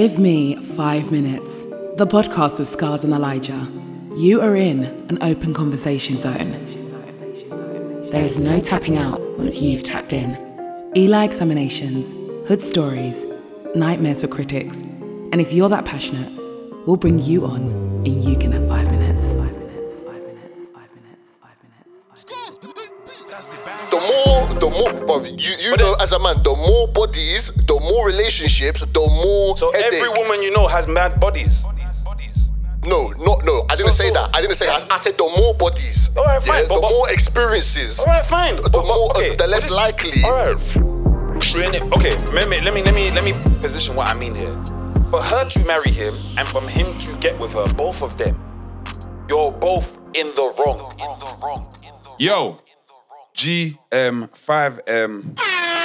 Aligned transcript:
Give 0.00 0.18
me 0.18 0.56
five 0.74 1.12
minutes. 1.12 1.62
The 1.98 2.04
podcast 2.04 2.58
with 2.58 2.68
Scarz 2.68 3.04
and 3.04 3.12
Elijah. 3.12 3.70
You 4.16 4.40
are 4.40 4.56
in 4.56 4.82
an 5.08 5.22
open 5.22 5.54
conversation 5.54 6.16
zone. 6.16 6.50
There 8.10 8.20
is 8.20 8.40
no 8.40 8.58
tapping 8.58 8.98
out 8.98 9.20
once 9.38 9.58
you've 9.60 9.84
tapped 9.84 10.12
in. 10.12 10.36
Eli 10.96 11.22
examinations, 11.24 12.10
hood 12.48 12.60
stories, 12.60 13.24
nightmares 13.76 14.22
for 14.22 14.26
critics. 14.26 14.78
And 14.78 15.40
if 15.40 15.52
you're 15.52 15.68
that 15.68 15.84
passionate, 15.84 16.32
we'll 16.88 16.96
bring 16.96 17.20
you 17.20 17.44
on 17.46 17.62
and 18.04 18.24
you 18.24 18.36
can 18.36 18.50
have 18.50 18.66
five 18.66 18.90
minutes. 18.90 19.28
The 23.90 24.00
more, 24.00 24.48
the 24.58 24.70
more, 25.06 25.24
you, 25.24 25.54
you 25.60 25.76
know, 25.76 25.94
as 26.00 26.10
a 26.10 26.18
man, 26.18 26.42
the 26.42 26.56
more 26.56 26.88
bodies, 26.88 27.53
more 27.84 28.06
relationships, 28.06 28.80
the 28.84 29.00
more. 29.00 29.56
So 29.56 29.72
headache. 29.72 29.94
every 29.94 30.08
woman 30.10 30.42
you 30.42 30.52
know 30.52 30.66
has 30.68 30.86
mad 30.88 31.20
bodies. 31.20 31.64
No, 32.86 33.08
not 33.16 33.44
no. 33.46 33.64
I 33.70 33.76
didn't 33.76 33.92
So- 33.92 34.02
say 34.04 34.08
so- 34.08 34.14
that. 34.14 34.36
I 34.36 34.40
didn't 34.42 34.56
say 34.56 34.66
that. 34.66 34.90
I, 34.92 34.96
I 34.96 34.98
said 34.98 35.16
the 35.16 35.24
more 35.38 35.54
bodies. 35.54 36.10
All 36.16 36.24
right, 36.24 36.42
fine, 36.42 36.62
Yeah, 36.62 36.68
but- 36.68 36.74
the 36.76 36.80
but- 36.82 36.90
more 36.90 37.08
experiences. 37.10 37.98
All 38.00 38.06
right, 38.06 38.24
fine. 38.26 38.56
The 38.56 38.82
more, 38.82 39.10
uh, 39.16 39.34
the 39.36 39.46
less 39.46 39.70
likely. 39.70 40.22
All 40.24 40.32
right. 40.32 40.56
We're 41.54 41.72
it- 41.74 41.82
Okay, 41.94 42.16
let 42.32 42.48
me 42.48 42.60
let 42.60 42.72
me 42.74 42.82
let 42.82 42.94
me 42.94 43.10
let 43.10 43.24
me 43.24 43.32
position 43.62 43.94
what 43.96 44.08
I 44.14 44.18
mean 44.18 44.34
here. 44.34 44.54
For 45.10 45.20
her 45.22 45.44
to 45.48 45.64
marry 45.66 45.90
him 45.90 46.14
and 46.38 46.46
from 46.48 46.66
him 46.68 46.92
to 46.98 47.16
get 47.16 47.38
with 47.38 47.52
her, 47.54 47.66
both 47.74 48.02
of 48.02 48.16
them, 48.18 48.36
you're 49.28 49.50
both 49.52 49.98
in 50.14 50.26
the 50.34 50.52
wrong. 50.58 50.92
In 50.98 51.18
the 51.18 51.38
wrong. 51.42 51.66
Yo, 52.18 52.58
GM5M. 53.34 54.22
That's 54.30 54.46
the 54.46 54.52
bang 54.54 55.34
bang. 55.36 55.83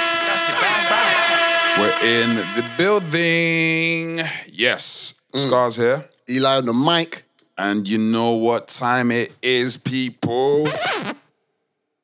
We're 1.78 1.98
in 2.02 2.36
the 2.36 2.64
building. 2.76 4.20
Yes, 4.50 5.14
mm. 5.32 5.46
Scarz 5.46 5.76
here. 5.76 6.08
Eli 6.28 6.56
on 6.56 6.66
the 6.66 6.74
mic. 6.74 7.24
And 7.56 7.86
you 7.86 7.98
know 7.98 8.32
what 8.32 8.68
time 8.68 9.10
it 9.10 9.32
is, 9.42 9.76
people? 9.76 10.68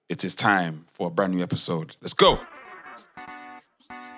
It 0.09 0.25
is 0.25 0.35
time 0.35 0.87
for 0.93 1.09
a 1.09 1.11
brand 1.11 1.35
new 1.35 1.43
episode. 1.43 1.97
Let's 2.01 2.15
go. 2.15 2.39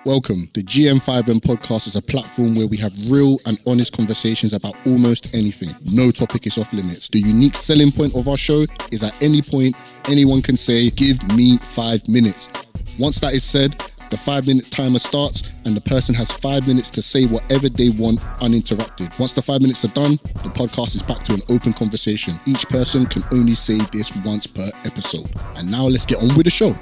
Welcome. 0.05 0.47
The 0.53 0.61
GM5M 0.61 1.39
podcast 1.41 1.87
is 1.87 1.95
a 1.95 2.01
platform 2.01 2.55
where 2.55 2.67
we 2.67 2.77
have 2.77 2.93
real 3.11 3.37
and 3.45 3.57
honest 3.67 3.95
conversations 3.95 4.53
about 4.53 4.75
almost 4.85 5.35
anything. 5.35 5.69
No 5.93 6.11
topic 6.11 6.47
is 6.47 6.57
off 6.57 6.71
limits. 6.71 7.09
The 7.09 7.19
unique 7.19 7.55
selling 7.55 7.91
point 7.91 8.15
of 8.15 8.27
our 8.27 8.37
show 8.37 8.65
is 8.91 9.03
at 9.03 9.21
any 9.21 9.41
point, 9.41 9.75
anyone 10.07 10.41
can 10.41 10.55
say, 10.55 10.89
Give 10.91 11.21
me 11.35 11.57
five 11.57 12.07
minutes. 12.07 12.49
Once 12.97 13.19
that 13.19 13.33
is 13.33 13.43
said, 13.43 13.75
the 14.09 14.17
five 14.17 14.47
minute 14.47 14.69
timer 14.71 14.99
starts 14.99 15.43
and 15.65 15.75
the 15.75 15.81
person 15.81 16.15
has 16.15 16.31
five 16.31 16.67
minutes 16.67 16.89
to 16.91 17.01
say 17.01 17.25
whatever 17.25 17.69
they 17.69 17.89
want 17.89 18.19
uninterrupted. 18.41 19.09
Once 19.19 19.33
the 19.33 19.41
five 19.41 19.61
minutes 19.61 19.85
are 19.85 19.93
done, 19.93 20.13
the 20.43 20.49
podcast 20.49 20.95
is 20.95 21.01
back 21.01 21.23
to 21.23 21.33
an 21.33 21.41
open 21.49 21.73
conversation. 21.73 22.33
Each 22.45 22.67
person 22.67 23.05
can 23.05 23.23
only 23.31 23.53
say 23.53 23.77
this 23.91 24.15
once 24.25 24.47
per 24.47 24.69
episode. 24.85 25.29
And 25.57 25.69
now 25.69 25.85
let's 25.85 26.05
get 26.05 26.17
on 26.23 26.35
with 26.35 26.45
the 26.45 26.49
show. 26.49 26.73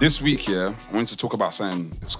This 0.00 0.20
week, 0.20 0.48
yeah, 0.48 0.74
I 0.90 0.94
wanted 0.94 1.08
to 1.08 1.16
talk 1.16 1.32
about 1.32 1.54
something 1.54 1.90
that's 2.00 2.16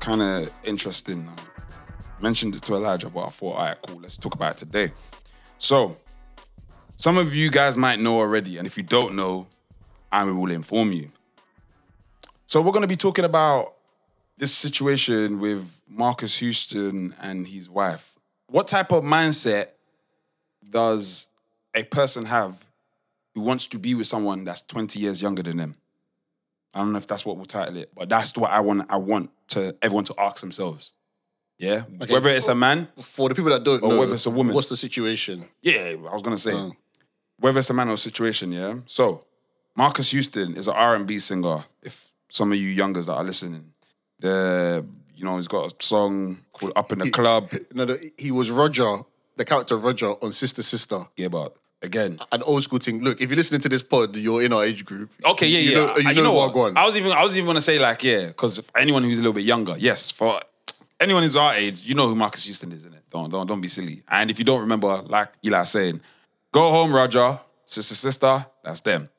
kind 0.00 0.22
of 0.22 0.50
interesting. 0.64 1.28
I 1.28 2.22
mentioned 2.22 2.56
it 2.56 2.62
to 2.62 2.74
Elijah, 2.74 3.10
but 3.10 3.26
I 3.26 3.30
thought, 3.30 3.54
all 3.54 3.66
right, 3.66 3.76
cool, 3.86 4.00
let's 4.00 4.16
talk 4.16 4.34
about 4.34 4.54
it 4.54 4.58
today. 4.58 4.92
So, 5.58 5.96
some 6.96 7.18
of 7.18 7.34
you 7.34 7.50
guys 7.50 7.76
might 7.76 8.00
know 8.00 8.18
already, 8.18 8.58
and 8.58 8.66
if 8.66 8.76
you 8.76 8.82
don't 8.82 9.14
know, 9.14 9.46
I 10.10 10.24
will 10.24 10.50
inform 10.50 10.92
you. 10.92 11.10
So, 12.52 12.60
we're 12.60 12.72
going 12.72 12.82
to 12.82 12.86
be 12.86 12.96
talking 12.96 13.24
about 13.24 13.76
this 14.36 14.54
situation 14.54 15.40
with 15.40 15.80
Marques 15.88 16.38
Houston 16.40 17.14
and 17.18 17.48
his 17.48 17.70
wife. 17.70 18.18
What 18.48 18.68
type 18.68 18.92
of 18.92 19.04
mindset 19.04 19.68
does 20.68 21.28
a 21.74 21.82
person 21.84 22.26
have 22.26 22.68
who 23.34 23.40
wants 23.40 23.68
to 23.68 23.78
be 23.78 23.94
with 23.94 24.06
someone 24.06 24.44
that's 24.44 24.60
20 24.60 24.98
years 25.00 25.22
younger 25.22 25.42
than 25.42 25.56
them? 25.56 25.74
I 26.74 26.80
don't 26.80 26.92
know 26.92 26.98
if 26.98 27.06
that's 27.06 27.24
what 27.24 27.38
we'll 27.38 27.46
title 27.46 27.78
it, 27.78 27.90
but 27.96 28.10
that's 28.10 28.36
what 28.36 28.50
I 28.50 28.60
want. 28.60 28.84
I 28.90 28.98
want 28.98 29.30
to 29.48 29.74
everyone 29.80 30.04
to 30.04 30.14
ask 30.18 30.42
themselves. 30.42 30.92
Yeah, 31.58 31.84
Okay. 32.02 32.12
whether 32.12 32.28
it's 32.28 32.48
a 32.48 32.54
man, 32.54 32.86
For 33.00 33.30
the 33.30 33.34
people 33.34 33.52
that 33.52 33.64
don't 33.64 33.82
Or 33.82 33.88
know, 33.94 33.98
whether 34.00 34.12
it's 34.12 34.26
a 34.26 34.30
woman. 34.30 34.54
what's 34.54 34.68
the 34.68 34.76
situation? 34.76 35.48
yeah, 35.62 35.94
I 36.06 36.12
was 36.12 36.20
gonna 36.20 36.38
say 36.38 36.52
Mm. 36.52 36.76
whether 37.38 37.60
it's 37.60 37.70
a 37.70 37.72
man 37.72 37.88
or 37.88 37.94
a 37.94 37.96
situation. 37.96 38.52
Yeah. 38.52 38.80
So 38.84 39.24
Marques 39.74 40.10
Houston 40.10 40.54
is 40.54 40.68
an 40.68 40.74
R 40.74 40.94
and 40.94 41.06
B 41.06 41.18
singer. 41.18 41.64
If 41.80 42.11
some 42.32 42.50
of 42.50 42.56
you 42.58 42.68
youngers 42.68 43.06
that 43.06 43.14
are 43.14 43.24
listening, 43.24 43.72
the 44.18 44.84
you 45.14 45.24
know 45.24 45.36
he's 45.36 45.48
got 45.48 45.70
a 45.70 45.84
song 45.84 46.38
called 46.54 46.72
"Up 46.74 46.90
in 46.92 46.98
the 47.00 47.10
Club." 47.10 47.50
No, 47.74 47.84
no, 47.84 47.94
he 48.16 48.30
was 48.30 48.50
Roger, 48.50 49.02
the 49.36 49.44
character 49.44 49.76
Roger 49.76 50.12
on 50.22 50.32
Sister 50.32 50.62
Sister. 50.62 51.00
Yeah, 51.16 51.28
but 51.28 51.54
again, 51.82 52.18
An 52.32 52.42
old 52.42 52.62
school 52.62 52.78
thing. 52.78 53.02
Look, 53.04 53.20
if 53.20 53.28
you're 53.28 53.36
listening 53.36 53.60
to 53.60 53.68
this 53.68 53.82
pod, 53.82 54.16
you're 54.16 54.42
in 54.42 54.52
our 54.52 54.64
age 54.64 54.84
group. 54.86 55.12
Okay, 55.26 55.46
yeah, 55.46 55.58
you 55.58 55.70
yeah. 55.72 55.76
Know, 55.86 55.92
Uh, 55.92 56.10
you, 56.10 56.22
know, 56.22 56.32
what, 56.32 56.54
what? 56.54 56.76
I 56.76 56.86
was 56.86 56.96
even 56.96 57.12
I 57.12 57.22
was 57.22 57.36
even 57.36 57.46
gonna 57.46 57.60
say 57.60 57.78
like 57.78 58.02
yeah, 58.02 58.28
because 58.28 58.62
anyone 58.74 59.02
who's 59.02 59.18
a 59.18 59.22
little 59.22 59.34
bit 59.34 59.44
younger, 59.44 59.76
yes, 59.78 60.10
for 60.10 60.40
anyone 60.98 61.22
who's 61.22 61.36
our 61.36 61.54
age, 61.54 61.86
you 61.86 61.94
know 61.94 62.08
who 62.08 62.14
Marques 62.14 62.44
Houston 62.46 62.72
is, 62.72 62.78
isn't 62.78 62.94
it? 62.94 63.04
Don't 63.10 63.30
don't 63.30 63.46
don't 63.46 63.60
be 63.60 63.68
silly. 63.68 64.02
And 64.08 64.30
if 64.30 64.38
you 64.38 64.44
don't 64.46 64.60
remember, 64.60 65.02
like 65.06 65.28
you 65.42 65.50
Eli 65.50 65.64
saying, 65.64 66.00
go 66.50 66.70
home, 66.70 66.94
Roger, 66.94 67.38
sister, 67.66 67.94
sister, 67.94 68.46
that's 68.64 68.80
them. 68.80 69.10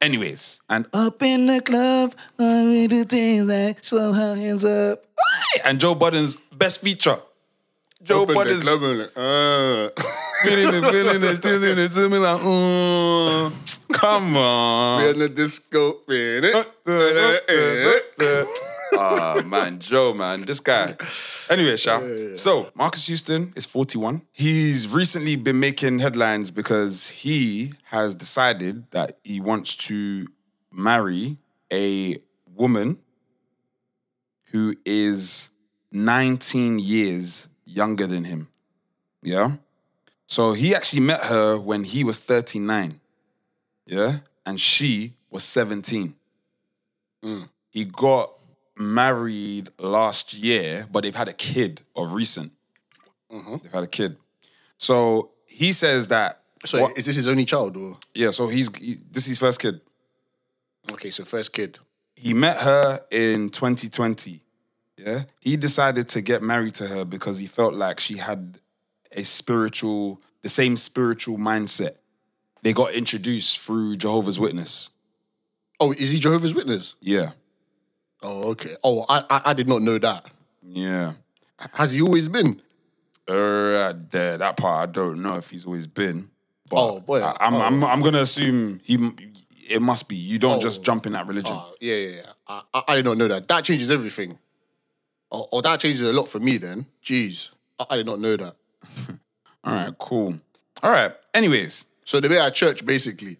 Anyways, 0.00 0.62
and 0.70 0.86
up 0.94 1.22
in 1.22 1.46
the 1.46 1.60
club, 1.60 2.14
I 2.38 2.64
we 2.64 2.86
do 2.86 3.04
things 3.04 3.46
like 3.46 3.84
slow 3.84 4.12
her 4.12 4.34
hands 4.34 4.64
up. 4.64 5.04
And 5.64 5.78
Joe 5.78 5.94
Budden's 5.94 6.36
best 6.52 6.80
feature. 6.80 7.18
Joe 8.02 8.22
Open 8.22 8.28
the 8.28 8.34
Budden's 8.34 8.62
club 8.62 8.82
and 8.82 8.98
like, 9.00 9.12
uh. 9.14 9.90
feeling 10.42 10.74
it, 10.74 10.90
feeling 10.90 11.22
it, 11.22 11.36
still 11.36 11.62
in 11.62 11.78
it 11.78 11.92
to 11.92 12.08
me 12.08 12.18
like, 12.18 12.40
mm, 12.40 13.92
come 13.92 14.36
on. 14.36 15.02
We're 15.02 15.12
in 15.12 15.18
the 15.18 15.28
disco. 15.28 15.96
man. 16.08 16.64
Ah 18.92 19.42
man, 19.44 19.78
Joe, 19.78 20.12
man, 20.12 20.42
this 20.42 20.60
guy. 20.60 20.96
Anyway, 21.48 21.76
Sha. 21.76 22.00
So 22.36 22.70
Marques 22.74 23.06
Houston 23.06 23.52
is 23.56 23.66
41. 23.66 24.22
He's 24.32 24.88
recently 24.88 25.36
been 25.36 25.60
making 25.60 26.00
headlines 26.00 26.50
because 26.50 27.08
he 27.10 27.72
has 27.84 28.14
decided 28.14 28.90
that 28.90 29.18
he 29.22 29.40
wants 29.40 29.76
to 29.88 30.26
marry 30.72 31.38
a 31.72 32.16
woman 32.54 32.98
who 34.52 34.74
is 34.84 35.50
19 35.92 36.78
years 36.78 37.48
younger 37.64 38.06
than 38.06 38.24
him. 38.24 38.48
Yeah. 39.22 39.52
So 40.26 40.52
he 40.52 40.74
actually 40.74 41.00
met 41.00 41.24
her 41.24 41.58
when 41.58 41.84
he 41.84 42.04
was 42.04 42.18
39. 42.18 43.00
Yeah. 43.86 44.18
And 44.46 44.60
she 44.60 45.14
was 45.30 45.44
17. 45.44 46.14
He 47.68 47.84
got 47.84 48.32
married 48.80 49.68
last 49.78 50.32
year, 50.32 50.86
but 50.90 51.02
they've 51.04 51.14
had 51.14 51.28
a 51.28 51.32
kid 51.32 51.82
of 51.94 52.14
recent. 52.14 52.52
Mm-hmm. 53.30 53.56
They've 53.62 53.72
had 53.72 53.84
a 53.84 53.88
kid. 53.88 54.16
So 54.78 55.30
he 55.46 55.72
says 55.72 56.08
that. 56.08 56.40
So 56.64 56.82
what- 56.82 56.98
is 56.98 57.06
this 57.06 57.16
his 57.16 57.28
only 57.28 57.44
child 57.44 57.76
or? 57.76 57.98
yeah, 58.14 58.30
so 58.30 58.48
he's 58.48 58.74
he, 58.76 58.96
this 59.10 59.24
is 59.24 59.30
his 59.30 59.38
first 59.38 59.60
kid. 59.60 59.80
Okay, 60.92 61.10
so 61.10 61.24
first 61.24 61.52
kid. 61.52 61.78
He 62.16 62.34
met 62.34 62.58
her 62.58 63.00
in 63.10 63.50
2020. 63.50 64.40
Yeah. 64.96 65.22
He 65.40 65.56
decided 65.56 66.08
to 66.10 66.20
get 66.20 66.42
married 66.42 66.74
to 66.76 66.86
her 66.86 67.04
because 67.04 67.38
he 67.38 67.46
felt 67.46 67.74
like 67.74 68.00
she 68.00 68.18
had 68.18 68.58
a 69.12 69.22
spiritual, 69.22 70.20
the 70.42 70.48
same 70.50 70.76
spiritual 70.76 71.38
mindset. 71.38 71.92
They 72.62 72.74
got 72.74 72.92
introduced 72.92 73.60
through 73.60 73.96
Jehovah's 73.96 74.38
Witness. 74.38 74.90
Oh, 75.78 75.92
is 75.92 76.10
he 76.10 76.18
Jehovah's 76.18 76.54
Witness? 76.54 76.94
Yeah. 77.00 77.30
Oh, 78.22 78.50
okay. 78.50 78.74
Oh, 78.84 79.04
I, 79.08 79.24
I, 79.30 79.40
I 79.46 79.52
did 79.54 79.68
not 79.68 79.82
know 79.82 79.98
that. 79.98 80.26
Yeah. 80.62 81.14
Has 81.74 81.94
he 81.94 82.02
always 82.02 82.28
been? 82.28 82.60
Uh, 83.26 83.92
that, 84.10 84.36
that 84.40 84.56
part 84.56 84.88
I 84.88 84.92
don't 84.92 85.22
know 85.22 85.36
if 85.36 85.50
he's 85.50 85.64
always 85.64 85.86
been. 85.86 86.28
But 86.68 86.76
Oh, 86.78 87.00
boy. 87.00 87.20
I, 87.22 87.36
am 87.46 87.54
Oh. 87.54 87.60
I'm, 87.60 87.84
I'm 87.84 88.00
gonna 88.02 88.20
assume 88.20 88.80
he. 88.82 89.10
It 89.68 89.80
must 89.80 90.08
be. 90.08 90.16
You 90.16 90.38
don't 90.38 90.60
just 90.60 90.80
Oh. 90.80 90.82
jump 90.82 91.06
in 91.06 91.12
that 91.12 91.26
religion. 91.26 91.52
Oh, 91.54 91.72
yeah, 91.80 91.94
yeah, 91.94 92.16
yeah. 92.16 92.32
I, 92.48 92.62
I, 92.74 92.82
I 92.88 92.96
did 92.96 93.04
not 93.04 93.18
know 93.18 93.28
that. 93.28 93.46
That 93.48 93.64
changes 93.64 93.90
everything. 93.90 94.38
Oh, 95.32 95.46
oh, 95.52 95.60
that 95.60 95.78
changes 95.80 96.00
a 96.02 96.12
lot 96.12 96.24
for 96.28 96.40
me 96.40 96.56
then. 96.56 96.86
Jeez. 97.04 97.52
I, 97.78 97.84
I 97.90 97.96
did 97.98 98.06
not 98.06 98.18
know 98.20 98.36
that. 98.36 98.54
All 99.64 99.74
right, 99.74 99.94
cool. 99.98 100.34
All 100.82 100.90
right. 100.90 101.12
Anyways, 101.34 101.86
So 102.04 102.18
they 102.20 102.28
were 102.28 102.36
at 102.40 102.54
church 102.54 102.84
basically. 102.84 103.36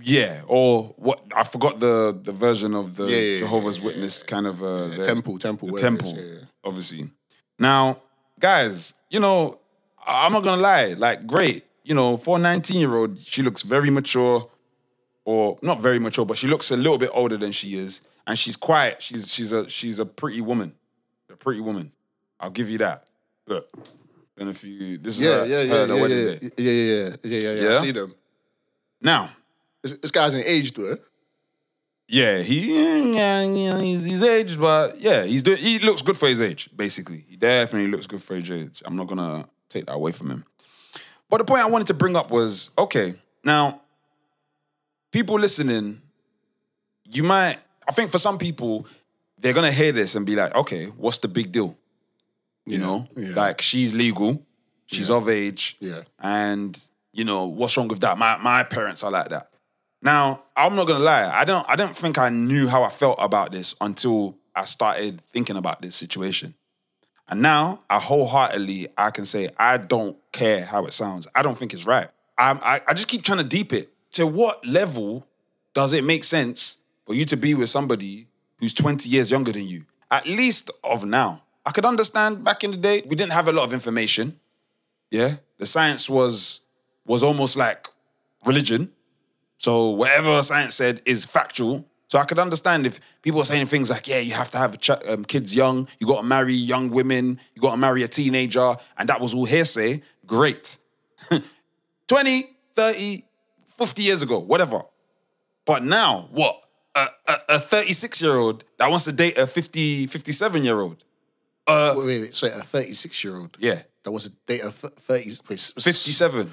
Yeah. 0.00 0.42
Or 0.46 0.94
what? 0.96 1.20
I 1.34 1.44
forgot 1.44 1.80
the 1.80 2.18
the 2.22 2.32
version 2.32 2.74
of 2.74 2.96
the 2.96 3.04
Yeah, 3.06 3.16
yeah, 3.16 3.22
yeah, 3.32 3.38
Jehovah's 3.40 3.78
yeah, 3.78 3.84
Witness 3.86 4.22
kind 4.22 4.46
of 4.46 4.62
uh, 4.62 4.88
the- 4.88 5.04
temple, 5.04 5.38
temple, 5.38 5.68
the 5.68 5.72
whatever 5.74 5.96
it 5.96 5.98
temple, 6.04 6.18
yeah, 6.22 6.32
yeah. 6.34 6.44
obviously. 6.64 7.10
Now, 7.58 7.98
guys, 8.38 8.94
you 9.10 9.20
know, 9.20 9.58
I- 10.06 10.26
I'm 10.26 10.32
not 10.32 10.44
gonna 10.44 10.60
lie. 10.62 10.94
Like, 10.94 11.26
great. 11.26 11.64
You 11.84 11.94
know, 11.94 12.16
for 12.18 12.36
a 12.36 12.38
19 12.38 12.78
year 12.80 12.94
old, 12.94 13.18
she 13.18 13.42
looks 13.42 13.62
very 13.62 13.88
mature, 13.90 14.50
or 15.24 15.58
not 15.62 15.80
very 15.80 15.98
mature, 15.98 16.26
but 16.26 16.36
she 16.36 16.46
looks 16.46 16.70
a 16.70 16.76
little 16.76 16.98
bit 16.98 17.10
older 17.14 17.36
than 17.38 17.52
she 17.52 17.74
is, 17.78 18.02
and 18.26 18.38
she's 18.38 18.56
quiet. 18.56 19.00
She's 19.02 19.32
she's 19.32 19.52
a 19.52 19.68
she's 19.68 19.98
a 19.98 20.04
pretty 20.06 20.40
woman, 20.42 20.74
a 21.32 21.36
pretty 21.36 21.60
woman. 21.60 21.92
I'll 22.40 22.50
give 22.50 22.68
you 22.70 22.78
that. 22.78 23.08
Look, 23.46 23.70
and 24.36 24.50
if 24.50 24.62
you 24.64 24.98
this 24.98 25.14
is 25.18 25.22
Yeah, 25.22 25.38
her, 25.38 25.46
yeah, 25.46 25.62
yeah, 25.62 25.74
her 25.86 25.86
yeah, 25.94 26.02
wedding 26.02 26.18
yeah, 26.18 26.24
day. 26.34 26.50
yeah, 26.58 26.72
yeah, 26.72 26.82
yeah, 26.82 27.16
yeah, 27.24 27.38
yeah, 27.40 27.52
yeah. 27.62 27.68
I 27.68 27.72
Yeah? 27.72 27.80
see 27.80 27.90
them. 27.92 28.14
Now, 29.00 29.30
This, 29.82 29.92
this 29.98 30.10
guy's 30.10 30.34
an 30.34 30.42
age 30.46 30.72
though. 30.74 30.96
yeah, 32.08 32.38
he 32.40 32.74
yeah, 33.14 33.42
yeah, 33.44 33.80
he's, 33.80 34.04
he's 34.04 34.22
aged, 34.22 34.60
but 34.60 34.98
yeah, 34.98 35.24
he's 35.24 35.42
do, 35.42 35.54
he 35.54 35.78
looks 35.78 36.02
good 36.02 36.16
for 36.16 36.28
his 36.28 36.40
age. 36.42 36.68
Basically, 36.76 37.24
he 37.28 37.36
definitely 37.36 37.90
looks 37.90 38.06
good 38.06 38.22
for 38.22 38.34
his 38.36 38.50
age. 38.50 38.82
I'm 38.84 38.96
not 38.96 39.06
gonna 39.06 39.48
take 39.68 39.86
that 39.86 39.94
away 39.94 40.12
from 40.12 40.30
him. 40.30 40.44
But 41.30 41.38
the 41.38 41.44
point 41.44 41.62
I 41.62 41.68
wanted 41.68 41.86
to 41.88 41.94
bring 41.94 42.16
up 42.16 42.30
was 42.30 42.70
okay. 42.78 43.14
Now, 43.44 43.82
people 45.12 45.38
listening, 45.38 46.00
you 47.04 47.22
might. 47.22 47.58
I 47.88 47.92
think 47.92 48.10
for 48.10 48.18
some 48.18 48.38
people, 48.38 48.86
they're 49.38 49.52
gonna 49.54 49.70
hear 49.72 49.92
this 49.92 50.14
and 50.14 50.26
be 50.26 50.34
like, 50.34 50.54
okay, 50.54 50.86
what's 50.96 51.18
the 51.18 51.28
big 51.28 51.52
deal? 51.52 51.76
You 52.66 52.78
Yeah, 52.78 52.86
know, 52.86 53.08
yeah. 53.16 53.34
like 53.34 53.60
she's 53.60 53.94
legal, 53.94 54.42
she's 54.86 55.08
of 55.10 55.28
age, 55.28 55.76
Yeah. 55.80 56.02
and 56.18 56.78
you 57.12 57.24
know 57.24 57.46
what's 57.46 57.76
wrong 57.76 57.88
with 57.88 58.00
that? 58.00 58.18
My 58.18 58.36
my 58.38 58.64
parents 58.64 59.02
are 59.04 59.10
like 59.10 59.28
that. 59.30 59.50
Now 60.00 60.44
I'm 60.56 60.76
not 60.76 60.86
gonna 60.86 61.04
lie, 61.04 61.30
I 61.32 61.44
don't 61.44 61.68
I 61.68 61.76
don't 61.76 61.96
think 61.96 62.18
I 62.18 62.28
knew 62.28 62.68
how 62.68 62.82
I 62.82 62.88
felt 62.88 63.18
about 63.20 63.52
this 63.52 63.74
until 63.80 64.36
I 64.54 64.64
started 64.64 65.22
thinking 65.32 65.56
about 65.56 65.82
this 65.82 65.96
situation, 65.96 66.54
and 67.28 67.42
now 67.42 67.82
I 67.90 67.98
wholeheartedly 67.98 68.88
I 68.96 69.10
can 69.10 69.24
say 69.24 69.48
I 69.58 69.76
don't 69.76 70.16
care 70.32 70.64
how 70.64 70.86
it 70.86 70.92
sounds. 70.92 71.26
I 71.34 71.42
don't 71.42 71.56
think 71.56 71.72
it's 71.72 71.84
right. 71.84 72.08
I'm, 72.38 72.58
I 72.62 72.80
I 72.86 72.94
just 72.94 73.08
keep 73.08 73.22
trying 73.22 73.38
to 73.38 73.44
deep 73.44 73.72
it. 73.72 73.92
To 74.12 74.26
what 74.26 74.64
level 74.66 75.26
does 75.74 75.92
it 75.92 76.04
make 76.04 76.24
sense 76.24 76.78
for 77.06 77.14
you 77.14 77.24
to 77.26 77.36
be 77.36 77.54
with 77.54 77.70
somebody 77.70 78.26
who's 78.58 78.74
20 78.74 79.08
years 79.08 79.30
younger 79.30 79.52
than 79.52 79.66
you? 79.66 79.84
At 80.10 80.26
least 80.26 80.70
of 80.82 81.04
now. 81.04 81.42
I 81.66 81.70
could 81.70 81.84
understand 81.84 82.42
back 82.42 82.64
in 82.64 82.70
the 82.70 82.76
day, 82.78 83.02
we 83.06 83.14
didn't 83.14 83.32
have 83.32 83.46
a 83.46 83.52
lot 83.52 83.64
of 83.64 83.72
information. 83.74 84.40
Yeah. 85.10 85.36
The 85.58 85.66
science 85.66 86.08
was 86.08 86.62
was 87.04 87.22
almost 87.22 87.56
like 87.56 87.86
religion. 88.44 88.90
So 89.58 89.90
whatever 89.90 90.42
science 90.42 90.76
said 90.76 91.02
is 91.04 91.26
factual. 91.26 91.84
So 92.06 92.18
I 92.18 92.24
could 92.24 92.38
understand 92.38 92.86
if 92.86 93.00
people 93.20 93.38
were 93.38 93.44
saying 93.44 93.66
things 93.66 93.90
like, 93.90 94.08
yeah, 94.08 94.18
you 94.18 94.32
have 94.32 94.50
to 94.52 94.58
have 94.58 94.80
ch- 94.80 94.90
um, 95.08 95.24
kids 95.26 95.54
young, 95.54 95.86
you 95.98 96.06
got 96.06 96.22
to 96.22 96.26
marry 96.26 96.54
young 96.54 96.88
women, 96.88 97.38
you 97.54 97.60
got 97.60 97.72
to 97.72 97.76
marry 97.76 98.02
a 98.02 98.08
teenager, 98.08 98.76
and 98.96 99.08
that 99.10 99.20
was 99.20 99.34
all 99.34 99.44
hearsay. 99.44 100.00
Great. 100.26 100.78
20, 102.08 102.50
30, 102.74 103.24
50 103.66 104.02
years 104.02 104.22
ago, 104.22 104.38
whatever. 104.38 104.82
But 105.66 105.84
now, 105.84 106.28
what? 106.32 106.64
A 107.48 107.60
36 107.60 108.22
year 108.22 108.34
old 108.34 108.64
that 108.78 108.90
wants 108.90 109.04
to 109.04 109.12
date 109.12 109.38
a 109.38 109.46
50, 109.46 110.06
57 110.08 110.64
year 110.64 110.80
old. 110.80 111.04
wait, 111.68 111.96
wait, 111.96 112.20
wait. 112.22 112.34
Sorry, 112.34 112.52
a 112.52 112.62
36 112.62 113.22
year 113.22 113.36
old. 113.36 113.56
Yeah. 113.60 113.82
That 114.02 114.10
was 114.10 114.26
a 114.26 114.30
date 114.46 114.62
of 114.62 114.74
30. 114.74 115.30
Wait, 115.48 115.60
57. 115.60 116.50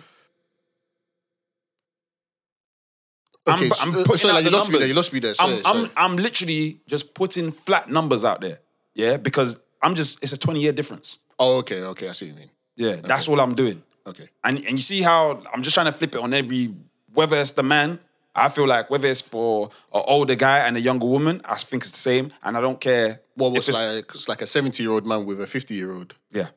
Okay, 3.48 3.70
I'm, 3.82 3.90
I'm 3.96 4.04
putting 4.06 4.18
sorry, 4.18 4.32
out 4.32 4.36
like, 4.36 4.44
the 4.46 4.50
you 4.50 4.56
lost 4.56 4.68
me 4.72 4.72
there, 4.72 4.80
numbers. 4.80 4.90
you 4.90 4.96
lost 4.96 5.14
me 5.14 5.20
there, 5.20 5.34
I'm, 5.40 5.62
sorry, 5.64 5.84
I'm. 5.86 6.12
I'm 6.12 6.16
literally 6.18 6.80
just 6.88 7.14
putting 7.14 7.52
flat 7.52 7.90
numbers 7.90 8.26
out 8.26 8.42
there. 8.42 8.60
Yeah, 8.96 9.18
because 9.18 9.60
I'm 9.84 9.94
just, 9.94 10.24
it's 10.24 10.34
a 10.34 10.38
20 10.38 10.62
year 10.62 10.72
difference. 10.72 11.20
Oh, 11.38 11.58
okay, 11.60 11.84
okay. 11.84 12.10
I 12.10 12.14
see 12.14 12.26
what 12.28 12.34
you 12.36 12.40
mean. 12.40 12.50
Yeah, 12.76 12.96
that's 13.04 13.28
all 13.28 13.40
I'm 13.40 13.54
doing. 13.56 13.84
Okay. 14.08 14.28
And 14.44 14.58
and 14.60 14.72
you 14.72 14.78
see 14.78 15.02
how 15.02 15.42
I'm 15.54 15.62
just 15.62 15.74
trying 15.74 15.88
to 15.88 15.92
flip 15.92 16.16
it 16.16 16.22
on 16.22 16.34
every 16.34 16.74
whether 17.14 17.38
it's 17.38 17.52
the 17.52 17.64
man, 17.64 18.00
I 18.36 18.50
feel 18.50 18.68
like 18.68 18.90
whether 18.90 19.08
it's 19.08 19.22
for 19.22 19.70
an 19.94 20.04
older 20.08 20.36
guy 20.36 20.60
and 20.60 20.76
a 20.76 20.82
younger 20.82 21.08
woman, 21.08 21.42
I 21.46 21.56
think 21.56 21.84
it's 21.84 21.92
the 21.92 21.98
same. 21.98 22.32
And 22.44 22.58
I 22.58 22.62
don't 22.62 22.80
care. 22.80 23.22
What 23.36 23.52
was 23.54 23.70
it's- 23.70 23.96
like, 23.96 24.06
it's 24.14 24.28
like 24.28 24.42
a 24.42 24.48
70 24.48 24.84
year 24.84 24.92
old 24.92 25.06
man 25.08 25.26
with 25.26 25.40
a 25.42 25.48
50 25.48 25.74
year 25.74 25.92
old. 25.94 26.14
Yeah. 26.32 26.48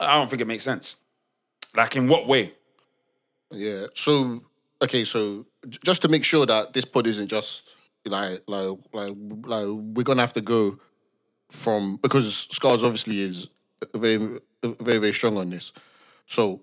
I 0.00 0.16
don't 0.18 0.28
think 0.30 0.40
it 0.42 0.46
makes 0.48 0.64
sense. 0.64 1.02
Like 1.76 1.94
in 1.96 2.08
what 2.08 2.26
way? 2.26 2.52
Yeah. 3.52 3.86
So, 3.94 4.42
okay, 4.82 5.04
so 5.04 5.46
just 5.84 6.02
to 6.02 6.08
make 6.08 6.24
sure 6.24 6.46
that 6.46 6.72
this 6.72 6.84
pod 6.84 7.06
isn't 7.06 7.28
just 7.28 7.74
like, 8.06 8.42
like, 8.46 8.68
like, 8.92 9.14
like, 9.44 9.66
we're 9.66 10.02
gonna 10.02 10.22
have 10.22 10.32
to 10.34 10.40
go 10.40 10.78
from 11.50 11.96
because 11.96 12.48
Scarz 12.50 12.84
obviously 12.84 13.20
is 13.20 13.48
very, 13.94 14.38
very, 14.62 14.98
very 14.98 15.12
strong 15.12 15.36
on 15.36 15.50
this. 15.50 15.72
So, 16.26 16.62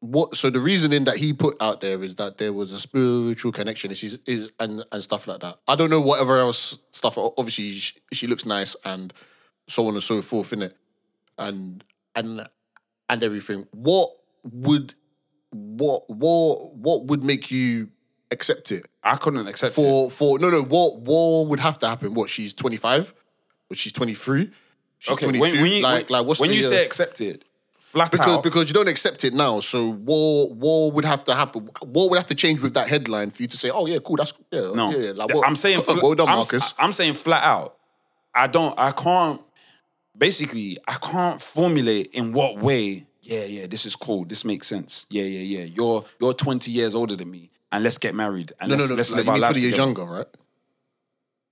what? 0.00 0.36
So 0.36 0.50
the 0.50 0.60
reasoning 0.60 1.04
that 1.04 1.16
he 1.16 1.32
put 1.32 1.60
out 1.60 1.80
there 1.80 2.02
is 2.02 2.14
that 2.16 2.38
there 2.38 2.52
was 2.52 2.72
a 2.72 2.80
spiritual 2.80 3.52
connection, 3.52 3.90
is 3.90 4.18
is 4.26 4.52
and 4.58 4.84
and 4.92 5.02
stuff 5.02 5.26
like 5.26 5.40
that. 5.40 5.56
I 5.66 5.76
don't 5.76 5.90
know 5.90 6.00
whatever 6.00 6.38
else 6.38 6.78
stuff. 6.92 7.18
Obviously, 7.18 7.70
she, 7.70 7.98
she 8.12 8.26
looks 8.26 8.46
nice 8.46 8.76
and 8.84 9.12
so 9.66 9.86
on 9.86 9.94
and 9.94 10.02
so 10.02 10.22
forth, 10.22 10.50
innit? 10.50 10.72
And 11.36 11.84
and 12.14 12.48
and 13.08 13.22
everything. 13.22 13.66
What 13.72 14.10
would 14.44 14.94
what 15.50 16.08
what 16.08 16.76
what 16.76 17.04
would 17.06 17.24
make 17.24 17.50
you 17.50 17.88
accept 18.30 18.70
it 18.72 18.86
I 19.02 19.16
couldn't 19.16 19.46
accept 19.46 19.72
it. 19.72 19.74
for 19.74 20.10
for 20.10 20.38
no 20.38 20.50
no 20.50 20.62
what 20.62 21.00
what 21.00 21.48
would 21.48 21.60
have 21.60 21.78
to 21.80 21.88
happen? 21.88 22.14
What 22.14 22.28
she's 22.28 22.52
twenty 22.52 22.76
five, 22.76 23.14
but 23.68 23.78
she's 23.78 23.92
twenty 23.92 24.14
three, 24.14 24.50
she's 24.98 25.16
Okay, 25.16 25.24
twenty 25.24 25.40
when, 25.40 25.52
two. 25.52 25.62
when 25.62 25.72
you, 25.72 25.82
like 25.82 26.10
when, 26.10 26.18
like 26.20 26.26
what's 26.26 26.40
when 26.40 26.50
the, 26.50 26.56
you 26.56 26.66
uh, 26.66 26.68
say 26.68 26.84
accept 26.84 27.20
it, 27.22 27.44
flat 27.78 28.10
because 28.12 28.36
out. 28.36 28.42
because 28.42 28.68
you 28.68 28.74
don't 28.74 28.88
accept 28.88 29.24
it 29.24 29.32
now. 29.32 29.60
So 29.60 29.90
what 29.92 30.52
what 30.52 30.92
would 30.94 31.06
have 31.06 31.24
to 31.24 31.34
happen? 31.34 31.70
What 31.80 32.10
would 32.10 32.16
have 32.16 32.26
to 32.26 32.34
change 32.34 32.60
with 32.60 32.74
that 32.74 32.86
headline 32.86 33.30
for 33.30 33.42
you 33.42 33.48
to 33.48 33.56
say, 33.56 33.70
oh 33.70 33.86
yeah, 33.86 33.98
cool, 34.04 34.16
that's 34.16 34.34
yeah, 34.50 34.72
No, 34.74 34.90
yeah, 34.90 34.98
yeah. 34.98 35.10
Like, 35.12 35.34
what, 35.34 35.46
I'm 35.46 35.56
saying, 35.56 35.82
well 35.86 36.14
done, 36.14 36.28
I'm, 36.28 36.36
Marques. 36.36 36.74
I'm 36.78 36.92
saying 36.92 37.14
flat 37.14 37.42
out. 37.44 37.76
I 38.34 38.46
don't. 38.46 38.78
I 38.78 38.92
can't. 38.92 39.40
Basically, 40.16 40.78
I 40.86 40.94
can't 40.94 41.40
formulate 41.40 42.08
in 42.08 42.32
what 42.32 42.58
way. 42.58 43.06
Yeah, 43.28 43.44
yeah, 43.44 43.66
this 43.66 43.84
is 43.84 43.94
cool. 43.94 44.24
This 44.24 44.42
makes 44.46 44.66
sense. 44.66 45.04
Yeah, 45.10 45.24
yeah, 45.24 45.58
yeah. 45.60 45.64
You're 45.64 46.02
you're 46.18 46.32
20 46.32 46.70
years 46.70 46.94
older 46.94 47.14
than 47.14 47.30
me, 47.30 47.50
and 47.70 47.84
let's 47.84 47.98
get 47.98 48.14
married 48.14 48.52
and 48.58 48.70
no, 48.70 48.76
no, 48.76 48.80
let's 48.80 48.90
no. 48.90 48.96
let's 48.96 49.10
like, 49.12 49.18
live 49.18 49.28
our 49.28 49.38
lives 49.38 49.48
twenty 49.48 49.60
years 49.60 49.74
together. 49.74 49.86
younger, 50.00 50.04
right? 50.12 50.26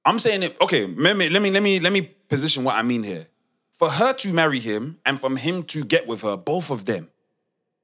I'm 0.06 0.18
saying 0.18 0.42
it. 0.42 0.56
Okay, 0.62 0.86
let 0.86 1.16
me 1.18 1.28
let 1.28 1.42
me 1.42 1.50
let 1.50 1.62
me 1.62 1.78
let 1.80 1.92
me 1.92 2.02
position 2.28 2.64
what 2.64 2.76
I 2.76 2.82
mean 2.82 3.02
here. 3.02 3.26
For 3.72 3.90
her 3.90 4.14
to 4.14 4.32
marry 4.32 4.58
him 4.58 4.98
and 5.04 5.20
from 5.20 5.36
him 5.36 5.62
to 5.64 5.84
get 5.84 6.06
with 6.06 6.22
her, 6.22 6.38
both 6.38 6.70
of 6.70 6.86
them, 6.86 7.10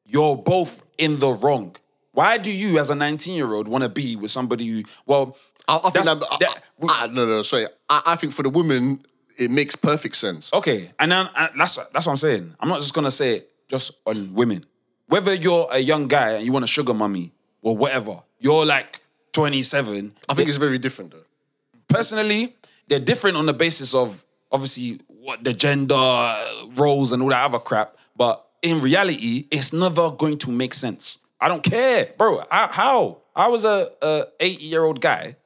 you're 0.06 0.36
both 0.36 0.86
in 0.96 1.18
the 1.18 1.28
wrong. 1.30 1.76
Why 2.12 2.38
do 2.38 2.50
you, 2.50 2.78
as 2.78 2.88
a 2.88 2.94
19 2.94 3.34
year 3.34 3.52
old, 3.52 3.68
want 3.68 3.84
to 3.84 3.90
be 3.90 4.16
with 4.16 4.30
somebody 4.30 4.66
who? 4.68 4.82
Well, 5.04 5.36
I, 5.68 5.80
I 5.84 5.90
think 5.90 6.06
that, 6.06 6.22
I- 6.30 6.36
that- 6.40 6.62
I- 6.88 7.06
no, 7.08 7.26
no, 7.26 7.42
sorry. 7.42 7.66
I, 7.90 8.02
I 8.06 8.16
think 8.16 8.32
for 8.32 8.42
the 8.42 8.48
woman, 8.48 9.02
it 9.38 9.50
makes 9.50 9.76
perfect 9.76 10.16
sense. 10.16 10.50
Okay, 10.54 10.90
and 10.98 11.12
then 11.12 11.28
and 11.36 11.50
that's 11.60 11.76
that's 11.76 12.06
what 12.06 12.12
I'm 12.12 12.16
saying. 12.16 12.54
I'm 12.60 12.70
not 12.70 12.80
just 12.80 12.94
gonna 12.94 13.10
say 13.10 13.36
it 13.36 13.51
just 13.72 13.98
on 14.06 14.34
women. 14.34 14.64
Whether 15.06 15.34
you're 15.34 15.66
a 15.72 15.78
young 15.78 16.06
guy 16.06 16.32
and 16.32 16.44
you 16.44 16.52
want 16.52 16.64
a 16.64 16.68
sugar 16.68 16.94
mummy 16.94 17.32
or 17.62 17.76
whatever, 17.76 18.22
you're 18.38 18.66
like 18.66 19.00
27. 19.32 20.12
I 20.28 20.34
think 20.34 20.48
it's 20.48 20.58
very 20.58 20.78
different 20.78 21.10
though. 21.10 21.24
Personally, 21.88 22.54
they're 22.88 23.00
different 23.00 23.36
on 23.36 23.46
the 23.46 23.54
basis 23.54 23.94
of 23.94 24.24
obviously 24.50 25.00
what 25.08 25.42
the 25.42 25.52
gender 25.52 25.94
roles 26.76 27.12
and 27.12 27.22
all 27.22 27.30
that 27.30 27.44
other 27.44 27.58
crap. 27.58 27.96
But 28.16 28.46
in 28.60 28.80
reality, 28.82 29.46
it's 29.50 29.72
never 29.72 30.10
going 30.10 30.38
to 30.38 30.52
make 30.52 30.74
sense. 30.74 31.18
I 31.40 31.48
don't 31.48 31.62
care, 31.62 32.10
bro. 32.16 32.42
I, 32.50 32.68
how? 32.70 33.22
I 33.34 33.48
was 33.48 33.64
a, 33.64 33.90
a 34.02 34.26
80 34.38 34.64
year 34.64 34.84
old 34.84 35.00
guy 35.00 35.36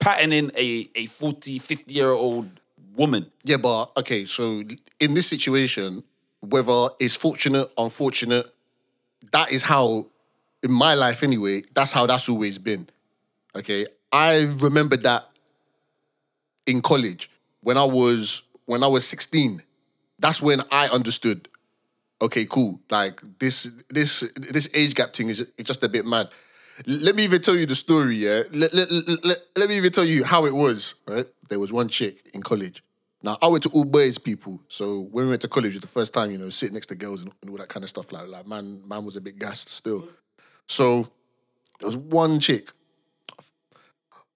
patterning 0.00 0.50
a, 0.56 0.88
a 0.94 1.06
40, 1.06 1.58
50 1.58 1.92
year 1.92 2.08
old 2.08 2.60
woman. 2.94 3.30
Yeah, 3.44 3.56
but 3.56 3.96
okay, 3.96 4.26
so 4.26 4.62
in 5.00 5.14
this 5.14 5.26
situation, 5.26 6.04
whether 6.42 6.88
it's 6.98 7.16
fortunate, 7.16 7.72
unfortunate, 7.78 8.52
that 9.32 9.52
is 9.52 9.62
how, 9.62 10.06
in 10.62 10.72
my 10.72 10.94
life 10.94 11.22
anyway, 11.22 11.62
that's 11.74 11.92
how 11.92 12.06
that's 12.06 12.28
always 12.28 12.58
been. 12.58 12.88
Okay. 13.56 13.86
I 14.10 14.54
remember 14.60 14.96
that 14.98 15.28
in 16.66 16.82
college 16.82 17.30
when 17.60 17.78
I 17.78 17.84
was 17.84 18.42
when 18.66 18.82
I 18.82 18.88
was 18.88 19.06
16. 19.06 19.62
That's 20.18 20.42
when 20.42 20.60
I 20.70 20.88
understood. 20.88 21.48
Okay, 22.20 22.44
cool. 22.44 22.80
Like 22.90 23.20
this 23.38 23.72
this 23.88 24.30
this 24.36 24.68
age 24.74 24.94
gap 24.94 25.12
thing 25.12 25.28
is 25.28 25.48
just 25.62 25.82
a 25.82 25.88
bit 25.88 26.04
mad. 26.04 26.28
Let 26.86 27.14
me 27.16 27.24
even 27.24 27.42
tell 27.42 27.56
you 27.56 27.66
the 27.66 27.74
story, 27.74 28.16
yeah. 28.16 28.42
Let, 28.52 28.72
let, 28.72 28.90
let, 28.90 29.24
let, 29.24 29.38
let 29.56 29.68
me 29.68 29.76
even 29.76 29.92
tell 29.92 30.04
you 30.04 30.24
how 30.24 30.46
it 30.46 30.54
was, 30.54 30.94
right? 31.06 31.26
There 31.48 31.58
was 31.58 31.72
one 31.72 31.88
chick 31.88 32.30
in 32.32 32.42
college. 32.42 32.82
Now 33.22 33.38
I 33.40 33.48
went 33.48 33.62
to 33.64 33.70
all 33.70 33.84
boys 33.84 34.18
people, 34.18 34.60
so 34.68 35.00
when 35.00 35.26
we 35.26 35.30
went 35.30 35.42
to 35.42 35.48
college, 35.48 35.72
it 35.72 35.76
was 35.76 35.80
the 35.80 35.86
first 35.86 36.12
time, 36.12 36.30
you 36.30 36.38
know, 36.38 36.48
sitting 36.48 36.74
next 36.74 36.86
to 36.86 36.94
girls 36.94 37.22
and, 37.22 37.32
and 37.40 37.50
all 37.50 37.56
that 37.56 37.68
kind 37.68 37.84
of 37.84 37.88
stuff. 37.88 38.10
Like, 38.12 38.28
like 38.28 38.46
man, 38.46 38.82
man 38.88 39.04
was 39.04 39.16
a 39.16 39.20
bit 39.20 39.38
gassed 39.38 39.68
still. 39.68 40.08
So 40.66 41.02
there 41.80 41.88
was 41.88 41.96
one 41.96 42.40
chick. 42.40 42.70
I 43.38 43.42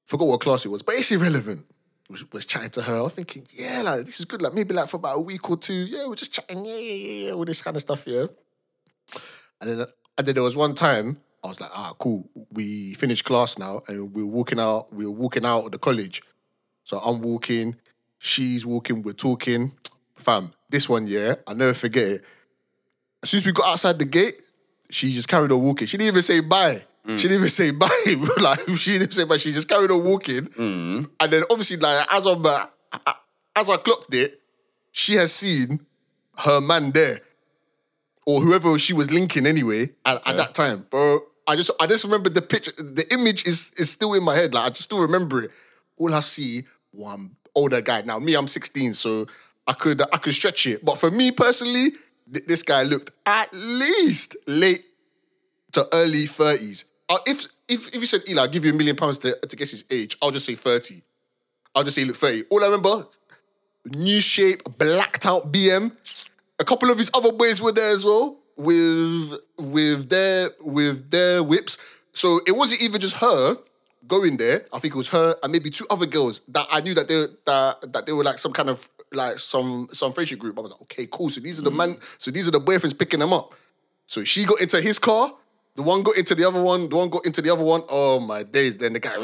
Forgot 0.04 0.28
what 0.28 0.40
class 0.40 0.64
it 0.64 0.68
was, 0.68 0.82
but 0.82 0.94
it's 0.94 1.10
irrelevant. 1.10 1.66
Was, 2.08 2.30
was 2.32 2.46
chatting 2.46 2.70
to 2.70 2.82
her. 2.82 3.02
I'm 3.02 3.10
thinking, 3.10 3.44
yeah, 3.52 3.82
like 3.82 4.04
this 4.04 4.20
is 4.20 4.26
good. 4.26 4.40
Like 4.40 4.54
maybe 4.54 4.72
like 4.72 4.88
for 4.88 4.98
about 4.98 5.16
a 5.16 5.20
week 5.20 5.50
or 5.50 5.56
two. 5.56 5.74
Yeah, 5.74 6.06
we're 6.06 6.14
just 6.14 6.32
chatting. 6.32 6.64
Yeah, 6.64 6.76
yeah, 6.76 6.92
yeah, 6.92 7.26
yeah. 7.26 7.32
All 7.32 7.44
this 7.44 7.62
kind 7.62 7.76
of 7.76 7.82
stuff. 7.82 8.04
Yeah. 8.06 8.26
And 9.60 9.70
then 9.70 9.86
and 10.16 10.26
then 10.26 10.34
there 10.34 10.44
was 10.44 10.56
one 10.56 10.74
time 10.74 11.20
I 11.46 11.48
was 11.48 11.60
like, 11.60 11.70
ah, 11.74 11.92
cool. 11.98 12.28
We 12.52 12.94
finished 12.94 13.24
class 13.24 13.56
now, 13.56 13.82
and 13.86 14.12
we're 14.12 14.26
walking 14.26 14.58
out. 14.58 14.92
We're 14.92 15.10
walking 15.10 15.44
out 15.44 15.66
of 15.66 15.72
the 15.72 15.78
college. 15.78 16.22
So 16.82 16.98
I'm 16.98 17.20
walking, 17.20 17.76
she's 18.26 18.66
walking, 18.66 19.02
we're 19.02 19.12
talking. 19.12 19.72
fam, 20.16 20.52
this 20.68 20.88
one, 20.88 21.06
yeah, 21.06 21.34
I'll 21.46 21.54
never 21.54 21.74
forget 21.74 22.04
it. 22.04 22.24
As 23.22 23.30
soon 23.30 23.38
as 23.38 23.46
we 23.46 23.52
got 23.52 23.66
outside 23.66 23.98
the 23.98 24.04
gate, 24.04 24.42
she 24.90 25.12
just 25.12 25.28
carried 25.28 25.52
on 25.52 25.62
walking. 25.62 25.86
She 25.86 25.96
didn't 25.96 26.08
even 26.08 26.22
say 26.22 26.40
bye. 26.40 26.82
She 27.06 27.28
didn't 27.28 27.38
even 27.38 27.48
say 27.48 27.70
bye. 27.82 27.88
like 28.40 28.58
she 28.76 28.98
didn't 28.98 29.12
say 29.12 29.24
bye. 29.24 29.36
She 29.36 29.52
just 29.52 29.68
carried 29.68 29.90
on 29.92 30.02
walking. 30.04 30.48
And 30.58 31.32
then 31.32 31.42
obviously, 31.50 31.76
like 31.76 32.06
as 32.12 32.26
I'm, 32.26 32.44
uh, 32.44 32.66
as 33.54 33.70
I 33.70 33.76
clocked 33.76 34.12
it, 34.14 34.40
she 34.92 35.14
has 35.14 35.32
seen 35.32 35.80
her 36.38 36.60
man 36.60 36.90
there, 36.92 37.20
or 38.26 38.40
whoever 38.40 38.76
she 38.78 38.92
was 38.92 39.12
linking 39.12 39.46
anyway 39.46 39.90
at, 40.04 40.26
at 40.26 40.36
that 40.36 40.54
time, 40.54 40.86
bro. 40.90 41.20
I 41.48 41.54
just, 41.54 41.70
I 41.80 41.86
just 41.86 42.04
remember 42.04 42.28
the 42.28 42.42
picture. 42.42 42.72
The 42.76 43.06
image 43.12 43.46
is 43.46 43.72
is 43.76 43.88
still 43.90 44.14
in 44.14 44.24
my 44.24 44.34
head. 44.34 44.52
Like 44.52 44.64
I 44.66 44.68
just 44.70 44.82
still 44.82 44.98
remember 45.00 45.44
it. 45.44 45.50
All 45.98 46.12
I 46.12 46.20
see, 46.20 46.64
one 46.90 47.36
older 47.56 47.80
guy. 47.80 48.02
Now 48.02 48.18
me, 48.18 48.34
I'm 48.34 48.46
16, 48.46 48.94
so 48.94 49.26
I 49.66 49.72
could, 49.72 50.02
I 50.02 50.18
could 50.18 50.34
stretch 50.34 50.66
it. 50.66 50.84
But 50.84 50.98
for 50.98 51.10
me 51.10 51.32
personally, 51.32 51.90
th- 52.32 52.46
this 52.46 52.62
guy 52.62 52.84
looked 52.84 53.10
at 53.26 53.48
least 53.52 54.36
late 54.46 54.84
to 55.72 55.88
early 55.92 56.26
30s. 56.26 56.84
Uh, 57.08 57.18
if 57.26 57.46
if 57.68 57.88
if 57.88 57.96
you 57.96 58.06
said 58.06 58.22
Eli, 58.28 58.42
I'll 58.42 58.48
give 58.48 58.64
you 58.64 58.72
a 58.72 58.74
million 58.74 58.96
pounds 58.96 59.18
to, 59.18 59.36
to 59.36 59.56
guess 59.56 59.70
his 59.70 59.84
age, 59.90 60.16
I'll 60.22 60.30
just 60.30 60.46
say 60.46 60.54
30. 60.54 61.02
I'll 61.74 61.84
just 61.84 61.96
say 61.96 62.04
look 62.04 62.16
30. 62.16 62.44
All 62.50 62.62
I 62.62 62.66
remember, 62.66 63.04
new 63.84 64.20
shape, 64.20 64.62
blacked 64.78 65.26
out 65.26 65.52
BM. 65.52 65.92
A 66.58 66.64
couple 66.64 66.90
of 66.90 66.98
his 66.98 67.10
other 67.14 67.32
boys 67.32 67.60
were 67.62 67.72
there 67.72 67.94
as 67.94 68.04
well 68.04 68.38
with 68.56 69.38
with 69.58 70.08
their 70.08 70.50
with 70.60 71.10
their 71.10 71.42
whips. 71.42 71.78
So 72.12 72.40
it 72.46 72.52
wasn't 72.52 72.82
even 72.82 73.00
just 73.00 73.16
her 73.16 73.56
going 74.06 74.36
there. 74.36 74.66
I 74.72 74.78
think 74.78 74.94
it 74.94 74.96
was 74.96 75.08
her 75.10 75.34
and 75.42 75.52
maybe 75.52 75.70
two 75.70 75.86
other 75.90 76.06
girls 76.06 76.40
that 76.48 76.66
I 76.70 76.80
knew 76.80 76.94
that 76.94 77.08
they 77.08 77.26
that 77.46 77.92
that 77.92 78.06
they 78.06 78.12
were 78.12 78.24
like 78.24 78.38
some 78.38 78.52
kind 78.52 78.70
of 78.70 78.88
like 79.12 79.38
some 79.38 79.88
some 79.92 80.12
friendship 80.12 80.38
group. 80.38 80.58
I 80.58 80.62
was 80.62 80.72
like, 80.72 80.82
okay, 80.82 81.06
cool. 81.10 81.30
So 81.30 81.40
these 81.40 81.58
are 81.58 81.62
the 81.62 81.70
man. 81.70 81.96
So 82.18 82.30
these 82.30 82.48
are 82.48 82.50
the 82.50 82.60
boyfriends 82.60 82.98
picking 82.98 83.20
them 83.20 83.32
up. 83.32 83.54
So 84.06 84.24
she 84.24 84.44
got 84.44 84.60
into 84.60 84.80
his 84.80 84.98
car. 84.98 85.32
The 85.74 85.82
one 85.82 86.02
got 86.02 86.16
into 86.16 86.34
the 86.34 86.46
other 86.48 86.62
one. 86.62 86.88
The 86.88 86.96
one 86.96 87.10
got 87.10 87.26
into 87.26 87.42
the 87.42 87.50
other 87.50 87.64
one. 87.64 87.82
Oh 87.88 88.18
my 88.20 88.42
days! 88.42 88.78
Then 88.78 88.94
the 88.94 89.00
guy, 89.00 89.14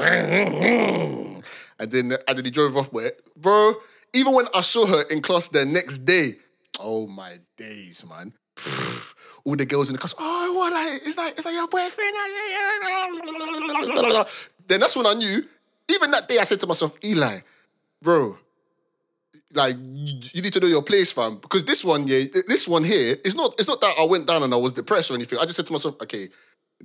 and 1.79 1.91
then 1.91 2.13
and 2.13 2.39
then 2.39 2.45
he 2.45 2.51
drove 2.51 2.77
off. 2.77 2.93
Where, 2.93 3.13
bro? 3.37 3.75
Even 4.13 4.35
when 4.35 4.47
I 4.55 4.61
saw 4.61 4.85
her 4.87 5.03
in 5.11 5.23
class 5.23 5.49
the 5.49 5.65
next 5.65 6.05
day, 6.05 6.35
oh 6.79 7.07
my 7.07 7.39
days, 7.57 8.05
man! 8.07 8.35
All 9.45 9.57
the 9.57 9.65
girls 9.65 9.89
in 9.89 9.95
the 9.95 9.99
class. 9.99 10.15
Oh, 10.19 10.53
what? 10.53 10.73
Like, 10.73 10.87
is 10.87 11.17
that 11.17 11.33
is 11.39 11.43
that 11.45 11.53
your 11.55 11.69
boyfriend? 11.69 12.15
Then 14.69 14.81
that's 14.81 14.97
when 14.97 15.07
I 15.07 15.15
knew. 15.15 15.43
Even 15.89 16.11
that 16.13 16.29
day, 16.29 16.39
I 16.39 16.45
said 16.45 16.61
to 16.61 16.67
myself, 16.67 16.95
Eli, 17.05 17.39
bro, 18.01 18.39
like 19.55 19.77
you 19.79 20.19
you 20.33 20.43
need 20.43 20.53
to 20.55 20.61
know 20.61 20.67
your 20.69 20.83
place, 20.83 21.13
fam. 21.13 21.37
Because 21.37 21.65
this 21.65 21.85
one, 21.85 22.07
yeah, 22.07 22.23
this 22.49 22.67
one 22.67 22.85
here, 22.85 23.17
it's 23.25 23.35
not 23.35 23.55
it's 23.59 23.69
not 23.69 23.81
that 23.81 23.95
I 24.01 24.05
went 24.05 24.27
down 24.27 24.43
and 24.43 24.53
I 24.55 24.57
was 24.57 24.73
depressed 24.73 25.11
or 25.11 25.15
anything. 25.15 25.39
I 25.39 25.45
just 25.45 25.57
said 25.57 25.67
to 25.67 25.73
myself, 25.73 26.01
okay, 26.03 26.29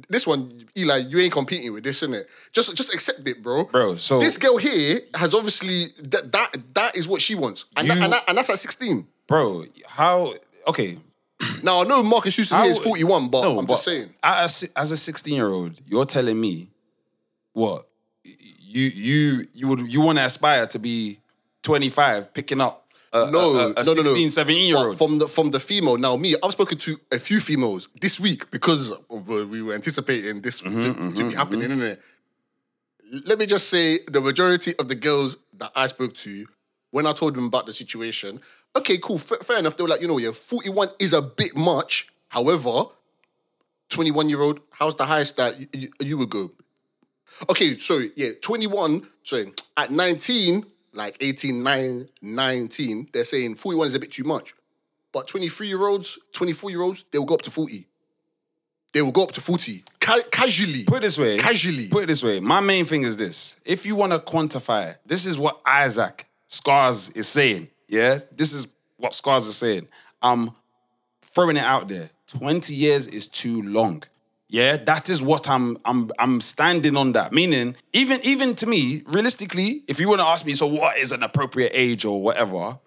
this 0.10 0.28
one, 0.28 0.60
Eli, 0.78 0.98
you 1.08 1.20
ain't 1.20 1.32
competing 1.32 1.74
with 1.74 1.84
this, 1.84 2.04
innit? 2.04 2.24
Just 2.52 2.76
just 2.76 2.94
accept 2.94 3.26
it, 3.28 3.42
bro. 3.42 3.66
Bro, 3.66 3.96
so- 3.96 4.20
this 4.20 4.38
girl 4.38 4.58
here 4.58 5.00
has 5.16 5.34
obviously 5.34 5.86
that 6.02 6.32
that 6.34 6.56
that 6.74 6.98
is 6.98 7.08
what 7.08 7.22
she 7.22 7.36
wants, 7.36 7.66
and 7.78 7.90
that, 7.90 7.98
and, 8.02 8.12
that, 8.14 8.24
and 8.28 8.38
that's 8.38 8.50
at 8.50 8.58
sixteen. 8.60 9.08
Bro, 9.28 9.66
how 9.88 10.34
okay. 10.68 10.98
Now 11.64 11.82
I 11.82 11.84
know 11.84 12.02
Marques 12.04 12.36
Houston 12.36 12.58
how- 12.58 12.64
here 12.64 12.72
is 12.72 12.80
forty 12.80 13.04
one, 13.04 13.30
but 13.30 13.44
No, 13.44 13.60
I'm 13.60 13.66
but 13.66 13.74
just 13.74 13.86
saying. 13.86 14.10
As 14.24 14.70
as 14.76 14.92
a 14.92 14.98
16 14.98 15.34
year 15.36 15.48
old, 15.48 15.80
you're 15.86 16.06
telling 16.06 16.40
me 16.42 16.70
what? 17.58 17.88
You 18.24 18.84
you 19.08 19.46
you 19.54 19.68
would 19.70 19.92
you 19.92 20.02
want 20.02 20.18
to 20.20 20.26
aspire 20.26 20.68
to 20.68 20.80
be 20.80 21.20
25 21.64 22.34
picking 22.34 22.62
up 22.62 22.86
a, 23.14 23.32
No, 23.32 23.40
a, 23.40 23.68
a, 23.70 23.70
a 23.72 23.84
no, 23.84 23.94
no, 23.94 24.04
no. 24.04 24.14
16, 24.14 24.32
17 24.32 24.68
year 24.68 24.76
But 24.76 24.86
old. 24.86 24.98
From 24.98 25.18
the 25.20 25.28
from 25.28 25.50
the 25.52 25.60
female. 25.60 25.98
Now, 25.98 26.16
me, 26.18 26.36
I've 26.44 26.52
spoken 26.52 26.78
to 26.78 27.00
a 27.12 27.18
few 27.20 27.40
females 27.40 27.88
this 28.02 28.20
week 28.20 28.52
because 28.52 28.92
of, 28.92 29.30
uh, 29.32 29.46
we 29.48 29.62
were 29.62 29.74
anticipating 29.74 30.42
this 30.42 30.60
to, 30.62 30.70
Mm-hmm, 30.70 31.16
to 31.16 31.30
be 31.30 31.36
happening, 31.36 31.70
innit? 31.70 31.98
Let 33.26 33.40
me 33.40 33.46
just 33.46 33.70
say 33.70 34.00
the 34.08 34.20
majority 34.22 34.74
of 34.80 34.88
the 34.90 34.96
girls 34.96 35.38
that 35.58 35.72
I 35.76 35.88
spoke 35.88 36.14
to, 36.16 36.46
when 36.92 37.08
I 37.08 37.14
told 37.14 37.36
them 37.36 37.46
about 37.46 37.66
the 37.66 37.74
situation, 37.74 38.42
okay, 38.76 38.98
cool, 38.98 39.18
fa- 39.18 39.42
fair 39.44 39.58
enough. 39.60 39.78
They 39.78 39.84
were 39.84 39.90
like, 39.90 40.02
you 40.02 40.08
know, 40.10 40.18
yeah, 40.20 40.32
41 40.32 40.90
is 41.00 41.14
a 41.14 41.22
bit 41.22 41.56
much. 41.56 42.10
However, 42.28 42.84
21 43.90 44.28
year 44.30 44.42
old, 44.42 44.60
how's 44.72 44.96
the 44.96 45.06
highest 45.06 45.38
that 45.38 45.58
you, 45.60 45.68
you, 45.74 45.90
you 46.02 46.18
would 46.18 46.30
go? 46.30 46.52
Okay, 47.50 47.78
sorry, 47.78 48.12
yeah, 48.16 48.30
21, 48.42 49.08
sorry, 49.24 49.54
at 49.76 49.92
19, 49.92 50.66
like 50.94 51.18
18, 51.22 51.64
9, 51.64 52.10
19, 52.22 53.10
they're 53.14 53.24
saying 53.24 53.56
41 53.56 53.88
is 53.88 53.96
a 53.96 54.00
bit 54.00 54.12
too 54.12 54.24
much. 54.24 54.54
But 55.12 55.28
23 55.28 55.68
year 55.68 55.88
olds, 55.88 56.20
24 56.34 56.70
year 56.70 56.82
olds, 56.82 57.06
they 57.12 57.20
will 57.20 57.26
go 57.26 57.36
up 57.36 57.42
to 57.44 57.52
40. 57.52 57.88
They 58.94 59.02
will 59.02 59.12
go 59.12 59.24
up 59.24 59.32
to 59.34 59.42
40. 59.42 59.84
Ca- 60.00 60.24
casually. 60.32 60.84
Put 60.86 60.98
it 60.98 61.02
this 61.04 61.20
way. 61.20 61.38
Casually. 61.38 61.88
Put 61.90 62.04
it 62.04 62.08
this 62.08 62.24
way. 62.24 62.40
My 62.40 62.60
main 62.60 62.86
thing 62.86 63.04
is 63.04 63.18
this. 63.18 63.62
If 63.66 63.86
you 63.86 63.96
want 63.96 64.14
to 64.14 64.20
quantify 64.20 64.92
it, 64.92 64.98
this 65.06 65.26
is 65.26 65.38
what 65.38 65.62
Isaac 65.66 66.28
Scarz 66.48 67.16
is 67.16 67.28
saying. 67.28 67.70
Yeah? 67.88 68.20
This 68.36 68.54
is 68.54 68.68
what 68.98 69.14
Scarz 69.14 69.48
is 69.48 69.58
saying. 69.58 69.88
I'm 70.22 70.52
throwing 71.22 71.58
it 71.58 71.64
out 71.64 71.88
there. 71.90 72.10
20 72.28 72.74
years 72.74 73.08
is 73.08 73.28
too 73.28 73.62
long. 73.62 74.04
Yeah, 74.50 74.78
that 74.78 75.10
is 75.10 75.22
what 75.22 75.50
I'm 75.50 75.78
I'm 75.84 76.10
I'm 76.18 76.40
standing 76.40 76.96
on 76.96 77.12
that. 77.14 77.34
Meaning, 77.34 77.76
even 77.92 78.20
even 78.24 78.56
to 78.56 78.66
me, 78.66 79.04
realistically, 79.06 79.82
if 79.88 80.00
you 80.00 80.08
want 80.08 80.22
to 80.22 80.26
ask 80.26 80.46
me, 80.46 80.54
so 80.54 80.68
what 80.68 80.98
is 80.98 81.12
an 81.12 81.22
appropriate 81.22 81.72
age 81.74 82.06
or 82.06 82.22
whatever? 82.22 82.80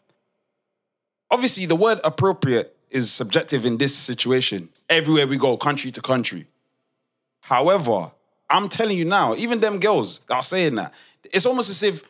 Obviously, 1.31 1.67
the 1.67 1.77
word 1.77 2.01
appropriate 2.03 2.77
is 2.91 3.13
subjective 3.13 3.67
in 3.67 3.77
this 3.79 3.97
situation. 3.97 4.71
Everywhere 4.89 5.27
we 5.27 5.37
go, 5.37 5.57
country 5.57 5.91
to 5.91 6.01
country. 6.01 6.47
However, 7.43 8.11
I'm 8.49 8.69
telling 8.69 8.97
you 8.97 9.05
now, 9.05 9.35
even 9.35 9.61
them 9.61 9.79
girls 9.79 10.23
are 10.31 10.43
saying 10.43 10.77
that, 10.77 10.95
it's 11.25 11.47
almost 11.47 11.71
as 11.71 11.83
if. 11.83 12.10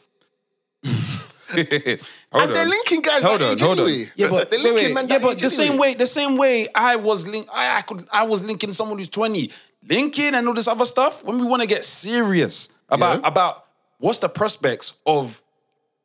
hold 2.33 2.45
And 2.47 2.54
they're 2.57 2.66
linking 2.66 3.02
guys 3.02 3.23
Hold 3.25 3.40
that 3.40 3.47
on, 3.47 3.52
age 3.54 3.61
hold 3.61 3.78
on. 3.80 3.88
anyway. 3.88 4.11
Yeah, 4.16 4.28
but 4.28 4.50
They're 4.50 4.61
linking 4.61 4.85
wait. 4.87 4.95
men 4.95 5.09
yeah, 5.09 5.19
but 5.19 5.33
age 5.35 5.42
the 5.42 5.50
same 5.50 5.76
way, 5.78 5.95
the 5.95 6.07
same 6.07 6.37
way 6.37 6.69
I 6.75 6.97
was 6.97 7.26
link, 7.26 7.49
I, 7.52 7.78
I 7.78 7.83
could, 7.83 8.07
I 8.12 8.23
was 8.25 8.42
linking 8.45 8.73
someone 8.73 8.99
who's 8.99 9.09
20, 9.09 9.50
linking 9.88 10.35
and 10.35 10.47
all 10.47 10.54
this 10.54 10.69
other 10.69 10.85
stuff. 10.87 11.25
When 11.25 11.38
we 11.38 11.47
want 11.47 11.62
to 11.62 11.69
get 11.69 11.85
serious 11.85 12.69
about 12.88 13.21
Yeah. 13.23 13.28
about 13.28 13.64
what's 13.99 14.19
the 14.19 14.28
prospects 14.28 14.99
of 15.07 15.42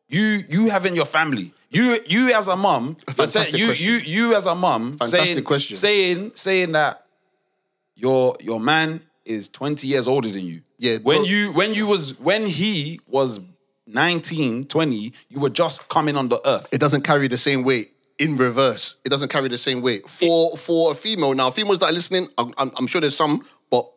you, 0.09 0.39
you 0.49 0.69
having 0.69 0.95
your 0.95 1.05
family, 1.05 1.53
you, 1.71 1.97
you 2.07 2.33
as 2.33 2.47
a 2.47 2.55
mum, 2.55 2.95
fantastic 3.07 3.57
you, 3.57 3.65
question. 3.67 3.87
you, 3.87 3.95
you 3.97 4.35
as 4.35 4.45
a 4.45 4.55
mum, 4.55 4.93
Fantastic 4.97 5.27
saying, 5.29 5.43
question. 5.43 5.75
saying, 5.75 6.31
saying 6.35 6.71
that 6.73 7.05
your 7.95 8.35
your 8.41 8.59
man 8.59 9.01
is 9.25 9.47
20 9.49 9.87
years 9.87 10.07
older 10.07 10.29
than 10.29 10.45
you. 10.45 10.61
Yeah, 10.77 10.97
When 10.97 11.19
bro. 11.19 11.25
you 11.25 11.51
when 11.53 11.73
you 11.73 11.87
was 11.87 12.19
when 12.19 12.45
he 12.45 12.99
was 13.07 13.39
19, 13.87 14.65
20, 14.65 15.13
you 15.29 15.39
were 15.39 15.49
just 15.49 15.87
coming 15.89 16.15
on 16.15 16.29
the 16.29 16.41
earth. 16.47 16.67
it 16.71 16.79
doesn't 16.79 17.03
carry 17.03 17.27
the 17.27 17.37
same 17.37 17.63
weight 17.63 17.91
in 18.17 18.37
reverse. 18.37 18.97
It 19.05 19.09
doesn't 19.09 19.29
carry 19.29 19.47
the 19.47 19.57
same 19.57 19.81
weight 19.81 20.07
for 20.07 20.55
for 20.57 20.91
a 20.91 20.95
female. 20.95 21.33
Now, 21.33 21.51
females 21.51 21.79
that 21.79 21.89
are 21.89 21.93
listening, 21.93 22.27
I'm, 22.37 22.53
I'm, 22.57 22.71
I'm 22.77 22.87
sure 22.87 23.01
there's 23.01 23.15
some, 23.17 23.45
but 23.69 23.89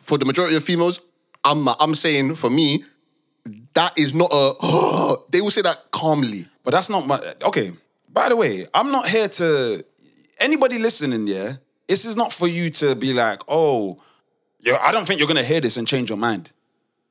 for 0.00 0.18
the 0.18 0.24
majority 0.24 0.56
of 0.56 0.64
females, 0.64 1.00
I'm 1.44 1.68
I'm 1.68 1.94
saying 1.94 2.34
for 2.34 2.50
me, 2.50 2.84
that 3.74 3.98
is 3.98 4.14
not 4.14 4.30
a. 4.32 5.16
they 5.30 5.40
will 5.40 5.50
say 5.50 5.62
that 5.62 5.90
calmly. 5.90 6.46
But 6.62 6.72
that's 6.72 6.90
not 6.90 7.06
my 7.06 7.20
okay. 7.46 7.72
By 8.12 8.28
the 8.28 8.36
way, 8.36 8.66
I'm 8.72 8.90
not 8.90 9.08
here 9.08 9.28
to 9.28 9.84
anybody 10.38 10.78
listening, 10.78 11.26
yeah. 11.26 11.54
This 11.88 12.04
is 12.04 12.16
not 12.16 12.32
for 12.32 12.48
you 12.48 12.70
to 12.70 12.94
be 12.94 13.12
like, 13.12 13.42
oh, 13.46 13.98
I 14.80 14.90
don't 14.92 15.06
think 15.06 15.18
you're 15.18 15.28
gonna 15.28 15.44
hear 15.44 15.60
this 15.60 15.76
and 15.76 15.86
change 15.86 16.08
your 16.08 16.18
mind. 16.18 16.50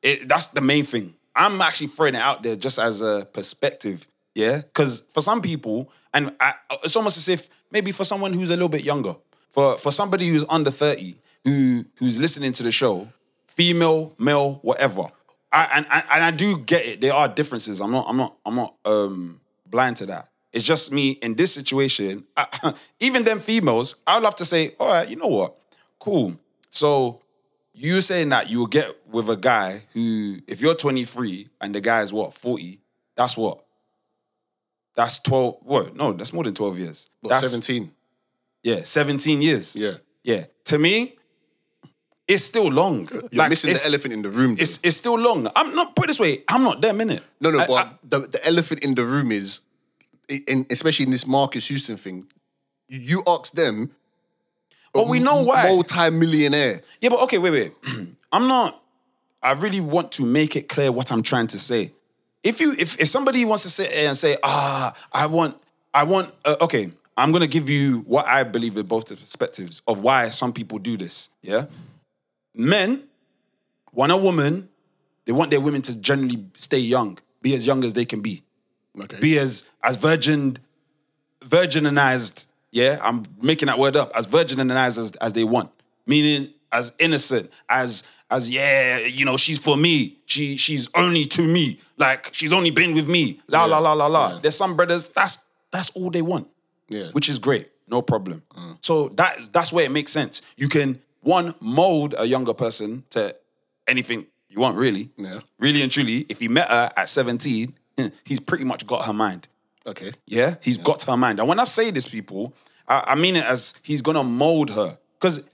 It, 0.01 0.27
that's 0.27 0.47
the 0.47 0.61
main 0.61 0.83
thing. 0.83 1.13
I'm 1.35 1.59
actually 1.61 1.87
throwing 1.87 2.15
it 2.15 2.21
out 2.21 2.43
there 2.43 2.55
just 2.55 2.79
as 2.79 3.01
a 3.01 3.27
perspective, 3.31 4.07
yeah. 4.35 4.57
Because 4.57 5.01
for 5.11 5.21
some 5.21 5.41
people, 5.41 5.91
and 6.13 6.35
I, 6.39 6.53
it's 6.83 6.95
almost 6.95 7.17
as 7.17 7.27
if 7.27 7.49
maybe 7.71 7.91
for 7.91 8.05
someone 8.05 8.33
who's 8.33 8.49
a 8.49 8.53
little 8.53 8.69
bit 8.69 8.83
younger, 8.83 9.15
for 9.49 9.77
for 9.77 9.91
somebody 9.91 10.27
who's 10.27 10.45
under 10.49 10.71
thirty, 10.71 11.15
who 11.43 11.85
who's 11.97 12.19
listening 12.19 12.53
to 12.53 12.63
the 12.63 12.71
show, 12.71 13.07
female, 13.47 14.13
male, 14.19 14.59
whatever. 14.61 15.07
I, 15.51 15.69
and, 15.75 15.85
and 15.91 16.03
and 16.11 16.23
I 16.23 16.31
do 16.31 16.57
get 16.57 16.85
it. 16.85 17.01
There 17.01 17.13
are 17.13 17.27
differences. 17.27 17.79
I'm 17.79 17.91
not. 17.91 18.05
I'm 18.07 18.17
not. 18.17 18.35
I'm 18.45 18.55
not 18.55 18.75
um, 18.85 19.39
blind 19.67 19.97
to 19.97 20.05
that. 20.07 20.29
It's 20.51 20.63
just 20.63 20.91
me 20.91 21.11
in 21.11 21.33
this 21.33 21.51
situation. 21.53 22.25
I, 22.37 22.73
even 22.99 23.23
them 23.23 23.39
females, 23.39 24.01
I 24.05 24.15
would 24.15 24.23
love 24.23 24.35
to 24.37 24.45
say, 24.45 24.75
all 24.79 24.87
right, 24.87 25.09
you 25.09 25.15
know 25.15 25.27
what? 25.27 25.57
Cool. 25.99 26.39
So 26.69 27.22
you 27.73 28.01
saying 28.01 28.29
that 28.29 28.49
you 28.49 28.59
will 28.59 28.67
get 28.67 28.87
with 29.07 29.29
a 29.29 29.35
guy 29.35 29.81
who, 29.93 30.37
if 30.47 30.61
you're 30.61 30.75
23 30.75 31.49
and 31.61 31.73
the 31.73 31.81
guy 31.81 32.01
is 32.01 32.13
what 32.13 32.33
40, 32.33 32.79
that's 33.15 33.35
what. 33.35 33.63
That's 34.95 35.19
12. 35.19 35.57
What? 35.61 35.95
No, 35.95 36.13
that's 36.13 36.33
more 36.33 36.43
than 36.43 36.53
12 36.53 36.77
years. 36.79 37.09
But 37.21 37.29
that's 37.29 37.49
17. 37.49 37.91
Yeah, 38.63 38.81
17 38.83 39.41
years. 39.41 39.75
Yeah. 39.75 39.93
Yeah. 40.23 40.45
To 40.65 40.77
me, 40.77 41.15
it's 42.27 42.43
still 42.43 42.69
long. 42.69 43.09
You're 43.31 43.49
missing 43.49 43.71
it's, 43.71 43.83
the 43.83 43.89
elephant 43.89 44.13
in 44.13 44.21
the 44.21 44.29
room. 44.29 44.55
though. 44.55 44.61
It's 44.61 44.79
it's 44.83 44.95
still 44.97 45.17
long. 45.17 45.47
I'm 45.55 45.75
not 45.75 45.95
put 45.95 46.05
it 46.05 46.07
this 46.09 46.19
way. 46.19 46.43
I'm 46.47 46.63
not 46.63 46.79
them 46.81 47.01
in 47.01 47.09
it. 47.09 47.23
no, 47.41 47.49
no, 47.51 47.59
I- 47.59 47.67
but 47.67 47.87
I- 47.87 47.91
the, 48.03 48.19
the 48.19 48.47
elephant 48.47 48.83
in 48.83 48.95
the 48.95 49.03
room 49.03 49.31
is 49.31 49.59
in, 50.29 50.65
especially 50.69 51.05
in 51.05 51.11
this 51.11 51.27
Marques 51.27 51.67
Houston 51.67 51.97
thing, 51.97 52.27
you 52.87 53.23
ask 53.27 53.53
them. 53.53 53.91
But 54.93 55.07
we 55.07 55.19
know 55.19 55.43
why. 55.43 55.63
Multi-millionaire. 55.63 56.81
Yeah, 57.01 57.09
but 57.09 57.19
okay, 57.23 57.37
wait, 57.39 57.51
wait. 57.51 57.71
I'm 58.31 58.47
not. 58.47 58.81
I 59.41 59.53
really 59.53 59.81
want 59.81 60.11
to 60.13 60.25
make 60.25 60.55
it 60.55 60.69
clear 60.69 60.91
what 60.91 61.11
I'm 61.11 61.23
trying 61.23 61.47
to 61.47 61.59
say. 61.59 61.91
If 62.43 62.59
you, 62.61 62.73
if 62.77 62.99
if 62.99 63.07
somebody 63.09 63.43
wants 63.45 63.63
to 63.63 63.69
sit 63.69 63.89
there 63.89 64.07
and 64.07 64.17
say, 64.17 64.37
ah, 64.43 64.93
I 65.11 65.25
want, 65.27 65.57
I 65.93 66.03
want, 66.03 66.33
uh, 66.45 66.55
okay, 66.61 66.91
I'm 67.17 67.31
gonna 67.31 67.47
give 67.47 67.69
you 67.69 67.99
what 68.07 68.27
I 68.27 68.43
believe 68.43 68.77
are 68.77 68.83
both 68.83 69.05
the 69.05 69.15
perspectives 69.15 69.81
of 69.87 69.99
why 69.99 70.29
some 70.29 70.53
people 70.53 70.77
do 70.79 70.95
this. 70.97 71.29
Yeah, 71.41 71.65
men 72.53 73.03
want 73.91 74.11
a 74.11 74.17
woman. 74.17 74.69
They 75.25 75.31
want 75.31 75.51
their 75.51 75.61
women 75.61 75.81
to 75.83 75.95
generally 75.95 76.45
stay 76.53 76.79
young, 76.79 77.17
be 77.41 77.55
as 77.55 77.65
young 77.65 77.83
as 77.85 77.93
they 77.93 78.03
can 78.05 78.19
be, 78.21 78.43
Okay. 79.01 79.19
be 79.21 79.37
as 79.39 79.63
as 79.81 79.95
virgin, 79.97 80.57
virginized. 81.41 82.45
Yeah, 82.73 82.99
I'm 83.03 83.23
making 83.41 83.67
that 83.67 83.77
word 83.77 83.95
up 83.95 84.11
as 84.15 84.25
virginized 84.27 84.97
as, 84.97 85.11
as 85.21 85.31
they 85.33 85.43
want, 85.43 85.69
meaning 86.07 86.49
as 86.71 86.91
innocent 86.99 87.51
as 87.69 88.03
as 88.31 88.49
yeah, 88.49 88.97
you 88.97 89.25
know, 89.25 89.37
she's 89.37 89.59
for 89.59 89.77
me. 89.77 90.17
She 90.25 90.57
she's 90.57 90.89
only 90.95 91.25
to 91.25 91.43
me. 91.43 91.79
Like 91.97 92.29
she's 92.33 92.51
only 92.51 92.71
been 92.71 92.95
with 92.95 93.07
me. 93.07 93.39
La 93.47 93.65
la 93.65 93.77
la 93.77 93.93
la 93.93 94.07
la. 94.07 94.39
There's 94.39 94.55
some 94.57 94.75
brothers 94.75 95.07
that's 95.09 95.45
that's 95.71 95.91
all 95.91 96.09
they 96.09 96.23
want 96.23 96.47
Yeah. 96.89 97.09
which 97.13 97.29
is 97.29 97.37
great, 97.39 97.69
no 97.87 98.01
problem. 98.01 98.41
Mm. 98.57 98.77
So 98.81 99.09
that 99.09 99.53
that's 99.53 99.71
where 99.71 99.85
it 99.85 99.91
makes 99.91 100.11
sense. 100.11 100.41
You 100.57 100.67
can 100.67 100.99
one 101.21 101.53
mold 101.59 102.15
a 102.17 102.25
younger 102.25 102.55
person 102.55 103.03
to 103.11 103.35
anything 103.87 104.25
you 104.49 104.59
want, 104.59 104.77
really. 104.77 105.09
Yeah. 105.17 105.39
Really 105.59 105.81
and 105.83 105.91
truly, 105.91 106.25
if 106.27 106.39
he 106.39 106.47
met 106.47 106.69
her 106.69 106.91
at 106.97 107.07
17, 107.09 107.73
he's 108.25 108.39
pretty 108.39 108.63
much 108.65 108.85
got 108.87 109.05
her 109.05 109.13
mind. 109.13 109.47
Okay. 109.85 110.13
Yeah, 110.25 110.55
he's 110.61 110.77
got 110.77 111.01
her 111.03 111.17
mind. 111.17 111.39
And 111.39 111.47
when 111.47 111.59
I 111.59 111.65
say 111.65 111.91
this, 111.91 112.07
people, 112.07 112.53
I, 112.87 113.03
I 113.07 113.15
mean 113.15 113.35
it 113.35 113.45
as 113.45 113.75
he's 113.83 114.01
gonna 114.01 114.23
mold 114.23 114.71
her. 114.71 114.97
Because 115.19 115.47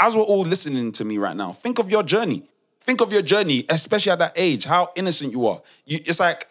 as 0.00 0.16
we're 0.16 0.22
all 0.22 0.42
listening 0.42 0.90
to 0.92 1.04
me 1.04 1.18
right 1.18 1.36
now, 1.36 1.52
think 1.52 1.78
of 1.78 1.90
your 1.90 2.02
journey. 2.02 2.48
Think 2.80 3.00
of 3.00 3.12
your 3.12 3.22
journey, 3.22 3.64
especially 3.68 4.10
at 4.10 4.18
that 4.18 4.32
age, 4.36 4.64
how 4.64 4.90
innocent 4.96 5.32
you 5.32 5.46
are. 5.46 5.62
You, 5.84 6.00
it's 6.04 6.18
like 6.18 6.48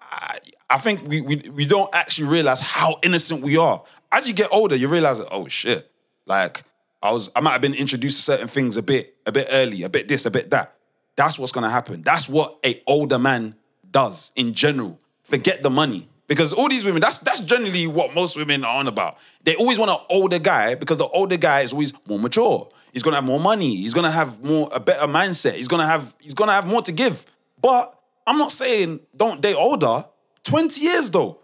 I, 0.00 0.38
I 0.70 0.78
think 0.78 1.06
we, 1.06 1.20
we 1.20 1.42
we 1.52 1.66
don't 1.66 1.94
actually 1.94 2.28
realize 2.28 2.60
how 2.60 2.98
innocent 3.02 3.42
we 3.42 3.56
are. 3.58 3.82
As 4.10 4.26
you 4.26 4.34
get 4.34 4.48
older, 4.52 4.74
you 4.74 4.88
realize 4.88 5.20
oh 5.30 5.48
shit, 5.48 5.88
like 6.24 6.62
I 7.02 7.12
was 7.12 7.30
I 7.36 7.40
might 7.40 7.52
have 7.52 7.60
been 7.60 7.74
introduced 7.74 8.18
to 8.18 8.22
certain 8.22 8.48
things 8.48 8.76
a 8.76 8.82
bit 8.82 9.16
a 9.26 9.32
bit 9.32 9.48
early, 9.50 9.82
a 9.82 9.90
bit 9.90 10.08
this, 10.08 10.24
a 10.24 10.30
bit 10.30 10.50
that. 10.50 10.72
That's 11.16 11.38
what's 11.38 11.52
gonna 11.52 11.70
happen. 11.70 12.02
That's 12.02 12.28
what 12.28 12.58
a 12.64 12.82
older 12.86 13.18
man 13.18 13.56
does 13.90 14.32
in 14.36 14.54
general. 14.54 14.98
Forget 15.24 15.62
the 15.62 15.70
money. 15.70 16.08
Because 16.28 16.52
all 16.52 16.68
these 16.68 16.84
women, 16.84 17.00
that's 17.00 17.20
that's 17.20 17.40
generally 17.40 17.86
what 17.86 18.14
most 18.14 18.36
women 18.36 18.64
are 18.64 18.76
on 18.76 18.88
about. 18.88 19.18
They 19.44 19.54
always 19.54 19.78
want 19.78 19.90
an 19.90 19.98
older 20.10 20.38
guy 20.38 20.74
because 20.74 20.98
the 20.98 21.06
older 21.06 21.36
guy 21.36 21.60
is 21.60 21.72
always 21.72 21.92
more 22.06 22.18
mature. 22.18 22.68
He's 22.92 23.02
gonna 23.02 23.16
have 23.16 23.24
more 23.24 23.38
money. 23.38 23.76
He's 23.76 23.94
gonna 23.94 24.10
have 24.10 24.42
more 24.42 24.68
a 24.72 24.80
better 24.80 25.06
mindset. 25.06 25.54
He's 25.54 25.68
gonna 25.68 25.86
have 25.86 26.14
he's 26.20 26.34
gonna 26.34 26.52
have 26.52 26.66
more 26.66 26.82
to 26.82 26.92
give. 26.92 27.24
But 27.60 27.96
I'm 28.26 28.38
not 28.38 28.52
saying 28.52 29.00
don't 29.16 29.40
date 29.40 29.54
older. 29.54 30.04
20 30.44 30.80
years 30.80 31.10
though. 31.10 31.38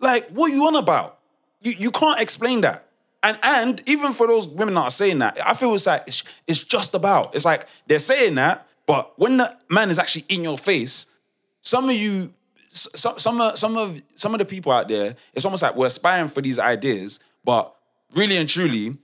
Like, 0.00 0.28
what 0.28 0.50
are 0.50 0.54
you 0.54 0.66
on 0.66 0.76
about? 0.76 1.18
You 1.62 1.72
you 1.78 1.90
can't 1.90 2.20
explain 2.20 2.62
that. 2.62 2.86
And 3.22 3.38
and 3.42 3.88
even 3.88 4.12
for 4.12 4.26
those 4.26 4.48
women 4.48 4.74
that 4.74 4.84
are 4.84 4.90
saying 4.90 5.18
that, 5.20 5.38
I 5.44 5.54
feel 5.54 5.74
it's 5.74 5.86
like 5.86 6.02
it's, 6.06 6.24
it's 6.46 6.64
just 6.64 6.94
about. 6.94 7.34
It's 7.34 7.44
like 7.44 7.66
they're 7.86 7.98
saying 7.98 8.34
that, 8.36 8.66
but 8.86 9.12
when 9.18 9.36
the 9.36 9.56
man 9.68 9.90
is 9.90 9.98
actually 9.98 10.24
in 10.28 10.42
your 10.42 10.58
face, 10.58 11.06
some 11.60 11.88
of 11.88 11.94
you, 11.94 12.34
some 12.72 13.18
some 13.18 13.40
of 13.40 13.58
some 13.58 13.76
of 13.76 14.00
some 14.16 14.34
of 14.34 14.38
the 14.38 14.44
people 14.44 14.72
out 14.72 14.88
there, 14.88 15.14
it's 15.34 15.44
almost 15.44 15.62
like 15.62 15.76
we're 15.76 15.86
aspiring 15.86 16.28
for 16.28 16.40
these 16.40 16.58
ideas, 16.58 17.20
but 17.44 17.74
really 18.14 18.36
and 18.36 18.48
truly, 18.48 18.96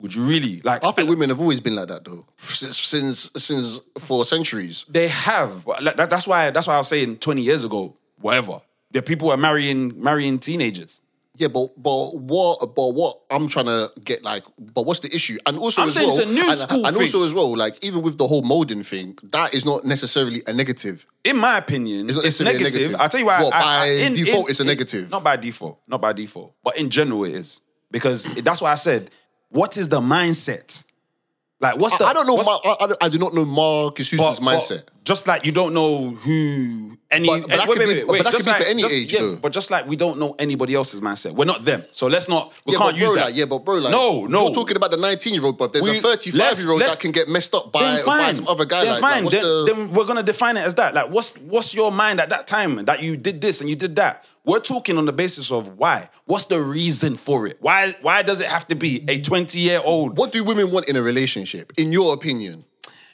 would 0.00 0.14
you 0.14 0.22
really 0.24 0.60
like? 0.62 0.84
I 0.84 0.90
think 0.92 1.08
women 1.08 1.28
have 1.30 1.40
always 1.40 1.60
been 1.60 1.74
like 1.76 1.88
that 1.88 2.04
though, 2.04 2.24
since 2.38 2.76
since 2.78 3.30
since 3.36 3.80
for 3.98 4.24
centuries. 4.24 4.84
They 4.88 5.08
have. 5.08 5.64
But 5.64 5.96
that- 5.96 6.10
That's 6.10 6.26
why. 6.26 6.50
That's 6.50 6.66
why 6.66 6.74
I 6.74 6.78
was 6.78 6.88
saying 6.88 7.18
twenty 7.18 7.42
years 7.42 7.64
ago, 7.64 7.94
whatever. 8.20 8.58
The 8.92 9.02
people 9.02 9.28
were 9.28 9.36
marrying 9.36 10.00
marrying 10.02 10.38
teenagers. 10.38 11.02
Yeah, 11.38 11.48
but 11.48 11.70
but 11.76 12.14
what 12.16 12.74
but 12.74 12.88
what 12.94 13.20
I'm 13.30 13.46
trying 13.46 13.66
to 13.66 13.90
get 14.02 14.22
like, 14.24 14.42
but 14.58 14.86
what's 14.86 15.00
the 15.00 15.14
issue? 15.14 15.36
And 15.44 15.58
also 15.58 15.82
I'm 15.82 15.88
as 15.88 15.96
well, 15.96 16.08
it's 16.08 16.18
a 16.18 16.24
new 16.26 16.48
and, 16.48 16.58
school 16.58 16.86
and 16.86 16.96
also 16.96 17.24
as 17.24 17.34
well, 17.34 17.54
like 17.56 17.84
even 17.84 18.00
with 18.00 18.16
the 18.16 18.26
whole 18.26 18.40
molding 18.42 18.82
thing, 18.82 19.18
that 19.32 19.52
is 19.54 19.64
not 19.66 19.84
necessarily 19.84 20.42
a 20.46 20.52
negative. 20.54 21.04
In 21.24 21.36
my 21.36 21.58
opinion, 21.58 22.08
It's 22.08 22.16
it's, 22.16 22.16
not 22.16 22.24
necessarily 22.24 22.54
a 22.54 22.58
negative. 22.58 22.80
negative. 22.80 23.00
I'll 23.00 23.08
tell 23.10 23.20
you 23.20 23.26
why. 23.26 23.42
What, 23.42 23.54
I- 23.54 23.58
I- 23.58 23.62
by 23.62 23.86
in- 24.06 24.14
default, 24.14 24.46
in- 24.46 24.50
it's 24.50 24.60
a 24.60 24.62
in- 24.62 24.66
negative? 24.68 25.10
Not 25.10 25.22
by 25.24 25.36
default. 25.36 25.80
Not 25.86 26.00
by 26.00 26.12
default. 26.14 26.54
But 26.64 26.78
in 26.78 26.88
general, 26.88 27.24
it 27.24 27.34
is 27.34 27.60
because 27.90 28.24
that's 28.36 28.62
why 28.62 28.72
I 28.72 28.76
said, 28.76 29.10
what 29.50 29.76
is 29.76 29.88
the 29.88 30.00
mindset? 30.00 30.84
Like, 31.60 31.76
what's 31.78 31.98
the? 31.98 32.04
I, 32.04 32.10
I 32.10 32.12
don't 32.14 32.26
know. 32.26 32.36
Mar- 32.36 32.60
I, 32.64 32.76
I, 32.80 33.06
I 33.06 33.08
do 33.10 33.18
not 33.18 33.34
know 33.34 33.44
Marques 33.44 34.08
Houston's 34.10 34.40
but- 34.40 34.44
but 34.44 34.58
mindset. 34.60 34.82
Just 35.06 35.28
like 35.28 35.46
you 35.46 35.52
don't 35.52 35.72
know 35.72 36.10
who 36.10 36.90
any. 37.12 37.28
But- 37.28 37.42
but 37.42 37.50
that 37.50 37.68
wait, 37.68 37.78
could 37.78 37.78
wait, 37.78 37.94
be- 37.94 37.94
wait, 38.00 38.06
but 38.08 38.12
wait, 38.12 38.24
that 38.24 38.32
could 38.32 38.42
just 38.42 38.58
be 38.58 38.64
for 38.64 38.68
any 38.68 38.82
just- 38.82 38.94
age, 38.94 39.12
yeah, 39.14 39.20
though. 39.20 39.36
But 39.36 39.52
just 39.52 39.70
like 39.70 39.86
we 39.86 39.94
don't 39.94 40.18
know 40.18 40.34
anybody 40.40 40.74
else's 40.74 41.00
mindset, 41.00 41.30
we're 41.36 41.44
not 41.44 41.64
them. 41.64 41.84
So 41.92 42.08
let's 42.08 42.28
not. 42.28 42.52
We 42.66 42.72
yeah, 42.72 42.78
can't 42.80 42.98
bro, 42.98 43.06
use 43.06 43.14
that. 43.14 43.24
like, 43.26 43.36
yeah, 43.36 43.44
but 43.44 43.64
bro, 43.64 43.76
like, 43.76 43.92
no, 43.92 44.26
no. 44.26 44.46
You're 44.46 44.54
talking 44.54 44.76
about 44.76 44.90
the 44.90 44.96
19 44.96 45.32
year 45.32 45.44
old, 45.44 45.58
but 45.58 45.72
there's 45.72 45.84
We- 45.88 45.98
a 45.98 46.00
35 46.00 46.38
let's- 46.40 46.60
year 46.60 46.72
old 46.72 46.80
that 46.80 46.98
can 46.98 47.12
get 47.12 47.28
messed 47.28 47.54
up 47.54 47.70
by, 47.70 48.02
by 48.04 48.32
some 48.34 48.48
other 48.48 48.64
guy. 48.64 48.82
Then 48.82 48.94
like, 48.94 49.02
like, 49.02 49.12
fine. 49.12 49.24
what's 49.26 49.36
then, 49.36 49.44
the? 49.44 49.64
then 49.74 49.92
we're 49.92 50.06
gonna 50.06 50.24
define 50.24 50.56
it 50.56 50.64
as 50.66 50.74
that. 50.74 50.92
Like, 50.92 51.10
what's 51.10 51.36
what's 51.38 51.72
your 51.72 51.92
mind 51.92 52.20
at 52.20 52.30
that 52.30 52.48
time 52.48 52.84
that 52.86 53.00
you 53.00 53.16
did 53.16 53.40
this 53.40 53.60
and 53.60 53.70
you 53.70 53.76
did 53.76 53.94
that? 53.94 54.24
We're 54.44 54.58
talking 54.60 54.98
on 54.98 55.06
the 55.06 55.12
basis 55.12 55.52
of 55.52 55.78
why. 55.78 56.08
What's 56.24 56.46
the 56.46 56.60
reason 56.60 57.16
for 57.16 57.46
it? 57.46 57.58
Why 57.60 57.94
why 58.02 58.22
does 58.22 58.40
it 58.40 58.48
have 58.48 58.66
to 58.68 58.74
be 58.74 59.04
a 59.08 59.20
20 59.20 59.60
year 59.60 59.80
old? 59.84 60.16
what 60.18 60.32
do 60.32 60.42
women 60.42 60.72
want 60.72 60.88
in 60.88 60.96
a 60.96 61.02
relationship, 61.02 61.72
in 61.76 61.92
your 61.92 62.12
opinion? 62.12 62.64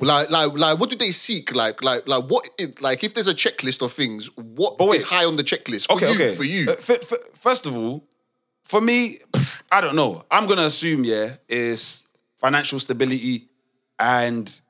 Like, 0.02 0.30
like, 0.30 0.52
like, 0.58 0.78
what 0.78 0.90
do 0.90 0.96
they 0.96 1.10
seek? 1.10 1.54
Like, 1.54 1.82
like, 1.82 2.08
like, 2.08 2.24
what? 2.24 2.48
Is, 2.58 2.80
like, 2.80 3.04
if 3.04 3.14
there's 3.14 3.28
a 3.28 3.34
checklist 3.34 3.82
of 3.82 3.92
things, 3.92 4.26
what 4.36 4.76
But 4.78 4.88
wait. 4.88 4.96
is 4.96 5.04
high 5.04 5.24
on 5.24 5.36
the 5.36 5.44
checklist 5.44 5.86
for 5.86 5.94
Okay, 5.94 6.08
you? 6.08 6.14
okay. 6.14 6.34
For 6.34 6.44
you, 6.44 6.66
Uh, 6.68 6.72
f- 6.72 6.90
f- 7.12 7.18
first 7.34 7.66
of 7.66 7.76
all, 7.76 8.04
for 8.64 8.80
me, 8.80 9.18
I 9.70 9.80
don't 9.80 9.94
know. 9.96 10.24
I'm 10.30 10.46
gonna 10.46 10.62
assume 10.66 11.04
yeah 11.04 11.36
is 11.48 12.06
financial 12.36 12.78
stability 12.80 13.48
and 13.98 14.60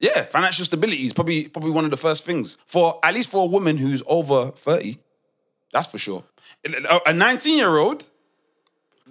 yeah, 0.00 0.22
financial 0.24 0.64
stability 0.64 1.06
is 1.06 1.12
probably 1.12 1.48
probably 1.48 1.70
one 1.70 1.84
of 1.84 1.90
the 1.90 1.96
first 1.96 2.24
things 2.24 2.56
for 2.66 2.98
at 3.02 3.14
least 3.14 3.30
for 3.30 3.42
a 3.44 3.46
woman 3.46 3.78
who's 3.78 4.02
over 4.06 4.50
thirty. 4.50 4.98
That's 5.72 5.86
for 5.88 5.98
sure. 5.98 6.24
A 7.06 7.12
19 7.12 7.56
year 7.58 7.76
old. 7.78 8.08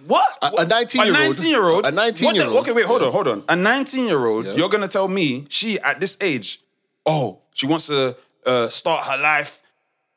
What? 0.08 0.28
A- 0.42 0.48
a 0.62 0.66
19-year-old- 0.66 1.16
A 1.16 1.28
19 1.30 1.50
year 1.50 1.64
old. 1.64 1.86
a 1.86 1.92
19-year-old, 1.92 2.58
Okay, 2.58 2.72
wait, 2.74 2.86
hold 2.86 3.02
yeah. 3.02 3.08
on, 3.08 3.14
hold 3.14 3.28
on. 3.28 3.44
A 3.48 3.56
19 3.56 4.06
year 4.08 4.26
old, 4.26 4.46
Yeah. 4.46 4.54
you're 4.54 4.70
gonna 4.70 4.88
tell 4.88 5.08
me 5.08 5.46
she 5.50 5.80
at 5.80 6.00
this 6.00 6.18
age, 6.22 6.62
oh, 7.06 7.40
she 7.54 7.66
wants 7.68 7.88
to 7.88 8.16
uh, 8.46 8.68
start 8.68 9.06
her 9.08 9.18
life, 9.18 9.62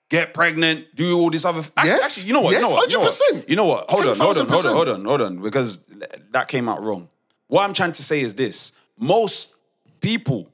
get 0.08 0.34
pregnant, 0.34 0.94
do 0.96 1.16
all 1.18 1.30
this 1.30 1.44
other. 1.44 1.60
Actually, 1.76 1.88
Yes. 1.90 2.04
actually, 2.18 2.26
you 2.28 2.32
know 2.34 2.40
what? 2.40 2.52
Yes, 2.52 2.62
you 2.62 2.68
know 2.68 2.74
what? 2.76 2.90
You 2.92 2.98
know 2.98 3.04
what? 3.04 3.10
100%. 3.12 3.48
You 3.48 3.56
know 3.56 3.64
what? 3.66 3.90
Hold 3.90 4.06
on, 4.06 4.16
hold 4.18 4.38
on, 4.38 4.48
hold 4.48 4.66
on, 4.66 4.72
hold 4.74 4.88
on, 4.88 5.04
hold 5.04 5.20
on, 5.22 5.42
because 5.42 5.80
that 6.32 6.48
came 6.48 6.68
out 6.68 6.82
wrong. 6.82 7.08
What 7.48 7.62
I'm 7.62 7.72
trying 7.72 7.92
to 7.92 8.02
say 8.02 8.20
is 8.20 8.34
this: 8.34 8.72
most 8.98 9.54
people. 10.00 10.48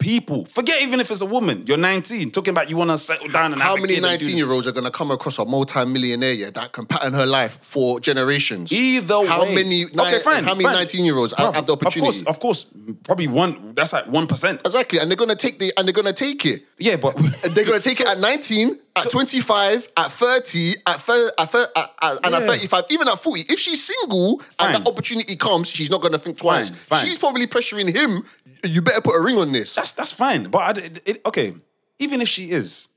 People, 0.00 0.46
forget 0.46 0.82
even 0.82 0.98
if 0.98 1.12
it's 1.12 1.20
a 1.20 1.26
woman, 1.26 1.62
you're 1.64 1.76
19, 1.76 2.32
talking 2.32 2.50
about 2.50 2.68
you 2.68 2.76
want 2.76 2.90
to 2.90 2.98
settle 2.98 3.28
down 3.28 3.52
and 3.52 3.62
how 3.62 3.76
have 3.76 3.78
a 3.78 3.82
many 3.82 3.94
kid 3.94 4.02
and 4.04 4.18
do 4.18 4.26
19 4.26 4.26
this. 4.26 4.36
year 4.36 4.50
olds 4.50 4.66
are 4.66 4.72
gonna 4.72 4.90
come 4.90 5.12
across 5.12 5.38
a 5.38 5.44
multi-millionaire 5.44 6.32
yeah, 6.32 6.50
that 6.50 6.72
can 6.72 6.86
pattern 6.86 7.12
her 7.12 7.24
life 7.24 7.62
for 7.62 8.00
generations? 8.00 8.72
Either 8.72 9.24
how 9.28 9.44
way. 9.44 9.54
many? 9.54 9.84
okay, 9.84 10.18
fine. 10.24 10.42
How 10.42 10.56
many 10.56 10.64
19 10.64 11.04
year 11.04 11.16
olds 11.16 11.32
have 11.38 11.66
the 11.66 11.74
opportunity? 11.74 12.24
Of 12.26 12.40
course, 12.40 12.64
of 12.64 12.74
course, 12.74 12.96
probably 13.04 13.28
one. 13.28 13.74
That's 13.76 13.92
like 13.92 14.08
one 14.08 14.26
percent. 14.26 14.60
Exactly, 14.64 14.98
and 14.98 15.08
they're 15.08 15.16
gonna 15.16 15.36
take 15.36 15.60
the 15.60 15.72
and 15.76 15.86
they're 15.86 15.92
gonna 15.92 16.12
take 16.12 16.44
it. 16.46 16.64
Yeah, 16.76 16.96
but 16.96 17.16
they're 17.54 17.64
gonna 17.64 17.78
take 17.78 18.00
it 18.00 18.06
at 18.08 18.18
19, 18.18 18.76
at 18.96 19.08
25, 19.08 19.88
at 19.96 20.10
30, 20.10 20.72
at, 20.84 21.00
thir- 21.00 21.30
at, 21.38 21.48
thir- 21.48 21.68
at, 21.76 21.90
at 22.02 22.26
and 22.26 22.34
at 22.34 22.42
35, 22.42 22.84
even 22.90 23.06
at 23.06 23.20
40. 23.20 23.42
If 23.48 23.60
she's 23.60 23.84
single 23.84 24.40
Fine. 24.40 24.74
and 24.74 24.84
that 24.84 24.90
opportunity 24.90 25.36
comes, 25.36 25.68
she's 25.70 25.90
not 25.92 26.02
gonna 26.02 26.18
think 26.18 26.38
twice. 26.38 26.70
Fine, 26.70 26.78
fine. 26.78 27.06
She's 27.06 27.18
probably 27.18 27.46
pressuring 27.46 27.94
him. 27.94 28.24
You 28.64 28.82
better 28.82 29.00
put 29.00 29.14
a 29.16 29.22
ring 29.22 29.38
on 29.38 29.52
this. 29.52 29.74
that's 29.74 29.92
that's 29.92 30.12
fine. 30.12 30.44
But 30.50 30.58
I, 30.58 30.80
it, 30.80 31.02
it- 31.08 31.26
okay, 31.26 31.54
even 31.98 32.20
if 32.20 32.28
she 32.28 32.50
is, 32.50 32.88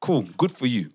cool, 0.00 0.22
good 0.36 0.50
for 0.50 0.66
you. 0.66 0.90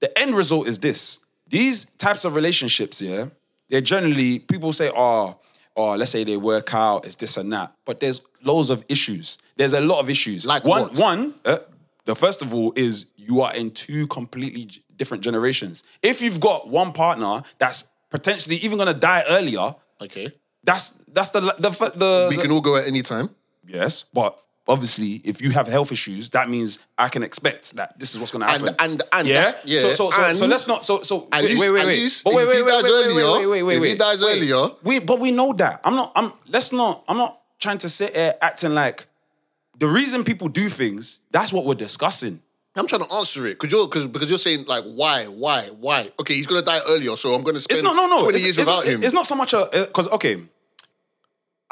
The 0.00 0.16
end 0.18 0.34
result 0.34 0.66
is 0.68 0.78
this: 0.78 1.20
these 1.48 1.84
types 1.98 2.24
of 2.24 2.34
relationships, 2.34 3.00
yeah, 3.00 3.26
they're 3.68 3.80
generally 3.80 4.38
people 4.40 4.72
say, 4.72 4.90
oh, 4.94 5.38
or 5.74 5.96
let's 5.96 6.10
say 6.10 6.24
they 6.24 6.36
work 6.36 6.74
out, 6.74 7.06
it's 7.06 7.16
this 7.16 7.36
and 7.36 7.52
that. 7.52 7.72
But 7.84 8.00
there's 8.00 8.20
loads 8.42 8.70
of 8.70 8.84
issues. 8.88 9.38
There's 9.56 9.72
a 9.72 9.80
lot 9.80 10.00
of 10.00 10.10
issues. 10.10 10.44
Like 10.46 10.64
one, 10.64 10.82
what? 10.82 10.98
one. 10.98 11.34
Uh, 11.44 11.58
the 12.04 12.16
first 12.16 12.42
of 12.42 12.52
all 12.52 12.72
is 12.74 13.12
you 13.16 13.42
are 13.42 13.54
in 13.54 13.70
two 13.70 14.06
completely 14.08 14.68
different 14.96 15.22
generations. 15.22 15.84
If 16.02 16.20
you've 16.20 16.40
got 16.40 16.68
one 16.68 16.92
partner 16.92 17.42
that's 17.58 17.90
potentially 18.10 18.56
even 18.56 18.76
gonna 18.78 18.92
die 18.94 19.22
earlier, 19.28 19.74
Okay. 20.00 20.32
That's 20.64 20.90
that's 21.12 21.30
the 21.30 21.40
the 21.40 21.70
the, 21.96 22.26
We 22.30 22.36
can 22.36 22.50
all 22.50 22.60
go 22.60 22.76
at 22.76 22.86
any 22.86 23.02
time. 23.02 23.30
Yes, 23.66 24.04
but 24.12 24.38
obviously, 24.68 25.20
if 25.24 25.40
you 25.42 25.50
have 25.50 25.66
health 25.68 25.92
issues, 25.92 26.30
that 26.30 26.48
means 26.48 26.78
I 26.98 27.08
can 27.08 27.22
expect 27.22 27.74
that 27.76 27.98
this 27.98 28.14
is 28.14 28.20
what's 28.20 28.32
going 28.32 28.44
to 28.44 28.50
happen. 28.50 28.74
and- 28.78 29.02
and 29.12 29.28
yeah, 29.28 29.52
yeah, 29.64 29.80
So 29.80 29.92
so 29.94 30.10
so, 30.10 30.32
so 30.32 30.46
let's 30.46 30.66
not. 30.68 30.84
So 30.84 31.00
so 31.02 31.28
at 31.32 31.42
wait, 31.42 31.50
least- 31.50 31.60
wait 31.60 31.70
wait 31.70 31.86
wait. 31.86 31.98
least 32.00 32.24
But 32.24 32.34
wait 32.34 32.46
wait 32.48 32.64
wait 32.64 32.82
wait, 32.82 33.14
wait, 33.14 33.46
wait 33.46 33.62
wait 33.62 33.62
wait 33.62 33.76
if 33.76 33.92
he 33.92 33.98
dies 33.98 34.22
wait. 34.22 34.36
earlier- 34.38 34.74
we 34.82 34.98
but 34.98 35.18
we 35.20 35.30
know 35.30 35.52
that. 35.54 35.80
I'm 35.84 35.94
not. 35.96 36.12
I'm. 36.16 36.32
Let's 36.48 36.72
not. 36.72 37.04
I'm 37.08 37.16
not 37.18 37.40
trying 37.58 37.78
to 37.78 37.88
sit 37.88 38.14
here 38.16 38.34
acting 38.40 38.74
like 38.74 39.06
the 39.78 39.88
reason 39.88 40.24
people 40.24 40.48
do 40.48 40.68
things. 40.68 41.20
That's 41.30 41.52
what 41.52 41.64
we're 41.64 41.74
discussing. 41.74 42.40
I'm 42.74 42.86
trying 42.86 43.04
to 43.04 43.12
answer 43.14 43.46
it 43.46 43.58
because 43.60 43.70
you're 43.70 43.86
because 43.86 44.08
because 44.08 44.30
you're 44.30 44.38
saying 44.38 44.64
like 44.66 44.84
why 44.84 45.24
why 45.26 45.64
why 45.78 46.10
okay 46.20 46.34
he's 46.34 46.46
gonna 46.46 46.62
die 46.62 46.80
earlier 46.88 47.14
so 47.16 47.34
I'm 47.34 47.42
gonna 47.42 47.60
spend 47.60 47.78
It's 47.78 47.84
not 47.84 47.94
no 47.94 48.06
no. 48.06 48.22
20 48.22 48.34
it's, 48.34 48.44
years 48.44 48.58
it's, 48.58 48.66
without 48.66 48.84
it's, 48.84 48.94
him. 48.94 49.02
It's 49.04 49.12
not 49.12 49.26
so 49.26 49.34
much 49.34 49.52
a 49.52 49.68
because 49.72 50.08
okay, 50.12 50.38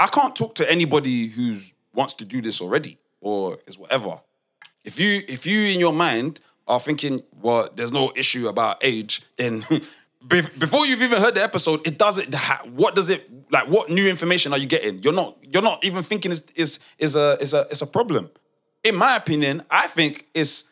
I 0.01 0.07
can't 0.07 0.35
talk 0.35 0.55
to 0.55 0.71
anybody 0.71 1.27
who 1.27 1.57
wants 1.95 2.15
to 2.15 2.25
do 2.25 2.41
this 2.41 2.63
already 2.63 2.97
or 3.21 3.59
is 3.67 3.77
whatever. 3.77 4.23
If 4.83 4.99
you 4.99 5.21
if 5.29 5.45
you 5.45 5.61
in 5.75 5.79
your 5.79 5.93
mind 5.93 6.41
are 6.67 6.81
thinking 6.81 7.21
well 7.43 7.69
there's 7.77 7.93
no 7.93 8.11
issue 8.17 8.49
about 8.49 8.79
age 8.83 9.23
then. 9.37 9.63
Before 10.29 10.85
you've 10.85 11.01
even 11.01 11.19
heard 11.19 11.35
the 11.35 11.43
episode, 11.43 11.87
it 11.87 11.97
doesn't. 11.97 12.35
What 12.75 12.95
does 12.95 13.09
it 13.09 13.27
like? 13.51 13.69
What 13.69 13.89
new 13.89 14.07
information 14.07 14.53
are 14.53 14.59
you 14.59 14.67
getting? 14.67 14.99
You're 14.99 15.15
not. 15.15 15.39
You're 15.43 15.63
not 15.63 15.83
even 15.83 16.03
thinking 16.03 16.31
is 16.31 16.43
is 16.55 16.79
is 16.99 17.17
a 17.17 17.39
is 17.41 17.55
a 17.55 17.61
is 17.71 17.81
a 17.81 17.87
problem. 17.87 18.31
In 18.85 18.97
my 18.97 19.17
opinion, 19.17 19.63
I 19.71 19.87
think 19.87 20.27
it's 20.35 20.71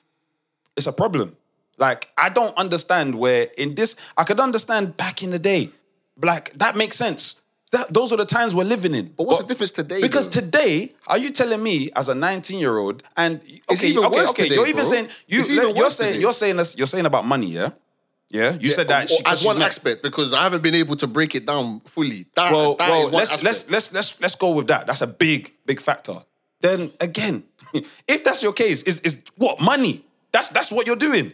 it's 0.76 0.86
a 0.86 0.92
problem. 0.92 1.34
Like 1.78 2.12
I 2.18 2.28
don't 2.28 2.54
understand 2.58 3.14
where 3.14 3.48
in 3.56 3.74
this 3.74 3.96
I 4.18 4.24
could 4.24 4.38
understand 4.38 4.98
back 4.98 5.22
in 5.22 5.30
the 5.30 5.38
day, 5.38 5.70
like 6.22 6.52
that 6.58 6.76
makes 6.76 6.96
sense. 6.96 7.40
That 7.72 7.92
those 7.92 8.12
are 8.12 8.16
the 8.16 8.24
times 8.24 8.54
we're 8.54 8.64
living 8.64 8.94
in. 8.94 9.12
But 9.16 9.26
what's 9.26 9.42
the 9.42 9.48
difference 9.48 9.72
today, 9.72 10.00
Because 10.00 10.28
though? 10.30 10.40
today, 10.40 10.90
are 11.06 11.18
you 11.18 11.30
telling 11.30 11.62
me 11.62 11.90
as 11.94 12.08
a 12.08 12.14
19 12.14 12.58
year 12.58 12.78
old 12.78 13.02
and 13.16 13.40
okay, 13.70 13.88
even 13.88 14.04
okay, 14.04 14.16
worse 14.16 14.30
okay, 14.30 14.44
today, 14.44 14.54
you're 14.54 14.66
even 14.66 14.76
bro. 14.76 14.84
saying 14.84 15.08
you 15.26 15.40
It's 15.40 15.50
even 15.50 15.68
you're 15.76 15.84
worse 15.84 15.96
saying 15.96 16.20
you're 16.20 16.32
saying 16.32 16.56
this, 16.56 16.78
you're 16.78 16.86
saying 16.86 17.04
about 17.06 17.26
money, 17.26 17.48
yeah, 17.48 17.70
yeah. 18.30 18.56
You 18.58 18.70
said 18.70 18.88
that 18.88 19.10
she, 19.10 19.18
as 19.26 19.44
one 19.44 19.60
aspect 19.60 20.02
because 20.02 20.32
I 20.32 20.42
haven't 20.42 20.62
been 20.62 20.74
able 20.74 20.96
to 20.96 21.06
break 21.06 21.34
it 21.34 21.46
down 21.46 21.80
fully. 21.80 22.26
That, 22.36 22.52
well, 22.52 22.74
that 22.76 22.88
is 22.88 22.90
well 22.90 23.10
let's 23.10 23.32
aspect. 23.32 23.44
let's 23.44 23.70
let's 23.70 23.92
let's 23.92 24.20
let's 24.20 24.34
go 24.34 24.52
with 24.52 24.68
that. 24.68 24.86
That's 24.86 25.02
a 25.02 25.06
big 25.06 25.52
big 25.66 25.80
factor. 25.80 26.16
Then 26.60 26.90
again, 27.00 27.44
if 27.74 28.24
that's 28.24 28.42
your 28.42 28.52
case, 28.52 28.82
is 28.82 29.00
is 29.00 29.22
what 29.36 29.60
money? 29.60 30.04
That's 30.32 30.48
that's 30.50 30.70
what 30.72 30.86
you're 30.86 30.96
doing. 30.96 31.32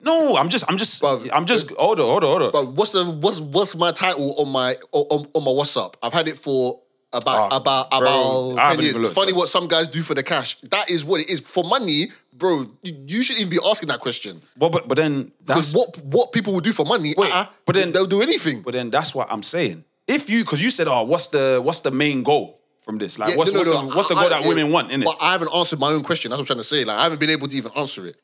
No, 0.00 0.36
I'm 0.36 0.48
just 0.48 0.64
I'm 0.70 0.76
just 0.78 1.02
Bruv, 1.02 1.28
I'm 1.32 1.44
just 1.44 1.70
hold 1.72 1.98
on 2.00 2.06
hold 2.06 2.24
on 2.24 2.30
hold 2.30 2.42
on. 2.42 2.52
But 2.52 2.72
what's 2.74 2.90
the 2.92 3.04
what's 3.04 3.40
what's 3.40 3.74
my 3.76 3.90
title 3.92 4.34
on 4.38 4.48
my 4.50 4.76
on, 4.92 5.26
on 5.34 5.44
my 5.44 5.50
WhatsApp? 5.50 5.94
I've 6.02 6.12
had 6.12 6.28
it 6.28 6.38
for 6.38 6.80
about 7.12 7.52
Ah, 7.52 7.56
about 7.56 7.90
bro, 7.90 7.98
I 7.98 8.52
about 8.52 8.74
ten 8.76 8.84
years. 8.84 8.96
looked, 8.96 9.14
Funny 9.14 9.32
bro. 9.32 9.40
what 9.40 9.48
some 9.48 9.66
guys 9.66 9.88
do 9.88 10.02
for 10.02 10.14
the 10.14 10.22
cash. 10.22 10.56
That 10.70 10.88
is 10.90 11.04
what 11.04 11.20
it 11.22 11.30
is 11.30 11.40
for 11.40 11.64
money, 11.64 12.10
bro. 12.32 12.66
You, 12.82 12.94
you 13.06 13.22
shouldn't 13.24 13.40
even 13.46 13.50
be 13.50 13.58
asking 13.68 13.88
that 13.88 13.98
question 14.00 14.40
But 14.56 14.70
but, 14.70 14.86
but 14.86 14.96
then 14.96 15.32
because 15.44 15.72
that's 15.72 15.74
what 15.74 15.98
what 16.04 16.32
people 16.32 16.52
will 16.52 16.60
do 16.60 16.72
for 16.72 16.84
money, 16.86 17.14
Wait, 17.16 17.32
uh-uh, 17.34 17.46
but 17.66 17.74
then- 17.74 17.90
they'll 17.92 18.06
do 18.06 18.22
anything. 18.22 18.62
but 18.62 18.74
then 18.74 18.90
that's 18.90 19.14
what 19.14 19.26
I'm 19.32 19.42
saying. 19.42 19.84
If 20.06 20.30
you 20.30 20.44
because 20.44 20.62
you 20.62 20.70
said 20.70 20.86
oh 20.86 21.02
what's 21.04 21.26
the 21.28 21.60
what's 21.62 21.80
the 21.80 21.90
main 21.90 22.22
goal 22.22 22.60
from 22.82 22.98
this 22.98 23.18
like 23.18 23.30
Yeah, 23.30 23.36
what's 23.36 23.52
no, 23.52 23.62
no, 23.62 23.70
what's, 23.70 23.82
no, 23.82 23.88
the, 23.88 23.96
what's 23.96 24.08
the 24.08 24.14
I- 24.14 24.22
goal 24.28 24.32
I- 24.34 24.40
that 24.42 24.48
women 24.48 24.70
want 24.70 24.92
in 24.92 25.02
it? 25.02 25.06
But 25.06 25.16
I 25.20 25.32
haven't 25.32 25.50
answered 25.54 25.80
my 25.80 25.88
own 25.90 26.04
question. 26.04 26.30
That's 26.30 26.38
what 26.38 26.42
I'm 26.44 26.54
trying 26.54 26.58
to 26.60 26.64
say. 26.64 26.84
Like 26.84 26.98
I 26.98 27.02
haven't 27.02 27.18
been 27.18 27.30
able 27.30 27.48
to 27.48 27.56
even 27.56 27.72
answer 27.76 28.06
it. 28.06 28.14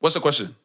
What's 0.00 0.14
the 0.14 0.20
question? 0.20 0.56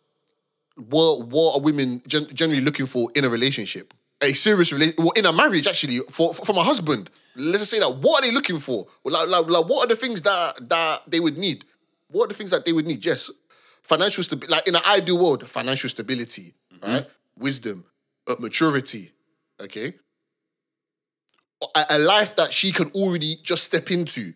What 0.75 1.27
what 1.27 1.55
are 1.55 1.61
women 1.61 2.01
gen- 2.07 2.27
generally 2.33 2.61
looking 2.61 2.85
for 2.85 3.09
in 3.15 3.25
a 3.25 3.29
relationship? 3.29 3.93
A 4.21 4.33
serious 4.33 4.71
relationship, 4.71 4.99
well, 4.99 5.11
in 5.11 5.25
a 5.25 5.33
marriage, 5.33 5.67
actually, 5.67 5.99
for, 6.09 6.33
for 6.33 6.45
from 6.45 6.57
a 6.57 6.63
husband. 6.63 7.09
Let's 7.35 7.59
just 7.59 7.71
say 7.71 7.79
that. 7.79 7.89
What 7.89 8.23
are 8.23 8.27
they 8.27 8.33
looking 8.33 8.59
for? 8.59 8.85
Like, 9.03 9.27
like, 9.27 9.47
like, 9.47 9.65
what 9.65 9.85
are 9.85 9.87
the 9.87 9.95
things 9.95 10.21
that 10.21 10.69
that 10.69 11.01
they 11.07 11.19
would 11.19 11.37
need? 11.37 11.65
What 12.09 12.25
are 12.25 12.27
the 12.29 12.33
things 12.33 12.49
that 12.51 12.65
they 12.65 12.71
would 12.73 12.87
need? 12.87 13.05
Yes, 13.05 13.29
financial 13.83 14.23
stability. 14.23 14.51
Like 14.51 14.67
in 14.67 14.75
an 14.75 14.81
ideal 14.89 15.17
world, 15.17 15.47
financial 15.47 15.89
stability, 15.89 16.53
right? 16.81 17.05
Wisdom, 17.37 17.83
uh, 18.27 18.35
maturity. 18.39 19.11
Okay, 19.59 19.95
a, 21.75 21.85
a 21.91 21.99
life 21.99 22.35
that 22.35 22.51
she 22.51 22.71
can 22.71 22.89
already 22.91 23.37
just 23.43 23.63
step 23.63 23.91
into 23.91 24.33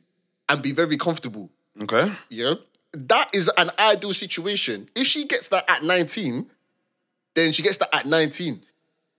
and 0.48 0.62
be 0.62 0.72
very 0.72 0.98
comfortable. 0.98 1.50
Okay. 1.82 2.12
Yeah. 2.30 2.56
That 2.94 3.30
is 3.34 3.50
an 3.58 3.70
ideal 3.80 4.14
situation. 4.14 4.90
If 4.96 5.08
she 5.08 5.26
gets 5.26 5.48
that 5.50 5.70
at 5.70 5.84
19, 5.84 6.50
then 7.36 7.52
she 7.52 7.64
gets 7.64 7.78
that 7.78 7.94
at 7.96 8.06
19. 8.06 8.62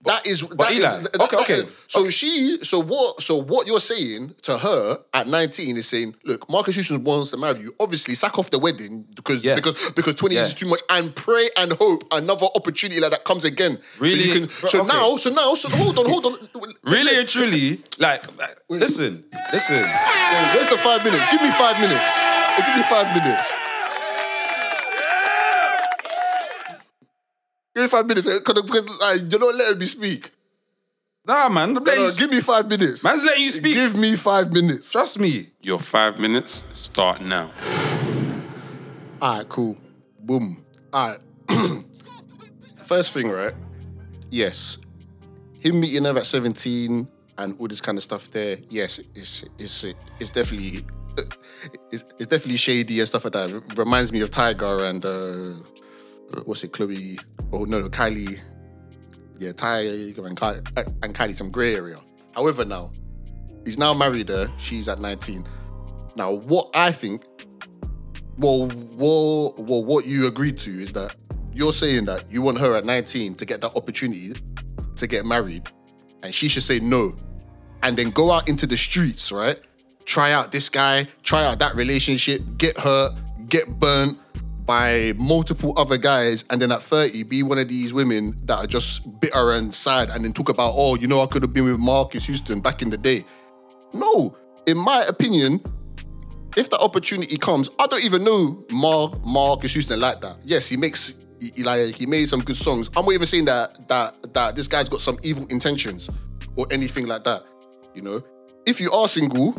That 0.03 0.25
is 0.25 0.41
that 0.41 0.71
is- 0.71 0.79
Eli, 0.79 0.89
that- 0.89 1.21
okay, 1.21 1.35
that- 1.37 1.41
okay, 1.59 1.69
So 1.87 2.09
she, 2.09 2.57
so 2.63 2.79
what? 2.81 3.21
So 3.21 3.35
what 3.35 3.67
you're 3.67 3.79
saying 3.79 4.33
to 4.43 4.57
her 4.57 4.99
at 5.13 5.27
19 5.27 5.77
is 5.77 5.87
saying, 5.87 6.15
look, 6.23 6.49
Marques 6.49 6.73
Houston 6.75 7.03
wants 7.03 7.29
to 7.31 7.37
marry 7.37 7.59
you. 7.59 7.75
Obviously, 7.79 8.15
sack 8.15 8.39
off 8.39 8.49
the 8.49 8.57
wedding 8.59 9.05
because 9.15 9.43
Yeah. 9.45 9.55
because 9.55 9.75
because 9.95 10.15
20 10.15 10.35
years 10.35 10.47
is 10.49 10.53
too 10.55 10.65
much, 10.67 10.81
and 10.89 11.15
pray 11.15 11.49
and 11.57 11.73
hope 11.73 12.03
another 12.11 12.47
opportunity 12.55 12.99
like 12.99 13.11
that 13.11 13.23
comes 13.25 13.45
again. 13.45 13.77
So 13.77 13.83
Really? 13.99 14.23
you 14.23 14.33
can. 14.33 14.45
Bro, 14.61 14.69
So 14.69 14.79
okay. 14.79 14.87
now, 14.87 15.17
so 15.17 15.29
now, 15.29 15.53
so 15.55 15.69
hold 15.69 15.99
on, 15.99 16.05
hold 16.09 16.25
on. 16.25 16.73
Really 16.83 17.19
and 17.19 17.27
truly, 17.27 17.81
like, 17.99 18.25
like, 18.39 18.57
listen, 18.69 19.23
listen. 19.53 19.81
Wait, 19.83 20.55
Where's 20.55 20.69
the 20.69 20.77
five 20.79 21.03
minutes? 21.03 21.27
Give 21.31 21.41
me 21.41 21.51
five 21.51 21.79
minutes. 21.79 22.11
Give 22.57 22.75
me 22.75 22.83
five 22.83 23.07
minutes. 23.15 23.51
Give 27.81 27.91
me 27.91 27.97
five 27.97 28.05
minutes 28.07 28.27
eh, 28.27 28.39
'cause- 28.43 28.61
because 28.61 28.85
like, 28.99 29.31
you're 29.31 29.39
not 29.39 29.55
let 29.55 29.77
me 29.77 29.85
speak. 29.85 30.31
Nah, 31.27 31.49
man, 31.49 31.69
I'm 31.69 31.73
No, 31.75 31.81
letting 31.81 32.03
no, 32.03 32.09
you 32.09 32.17
give 32.17 32.29
me 32.31 32.41
five 32.41 32.67
minutes. 32.67 33.03
Man's 33.03 33.23
letting 33.23 33.43
you 33.43 33.51
speak. 33.51 33.73
Give 33.75 33.95
me 33.95 34.15
five 34.15 34.51
minutes. 34.51 34.91
Trust 34.91 35.19
me. 35.19 35.49
Your 35.61 35.79
five 35.79 36.17
minutes 36.19 36.63
start 36.73 37.21
now. 37.21 37.51
All 39.21 39.37
right, 39.37 39.47
cool. 39.49 39.77
Boom. 40.19 40.63
All 40.93 41.09
right. 41.09 41.19
First 42.85 43.13
thing, 43.13 43.29
right? 43.29 43.53
Yes. 44.31 44.77
Him 45.59 45.79
meeting 45.79 46.05
her 46.05 46.17
at 46.17 46.25
17 46.25 47.07
and 47.37 47.55
all 47.59 47.67
this 47.67 47.81
kind 47.81 47.97
of 47.97 48.03
stuff 48.03 48.29
there, 48.31 48.57
yes, 48.69 48.99
it's 49.15 49.45
it's 49.59 49.85
it's 50.19 50.29
definitely 50.31 50.85
it's, 51.91 52.03
it's 52.17 52.27
definitely 52.27 52.57
shady 52.57 52.99
and 52.99 53.07
stuff 53.07 53.23
like 53.25 53.33
that. 53.33 53.51
It 53.51 53.77
reminds 53.77 54.11
me 54.11 54.21
of 54.21 54.31
Tyga 54.31 54.89
and 54.89 55.05
uh 55.05 55.53
what's 56.45 56.63
it, 56.63 56.71
Chloe? 56.71 57.19
Oh 57.51 57.65
no, 57.65 57.89
Kylie. 57.89 58.39
Yeah, 59.39 59.51
Tyga 59.51 60.25
and 60.25 60.37
Kylie, 60.37 60.95
and 61.03 61.15
Kylie, 61.15 61.35
some 61.35 61.49
grey 61.49 61.75
area. 61.75 61.97
However, 62.33 62.63
now 62.63 62.91
he's 63.65 63.77
now 63.77 63.93
married 63.93 64.29
her. 64.29 64.51
She's 64.57 64.87
at 64.87 64.99
19. 64.99 65.45
Now, 66.15 66.33
what 66.33 66.69
I 66.75 66.91
think 66.91 67.23
well, 68.37 68.71
well, 68.95 69.53
well, 69.57 69.83
what 69.83 70.05
you 70.07 70.27
agreed 70.27 70.57
to 70.59 70.71
is 70.71 70.91
that 70.93 71.15
you're 71.53 71.73
saying 71.73 72.05
that 72.05 72.31
you 72.31 72.41
want 72.41 72.57
her 72.59 72.75
at 72.75 72.85
19 72.85 73.35
to 73.35 73.45
get 73.45 73.61
that 73.61 73.75
opportunity 73.75 74.33
to 74.95 75.07
get 75.07 75.25
married, 75.25 75.69
and 76.23 76.33
she 76.33 76.47
should 76.47 76.63
say 76.63 76.79
no, 76.79 77.15
and 77.83 77.97
then 77.97 78.09
go 78.09 78.31
out 78.31 78.49
into 78.49 78.65
the 78.65 78.77
streets, 78.77 79.31
right? 79.31 79.59
Try 80.05 80.31
out 80.31 80.51
this 80.51 80.69
guy, 80.69 81.07
try 81.23 81.45
out 81.45 81.59
that 81.59 81.75
relationship, 81.75 82.41
get 82.57 82.77
hurt, 82.77 83.13
get 83.47 83.79
burnt 83.79 84.17
by 84.65 85.13
multiple 85.17 85.73
other 85.77 85.97
guys, 85.97 86.45
and 86.49 86.61
then 86.61 86.71
at 86.71 86.81
30 86.81 87.23
be 87.23 87.43
one 87.43 87.57
of 87.57 87.67
these 87.67 87.93
women 87.93 88.39
that 88.45 88.59
are 88.59 88.67
just 88.67 89.19
bitter 89.19 89.51
and 89.51 89.73
sad, 89.73 90.09
and 90.09 90.23
then 90.23 90.33
talk 90.33 90.49
about, 90.49 90.73
oh, 90.75 90.95
you 90.95 91.07
know, 91.07 91.21
I 91.21 91.27
could 91.27 91.41
have 91.41 91.53
been 91.53 91.65
with 91.65 91.79
Marques 91.79 92.25
Houston 92.25 92.59
back 92.59 92.81
in 92.81 92.89
the 92.89 92.97
day. 92.97 93.25
No, 93.93 94.37
in 94.67 94.77
my 94.77 95.03
opinion, 95.07 95.61
if 96.57 96.69
the 96.69 96.77
opportunity 96.79 97.37
comes, 97.37 97.69
I 97.79 97.87
don't 97.87 98.03
even 98.03 98.23
know 98.23 98.63
Mar 98.71 99.09
Marques 99.25 99.73
Houston 99.73 99.99
like 99.99 100.21
that. 100.21 100.37
Yes, 100.43 100.69
he 100.69 100.77
makes 100.77 101.15
he, 101.39 101.63
like 101.63 101.95
he 101.95 102.05
made 102.05 102.29
some 102.29 102.41
good 102.41 102.57
songs. 102.57 102.89
I'm 102.95 103.05
not 103.05 103.13
even 103.13 103.25
saying 103.25 103.45
that 103.45 103.87
that 103.87 104.33
that 104.33 104.55
this 104.55 104.67
guy's 104.67 104.89
got 104.89 105.01
some 105.01 105.17
evil 105.23 105.45
intentions 105.47 106.09
or 106.55 106.67
anything 106.71 107.07
like 107.07 107.23
that. 107.23 107.43
You 107.95 108.01
know, 108.01 108.23
if 108.65 108.79
you 108.79 108.91
are 108.91 109.07
single, 109.07 109.53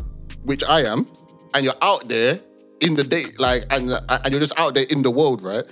which 0.45 0.63
I 0.65 0.83
am, 0.83 1.07
and 1.55 1.65
you're 1.65 1.75
out 1.83 2.09
there 2.09 2.41
in 2.83 2.95
the 2.95 3.05
day, 3.05 3.25
like 3.39 3.65
and 3.71 3.91
and 3.91 4.31
you're 4.31 4.41
just 4.41 4.59
out 4.59 4.75
there 4.75 4.87
in 4.91 5.03
the 5.03 5.11
world, 5.11 5.43
right, 5.43 5.65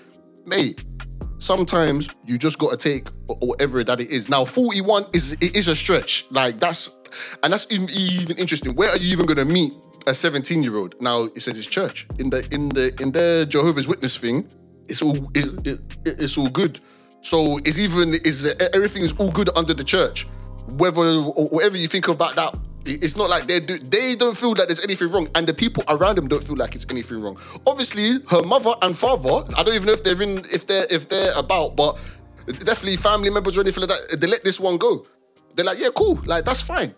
mate. 0.47 0.85
Sometimes 1.39 2.09
you 2.27 2.37
just 2.37 2.59
got 2.59 2.71
to 2.71 2.77
take 2.77 3.09
whatever 3.27 3.83
that 3.83 3.99
it 3.99 4.11
is. 4.11 4.29
Now, 4.29 4.45
41 4.45 5.07
is 5.15 5.33
it 5.41 5.57
is 5.57 5.69
a 5.69 5.77
stretch. 5.77 6.27
Like 6.31 6.61
that's 6.61 6.91
and 7.43 7.53
that's 7.53 7.71
even, 7.73 8.37
interesting. 8.37 8.75
Where 8.75 8.91
are 8.91 8.97
you 8.97 9.13
even 9.13 9.27
gonna 9.27 9.45
meet 9.45 9.73
a 10.07 10.15
17 10.15 10.63
year 10.63 10.77
old? 10.77 11.01
Now 11.01 11.25
it 11.25 11.41
says 11.41 11.59
it's 11.59 11.67
church 11.67 12.07
in 12.19 12.31
the 12.31 12.47
in 12.53 12.69
the 12.71 12.95
in 13.01 13.13
the 13.13 13.47
Jehovah's 13.49 13.89
Witness 13.89 14.17
thing. 14.17 14.47
It's 14.89 15.03
all 15.03 15.31
it, 15.35 15.67
it, 15.67 15.81
it's 16.05 16.39
all 16.39 16.49
good. 16.49 16.81
So 17.23 17.59
it's 17.65 17.79
even 17.79 18.15
is 18.15 18.55
everything 18.75 19.03
is 19.03 19.15
all 19.19 19.31
good 19.31 19.51
under 19.57 19.75
the 19.75 19.85
church. 19.85 20.27
Whether 20.69 21.21
whatever 21.23 21.77
you 21.77 21.89
think 21.89 22.09
about 22.09 22.37
that, 22.37 22.55
it's 22.95 23.17
not 23.17 23.31
like 23.31 23.47
they 23.47 23.61
do, 23.61 23.79
they 23.79 24.15
don't 24.15 24.37
feel 24.37 24.55
that 24.55 24.69
there's 24.69 24.83
anything 24.85 25.11
wrong, 25.11 25.29
and 25.35 25.47
the 25.47 25.55
people 25.55 25.83
around 25.89 26.17
them 26.17 26.29
don't 26.29 26.43
feel 26.43 26.57
like 26.57 26.75
it's 26.75 26.87
anything 26.91 27.21
wrong. 27.21 27.39
Obviously, 27.67 28.21
her 28.29 28.43
mother 28.43 28.73
and 28.83 28.97
father, 28.97 29.45
I 29.57 29.63
don't 29.63 29.75
even 29.75 29.87
know 29.87 29.93
if 29.93 30.05
they're 30.05 30.21
in 30.23 30.39
if 30.53 30.67
they're 30.67 30.87
if 30.91 31.09
they're 31.09 31.33
about, 31.37 31.77
but 31.77 31.99
definitely 32.47 32.97
family 32.97 33.31
members 33.31 33.57
or 33.57 33.63
anything 33.63 33.83
like 33.83 33.91
that. 33.91 34.21
They 34.21 34.27
let 34.27 34.45
this 34.45 34.59
one 34.61 34.77
go. 34.77 35.05
They're 35.55 35.65
like, 35.65 35.79
yeah, 35.81 35.89
cool, 35.95 36.21
like 36.27 36.45
that's 36.45 36.63
fine. 36.63 36.95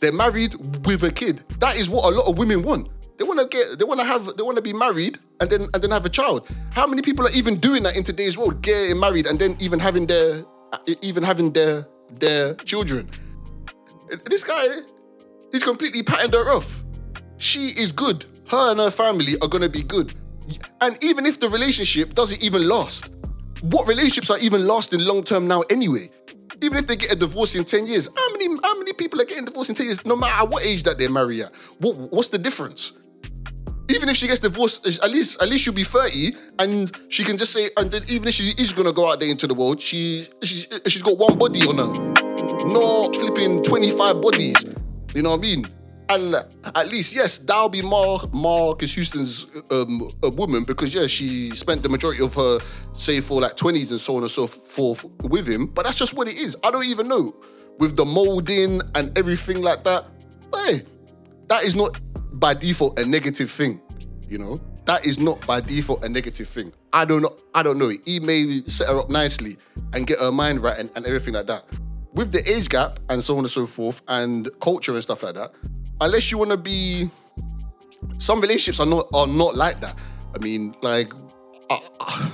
They're 0.00 0.12
married 0.12 0.54
with 0.84 1.02
a 1.02 1.10
kid. 1.10 1.44
That 1.60 1.76
is 1.76 1.88
what 1.88 2.04
a 2.04 2.16
lot 2.16 2.28
of 2.28 2.38
women 2.38 2.62
want. 2.62 2.88
They 3.16 3.24
want 3.24 3.38
to 3.38 3.46
get, 3.46 3.78
they 3.78 3.84
want 3.84 4.00
to 4.00 4.06
have, 4.06 4.36
they 4.36 4.42
want 4.42 4.56
to 4.56 4.62
be 4.62 4.72
married 4.72 5.18
and 5.40 5.48
then 5.48 5.68
and 5.72 5.82
then 5.82 5.90
have 5.90 6.04
a 6.04 6.08
child. 6.08 6.48
How 6.72 6.86
many 6.86 7.00
people 7.00 7.24
are 7.26 7.30
even 7.30 7.56
doing 7.56 7.84
that 7.84 7.96
in 7.96 8.02
today's 8.02 8.36
world? 8.36 8.60
Getting 8.60 8.98
married 8.98 9.26
and 9.26 9.38
then 9.38 9.56
even 9.60 9.78
having 9.78 10.06
their, 10.06 10.44
even 11.00 11.22
having 11.22 11.52
their 11.52 11.86
their 12.10 12.54
children. 12.56 13.08
This 14.26 14.44
guy, 14.44 14.66
he's 15.54 15.64
completely 15.64 16.02
patting 16.02 16.32
her 16.32 16.50
off. 16.50 16.84
She 17.38 17.68
is 17.68 17.92
good. 17.92 18.26
Her 18.48 18.72
and 18.72 18.80
her 18.80 18.90
family 18.90 19.34
are 19.40 19.48
gonna 19.48 19.68
be 19.68 19.82
good. 19.82 20.14
And 20.80 21.02
even 21.02 21.24
if 21.24 21.40
the 21.40 21.48
relationship 21.48 22.14
doesn't 22.14 22.42
even 22.44 22.68
last, 22.68 23.24
what 23.62 23.88
relationships 23.88 24.30
are 24.30 24.38
even 24.38 24.66
lasting 24.66 25.00
long 25.00 25.22
term 25.22 25.48
now 25.48 25.62
anyway? 25.70 26.08
Even 26.60 26.78
if 26.78 26.86
they 26.86 26.96
get 26.96 27.12
a 27.12 27.16
divorce 27.16 27.54
in 27.54 27.64
10 27.64 27.86
years, 27.86 28.08
how 28.14 28.32
many 28.32 28.46
how 28.62 28.78
many 28.78 28.92
people 28.92 29.20
are 29.20 29.24
getting 29.24 29.44
divorced 29.44 29.70
in 29.70 29.76
10 29.76 29.86
years, 29.86 30.04
no 30.04 30.16
matter 30.16 30.46
what 30.46 30.64
age 30.66 30.82
that 30.82 30.98
they 30.98 31.08
marry 31.08 31.42
at? 31.42 31.54
What, 31.78 31.96
what's 32.12 32.28
the 32.28 32.38
difference? 32.38 32.92
Even 33.90 34.08
if 34.08 34.16
she 34.16 34.26
gets 34.26 34.40
divorced, 34.40 34.86
at 34.86 35.10
least 35.10 35.42
at 35.42 35.48
least 35.48 35.64
she'll 35.64 35.74
be 35.74 35.84
30 35.84 36.32
and 36.58 36.96
she 37.08 37.22
can 37.24 37.36
just 37.36 37.52
say, 37.52 37.70
and 37.76 37.90
then 37.90 38.02
even 38.08 38.28
if 38.28 38.34
she 38.34 38.52
is 38.60 38.72
gonna 38.72 38.92
go 38.92 39.10
out 39.10 39.20
there 39.20 39.28
into 39.28 39.46
the 39.46 39.54
world, 39.54 39.80
she, 39.80 40.26
she 40.42 40.66
she's 40.86 41.02
got 41.02 41.18
one 41.18 41.38
body 41.38 41.62
on 41.62 41.78
her. 41.78 42.14
Not 42.66 43.14
flipping 43.16 43.62
25 43.62 44.20
bodies. 44.22 44.74
You 45.14 45.22
know 45.22 45.30
what 45.30 45.38
I 45.38 45.42
mean? 45.42 45.66
And 46.08 46.34
at 46.74 46.88
least, 46.88 47.14
yes, 47.14 47.38
that'll 47.38 47.70
be 47.70 47.80
Mar- 47.80 48.18
Marques 48.32 48.94
Houston's 48.94 49.46
um, 49.70 50.10
a 50.22 50.28
woman 50.28 50.64
because, 50.64 50.94
yeah, 50.94 51.06
she 51.06 51.50
spent 51.56 51.82
the 51.82 51.88
majority 51.88 52.22
of 52.22 52.34
her, 52.34 52.58
say, 52.92 53.20
for 53.20 53.40
like 53.40 53.56
20s 53.56 53.90
and 53.90 54.00
so 54.00 54.16
on 54.16 54.22
and 54.22 54.30
so 54.30 54.46
forth 54.46 55.04
with 55.22 55.48
him. 55.48 55.66
But 55.66 55.86
that's 55.86 55.96
just 55.96 56.14
what 56.14 56.28
it 56.28 56.36
is. 56.36 56.56
I 56.62 56.70
don't 56.70 56.84
even 56.84 57.08
know. 57.08 57.34
With 57.78 57.96
the 57.96 58.04
molding 58.04 58.82
and 58.94 59.16
everything 59.16 59.62
like 59.62 59.82
that, 59.84 60.04
hey, 60.66 60.82
that 61.48 61.64
is 61.64 61.74
not 61.74 61.98
by 62.32 62.54
default 62.54 62.98
a 62.98 63.06
negative 63.06 63.50
thing, 63.50 63.80
you 64.28 64.38
know? 64.38 64.60
That 64.84 65.06
is 65.06 65.18
not 65.18 65.44
by 65.46 65.60
default 65.60 66.04
a 66.04 66.08
negative 66.08 66.48
thing. 66.48 66.72
I 66.92 67.06
don't 67.06 67.22
know. 67.22 67.34
I 67.54 67.62
don't 67.62 67.78
know. 67.78 67.90
He 68.04 68.20
may 68.20 68.62
set 68.66 68.88
her 68.88 69.00
up 69.00 69.08
nicely 69.08 69.56
and 69.94 70.06
get 70.06 70.20
her 70.20 70.30
mind 70.30 70.62
right 70.62 70.78
and, 70.78 70.90
and 70.94 71.06
everything 71.06 71.34
like 71.34 71.46
that. 71.46 71.64
With 72.14 72.32
the 72.32 72.48
age 72.50 72.68
gap 72.68 73.00
and 73.08 73.22
so 73.22 73.34
on 73.34 73.40
and 73.40 73.50
so 73.50 73.66
forth 73.66 74.02
and 74.08 74.48
culture 74.60 74.92
and 74.92 75.02
stuff 75.02 75.22
like 75.22 75.34
that, 75.34 75.50
unless 76.00 76.30
you 76.30 76.38
want 76.38 76.50
to 76.52 76.56
be 76.56 77.10
some 78.18 78.40
relationships 78.40 78.80
are 78.80 78.86
not 78.86 79.08
are 79.14 79.26
not 79.26 79.56
like 79.56 79.80
that 79.80 79.96
i 80.34 80.38
mean 80.38 80.74
like 80.82 81.12
I, 81.70 82.30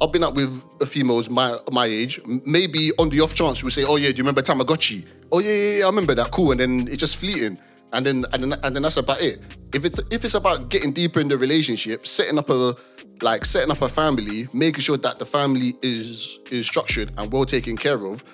have 0.00 0.12
been 0.12 0.24
out 0.24 0.34
with 0.34 0.62
females 0.88 1.30
my 1.30 1.56
my 1.70 1.86
age. 1.86 2.20
Maybe 2.44 2.90
on 2.98 3.08
the 3.08 3.20
off 3.20 3.34
chance 3.34 3.62
we 3.62 3.70
say, 3.70 3.84
"Oh 3.84 3.96
yeah, 3.96 4.10
do 4.10 4.16
you 4.16 4.22
remember 4.24 4.42
Tamagotchi?" 4.42 5.06
Oh 5.30 5.38
yeah, 5.38 5.50
yeah, 5.50 5.78
yeah, 5.78 5.84
I 5.84 5.88
remember 5.88 6.14
that. 6.16 6.30
Cool, 6.30 6.50
and 6.50 6.60
then 6.60 6.88
it's 6.88 6.98
just 6.98 7.16
fleeting, 7.16 7.58
and 7.92 8.04
then 8.04 8.26
and 8.32 8.42
then 8.42 8.52
and 8.64 8.76
then 8.76 8.82
that's 8.82 8.96
about 8.96 9.22
it. 9.22 9.38
If 9.72 9.84
it 9.84 9.98
if 10.10 10.24
it's 10.24 10.34
about 10.34 10.68
getting 10.68 10.92
deeper 10.92 11.20
in 11.20 11.28
the 11.28 11.38
relationship, 11.38 12.06
setting 12.06 12.36
up 12.36 12.50
a 12.50 12.74
like 13.22 13.44
setting 13.44 13.70
up 13.70 13.80
a 13.80 13.88
family, 13.88 14.48
making 14.52 14.80
sure 14.80 14.96
that 14.98 15.18
the 15.18 15.24
family 15.24 15.74
is 15.82 16.40
is 16.50 16.66
structured 16.66 17.12
and 17.16 17.32
well 17.32 17.46
taken 17.46 17.76
care 17.76 18.04
of, 18.04 18.24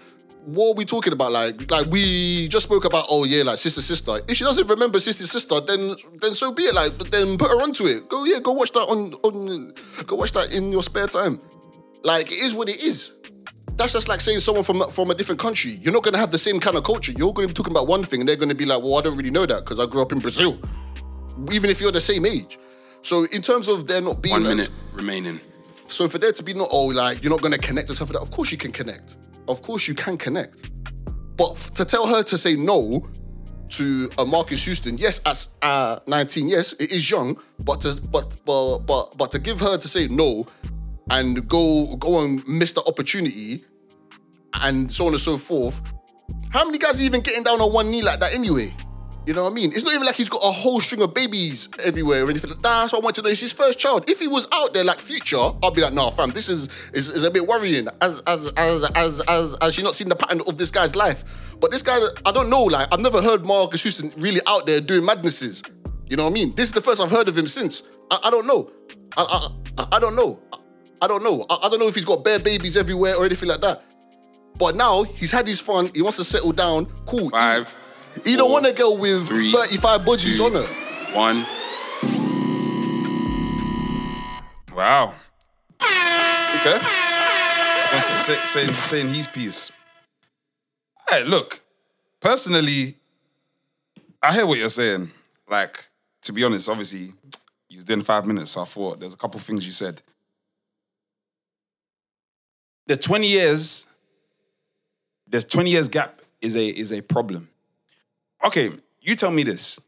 what 0.49 0.71
are 0.71 0.75
we 0.75 0.85
talking 0.87 1.13
about? 1.13 1.33
Like, 1.33 1.71
like 1.71 1.87
we 1.89 2.49
just 2.49 2.65
spoke 2.65 2.85
about, 2.85 3.05
oh 3.11 3.25
yeah, 3.25 3.43
like 3.43 3.59
sister, 3.59 3.83
sister. 3.83 4.21
If 4.27 4.39
she 4.39 4.45
doesn't 4.45 4.67
remember 4.67 4.99
sister, 4.99 5.27
sister, 5.27 5.61
then 5.61 5.95
then 6.23 6.35
so 6.35 6.53
be 6.53 6.63
it. 6.63 6.75
Like, 6.75 6.97
but 6.97 7.11
then 7.11 7.37
put 7.37 7.51
her 7.51 7.61
onto 7.63 7.87
it. 7.87 8.09
Go, 8.09 8.25
yeah, 8.25 8.39
go 8.41 8.53
watch 8.53 8.73
that 8.73 8.81
on 8.81 9.13
on 9.25 9.75
go 10.07 10.17
watch 10.17 10.33
that 10.33 10.53
in 10.55 10.73
your 10.73 10.83
spare 10.83 11.07
time. 11.07 11.39
Like, 12.03 12.33
it 12.33 12.43
is 12.43 12.55
what 12.55 12.71
it 12.71 12.83
is. 12.83 13.13
That's 13.77 13.93
just 13.93 14.09
like 14.09 14.21
saying 14.21 14.41
someone 14.41 14.65
from 14.65 14.89
from 14.91 15.11
a 15.11 15.15
different 15.15 15.39
country. 15.39 15.73
You're 15.73 15.93
not 15.93 16.03
gonna 16.03 16.19
have 16.19 16.31
the 16.31 16.39
same 16.39 16.61
kind 16.61 16.77
of 16.77 16.85
culture. 16.85 17.13
You're 17.13 17.33
gonna 17.33 17.49
be 17.49 17.55
talking 17.55 17.73
about 17.73 17.87
one 17.87 18.03
thing, 18.03 18.21
and 18.21 18.29
they're 18.29 18.37
gonna 18.37 18.55
be 18.55 18.65
like, 18.65 18.83
well, 18.83 18.97
I 18.97 19.03
don't 19.03 19.17
really 19.17 19.31
know 19.31 19.45
that 19.45 19.65
because 19.65 19.79
I 19.79 19.85
grew 19.85 20.01
up 20.01 20.13
in 20.13 20.19
Brazil. 20.19 20.59
Even 21.53 21.69
if 21.69 21.81
you're 21.81 21.93
the 21.93 22.01
same 22.01 22.25
age. 22.25 22.59
So 23.03 23.25
in 23.33 23.43
terms 23.43 23.69
of 23.69 23.87
there 23.87 24.01
not 24.01 24.23
being 24.23 24.33
one 24.33 24.43
minute 24.45 24.71
remaining. 24.93 25.41
So 25.89 26.09
for 26.09 26.19
there 26.19 26.33
to 26.33 26.43
be 26.43 26.55
not 26.55 26.69
oh 26.73 26.87
like 26.87 27.23
you're 27.23 27.31
not 27.31 27.43
gonna 27.43 27.59
connect 27.59 27.89
and 27.89 27.97
stuff 27.97 28.09
like 28.09 28.19
that. 28.19 28.23
Of 28.23 28.31
course 28.31 28.51
you 28.51 28.59
can 28.59 28.73
connect 28.73 29.17
of 29.49 29.63
course 29.63 29.89
you 29.89 29.95
can 29.95 30.17
connect. 30.17 30.71
But 31.37 31.57
to 31.77 31.85
tell 31.85 32.07
her 32.07 32.23
to 32.25 32.37
say 32.39 32.57
no 32.57 33.07
to 33.71 34.09
a 34.19 34.25
Marques 34.25 34.65
Houston, 34.65 34.99
yes, 34.99 35.21
as 35.27 35.55
uh, 35.63 36.01
19, 36.07 36.49
yes, 36.49 36.73
it 36.75 36.93
is 36.93 37.11
young, 37.11 37.41
but 37.61 37.81
to 37.83 38.01
but 38.11 38.39
but 38.45 38.79
but 38.79 39.17
but 39.17 39.31
to 39.33 39.39
give 39.39 39.61
her 39.61 39.79
to 39.79 39.89
say 39.89 40.09
no 40.09 40.47
and 41.11 41.49
go 41.49 41.97
go 41.97 42.25
and 42.25 42.47
miss 42.47 42.73
the 42.73 42.83
opportunity 42.87 43.65
and 44.63 44.91
so 44.91 45.07
on 45.07 45.13
and 45.13 45.21
so 45.21 45.37
forth. 45.37 45.81
How 46.51 46.65
many 46.65 46.79
guys 46.79 47.01
are 47.01 47.05
even 47.05 47.21
getting 47.21 47.43
down 47.43 47.61
on 47.61 47.73
one 47.73 47.91
knee 47.91 48.03
like 48.03 48.21
that 48.21 48.35
anyway? 48.35 48.75
You 49.29 49.35
know 49.35 49.45
what 49.45 49.51
I 49.51 49.55
mean? 49.57 49.73
It's 49.75 49.85
not 49.85 49.93
even 49.93 50.07
like 50.07 50.15
he's 50.15 50.31
got 50.31 50.41
a 50.43 50.51
whole 50.51 50.81
string 50.81 51.03
of 51.03 51.13
babies 51.13 51.69
everywhere 51.85 52.25
or 52.25 52.31
anything. 52.31 52.51
That's 52.63 52.95
what 52.95 53.03
I 53.03 53.05
want 53.05 53.15
to 53.17 53.21
know. 53.21 53.29
It's 53.29 53.43
his 53.43 53.53
first 53.53 53.79
child. 53.79 54.09
If 54.09 54.21
he 54.21 54.27
was 54.27 54.49
out 54.55 54.73
there 54.73 54.85
like 54.85 55.01
future, 55.01 55.37
I'd 55.37 55.75
be 55.75 55.83
like, 55.83 55.93
nah, 55.93 56.09
fam, 56.09 56.31
this 56.31 56.49
is 56.49 56.71
is, 56.95 57.11
is 57.11 57.25
a 57.25 57.31
bit 57.31 57.47
worrying. 57.47 57.89
As 58.01 58.23
as 58.27 58.51
as 58.57 58.91
as 58.97 59.21
as 59.29 59.55
as 59.61 59.77
you 59.77 59.85
not 59.85 59.95
seen 59.95 60.09
the 60.09 60.17
pattern 60.17 60.41
of 60.47 60.57
this 60.57 60.71
guy's 60.71 60.97
life. 60.97 61.59
But 61.61 61.71
this 61.71 61.83
guy, 61.83 61.99
I 62.25 62.33
don't 62.33 62.49
know. 62.49 62.63
Like 62.63 62.89
I've 62.91 63.01
never 63.01 63.21
heard 63.21 63.45
Marques 63.45 63.83
Houston 63.83 64.11
really 64.17 64.41
out 64.47 64.65
there 64.65 64.81
doing 64.81 65.05
madnesses. 65.05 65.63
You 66.07 66.17
know 66.17 66.25
what 66.25 66.31
I 66.31 66.33
mean? 66.33 66.55
This 66.55 66.69
is 66.69 66.73
the 66.73 66.81
first 66.81 66.99
I've 66.99 67.11
heard 67.11 67.29
of 67.29 67.37
him 67.37 67.49
since. 67.49 67.83
I, 68.11 68.19
I 68.25 68.31
don't 68.31 68.47
know. 68.47 68.71
I, 69.19 69.51
I 69.77 69.89
I 69.93 70.01
don't 70.01 70.17
know. 70.17 70.41
I 71.03 71.07
don't 71.07 71.23
know. 71.23 71.45
I, 71.51 71.59
I 71.65 71.69
don't 71.69 71.81
know 71.81 71.89
if 71.89 71.97
he's 71.97 72.07
got 72.07 72.25
bare 72.25 72.39
babies 72.39 72.79
everywhere 72.79 73.15
or 73.17 73.27
anything 73.27 73.51
like 73.51 73.61
that. 73.61 73.83
But 74.59 74.75
now 74.75 75.03
he's 75.03 75.33
had 75.33 75.47
his 75.47 75.61
fun. 75.61 75.91
He 75.95 76.01
wants 76.01 76.17
to 76.17 76.25
settle 76.25 76.53
down. 76.53 76.87
Cool. 77.05 77.29
Five. 77.29 77.77
You 78.25 78.37
don't 78.37 78.51
want 78.51 78.67
to 78.67 78.73
go 78.73 78.97
with 78.97 79.27
three, 79.29 79.53
35 79.53 80.01
budgies 80.03 80.41
on 80.45 80.53
her. 80.53 80.67
One. 81.15 81.45
Wow. 84.75 85.15
Okay. 85.81 86.79
Say, 88.21 88.37
say, 88.47 88.67
saying 88.73 89.09
his 89.09 89.27
piece. 89.27 89.73
Hey, 91.09 91.25
look. 91.25 91.61
Personally, 92.21 92.97
I 94.23 94.35
hear 94.35 94.47
what 94.47 94.59
you're 94.59 94.69
saying. 94.69 95.11
Like, 95.49 95.89
to 96.23 96.33
be 96.33 96.45
honest, 96.45 96.69
obviously, 96.69 97.13
you 97.69 97.77
was 97.77 97.85
doing 97.85 98.03
five 98.03 98.27
minutes, 98.27 98.53
so 98.53 98.63
I 98.63 98.65
thought 98.65 99.01
there's 99.01 99.15
a 99.15 99.17
couple 99.17 99.41
things 99.41 99.65
you 99.65 99.73
said. 99.73 100.03
The 102.87 102.97
20 102.97 103.29
years, 103.29 103.87
there's 105.27 105.45
20 105.45 105.71
years 105.71 105.89
gap 105.89 106.23
is 106.41 106.57
a 106.57 106.67
is 106.67 106.93
a 106.93 107.03
problem 107.03 107.49
okay, 108.45 108.71
you 109.01 109.17
tell 109.17 109.31
me 109.31 109.43
this. 109.43 109.81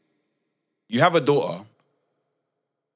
You 0.88 1.00
have 1.00 1.14
a 1.14 1.20
daughter. 1.20 1.64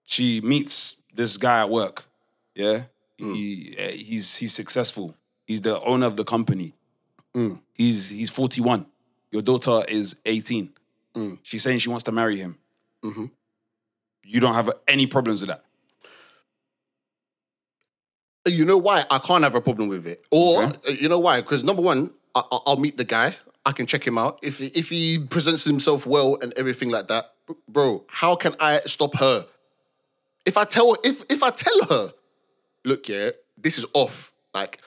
She 0.04 0.40
meets 0.40 0.96
this 1.14 1.36
guy 1.36 1.62
at 1.62 1.70
work. 1.70 2.04
Yeah, 2.54 2.84
mm. 3.20 3.34
he 3.34 3.74
eh, 3.78 3.90
he's 3.92 4.36
he's 4.36 4.52
successful. 4.52 5.14
He's 5.46 5.60
the 5.60 5.80
owner 5.82 6.06
of 6.06 6.16
the 6.16 6.24
company. 6.24 6.74
Mm. 7.34 7.60
He's 7.72 8.10
he's 8.10 8.30
forty 8.30 8.60
one. 8.60 8.86
Your 9.30 9.42
daughter 9.42 9.82
is 9.88 10.20
eighteen. 10.24 10.72
Mm. 11.14 11.38
She's 11.42 11.62
saying 11.62 11.78
she 11.78 11.88
wants 11.88 12.04
to 12.04 12.12
marry 12.12 12.36
him. 12.36 12.58
Mm-hmm. 13.04 13.26
You 14.24 14.40
don't 14.40 14.54
have 14.54 14.70
any 14.88 15.06
problems 15.06 15.40
with 15.40 15.50
that. 15.50 15.64
You 18.46 18.64
know 18.64 18.78
why 18.78 19.04
I 19.10 19.18
can't 19.18 19.42
have 19.44 19.54
a 19.54 19.60
problem 19.60 19.88
with 19.88 20.06
it, 20.06 20.26
or 20.30 20.64
okay. 20.64 20.96
You 21.00 21.08
know 21.08 21.18
why? 21.18 21.40
Because 21.40 21.64
number 21.64 21.82
one, 21.82 22.12
I, 22.34 22.42
will 22.66 22.76
meet 22.76 22.96
the 22.96 23.04
guy. 23.04 23.36
I 23.66 23.72
can 23.72 23.86
check 23.86 24.06
him 24.06 24.18
out. 24.18 24.38
If 24.42 24.60
if 24.60 24.90
he 24.90 25.18
presents 25.18 25.64
himself 25.64 26.06
well 26.06 26.38
and 26.40 26.52
everything 26.56 26.90
like 26.90 27.08
that, 27.08 27.32
bro, 27.68 28.04
how 28.10 28.36
can 28.36 28.54
I 28.60 28.80
stop 28.86 29.16
her? 29.18 29.46
If 30.44 30.56
I 30.56 30.64
tell 30.64 30.96
if 31.02 31.24
if 31.30 31.42
I 31.42 31.50
tell 31.50 31.84
her, 31.88 32.12
look, 32.84 33.08
yeah, 33.08 33.30
this 33.56 33.78
is 33.78 33.86
off. 33.94 34.32
Like, 34.52 34.80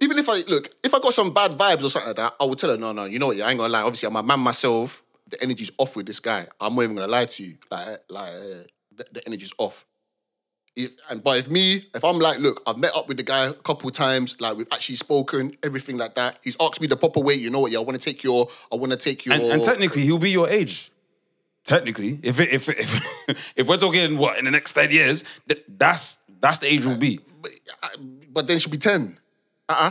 even 0.00 0.18
if 0.18 0.28
I 0.28 0.42
look, 0.48 0.70
if 0.84 0.94
I 0.94 0.98
got 0.98 1.14
some 1.14 1.32
bad 1.32 1.52
vibes 1.52 1.82
or 1.82 1.90
something 1.90 2.08
like 2.08 2.16
that, 2.16 2.34
I 2.40 2.44
would 2.44 2.58
tell 2.58 2.70
her, 2.70 2.76
no, 2.76 2.92
no, 2.92 3.04
you 3.04 3.18
know 3.18 3.28
what, 3.28 3.36
yeah, 3.36 3.46
I 3.46 3.50
ain't 3.50 3.58
gonna 3.58 3.72
lie. 3.72 3.82
Obviously, 3.82 4.06
I'm 4.08 4.16
a 4.16 4.22
man 4.22 4.40
myself. 4.40 5.02
The 5.28 5.42
energy's 5.42 5.70
off 5.78 5.96
with 5.96 6.06
this 6.06 6.20
guy. 6.20 6.46
I'm 6.60 6.74
not 6.74 6.82
even 6.82 6.96
gonna 6.96 7.08
lie 7.08 7.24
to 7.24 7.42
you. 7.42 7.56
Like, 7.70 8.00
like 8.08 8.32
the, 8.94 9.06
the 9.12 9.26
energy's 9.26 9.52
off. 9.58 9.86
If, 10.76 10.92
and 11.10 11.22
but 11.22 11.38
if 11.38 11.50
me, 11.50 11.84
if 11.94 12.04
I'm 12.04 12.18
like, 12.18 12.38
look, 12.38 12.62
I've 12.66 12.78
met 12.78 12.92
up 12.96 13.08
with 13.08 13.16
the 13.16 13.22
guy 13.22 13.46
a 13.46 13.52
couple 13.52 13.90
times, 13.90 14.40
like 14.40 14.56
we've 14.56 14.68
actually 14.72 14.96
spoken, 14.96 15.56
everything 15.62 15.98
like 15.98 16.14
that. 16.14 16.38
He's 16.42 16.56
asked 16.60 16.80
me 16.80 16.86
the 16.86 16.96
proper 16.96 17.20
way. 17.20 17.34
You 17.34 17.50
know 17.50 17.60
what? 17.60 17.72
Yeah, 17.72 17.78
I 17.78 17.82
want 17.82 18.00
to 18.00 18.04
take 18.04 18.22
your, 18.22 18.48
I 18.72 18.76
want 18.76 18.92
to 18.92 18.98
take 18.98 19.26
your. 19.26 19.34
And, 19.34 19.44
and, 19.44 19.62
technically, 19.62 20.02
he'll 20.02 20.18
be 20.18 20.30
your 20.30 20.48
age. 20.48 20.92
Technically, 21.64 22.18
if 22.22 22.40
if 22.40 22.68
if 22.68 23.52
if 23.56 23.68
we're 23.68 23.76
talking 23.76 24.16
what 24.16 24.38
in 24.38 24.44
the 24.44 24.50
next 24.50 24.72
ten 24.72 24.90
years, 24.90 25.24
that's 25.68 26.18
that's 26.40 26.58
the 26.58 26.72
age 26.72 26.86
will 26.86 26.96
be. 26.96 27.20
But, 27.42 27.52
uh, 27.82 27.88
but 28.32 28.46
then 28.46 28.58
she'll 28.58 28.72
be 28.72 28.78
ten. 28.78 29.18
Uh 29.68 29.72
uh-uh. 29.72 29.90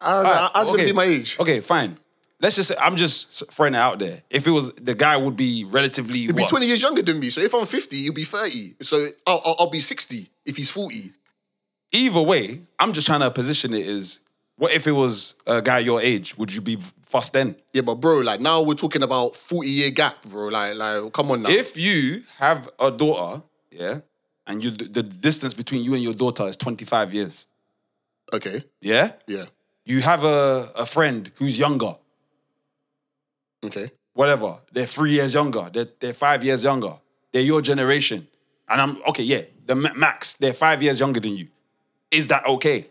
uh. 0.00 0.50
I, 0.54 0.58
I, 0.58 0.60
was 0.60 0.68
okay. 0.68 0.76
gonna 0.76 0.88
be 0.88 0.94
my 0.94 1.04
age. 1.04 1.38
Okay, 1.40 1.60
fine 1.60 1.98
let's 2.40 2.56
just 2.56 2.68
say 2.68 2.76
I'm 2.80 2.96
just 2.96 3.50
throwing 3.52 3.74
it 3.74 3.78
out 3.78 3.98
there. 3.98 4.22
If 4.30 4.46
it 4.46 4.50
was 4.50 4.72
the 4.74 4.94
guy 4.94 5.16
would 5.16 5.36
be 5.36 5.64
relatively 5.64 6.20
He'd 6.20 6.36
be 6.36 6.44
20 6.44 6.66
years 6.66 6.82
younger 6.82 7.02
than 7.02 7.20
me. 7.20 7.30
So 7.30 7.40
if 7.40 7.54
I'm 7.54 7.66
50, 7.66 7.96
he'll 7.96 8.12
be 8.12 8.24
30. 8.24 8.76
So 8.82 9.06
I'll, 9.26 9.40
I'll, 9.44 9.56
I'll 9.60 9.70
be 9.70 9.80
60 9.80 10.28
if 10.46 10.56
he's 10.56 10.70
40. 10.70 11.12
Either 11.92 12.22
way, 12.22 12.60
I'm 12.78 12.92
just 12.92 13.06
trying 13.06 13.20
to 13.20 13.30
position 13.30 13.74
it 13.74 13.86
as 13.86 14.20
What 14.56 14.72
if 14.72 14.86
it 14.86 14.92
was 14.92 15.34
a 15.46 15.60
guy 15.62 15.78
your 15.80 16.00
age? 16.00 16.36
Would 16.38 16.54
you 16.54 16.60
be 16.60 16.76
fussed 17.02 17.32
then? 17.32 17.56
Yeah, 17.72 17.82
but 17.82 17.96
bro, 17.96 18.18
like 18.18 18.40
now 18.40 18.62
we're 18.62 18.74
talking 18.74 19.02
about 19.02 19.34
40 19.34 19.68
year 19.68 19.90
gap, 19.90 20.22
bro. 20.26 20.48
Like, 20.48 20.76
like, 20.76 21.12
come 21.12 21.30
on 21.32 21.42
now. 21.42 21.50
If 21.50 21.76
you 21.76 22.22
have 22.38 22.70
a 22.78 22.90
daughter, 22.90 23.42
yeah, 23.72 24.00
and 24.46 24.62
you 24.62 24.70
the 24.70 25.02
distance 25.02 25.54
between 25.54 25.82
you 25.82 25.94
and 25.94 26.02
your 26.02 26.14
daughter 26.14 26.44
is 26.44 26.56
25 26.56 27.14
years, 27.14 27.46
okay, 28.32 28.62
yeah, 28.80 29.12
yeah, 29.26 29.46
you 29.84 30.00
have 30.02 30.24
a, 30.24 30.68
a 30.76 30.86
friend 30.86 31.30
who's 31.36 31.58
younger, 31.58 31.96
okay. 33.64 33.90
whatever, 34.14 34.60
they're 34.72 34.86
three 34.86 35.12
years 35.12 35.34
younger, 35.34 35.68
they're, 35.72 35.88
they're 36.00 36.14
five 36.14 36.44
years 36.44 36.64
younger, 36.64 36.98
they're 37.32 37.42
your 37.42 37.60
generation. 37.62 38.26
And 38.68 38.80
I'm, 38.80 39.02
okay, 39.08 39.24
yeah, 39.24 39.42
the 39.66 39.74
max, 39.74 40.34
they're 40.34 40.54
five 40.54 40.82
years 40.82 41.00
younger 41.00 41.20
than 41.20 41.36
you. 41.36 41.48
Is 42.10 42.28
that 42.28 42.46
okay? 42.46 42.86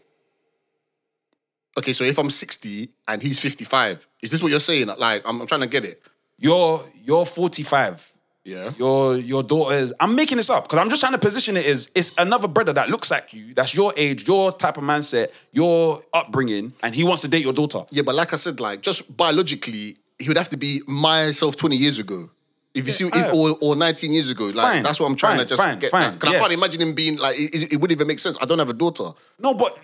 Okay, 1.77 1.93
so 1.93 2.03
if 2.03 2.17
I'm 2.17 2.29
60 2.29 2.89
and 3.07 3.21
he's 3.21 3.39
55, 3.39 4.07
is 4.21 4.31
this 4.31 4.41
what 4.41 4.51
you're 4.51 4.59
saying? 4.59 4.87
Like, 4.97 5.21
I'm, 5.25 5.41
I'm 5.41 5.47
trying 5.47 5.61
to 5.61 5.67
get 5.67 5.85
it. 5.85 6.01
You're, 6.37 6.79
you're 7.05 7.25
45. 7.25 8.13
Yeah. 8.45 8.71
Your 8.77 9.17
your 9.17 9.43
daughter 9.43 9.75
is. 9.75 9.93
I'm 9.99 10.15
making 10.15 10.37
this 10.37 10.49
up 10.49 10.63
because 10.63 10.79
I'm 10.79 10.89
just 10.89 11.01
trying 11.01 11.11
to 11.11 11.19
position 11.19 11.55
it 11.57 11.65
as 11.65 11.91
it's 11.93 12.13
another 12.17 12.47
brother 12.47 12.73
that 12.73 12.89
looks 12.89 13.11
like 13.11 13.33
you, 13.33 13.53
that's 13.53 13.75
your 13.75 13.93
age, 13.95 14.27
your 14.27 14.51
type 14.51 14.77
of 14.77 14.83
mindset, 14.83 15.27
your 15.51 16.01
upbringing, 16.13 16.73
and 16.81 16.95
he 16.95 17.03
wants 17.03 17.21
to 17.23 17.27
date 17.27 17.43
your 17.43 17.53
daughter. 17.53 17.83
Yeah, 17.91 18.01
but 18.03 18.15
like 18.15 18.33
I 18.33 18.37
said, 18.37 18.59
like 18.59 18.81
just 18.81 19.15
biologically, 19.15 19.97
he 20.19 20.27
would 20.27 20.37
have 20.37 20.49
to 20.49 20.57
be 20.57 20.81
myself 20.87 21.55
20 21.55 21.75
years 21.77 21.99
ago. 21.99 22.29
If 22.73 22.85
you 22.85 22.91
see, 22.91 23.07
if, 23.11 23.33
or, 23.33 23.57
or 23.61 23.75
19 23.75 24.13
years 24.13 24.29
ago, 24.29 24.45
like 24.45 24.55
Fine, 24.55 24.83
that's 24.83 24.99
what 24.99 25.07
I'm 25.07 25.15
trying 25.15 25.37
fine, 25.37 25.45
to 25.45 25.49
just 25.49 25.61
fine, 25.61 25.79
get. 25.79 25.91
fine, 25.91 26.13
Because 26.13 26.35
I 26.35 26.39
can't 26.39 26.53
imagine 26.53 26.81
him 26.81 26.93
being 26.93 27.17
like, 27.17 27.35
it, 27.37 27.55
it, 27.55 27.73
it 27.73 27.81
wouldn't 27.81 27.97
even 27.97 28.07
make 28.07 28.19
sense. 28.19 28.37
I 28.41 28.45
don't 28.45 28.59
have 28.59 28.69
a 28.69 28.73
daughter. 28.73 29.09
No, 29.39 29.55
but 29.55 29.77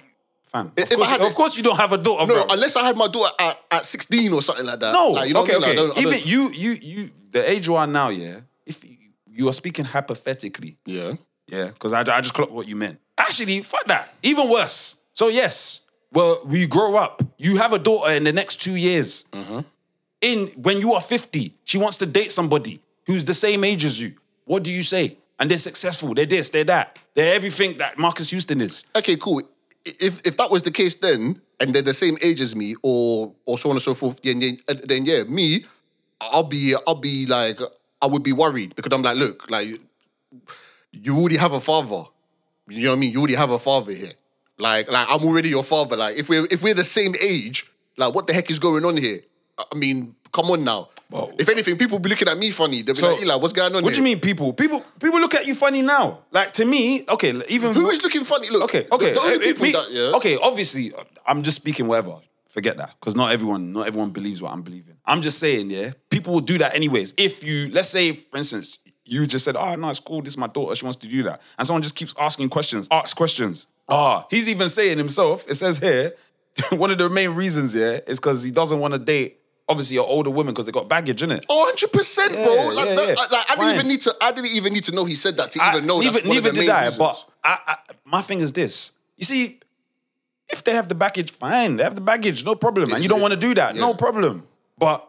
fam, 0.44 0.68
of, 0.68 0.74
If 0.78 0.92
I 0.92 0.96
course, 0.96 1.10
had 1.10 1.22
you, 1.22 1.28
of 1.28 1.36
course 1.36 1.58
you 1.58 1.64
don't 1.64 1.78
have 1.78 1.92
a 1.94 1.98
daughter, 1.98 2.28
No, 2.28 2.44
bro. 2.46 2.54
unless 2.54 2.76
I 2.76 2.86
had 2.86 2.96
my 2.96 3.08
daughter 3.08 3.34
at, 3.40 3.60
at 3.72 3.86
16 3.86 4.32
or 4.34 4.42
something 4.44 4.66
like 4.66 4.80
that. 4.82 4.94
No, 4.94 5.10
like, 5.10 5.28
you 5.28 5.34
know 5.34 5.42
okay, 5.42 5.56
what 5.58 5.66
I 5.66 5.70
mean? 5.70 5.80
okay. 5.80 5.88
Like, 5.90 5.98
I 5.98 6.02
don't- 6.04 6.06
I 6.06 6.10
Even 6.10 6.14
don't- 6.14 6.28
you, 6.28 6.50
you, 6.72 6.78
you, 7.04 7.10
the 7.32 7.50
age 7.50 7.66
you 7.68 7.76
are 7.76 7.88
now, 7.88 8.10
yeah. 8.10 8.42
If 8.68 8.84
you, 8.86 8.96
you 9.32 9.50
are 9.50 9.54
speaking 9.54 9.86
hypothetically, 9.86 10.78
Yeah. 10.86 11.14
yeah, 11.48 11.70
because 11.70 11.92
I, 11.92 12.02
I 12.02 12.22
just 12.22 12.34
clocked 12.36 12.52
what 12.52 12.68
you 12.68 12.76
meant. 12.76 13.00
Actually, 13.18 13.62
fuck 13.62 13.86
that. 13.88 14.14
Even 14.22 14.48
worse. 14.50 14.98
So 15.14 15.30
yes, 15.30 15.82
well, 16.14 16.40
we 16.46 16.68
grow 16.68 16.98
up. 16.98 17.24
You 17.40 17.58
have 17.58 17.74
a 17.74 17.80
daughter 17.80 18.14
in 18.14 18.24
the 18.26 18.32
next 18.32 18.62
two 18.62 18.76
years. 18.76 19.24
Mm-hmm. 19.32 19.60
In 20.26 20.48
when 20.68 20.80
you 20.80 20.94
are 20.94 21.02
fifty, 21.02 21.54
she 21.66 21.78
wants 21.78 21.98
to 21.98 22.08
date 22.08 22.32
somebody 22.32 22.82
who's 23.06 23.26
the 23.26 23.36
same 23.36 23.64
age 23.64 23.86
as 23.86 24.02
you. 24.02 24.14
What 24.46 24.64
do 24.64 24.72
you 24.72 24.84
say? 24.84 25.18
And 25.40 25.52
they're 25.52 25.60
successful. 25.60 26.16
They're 26.16 26.26
this. 26.26 26.50
They're 26.50 26.64
that. 26.64 26.98
They're 27.14 27.36
everything 27.36 27.78
that 27.78 28.00
Marques 28.00 28.32
Houston 28.32 28.60
is. 28.60 28.86
Okay, 28.98 29.18
cool. 29.18 29.44
If 29.86 30.26
if 30.26 30.36
that 30.38 30.50
was 30.50 30.64
the 30.64 30.72
case 30.72 30.96
then, 30.96 31.42
and 31.60 31.74
they're 31.74 31.84
the 31.84 31.94
same 31.94 32.18
age 32.24 32.42
as 32.42 32.56
me, 32.56 32.76
or 32.82 33.34
or 33.46 33.60
so 33.60 33.70
on 33.70 33.76
and 33.76 33.82
so 33.82 33.94
forth, 33.94 34.20
then 34.24 34.40
then, 34.40 34.58
uh, 34.68 34.74
then 34.84 35.06
yeah, 35.06 35.24
me, 35.26 35.64
I'll 36.20 36.50
be 36.56 36.74
I'll 36.88 36.96
be 36.96 37.28
like 37.28 37.60
I 38.02 38.08
would 38.08 38.24
be 38.24 38.34
worried 38.34 38.76
because 38.76 38.92
I'm 38.94 39.04
like, 39.04 39.18
look, 39.18 39.48
like 39.52 39.80
you 40.92 41.16
already 41.20 41.38
have 41.38 41.52
a 41.52 41.62
father. 41.62 42.04
You 42.68 42.86
know 42.86 42.90
what 42.90 42.96
I 42.96 43.00
mean? 43.00 43.12
You 43.12 43.20
already 43.20 43.36
have 43.36 43.52
a 43.52 43.60
father 43.60 43.92
here. 43.92 44.14
Like 44.58 44.90
like 44.90 45.08
I'm 45.08 45.24
already 45.24 45.50
your 45.50 45.64
father. 45.64 45.96
Like 45.96 46.18
if 46.18 46.30
we're 46.30 46.48
if 46.50 46.64
we're 46.64 46.74
the 46.74 46.84
same 47.00 47.14
age, 47.22 47.70
like 47.96 48.16
what 48.16 48.26
the 48.26 48.34
heck 48.34 48.50
is 48.50 48.58
going 48.58 48.86
on 48.86 48.98
here? 48.98 49.20
I 49.58 49.76
mean, 49.76 50.16
come 50.32 50.46
on 50.52 50.64
now. 50.64 50.90
if 51.40 51.48
anything, 51.50 51.78
people 51.78 52.00
be 52.00 52.10
looking 52.10 52.28
at 52.28 52.38
me 52.38 52.52
funny. 52.52 52.82
They'll 52.82 52.96
be 52.96 53.00
So, 53.00 53.12
like, 53.14 53.22
Eli, 53.22 53.36
what's 53.36 53.54
going 53.54 53.76
on 53.76 53.84
What 53.84 53.94
here? 53.94 54.02
do 54.04 54.10
you 54.10 54.16
mean, 54.16 54.20
people? 54.20 54.52
People, 54.54 54.84
people 55.00 55.20
look 55.20 55.34
at 55.36 55.46
you 55.48 55.56
funny 55.56 55.82
now. 55.82 56.20
Like 56.32 56.52
to 56.54 56.66
me, 56.66 57.04
okay, 57.08 57.34
even 57.50 57.74
Who 57.74 57.90
is 57.90 58.02
looking 58.04 58.24
funny? 58.24 58.50
Look, 58.50 58.64
Okay, 58.64 58.88
okay. 58.92 59.14
the 59.14 59.20
only 59.20 59.36
uh, 59.36 59.40
people 59.40 59.64
me- 59.66 59.72
that- 59.72 59.92
yeah. 59.92 60.12
Okay, 60.18 60.38
obviously, 60.42 60.92
I'm 61.26 61.42
just 61.44 61.58
speaking 61.58 61.88
whatever. 61.88 62.18
Forget 62.50 62.78
that, 62.78 62.94
because 63.00 63.16
not 63.18 63.34
everyone, 63.34 63.74
not 63.74 63.86
everyone 63.86 64.12
believes 64.12 64.42
what 64.42 64.52
I'm 64.54 64.62
believing. 64.62 64.96
I'm 65.06 65.22
just 65.22 65.40
saying, 65.40 65.70
yeah, 65.72 65.92
people 66.10 66.34
will 66.34 66.40
do 66.42 66.58
that 66.60 66.74
anyways. 66.74 67.14
If 67.18 67.44
you, 67.44 67.70
let's 67.72 67.90
say, 67.90 68.14
for 68.14 68.38
instance, 68.38 68.80
you 69.04 69.26
just 69.26 69.44
said, 69.44 69.58
"Oh 69.58 69.76
no, 69.76 69.90
it's 69.90 70.00
cool. 70.00 70.22
This 70.22 70.34
is 70.34 70.38
my 70.38 70.48
daughter. 70.48 70.74
She 70.74 70.86
wants 70.86 70.96
to 71.02 71.08
do 71.08 71.22
that," 71.24 71.42
and 71.58 71.68
someone 71.68 71.82
just 71.82 71.96
keeps 71.98 72.16
asking 72.18 72.48
questions, 72.50 72.88
ask 72.92 73.16
questions. 73.16 73.68
Ah, 73.90 74.26
he's 74.30 74.48
even 74.50 74.70
saying 74.70 74.98
himself. 74.98 75.48
It 75.50 75.56
says 75.56 75.78
here, 75.80 76.14
one 76.72 76.92
of 76.92 76.98
the 76.98 77.10
main 77.10 77.32
reasons, 77.32 77.76
yeah, 77.76 78.00
is 78.08 78.20
because 78.22 78.42
he 78.44 78.52
doesn't 78.52 78.80
want 78.80 78.94
to 78.94 79.00
date. 79.00 79.38
Obviously, 79.68 79.98
an 79.98 80.04
older 80.06 80.30
women 80.30 80.54
because 80.54 80.66
they 80.68 80.72
got 80.72 80.88
baggage 80.88 81.24
in 81.24 81.32
it. 81.32 81.44
Oh, 81.50 81.74
100%, 81.76 82.28
bro. 82.44 82.54
Yeah, 82.56 82.70
Like, 82.70 82.88
yeah, 82.90 82.96
that- 82.96 83.08
yeah. 83.08 83.14
like, 83.16 83.32
I 83.32 83.56
didn't 83.56 83.58
Fine. 83.58 83.76
even 83.76 83.88
need 83.88 84.02
to. 84.02 84.16
I 84.22 84.32
didn't 84.32 84.52
even 84.52 84.74
need 84.74 84.84
to 84.86 84.92
know 84.92 85.06
he 85.06 85.16
said 85.16 85.38
that 85.38 85.52
to 85.52 85.60
even 85.72 85.88
know 85.88 86.00
neither, 86.00 86.12
that's 86.14 86.26
one 86.26 86.36
neither 86.36 86.50
of 86.50 86.56
the 86.56 86.62
did 86.62 86.68
main 86.68 86.76
I. 86.76 86.84
reasons. 86.84 86.98
But 87.00 87.26
I, 87.44 87.58
I, 87.68 87.76
my 88.06 88.22
thing 88.22 88.40
is 88.42 88.54
this: 88.54 88.92
you 89.18 89.26
see, 89.26 89.60
if 90.50 90.64
they 90.64 90.74
have 90.74 90.88
the 90.88 90.94
baggage, 90.96 91.32
fine. 91.32 91.78
They 91.78 91.84
have 91.84 91.96
the 91.96 92.02
baggage, 92.02 92.46
no 92.46 92.54
problem. 92.54 92.94
and 92.94 93.02
you 93.02 93.10
don't 93.10 93.22
want 93.22 93.34
to 93.34 93.40
do 93.40 93.56
that, 93.56 93.76
no 93.76 93.96
problem. 93.96 94.48
But 94.78 95.08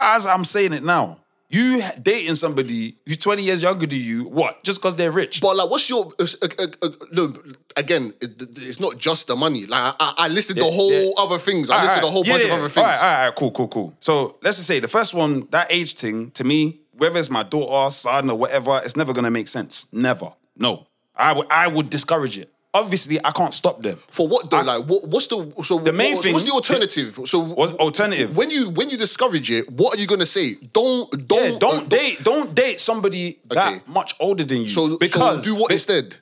as 0.00 0.26
I'm 0.26 0.44
saying 0.44 0.74
it 0.74 0.84
now, 0.84 1.20
you 1.50 1.82
dating 2.02 2.34
somebody 2.34 2.96
who's 3.06 3.16
20 3.16 3.42
years 3.42 3.62
younger 3.62 3.86
than 3.86 3.98
you, 3.98 4.24
what? 4.24 4.62
Just 4.64 4.80
because 4.80 4.96
they're 4.96 5.10
rich? 5.10 5.40
But 5.40 5.56
like, 5.56 5.70
what's 5.70 5.88
your? 5.88 6.12
Uh, 6.18 6.26
uh, 6.42 6.48
uh, 6.58 6.66
uh, 6.82 6.88
no, 7.12 7.32
again, 7.76 8.12
it, 8.20 8.32
it's 8.58 8.80
not 8.80 8.98
just 8.98 9.26
the 9.28 9.36
money. 9.36 9.64
Like, 9.66 9.94
I, 9.98 10.14
I 10.18 10.28
listed 10.28 10.56
the 10.56 10.64
whole 10.64 10.92
yeah. 10.92 11.10
other 11.18 11.38
things. 11.38 11.70
I 11.70 11.84
listed 11.84 12.04
a 12.04 12.06
whole 12.08 12.24
Yeah, 12.26 12.32
bunch 12.34 12.44
yeah. 12.44 12.52
of 12.54 12.58
other 12.58 12.68
things. 12.68 12.76
All 12.86 12.92
right, 12.92 13.02
all 13.02 13.24
right, 13.26 13.34
cool, 13.34 13.50
cool, 13.50 13.68
cool. 13.68 13.96
So 14.00 14.36
let's 14.42 14.58
just 14.58 14.68
say 14.68 14.78
the 14.80 14.88
first 14.88 15.14
one, 15.14 15.48
that 15.50 15.72
age 15.72 15.94
thing, 15.94 16.30
to 16.32 16.44
me, 16.44 16.80
whether 16.92 17.18
it's 17.18 17.30
my 17.30 17.44
daughter, 17.44 17.90
son, 17.90 18.28
or 18.28 18.36
whatever, 18.36 18.80
it's 18.84 18.96
never 18.96 19.12
gonna 19.12 19.30
make 19.30 19.48
sense. 19.48 19.86
Never. 19.92 20.34
No. 20.56 20.86
I 21.16 21.32
would 21.32 21.46
I 21.50 21.66
would 21.66 21.90
discourage 21.90 22.38
it. 22.38 22.52
Obviously, 22.74 23.18
I 23.24 23.30
can't 23.30 23.54
stop 23.54 23.80
them. 23.80 23.98
For 24.08 24.28
what 24.28 24.50
though? 24.50 24.60
like, 24.60 24.84
what, 24.84 25.08
what's 25.08 25.26
the 25.26 25.52
so 25.64 25.78
The 25.78 25.92
main 25.92 26.14
what- 26.16 26.24
thing- 26.24 26.34
What's 26.34 26.44
the 26.44 26.52
alternative? 26.52 27.18
So, 27.24 27.40
What's 27.40 27.72
alternative? 27.72 28.36
When 28.36 28.50
you 28.50 28.68
when 28.70 28.90
you 28.90 28.98
discourage 28.98 29.50
it, 29.50 29.70
what 29.72 29.96
are 29.96 30.00
you 30.00 30.06
gonna 30.06 30.26
say? 30.26 30.56
Don't 30.74 31.10
don't 31.26 31.52
Yeah, 31.54 31.58
don't 31.58 31.84
uh, 31.84 31.96
date. 31.96 32.22
Don't 32.22 32.54
date 32.54 32.78
somebody 32.78 33.38
Okay. 33.50 33.54
that 33.54 33.88
much 33.88 34.14
older 34.20 34.44
than 34.44 34.62
you. 34.62 34.68
So 34.68 34.98
because 34.98 35.42
so 35.44 35.50
do 35.50 35.54
what 35.58 35.72
instead? 35.72 36.16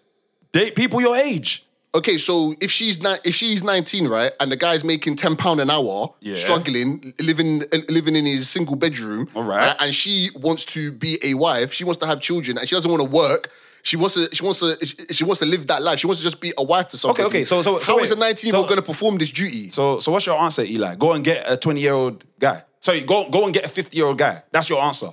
Date 0.52 0.76
people 0.76 1.00
your 1.00 1.16
age. 1.16 1.64
Okay, 1.94 2.18
so 2.18 2.54
if 2.60 2.70
she's 2.70 3.02
ni- 3.02 3.18
if 3.24 3.34
she's 3.34 3.64
19, 3.64 4.06
right, 4.06 4.30
and 4.38 4.52
the 4.52 4.56
guy's 4.56 4.84
making 4.84 5.16
10 5.16 5.34
pound 5.34 5.60
an 5.60 5.70
hour, 5.70 6.12
Yeah. 6.20 6.34
struggling, 6.34 7.14
living 7.18 7.62
living 7.88 8.14
in 8.14 8.24
his 8.26 8.48
single 8.48 8.76
bedroom, 8.76 9.28
All 9.34 9.42
right. 9.42 9.74
and 9.80 9.92
she 9.94 10.30
wants 10.34 10.64
to 10.66 10.92
be 10.92 11.18
a 11.24 11.34
wife, 11.34 11.72
she 11.72 11.84
wants 11.84 11.98
to 12.00 12.06
have 12.06 12.20
children, 12.20 12.56
and 12.58 12.68
she 12.68 12.74
doesn't 12.76 12.90
want 12.90 13.02
to 13.02 13.08
work. 13.08 13.50
She 13.86 13.96
wants 13.96 14.14
to. 14.16 14.28
She 14.34 14.42
wants 14.42 14.58
to. 14.58 15.14
She 15.14 15.22
wants 15.22 15.38
to 15.38 15.46
live 15.46 15.68
that 15.68 15.80
life. 15.80 16.00
She 16.00 16.08
wants 16.08 16.20
to 16.20 16.24
just 16.26 16.40
be 16.40 16.52
a 16.58 16.64
wife 16.64 16.88
to 16.88 16.96
somebody. 16.96 17.22
okay, 17.22 17.28
okay. 17.38 17.44
so- 17.44 17.62
so- 17.62 17.78
so 17.78 17.92
how 17.92 17.98
is 18.02 18.10
wait. 18.10 18.16
a 18.16 18.20
19 18.20 18.48
year 18.48 18.56
old 18.56 18.64
So- 18.64 18.68
going 18.68 18.80
to 18.80 18.86
perform 18.86 19.18
this 19.18 19.30
duty? 19.30 19.70
So, 19.70 20.00
so 20.00 20.10
what's 20.10 20.26
your 20.26 20.36
answer, 20.40 20.62
Eli? 20.62 20.96
Go 20.96 21.12
and 21.12 21.22
get 21.24 21.48
a 21.48 21.56
twenty 21.56 21.82
year 21.82 21.92
old 21.92 22.24
guy. 22.40 22.64
Sorry, 22.80 23.02
go 23.02 23.30
go 23.30 23.44
and 23.44 23.54
get 23.54 23.64
a 23.64 23.68
fifty 23.68 23.96
year 23.98 24.06
old 24.06 24.18
guy. 24.18 24.42
That's 24.50 24.68
your 24.68 24.82
answer. 24.82 25.10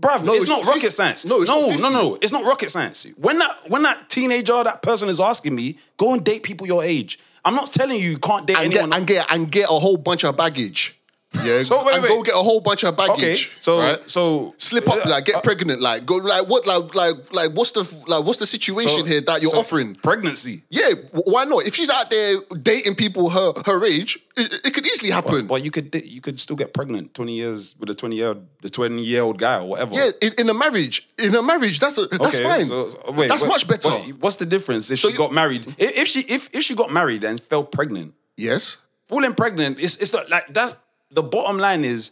Bruv, 0.00 0.24
No, 0.24 0.32
it's, 0.32 0.44
it's 0.44 0.48
not 0.50 0.64
not 0.64 0.74
rocket 0.74 0.90
science. 0.92 1.24
No, 1.26 1.42
it's 1.42 1.50
no, 1.50 1.68
not 1.70 1.80
no, 1.80 1.88
no. 1.90 2.18
It's 2.22 2.32
not 2.32 2.44
rocket 2.44 2.70
science. 2.70 3.06
When 3.16 3.38
that 3.38 3.58
when 3.68 3.82
that 3.82 4.08
teenager, 4.08 4.64
that 4.64 4.80
person 4.82 5.08
is 5.10 5.20
asking 5.20 5.54
me, 5.54 5.76
go 5.98 6.14
and 6.14 6.24
date 6.24 6.42
people 6.42 6.66
your 6.66 6.82
age. 6.82 7.18
I'm 7.44 7.54
not 7.54 7.66
telling 7.72 8.00
you 8.00 8.10
you 8.10 8.18
can't 8.18 8.46
date 8.46 8.56
and 8.56 8.72
anyone. 8.72 8.90
get 8.90 8.98
and 8.98 9.06
get 9.06 9.26
and 9.32 9.52
get 9.52 9.64
a 9.64 9.78
whole 9.84 9.96
bunch 9.98 10.24
of 10.24 10.36
baggage. 10.36 10.98
Yeah, 11.42 11.62
So, 11.70 11.84
wait, 11.84 11.94
and 11.94 12.02
wait. 12.02 12.08
go 12.10 12.22
get 12.22 12.34
a 12.34 12.38
whole 12.38 12.60
bunch 12.60 12.84
of 12.84 12.96
baggage. 12.96 13.14
okay, 13.16 13.34
so 13.58 13.78
right? 13.80 14.10
so 14.10 14.54
slip 14.58 14.88
up, 14.88 15.04
uh, 15.04 15.10
like 15.10 15.24
get 15.24 15.36
uh, 15.36 15.40
pregnant, 15.40 15.80
like 15.80 16.06
go, 16.06 16.16
like 16.16 16.46
what, 16.48 16.66
like 16.66 16.94
like 16.94 17.32
like 17.32 17.50
what's 17.52 17.72
the 17.72 17.82
like 18.06 18.24
what's 18.24 18.38
the 18.38 18.46
situation 18.46 19.00
so- 19.00 19.04
here 19.04 19.20
that 19.22 19.42
you're 19.42 19.50
so 19.50 19.58
offering? 19.60 19.94
pregnancy. 19.96 20.62
Yeah, 20.70 20.90
why 21.12 21.44
not? 21.44 21.66
If 21.66 21.74
she's 21.74 21.90
out 21.90 22.10
there 22.10 22.36
dating 22.62 22.94
people 22.96 23.30
her 23.30 23.52
her 23.66 23.84
age, 23.86 24.18
it, 24.36 24.52
it 24.66 24.74
could 24.74 24.86
easily 24.86 25.10
happen. 25.10 25.46
But 25.46 25.62
you 25.64 25.70
could 25.70 25.94
you 26.04 26.20
could 26.20 26.38
still 26.38 26.56
get 26.56 26.72
pregnant 26.72 27.14
twenty 27.14 27.34
years 27.34 27.74
with 27.78 27.90
a 27.90 27.94
twenty 27.94 28.16
year 28.16 28.34
the 28.62 28.70
twenty 28.70 29.02
year 29.02 29.22
old 29.22 29.38
guy 29.38 29.58
or 29.60 29.66
whatever. 29.68 29.94
yeah, 29.94 30.10
in, 30.22 30.32
in 30.38 30.48
a 30.48 30.54
marriage, 30.54 31.08
in 31.18 31.34
a 31.34 31.42
marriage, 31.42 31.78
that's 31.80 31.98
a, 31.98 32.06
that's 32.06 32.38
Okay, 32.38 32.44
fine. 32.44 32.64
so- 32.66 33.12
wait, 33.12 33.28
that's 33.28 33.42
wait, 33.42 33.48
much 33.48 33.66
better. 33.68 33.88
what- 33.90 34.08
what's 34.20 34.36
the 34.36 34.46
difference 34.46 34.90
if 34.90 34.98
she 35.00 35.10
you- 35.10 35.16
got 35.16 35.32
married? 35.32 35.66
If, 35.78 35.98
if 35.98 36.08
she 36.08 36.20
if 36.20 36.54
if 36.54 36.62
she 36.62 36.74
got 36.74 36.92
married 36.92 37.24
and 37.24 37.40
fell 37.40 37.64
pregnant, 37.64 38.14
yes. 38.36 38.78
falling 39.08 39.34
pregnant, 39.34 39.78
it's 39.80 39.96
it's 39.96 40.12
not 40.12 40.30
like 40.30 40.46
that's 40.52 40.76
the 41.14 41.22
bottom 41.22 41.58
line 41.58 41.84
is 41.84 42.10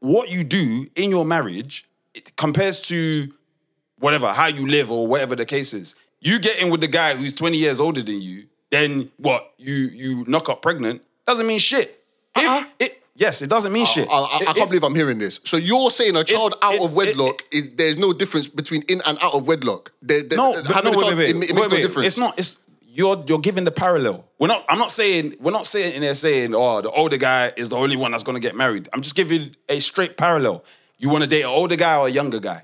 what 0.00 0.30
you 0.30 0.44
do 0.44 0.86
in 0.96 1.10
your 1.10 1.24
marriage 1.24 1.84
it 2.14 2.34
compares 2.36 2.80
to 2.88 3.28
whatever 3.98 4.28
how 4.32 4.46
you 4.46 4.66
live 4.66 4.90
or 4.90 5.06
whatever 5.06 5.36
the 5.36 5.44
case 5.44 5.74
is. 5.74 5.94
You 6.20 6.38
get 6.40 6.60
in 6.62 6.70
with 6.70 6.80
the 6.80 6.88
guy 6.88 7.14
who's 7.14 7.32
twenty 7.32 7.58
years 7.58 7.78
older 7.80 8.02
than 8.02 8.20
you, 8.20 8.46
then 8.70 9.10
what? 9.18 9.52
You 9.58 9.74
you 9.74 10.24
knock 10.26 10.48
up 10.48 10.62
pregnant 10.62 11.02
doesn't 11.26 11.46
mean 11.46 11.58
shit. 11.58 12.02
If 12.36 12.44
Uh-uh. 12.44 12.64
it 12.80 13.02
yes, 13.16 13.42
it 13.42 13.50
doesn't 13.50 13.72
mean 13.72 13.86
shit. 13.86 14.08
I, 14.10 14.14
I, 14.14 14.18
I 14.22 14.38
If- 14.50 14.56
can't 14.56 14.68
believe 14.70 14.82
I'm 14.84 14.94
hearing 14.94 15.18
this. 15.18 15.38
So 15.44 15.56
you're 15.56 15.90
saying 15.90 16.16
a 16.16 16.24
child 16.24 16.54
out 16.62 16.74
it- 16.74 16.82
of 16.82 16.94
wedlock 16.94 17.42
is 17.52 17.70
there's 17.76 17.96
no 17.98 18.12
difference 18.12 18.48
between 18.48 18.82
in 18.88 19.00
and 19.06 19.18
out 19.20 19.34
of 19.34 19.46
wedlock. 19.46 19.92
There, 20.02 20.22
there- 20.22 20.38
No, 20.38 20.54
but 20.62 20.84
no, 20.84 20.90
wait, 20.90 21.00
child, 21.00 21.18
wait, 21.18 21.30
it, 21.30 21.36
wait. 21.36 21.50
it 21.50 21.54
makes 21.54 21.68
Wait, 21.68 21.76
no 21.78 21.82
difference. 21.86 22.06
It's 22.08 22.18
not. 22.18 22.38
It's 22.38 22.60
you're 22.90 23.22
you're 23.26 23.38
giving 23.38 23.64
the 23.64 23.70
parallel. 23.70 24.24
We're 24.38 24.48
not. 24.48 24.64
I'm 24.68 24.78
not 24.78 24.90
saying 24.90 25.36
we're 25.40 25.52
not 25.52 25.66
saying 25.66 25.94
in 25.94 26.02
there 26.02 26.14
saying 26.14 26.54
oh 26.54 26.80
the 26.80 26.90
older 26.90 27.16
guy 27.16 27.52
is 27.56 27.68
the 27.68 27.76
only 27.76 27.96
one 27.96 28.10
that's 28.12 28.22
gonna 28.22 28.40
get 28.40 28.56
married. 28.56 28.88
I'm 28.92 29.02
just 29.02 29.14
giving 29.14 29.54
a 29.68 29.80
straight 29.80 30.16
parallel. 30.16 30.64
You 30.98 31.10
want 31.10 31.22
to 31.22 31.30
date 31.30 31.42
an 31.42 31.48
older 31.48 31.76
guy 31.76 31.96
or 31.96 32.08
a 32.08 32.10
younger 32.10 32.40
guy? 32.40 32.62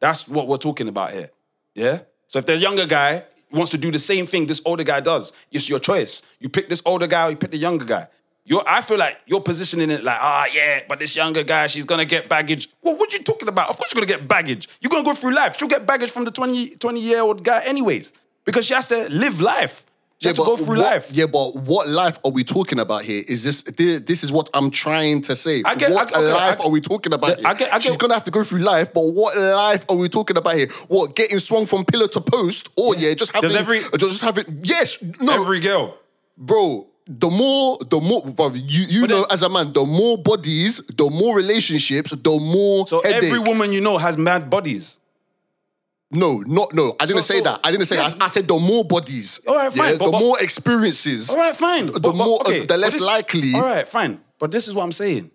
That's 0.00 0.28
what 0.28 0.46
we're 0.46 0.58
talking 0.58 0.88
about 0.88 1.10
here. 1.12 1.30
Yeah. 1.74 2.00
So 2.26 2.38
if 2.38 2.46
the 2.46 2.56
younger 2.56 2.86
guy 2.86 3.24
wants 3.54 3.70
to 3.70 3.78
do 3.78 3.90
the 3.90 3.98
same 3.98 4.26
thing 4.26 4.46
this 4.46 4.60
older 4.64 4.84
guy 4.84 5.00
does. 5.00 5.32
It's 5.50 5.68
your 5.68 5.78
choice. 5.78 6.22
You 6.40 6.48
pick 6.48 6.68
this 6.68 6.82
older 6.84 7.06
guy 7.06 7.26
or 7.26 7.30
you 7.30 7.36
pick 7.36 7.50
the 7.50 7.58
younger 7.58 7.84
guy. 7.84 8.08
You're, 8.46 8.62
I 8.66 8.82
feel 8.82 8.98
like 8.98 9.18
you're 9.24 9.40
positioning 9.40 9.90
it 9.90 10.04
like, 10.04 10.18
ah, 10.20 10.46
yeah, 10.52 10.80
but 10.86 11.00
this 11.00 11.16
younger 11.16 11.42
guy, 11.42 11.66
she's 11.66 11.86
gonna 11.86 12.04
get 12.04 12.28
baggage. 12.28 12.68
Well, 12.82 12.94
what 12.96 13.12
you 13.14 13.20
talking 13.20 13.48
about? 13.48 13.70
Of 13.70 13.78
course 13.78 13.94
you're 13.94 14.04
gonna 14.04 14.18
get 14.18 14.28
baggage. 14.28 14.68
You're 14.82 14.90
gonna 14.90 15.04
go 15.04 15.14
through 15.14 15.34
life. 15.34 15.56
She'll 15.56 15.68
get 15.68 15.86
baggage 15.86 16.10
from 16.10 16.26
the 16.26 16.30
20, 16.30 16.76
20 16.76 17.00
year 17.00 17.22
old 17.22 17.42
guy, 17.42 17.62
anyways, 17.66 18.12
because 18.44 18.66
she 18.66 18.74
has 18.74 18.86
to 18.88 19.08
live 19.10 19.40
life. 19.40 19.84
She 20.22 20.28
has 20.28 20.36
to 20.38 20.44
go 20.44 20.56
through 20.56 20.76
what, 20.78 20.90
life. 20.94 21.10
Yeah, 21.12 21.26
but 21.26 21.54
what 21.56 21.86
life 21.88 22.18
are 22.24 22.30
we 22.30 22.44
talking 22.44 22.78
about 22.78 23.02
here? 23.02 23.22
Is 23.28 23.44
this 23.44 23.62
this 23.62 24.24
is 24.24 24.32
what 24.32 24.48
I'm 24.54 24.70
trying 24.70 25.20
to 25.22 25.36
say? 25.36 25.62
I 25.66 25.74
get- 25.74 25.90
what 25.92 26.16
I 26.16 26.20
okay, 26.22 26.32
life 26.32 26.60
I- 26.60 26.64
are 26.64 26.70
we 26.70 26.80
talking 26.80 27.12
about? 27.12 27.30
I 27.30 27.34
here? 27.34 27.54
get- 27.58 27.68
I 27.72 27.78
get- 27.78 27.82
She's 27.82 27.96
gonna 27.98 28.14
have 28.14 28.24
to 28.24 28.30
go 28.30 28.42
through 28.42 28.60
life, 28.60 28.94
but 28.94 29.02
what 29.02 29.36
life 29.36 29.84
are 29.90 29.96
we 29.96 30.08
talking 30.08 30.36
about 30.38 30.54
here? 30.54 30.68
What 30.88 31.14
getting 31.14 31.40
swung 31.40 31.66
from 31.66 31.84
pillar 31.84 32.06
to 32.08 32.20
post, 32.22 32.70
or 32.76 32.94
yeah, 32.96 33.12
just 33.14 33.32
having 33.32 33.50
every- 33.54 33.80
uh, 33.84 33.98
just 33.98 34.22
having 34.22 34.60
yes, 34.62 34.98
no, 35.20 35.34
Every 35.42 35.60
girl. 35.60 35.98
bro. 36.38 36.86
The 37.06 37.28
more, 37.28 37.76
the 37.86 38.00
more, 38.00 38.22
bro, 38.24 38.50
you 38.54 38.86
you 38.88 39.00
But 39.02 39.10
know 39.10 39.16
then- 39.16 39.26
as 39.32 39.42
a 39.42 39.50
man, 39.50 39.74
the 39.74 39.84
more 39.84 40.16
bodies, 40.16 40.80
the 40.96 41.10
more 41.10 41.36
relationships, 41.36 42.12
the 42.12 42.38
more 42.40 42.86
So 42.86 43.02
headache. 43.02 43.24
every 43.24 43.40
woman 43.40 43.72
you 43.72 43.82
know 43.82 43.98
has 43.98 44.16
mad 44.16 44.48
bodies. 44.48 45.00
No, 46.14 46.38
not 46.46 46.72
no. 46.74 46.96
I 47.00 47.06
didn't 47.06 47.22
So- 47.22 47.34
say 47.34 47.38
so- 47.38 47.44
that. 47.44 47.60
I 47.64 47.70
didn't 47.70 47.86
say 47.86 47.96
that. 47.96 48.16
I, 48.20 48.24
I 48.26 48.28
said 48.28 48.46
the 48.48 48.58
more 48.58 48.84
bodies. 48.84 49.40
All 49.46 49.54
right, 49.56 49.72
fine, 49.72 49.92
Yeah, 49.92 49.98
but- 49.98 50.04
the 50.06 50.10
but- 50.12 50.20
more 50.20 50.40
experiences. 50.40 51.30
All 51.30 51.36
right, 51.36 51.56
fine. 51.56 51.86
The 51.86 52.12
more- 52.12 52.40
uh, 52.46 52.50
the 52.50 52.66
but 52.66 52.78
less 52.78 53.00
likely- 53.00 53.54
All 53.54 53.62
right, 53.62 53.86
fine. 53.86 54.20
But 54.38 54.50
this 54.50 54.68
is 54.68 54.74
what 54.74 54.84
I'm 54.84 54.92
saying. 54.92 55.30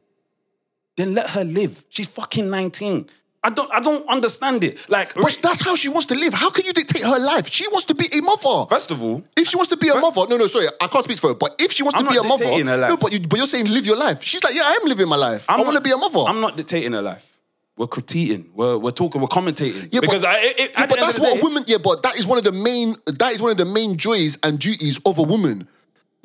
Then 0.98 1.14
let 1.14 1.30
her 1.32 1.44
live. 1.44 1.86
She's 1.90 2.08
fucking 2.10 2.50
19. 2.50 3.10
I 3.42 3.50
don't. 3.50 3.74
I 3.74 3.80
don't 3.80 4.06
understand 4.10 4.66
it. 4.66 4.90
Like, 4.90 5.14
But 5.16 5.40
that's 5.42 5.64
how 5.64 5.76
she 5.78 5.88
wants 5.88 6.08
to 6.08 6.16
live. 6.16 6.34
How 6.34 6.50
can 6.50 6.66
you 6.66 6.74
dictate 6.74 7.04
her 7.04 7.18
life? 7.20 7.50
She 7.50 7.66
wants 7.70 7.86
to 7.86 7.96
be 7.96 8.06
a 8.12 8.22
mother. 8.22 8.66
first 8.70 8.92
of 8.92 9.02
all, 9.02 9.24
If 9.38 9.48
she 9.48 9.56
wants 9.56 9.70
to 9.70 9.78
be 9.78 9.88
a 9.88 9.96
mother, 9.96 10.28
no, 10.30 10.36
no, 10.36 10.48
sorry, 10.48 10.68
I 10.82 10.88
can't 10.88 11.06
speak 11.06 11.20
for 11.20 11.30
her. 11.30 11.34
But 11.36 11.56
if 11.58 11.72
she 11.72 11.84
wants 11.84 11.96
I'm 11.98 12.04
to 12.04 12.12
be 12.12 12.18
a 12.18 12.24
mother, 12.24 12.44
dictating 12.44 12.68
her 12.68 12.76
life. 12.76 12.90
no, 12.90 12.98
but 12.98 13.14
you, 13.14 13.22
but 13.22 13.38
you're 13.38 13.48
saying 13.48 13.68
live 13.68 13.86
your 13.86 13.96
life. 13.96 14.22
She's 14.26 14.44
like, 14.44 14.56
yeah, 14.56 14.64
I 14.66 14.74
am 14.82 14.90
living 14.90 15.08
my 15.08 15.16
life. 15.16 15.46
i 15.48 15.54
I'm 15.54 15.62
want 15.62 15.78
to 15.78 15.82
be 15.82 15.92
a 15.92 15.96
mother. 15.96 16.20
I'm 16.28 16.42
not 16.42 16.58
dictating 16.58 16.92
her 16.92 17.02
life. 17.02 17.38
We're 17.80 17.88
critiquing. 17.88 18.50
We're 18.54 18.78
we're 18.78 18.92
talking. 18.92 19.22
We're 19.22 19.30
commentating. 19.30 19.88
Yeah, 19.90 20.02
because 20.02 20.24
but, 20.24 20.32
I, 20.36 20.40
it, 20.42 20.72
yeah, 20.78 20.86
but 20.86 21.00
that's 21.00 21.18
what 21.18 21.34
day- 21.34 21.40
a 21.40 21.44
woman. 21.44 21.64
Yeah, 21.66 21.78
but 21.82 22.04
that 22.04 22.18
is 22.20 22.28
one 22.28 22.38
of 22.38 22.44
the 22.44 22.52
main. 22.52 22.96
That 23.06 23.32
is 23.32 23.42
one 23.42 23.52
of 23.52 23.58
the 23.58 23.64
main 23.64 23.96
joys 23.96 24.38
and 24.44 24.60
duties 24.60 25.00
of 25.06 25.18
a 25.18 25.24
woman. 25.24 25.66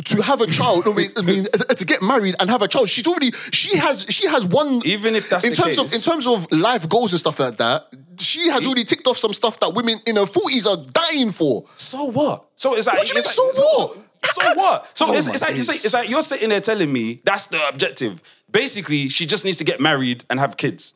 To 0.07 0.21
have 0.21 0.41
a 0.41 0.49
child, 0.49 0.83
I 0.89 0.93
mean, 0.93 1.11
I 1.17 1.23
mean, 1.23 1.45
to 1.45 1.85
get 1.85 2.03
married 2.03 2.35
and 2.41 2.51
have 2.51 2.61
a 2.61 2.67
child. 2.67 2.89
She's 2.89 3.07
already. 3.07 3.31
She 3.53 3.79
has. 3.79 4.05
She 4.09 4.27
has 4.27 4.45
one. 4.45 4.83
Even 4.85 5.15
if 5.15 5.31
that's 5.31 5.45
in 5.45 5.51
the 5.51 5.57
terms 5.57 5.79
of 5.79 5.95
in 5.95 6.01
terms 6.01 6.27
of 6.27 6.51
life 6.51 6.89
goals 6.89 7.13
and 7.13 7.21
stuff 7.21 7.39
like 7.39 7.57
that. 7.59 7.87
She 8.19 8.49
has 8.51 8.67
already 8.67 8.83
ticked 8.83 9.07
off 9.07 9.17
some 9.17 9.33
stuff 9.33 9.61
that 9.61 9.75
women 9.75 9.99
in 10.07 10.17
her 10.17 10.27
forties 10.27 10.67
are 10.67 10.77
dying 10.77 11.31
for. 11.31 11.65
So 11.77 12.05
what? 12.05 12.47
So 12.57 12.75
it's 12.77 12.89
like, 12.89 12.99
What 12.99 13.07
do 13.07 13.11
you 13.11 13.15
mean, 13.15 13.25
like- 13.25 13.35
so 13.35 13.43
what? 13.43 13.97
So 14.25 14.55
what? 14.55 14.99
So 14.99 15.07
Oh 15.09 15.15
it's, 15.15 15.27
it's 15.27 15.43
like, 15.43 15.55
it's, 15.57 15.69
like, 15.69 15.85
it's 15.85 15.95
like 15.95 16.09
you're 16.11 16.23
sitting 16.23 16.49
there 16.49 16.61
telling 16.61 16.93
me 16.93 17.21
that's 17.25 17.47
the 17.47 17.61
objective. 17.69 18.23
Basically, 18.51 19.09
she 19.09 19.27
just 19.27 19.45
needs 19.45 19.57
to 19.59 19.65
get 19.65 19.81
married 19.81 20.25
and 20.31 20.39
have 20.41 20.57
kids. 20.57 20.95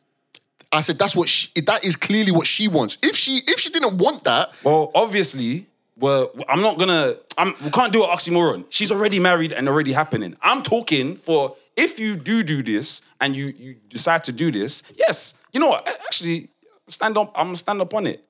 I 0.71 0.81
said 0.81 0.99
that's 0.99 1.15
what 1.15 1.29
she, 1.29 1.49
that 1.61 1.83
is 1.83 1.95
clearly 1.95 2.31
what 2.31 2.45
she 2.45 2.67
wants. 2.67 2.97
If 3.01 3.15
she 3.15 3.41
if 3.47 3.59
she 3.59 3.69
didn't 3.69 3.97
want 3.97 4.23
that, 4.25 4.49
Well, 4.63 4.91
obviously, 4.93 5.65
well, 5.97 6.31
I'm 6.47 6.61
not 6.61 6.77
gonna. 6.77 7.15
I'm, 7.37 7.53
we 7.63 7.71
can't 7.71 7.91
do 7.91 8.03
an 8.03 8.09
oxymoron. 8.09 8.65
She's 8.69 8.91
already 8.91 9.19
married 9.19 9.51
and 9.51 9.67
already 9.67 9.93
happening. 9.93 10.35
I'm 10.41 10.61
talking 10.61 11.15
for 11.15 11.55
if 11.75 11.99
you 11.99 12.15
do 12.15 12.43
do 12.43 12.61
this 12.61 13.01
and 13.19 13.35
you 13.35 13.53
you 13.57 13.75
decide 13.89 14.23
to 14.25 14.31
do 14.31 14.51
this. 14.51 14.83
Yes, 14.95 15.39
you 15.53 15.59
know 15.59 15.69
what? 15.69 15.87
Actually, 15.87 16.49
stand 16.87 17.17
up. 17.17 17.31
I'm 17.35 17.55
stand 17.55 17.81
up 17.81 17.93
on 17.93 18.05
it. 18.05 18.23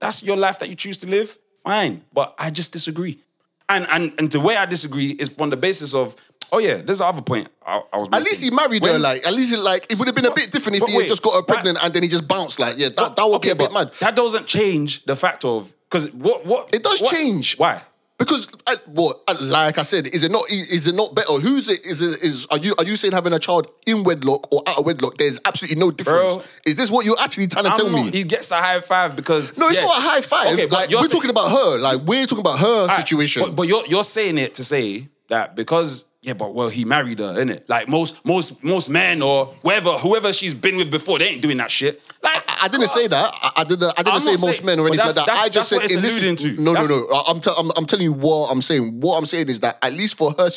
That's 0.00 0.22
your 0.22 0.36
life 0.36 0.58
that 0.58 0.68
you 0.68 0.74
choose 0.74 0.96
to 0.98 1.06
live. 1.06 1.38
Fine, 1.62 2.04
but 2.12 2.34
I 2.38 2.50
just 2.50 2.72
disagree. 2.72 3.20
And 3.68 3.86
and 3.90 4.12
and 4.18 4.30
the 4.30 4.40
way 4.40 4.56
I 4.56 4.66
disagree 4.66 5.10
is 5.10 5.28
from 5.28 5.50
the 5.50 5.56
basis 5.56 5.94
of. 5.94 6.16
Oh 6.54 6.58
yeah, 6.58 6.76
there's 6.76 6.98
the 6.98 7.04
other 7.04 7.22
point 7.22 7.48
I, 7.66 7.82
I 7.92 7.98
was. 7.98 8.08
at 8.12 8.22
least 8.22 8.42
he 8.42 8.50
married 8.50 8.84
her. 8.84 8.98
Like 8.98 9.26
at 9.26 9.32
least 9.34 9.50
he, 9.50 9.56
like 9.56 9.86
it 9.90 9.98
would 9.98 10.06
have 10.06 10.14
been 10.14 10.26
a 10.26 10.34
bit 10.34 10.50
different 10.52 10.76
if 10.76 10.80
But 10.82 10.90
he 10.90 10.96
had 10.96 11.08
just 11.08 11.22
got 11.22 11.34
her 11.34 11.42
pregnant 11.42 11.78
and 11.82 11.92
then 11.92 12.02
he 12.02 12.08
just 12.08 12.26
bounced. 12.28 12.58
Like 12.58 12.74
yeah, 12.78 12.88
that, 12.96 13.16
that 13.16 13.26
would 13.28 13.42
be 13.42 13.50
a 13.50 13.56
bit 13.56 13.72
mad. 13.72 13.92
That 14.00 14.14
doesn't 14.16 14.46
change 14.46 15.04
the 15.04 15.16
fact 15.16 15.44
of 15.44 15.74
because 15.90 16.12
what 16.12 16.46
what 16.46 16.74
It 16.74 16.82
does 16.82 17.00
what- 17.02 17.10
change. 17.10 17.56
Why? 17.58 17.80
Because 18.16 18.48
uh, 18.68 18.76
what, 18.86 19.20
uh, 19.26 19.34
like 19.40 19.76
I 19.76 19.82
said, 19.82 20.06
is 20.06 20.22
it 20.22 20.30
not? 20.30 20.44
Is 20.48 20.86
it 20.86 20.94
not 20.94 21.16
better? 21.16 21.32
Who's 21.32 21.68
it? 21.68 21.84
Is 21.84 22.00
it? 22.00 22.22
Is 22.22 22.46
are 22.48 22.58
you? 22.58 22.72
Are 22.78 22.84
you 22.84 22.94
saying 22.94 23.12
having 23.12 23.32
a 23.32 23.40
child 23.40 23.66
in 23.86 24.04
wedlock 24.04 24.52
or 24.54 24.62
out 24.68 24.78
of 24.78 24.86
wedlock? 24.86 25.16
There's 25.18 25.40
absolutely 25.44 25.80
no 25.80 25.90
difference. 25.90 26.36
Bro. 26.36 26.44
is 26.64 26.76
this 26.76 26.92
what 26.92 27.04
you're 27.04 27.18
actually 27.18 27.48
trying 27.48 27.64
to 27.64 27.70
I'm 27.72 27.76
tell 27.76 27.90
not- 27.90 28.04
me? 28.06 28.12
He 28.12 28.22
gets 28.22 28.52
a 28.52 28.54
high 28.54 28.80
five 28.80 29.16
because 29.16 29.58
no, 29.58 29.66
it's 29.68 29.78
yeah. 29.78 29.84
not 29.84 29.98
a 29.98 30.00
high 30.00 30.20
five. 30.20 30.52
Okay, 30.52 30.66
but 30.66 30.76
like 30.78 30.90
you're 30.90 31.00
we're 31.00 31.08
saying- 31.08 31.22
talking 31.22 31.30
about 31.30 31.50
her. 31.50 31.78
Like 31.80 32.02
we're 32.02 32.24
talking 32.26 32.42
about 32.42 32.60
her 32.60 32.82
Alright, 32.82 32.96
situation. 32.98 33.42
But, 33.42 33.56
but 33.56 33.66
you're 33.66 33.84
you're 33.88 34.04
saying 34.04 34.38
it 34.38 34.54
to 34.54 34.64
say 34.64 35.08
that 35.28 35.56
because 35.56 36.06
yeah, 36.24 36.32
but 36.32 36.54
well, 36.54 36.68
he 36.68 36.84
married 36.84 37.18
her, 37.18 37.34
innit? 37.34 37.68
Like 37.68 37.88
most 37.88 38.24
most 38.24 38.64
most 38.64 38.88
men 38.88 39.20
or 39.22 39.46
whoever 39.62 39.90
whoever 39.92 40.32
she's 40.32 40.54
been 40.54 40.76
with 40.76 40.90
before, 40.90 41.18
they 41.18 41.26
ain't 41.26 41.42
doing 41.42 41.58
that 41.58 41.70
shit. 41.70 42.02
Like 42.22 42.42
I 42.62 42.68
didn't 42.68 42.86
say 42.88 43.06
that. 43.08 43.30
I, 43.42 43.50
I 43.56 43.64
didn't. 43.64 43.84
I 43.84 44.02
didn't 44.02 44.14
I'm 44.14 44.20
say 44.20 44.32
most 44.32 44.56
saying- 44.58 44.66
men 44.66 44.80
or 44.80 44.86
anything 44.88 45.04
like 45.06 45.14
that. 45.16 45.28
I 45.28 45.48
just 45.50 45.68
said 45.68 45.82
in 45.90 46.00
this. 46.02 46.16
alluding 46.18 46.36
to. 46.36 46.62
No, 46.62 46.72
That's- 46.72 46.88
no, 46.88 47.00
no. 47.00 47.08
I- 47.14 47.24
I'm, 47.28 47.40
t- 47.40 47.50
I'm 47.56 47.70
I'm 47.76 47.84
telling 47.86 48.04
you 48.04 48.12
what 48.14 48.50
I'm 48.50 48.62
saying. 48.62 49.00
What 49.00 49.18
I'm 49.18 49.26
saying 49.26 49.48
is 49.50 49.60
that 49.60 49.76
at 49.82 49.92
least 49.92 50.16
for 50.16 50.32
her 50.32 50.48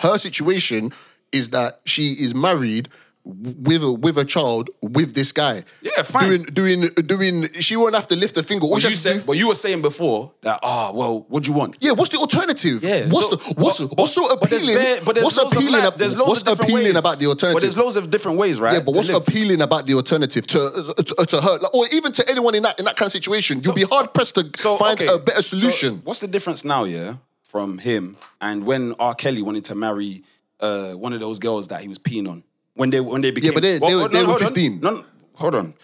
her 0.00 0.18
situation 0.18 0.92
is 1.32 1.50
that 1.50 1.80
she 1.86 2.12
is 2.12 2.34
married 2.34 2.88
with 3.28 3.82
a 3.82 3.90
with 3.92 4.16
a 4.18 4.24
child 4.24 4.70
with 4.80 5.14
this 5.14 5.32
guy. 5.32 5.64
Yeah, 5.82 6.02
fine. 6.04 6.28
Doing 6.28 6.42
doing 6.44 6.80
doing. 7.06 7.52
She 7.54 7.74
won't 7.76 7.94
have 7.96 8.06
to 8.08 8.16
lift 8.16 8.36
a 8.38 8.42
finger. 8.44 8.64
All 8.66 8.74
But 8.74 8.84
you 8.84 8.90
do- 8.90 8.94
said, 8.96 9.26
but 9.26 9.36
you 9.36 9.48
were 9.48 9.56
saying 9.56 9.82
before 9.82 10.32
that, 10.42 10.60
oh, 10.62 10.92
well, 10.94 11.26
what 11.28 11.42
do 11.42 11.50
you 11.50 11.56
want? 11.58 11.76
Yeah, 11.80 11.90
what's 11.92 12.10
the 12.10 12.18
alternative? 12.18 12.84
Yeah, 12.84 13.08
What's 13.08 13.28
so- 13.28 13.36
the 13.36 13.54
what's 13.60 13.80
but- 13.80 13.98
what's 13.98 14.12
so 14.12 14.28
but 14.40 14.48
there's 14.48 14.62
appealing? 14.62 14.82
bare- 14.82 15.00
but 15.04 15.14
there's 15.16 15.24
what's 15.24 15.36
loads 15.38 15.52
of 15.56 15.58
appealing? 15.58 15.90
there's 15.96 16.16
loads 16.16 16.28
what's 16.28 16.42
of 16.42 16.60
appealing 16.60 16.84
ways. 16.84 16.96
about 16.96 17.18
the 17.18 17.24
But 17.24 17.30
alternative? 17.30 17.60
there's 17.62 17.76
loads 17.76 17.96
of 17.96 18.10
different 18.10 18.38
ways, 18.38 18.60
right? 18.60 18.74
yeah, 18.74 18.80
but 18.80 18.94
what's 18.94 19.08
live. 19.08 19.22
appealing 19.22 19.60
about 19.60 19.86
the 19.86 19.94
alternative 19.94 20.46
to 20.46 20.94
to, 20.96 21.26
to 21.26 21.40
her, 21.40 21.58
like, 21.58 21.74
or 21.74 21.86
even 21.92 22.12
to 22.12 22.30
anyone 22.30 22.54
in 22.54 22.62
that 22.62 22.78
in 22.78 22.84
that 22.84 22.96
kind 22.96 23.06
of 23.08 23.12
situation? 23.12 23.60
You'll 23.62 23.74
be 23.74 23.82
hard 23.82 24.14
pressed 24.14 24.36
to 24.36 24.44
find 24.78 25.00
okay, 25.02 25.12
a 25.12 25.18
better 25.18 25.42
so 25.42 25.56
solution. 25.56 26.00
what's 26.04 26.20
the 26.20 26.28
difference 26.28 26.64
now, 26.64 26.84
yeah, 26.84 27.16
from 27.42 27.78
him 27.78 28.16
and 28.40 28.64
when 28.64 28.94
R. 29.00 29.14
Kelly 29.14 29.42
wanted 29.42 29.64
to 29.66 29.74
marry 29.74 30.22
uh, 30.60 30.92
one 30.92 31.12
of 31.12 31.20
those 31.20 31.38
girls 31.38 31.68
that 31.68 31.80
he 31.82 31.88
was 31.88 31.98
peeing 31.98 32.28
on? 32.30 32.44
When 32.76 32.90
they 32.90 33.00
when 33.00 33.22
they 33.22 33.30
became 33.32 33.50
yeah, 33.52 33.54
but 33.54 33.62
they- 33.62 33.78
they 33.78 33.94
oh, 33.94 33.98
were- 33.98 34.04
oh, 34.04 34.08
they 34.08 34.20
were 34.20 34.26
hold 34.28 34.42
on. 34.42 34.48
15. 34.48 34.80
No, 34.80 34.90
no, 34.90 35.04
hold 35.34 35.54
on. 35.56 35.74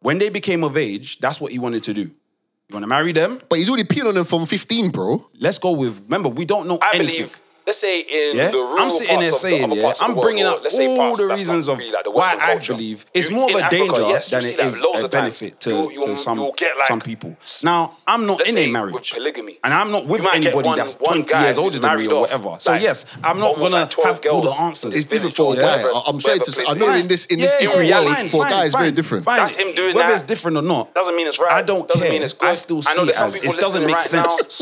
When 0.00 0.18
they 0.18 0.28
became 0.28 0.62
of 0.62 0.76
age, 0.76 1.18
that's 1.18 1.40
what 1.40 1.50
he 1.50 1.58
wanted 1.58 1.82
to 1.84 1.92
do. 1.94 2.02
You 2.02 2.72
want 2.72 2.82
to 2.82 2.88
marry 2.88 3.12
them? 3.12 3.40
but 3.48 3.58
he's 3.58 3.68
already 3.68 3.84
peeing 3.84 4.06
on 4.06 4.14
them 4.14 4.24
from 4.24 4.44
15, 4.46 4.90
bro. 4.90 5.26
Let's 5.38 5.58
go 5.58 5.72
with. 5.72 6.00
Remember, 6.02 6.28
we 6.28 6.44
don't 6.44 6.66
know. 6.68 6.78
I 6.82 6.90
anything. 6.94 7.14
believe, 7.16 7.40
let's 7.66 7.78
say 7.78 8.00
in 8.00 8.36
Yeah, 8.36 8.50
the 8.50 8.58
rural 8.58 8.78
I'm 8.78 8.90
sitting 8.90 9.16
parts 9.16 9.30
there 9.42 9.50
saying, 9.50 9.70
the 9.70 9.76
yeah, 9.76 9.92
I'm 10.00 10.12
world, 10.14 10.22
bringing 10.22 10.44
or 10.44 10.50
up 10.54 10.62
let's 10.62 10.76
say 10.76 10.86
all 10.86 11.16
the 11.16 11.26
reasons 11.26 11.68
of 11.68 11.78
really 11.78 11.90
like 11.90 12.04
the 12.04 12.10
why 12.12 12.36
I 12.40 12.52
culture. 12.54 12.74
believe 12.74 13.04
it's 13.12 13.28
You- 13.30 13.36
more 13.36 13.50
of 13.50 13.56
a 13.56 13.62
Africa, 13.64 13.76
danger 13.86 14.00
yes, 14.02 14.30
than 14.30 14.44
it 14.44 14.60
is 14.60 15.02
a 15.04 15.08
benefit 15.08 15.60
to, 15.62 15.70
You- 15.70 15.90
you- 15.90 16.06
to 16.06 16.16
some, 16.16 16.38
you'll 16.38 16.54
like, 16.78 16.88
some 16.88 17.00
people. 17.00 17.36
Now, 17.64 17.92
I'm 18.06 18.24
not 18.26 18.46
in 18.46 18.56
a 18.56 18.66
marriage, 18.68 19.12
polygamy. 19.12 19.58
and 19.64 19.74
I'm 19.74 19.90
not 19.90 20.06
with 20.06 20.20
You 20.20 20.24
might 20.28 20.42
get 20.42 20.52
anybody 20.52 20.68
one- 20.68 20.78
that's 20.78 20.94
20 20.94 21.22
guy 21.24 21.44
years 21.44 21.58
older 21.58 21.78
than 21.78 21.98
me 21.98 22.06
or 22.06 22.20
whatever. 22.20 22.56
So 22.60 22.74
yes, 22.74 23.04
I'm 23.24 23.38
not 23.40 23.56
gonna 23.56 23.68
like 23.68 23.90
12 23.90 24.22
have 24.24 24.32
all 24.32 24.42
the 24.42 24.50
answers. 24.52 24.94
It's 24.94 25.04
different 25.06 25.34
for 25.34 25.42
a 25.54 25.56
or 25.56 25.56
guy. 25.56 25.82
I- 25.82 26.02
I'm 26.06 26.20
sorry 26.20 26.38
to 26.38 26.52
say, 26.52 26.64
I 26.68 26.74
know 26.74 26.92
in 26.94 27.08
this 27.08 27.26
in 27.26 27.40
this 27.40 27.52
Yeah, 27.60 27.72
in 27.72 27.78
reality 27.80 28.28
for 28.28 28.44
guys 28.44 28.72
very 28.74 28.92
different. 28.92 29.24
That's 29.24 29.56
him 29.56 29.74
doing 29.74 29.94
Whether 29.96 30.14
it's 30.14 30.22
different 30.22 30.56
or 30.56 30.62
not, 30.62 30.94
Doesn't 30.94 31.16
mean 31.16 31.26
it's 31.26 31.38
right. 31.40 31.52
I 31.52 31.62
don't 31.62 31.88
Doesn't 31.88 32.02
care. 32.02 32.12
mean 32.12 32.22
it's 32.22 32.32
good. 32.32 32.48
I 32.48 32.54
still 32.54 32.82
see 32.82 33.02
it 33.02 33.20
as 33.20 33.36
it 33.36 33.56
doesn't 33.58 33.86
make 33.86 34.00
sense. 34.00 34.60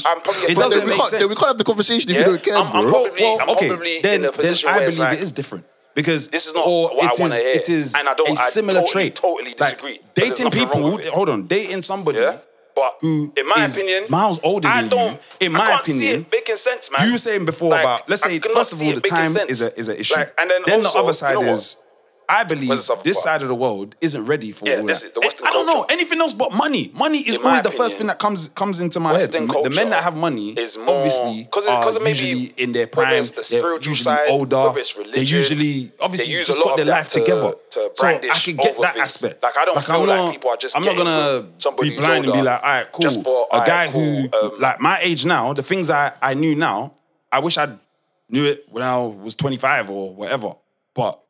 It 0.49 0.57
doesn't 0.57 0.87
make 0.87 0.97
can't, 0.97 1.29
we 1.29 1.35
can't 1.35 1.49
have 1.49 1.59
the 1.59 1.65
conversation 1.65 2.11
if 2.11 2.17
you 2.17 2.25
don't 2.25 2.43
care, 2.43 2.57
I'm- 2.57 2.94
Bro. 2.95 3.05
probably- 3.05 3.25
I'm 3.41 3.49
okay, 3.51 3.69
probably 3.69 4.01
then, 4.01 4.21
in 4.21 4.25
a 4.27 4.33
position 4.33 4.67
then 4.69 4.75
I 4.75 4.79
where 4.79 4.87
believe 4.89 4.99
like- 5.01 5.19
it 5.19 5.23
is 5.25 5.33
different. 5.33 5.65
Because 5.95 6.27
This 6.29 6.47
is 6.49 6.55
not 6.55 6.67
or 6.67 6.89
what 6.97 7.05
I 7.05 7.11
it 7.15 7.21
wanna 7.21 7.35
is- 7.37 7.41
hear. 7.41 7.51
It 7.55 7.69
is 7.69 7.95
And 7.95 8.09
I 8.09 8.15
don't- 8.15 8.29
a 8.29 8.41
I 8.41 8.51
similar 8.51 8.81
totally, 8.81 8.93
trait. 9.11 9.15
totally 9.15 9.55
disagree. 9.55 10.01
There's 10.15 10.31
dating 10.31 10.51
people. 10.51 10.99
Hold 11.13 11.29
on, 11.29 11.47
dating 11.47 11.83
somebody. 11.83 12.19
Yeah. 12.19 12.39
But 12.75 12.97
who 13.01 13.33
in 13.37 13.47
my 13.47 13.67
is 13.67 13.77
opinion, 13.77 14.07
miles 14.09 14.41
older 14.43 14.67
I 14.67 14.83
don't. 14.83 15.13
you, 15.41 15.47
in 15.47 15.55
I 15.55 15.59
my 15.59 15.67
can't 15.69 15.87
see 15.87 16.09
it 16.11 16.27
making 16.33 16.57
sense, 16.57 16.91
man. 16.91 17.07
You 17.07 17.13
were 17.13 17.19
saying 17.19 17.45
before 17.45 17.71
Like, 17.71 17.85
about 17.85 18.09
let's 18.11 18.23
say 18.23 18.41
first 18.41 18.73
of 18.73 18.83
all 18.83 18.93
the 18.93 19.01
time 19.01 19.29
sense. 19.33 19.49
is 19.49 19.63
a 19.63 19.79
is 19.79 19.87
an 19.87 19.97
issue. 19.97 20.15
Like, 20.17 20.35
and 20.37 20.51
then 20.51 20.63
the 20.67 20.75
also, 20.89 20.99
other 21.05 21.13
side 21.13 21.35
you 21.39 21.43
know 21.45 21.53
is 21.53 21.77
I 22.29 22.45
believe 22.45 22.69
Where's 22.71 22.87
the 22.87 22.95
other 22.95 23.03
this 23.03 23.17
part? 23.17 23.25
side 23.25 23.43
of 23.43 23.49
the 23.49 23.55
world 23.55 23.97
isn't 24.01 24.25
ready 24.25 24.51
for 24.53 24.67
Yeah, 24.69 24.77
all 24.81 24.87
this 24.87 25.01
that. 25.01 25.07
is 25.09 25.13
the 25.13 25.21
Western 25.21 25.47
I 25.47 25.51
don't 25.51 25.67
know 25.67 25.85
anything 25.91 26.21
else 26.21 26.33
but 26.35 26.53
money. 26.55 26.91
Money 26.95 27.19
is 27.19 27.37
In 27.37 27.43
my 27.43 27.49
always 27.51 27.63
the 27.63 27.71
first 27.71 27.97
thing 27.99 28.07
that 28.07 28.19
comes 28.19 28.49
comes 28.49 28.81
into 28.81 28.99
my 29.01 29.13
Western 29.13 29.49
head. 29.49 29.65
The 29.65 29.71
men 29.71 29.91
that 29.91 30.03
have 30.03 30.17
money 30.17 30.53
is 30.53 30.79
more- 30.79 30.97
obviously 30.97 31.47
'cause 31.51 31.67
it- 31.67 31.71
are 31.73 31.83
'cause 31.83 31.97
it 31.97 32.03
may 32.03 32.13
be- 32.13 32.19
usually 32.19 32.53
in 32.57 32.73
their 32.73 32.87
prime. 32.87 33.13
it's 33.15 33.31
the 33.33 33.47
they're 33.61 33.75
usually 33.77 33.95
side, 33.97 34.29
older. 34.29 34.57
whether 34.69 34.79
it's 34.81 34.93
They 34.95 35.21
usually 35.21 35.93
obviously 36.01 36.33
they 36.33 36.39
use 36.39 36.47
just 36.47 36.59
a 36.59 36.63
lot 36.63 36.71
got 36.71 36.77
their 36.79 36.87
life 36.87 37.09
to- 37.11 37.21
together. 37.21 37.55
to 37.71 37.91
so 37.95 38.07
I 38.07 38.13
can 38.19 38.57
get 38.57 38.81
that 38.81 38.95
things. 38.95 39.05
aspect. 39.05 39.43
Like, 39.43 39.59
I 39.59 39.65
don't 39.65 39.85
feel 39.85 39.95
I'm 39.97 40.07
like 40.09 40.17
not- 40.21 40.33
people 40.33 40.51
are 40.51 40.57
just 40.57 40.77
I'm 40.77 40.83
not 40.85 40.97
gonna 40.97 41.47
somebody 41.59 41.91
be 41.91 41.97
who's 41.97 42.05
blind 42.05 42.25
and 42.25 42.33
be 42.35 42.43
like, 42.43 42.63
all 42.63 42.69
right, 42.71 42.93
cool. 42.93 43.03
just 43.03 43.23
for, 43.23 43.49
a 43.53 43.67
guy 43.67 43.89
who 43.89 44.29
um, 44.33 44.53
like 44.61 44.81
my 44.81 44.99
age 45.03 45.25
now, 45.25 45.53
the 45.53 45.63
things 45.63 45.91
I 45.91 46.13
I 46.23 46.35
knew 46.35 46.55
now, 46.55 46.93
I 47.31 47.41
wish 47.41 47.59
I 47.59 47.69
knew 48.31 48.45
it 48.47 48.65
when 48.71 48.83
I 48.83 48.97
was 48.99 49.35
25 49.35 49.91
or 49.91 50.15
whatever, 50.15 50.55
but 50.95 51.21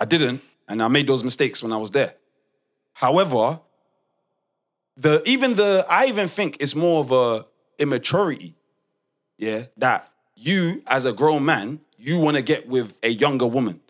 I 0.00 0.06
didn't, 0.06 0.42
and 0.68 0.82
I 0.82 0.88
made 0.88 1.06
those 1.06 1.22
mistakes 1.22 1.62
when 1.62 1.72
I 1.72 1.76
was 1.76 1.90
there. 1.90 2.14
However, 2.94 3.60
the 4.96 5.22
even 5.26 5.54
the 5.56 5.84
I 5.88 6.06
even 6.06 6.28
think 6.28 6.56
it's 6.60 6.74
more 6.74 7.00
of 7.00 7.12
a 7.12 7.46
immaturity. 7.78 8.54
Yeah, 9.38 9.64
that 9.78 10.10
you 10.36 10.82
as 10.86 11.04
a 11.04 11.12
grown 11.12 11.44
man, 11.44 11.80
you 11.98 12.18
want 12.18 12.36
to 12.36 12.42
get 12.42 12.68
with 12.68 12.92
a 13.02 13.08
younger 13.08 13.46
woman. 13.46 13.80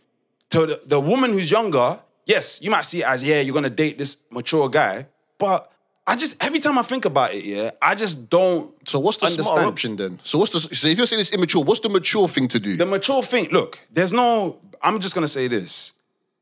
So 0.53 0.67
the, 0.67 0.81
the 0.85 1.01
woman 1.01 1.33
who's 1.33 1.51
younger, 1.51 2.01
yes, 2.27 2.61
you 2.63 2.71
might 2.71 2.85
see 2.85 3.01
it 3.01 3.07
as 3.07 3.25
yeah, 3.25 3.41
you're 3.41 3.55
gonna 3.55 3.71
date 3.71 3.99
this 3.99 4.23
mature 4.31 4.69
guy, 4.69 5.07
but 5.39 5.71
I 6.07 6.17
just 6.17 6.43
every 6.45 6.59
time 6.59 6.79
I 6.79 6.83
think 6.83 7.05
about 7.05 7.35
it, 7.35 7.45
yeah, 7.45 7.71
I 7.81 7.95
just 7.95 8.29
don't. 8.29 8.73
So 8.89 8.99
what's 8.99 9.19
the 9.19 9.27
understand. 9.27 9.67
option 9.67 9.97
then? 9.97 10.21
So 10.23 10.39
what's 10.39 10.51
the 10.53 10.75
so 10.75 10.89
if 10.89 10.99
you're 10.99 11.07
saying 11.07 11.21
it's 11.21 11.33
immature, 11.33 11.63
what's 11.63 11.81
the 11.81 11.89
mature 11.89 12.27
thing 12.29 12.49
to 12.49 12.59
do? 12.59 12.77
The 12.77 12.87
mature 12.87 13.23
thing, 13.23 13.49
look, 13.51 13.79
there's 13.93 14.13
no. 14.13 14.61
I'm 14.83 14.99
just 14.99 15.15
gonna 15.15 15.29
say 15.29 15.47
this. 15.47 15.93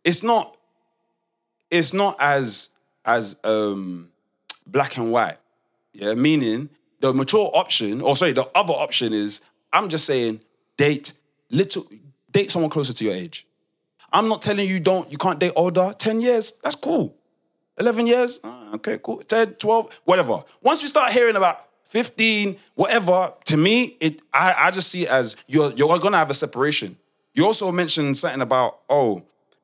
It's 0.04 0.22
not. 0.22 0.56
It's 1.70 1.92
not 1.92 2.16
as 2.20 2.70
as 3.04 3.38
um 3.44 4.08
black 4.66 4.96
and 4.96 5.12
white. 5.12 5.38
Yeah, 5.92 6.14
meaning 6.14 6.68
the 7.00 7.12
mature 7.12 7.50
option, 7.54 8.00
or 8.00 8.16
sorry, 8.16 8.32
the 8.32 8.48
other 8.54 8.74
option 8.74 9.12
is 9.12 9.40
I'm 9.72 9.88
just 9.88 10.04
saying 10.04 10.40
date 10.76 11.12
little 11.50 11.86
date 12.30 12.50
someone 12.50 12.70
closer 12.70 12.92
to 12.92 13.04
your 13.04 13.14
age. 13.14 13.46
I'm 14.12 14.28
not 14.28 14.42
telling 14.42 14.68
you 14.68 14.80
don't 14.80 15.10
you 15.10 15.18
can't 15.18 15.38
date 15.38 15.52
older. 15.56 15.92
10 15.98 16.20
years, 16.20 16.52
that's 16.62 16.76
cool. 16.76 17.14
11 17.78 18.06
years, 18.06 18.40
ah, 18.42 18.74
okay, 18.74 18.98
cool. 19.02 19.18
10, 19.18 19.54
12, 19.54 20.00
whatever. 20.04 20.42
Once 20.62 20.82
we 20.82 20.88
start 20.88 21.12
hearing 21.12 21.36
about 21.36 21.68
15, 21.84 22.56
whatever, 22.74 23.32
to 23.44 23.56
me, 23.56 23.96
it 24.00 24.20
I, 24.32 24.54
I 24.58 24.70
just 24.70 24.88
see 24.90 25.02
it 25.02 25.10
as 25.10 25.36
you're 25.46 25.72
you're 25.72 25.98
gonna 25.98 26.16
have 26.18 26.30
a 26.30 26.34
separation. 26.34 26.96
You 27.34 27.46
also 27.46 27.70
mentioned 27.70 28.16
something 28.16 28.40
about, 28.40 28.80
oh, 28.88 29.22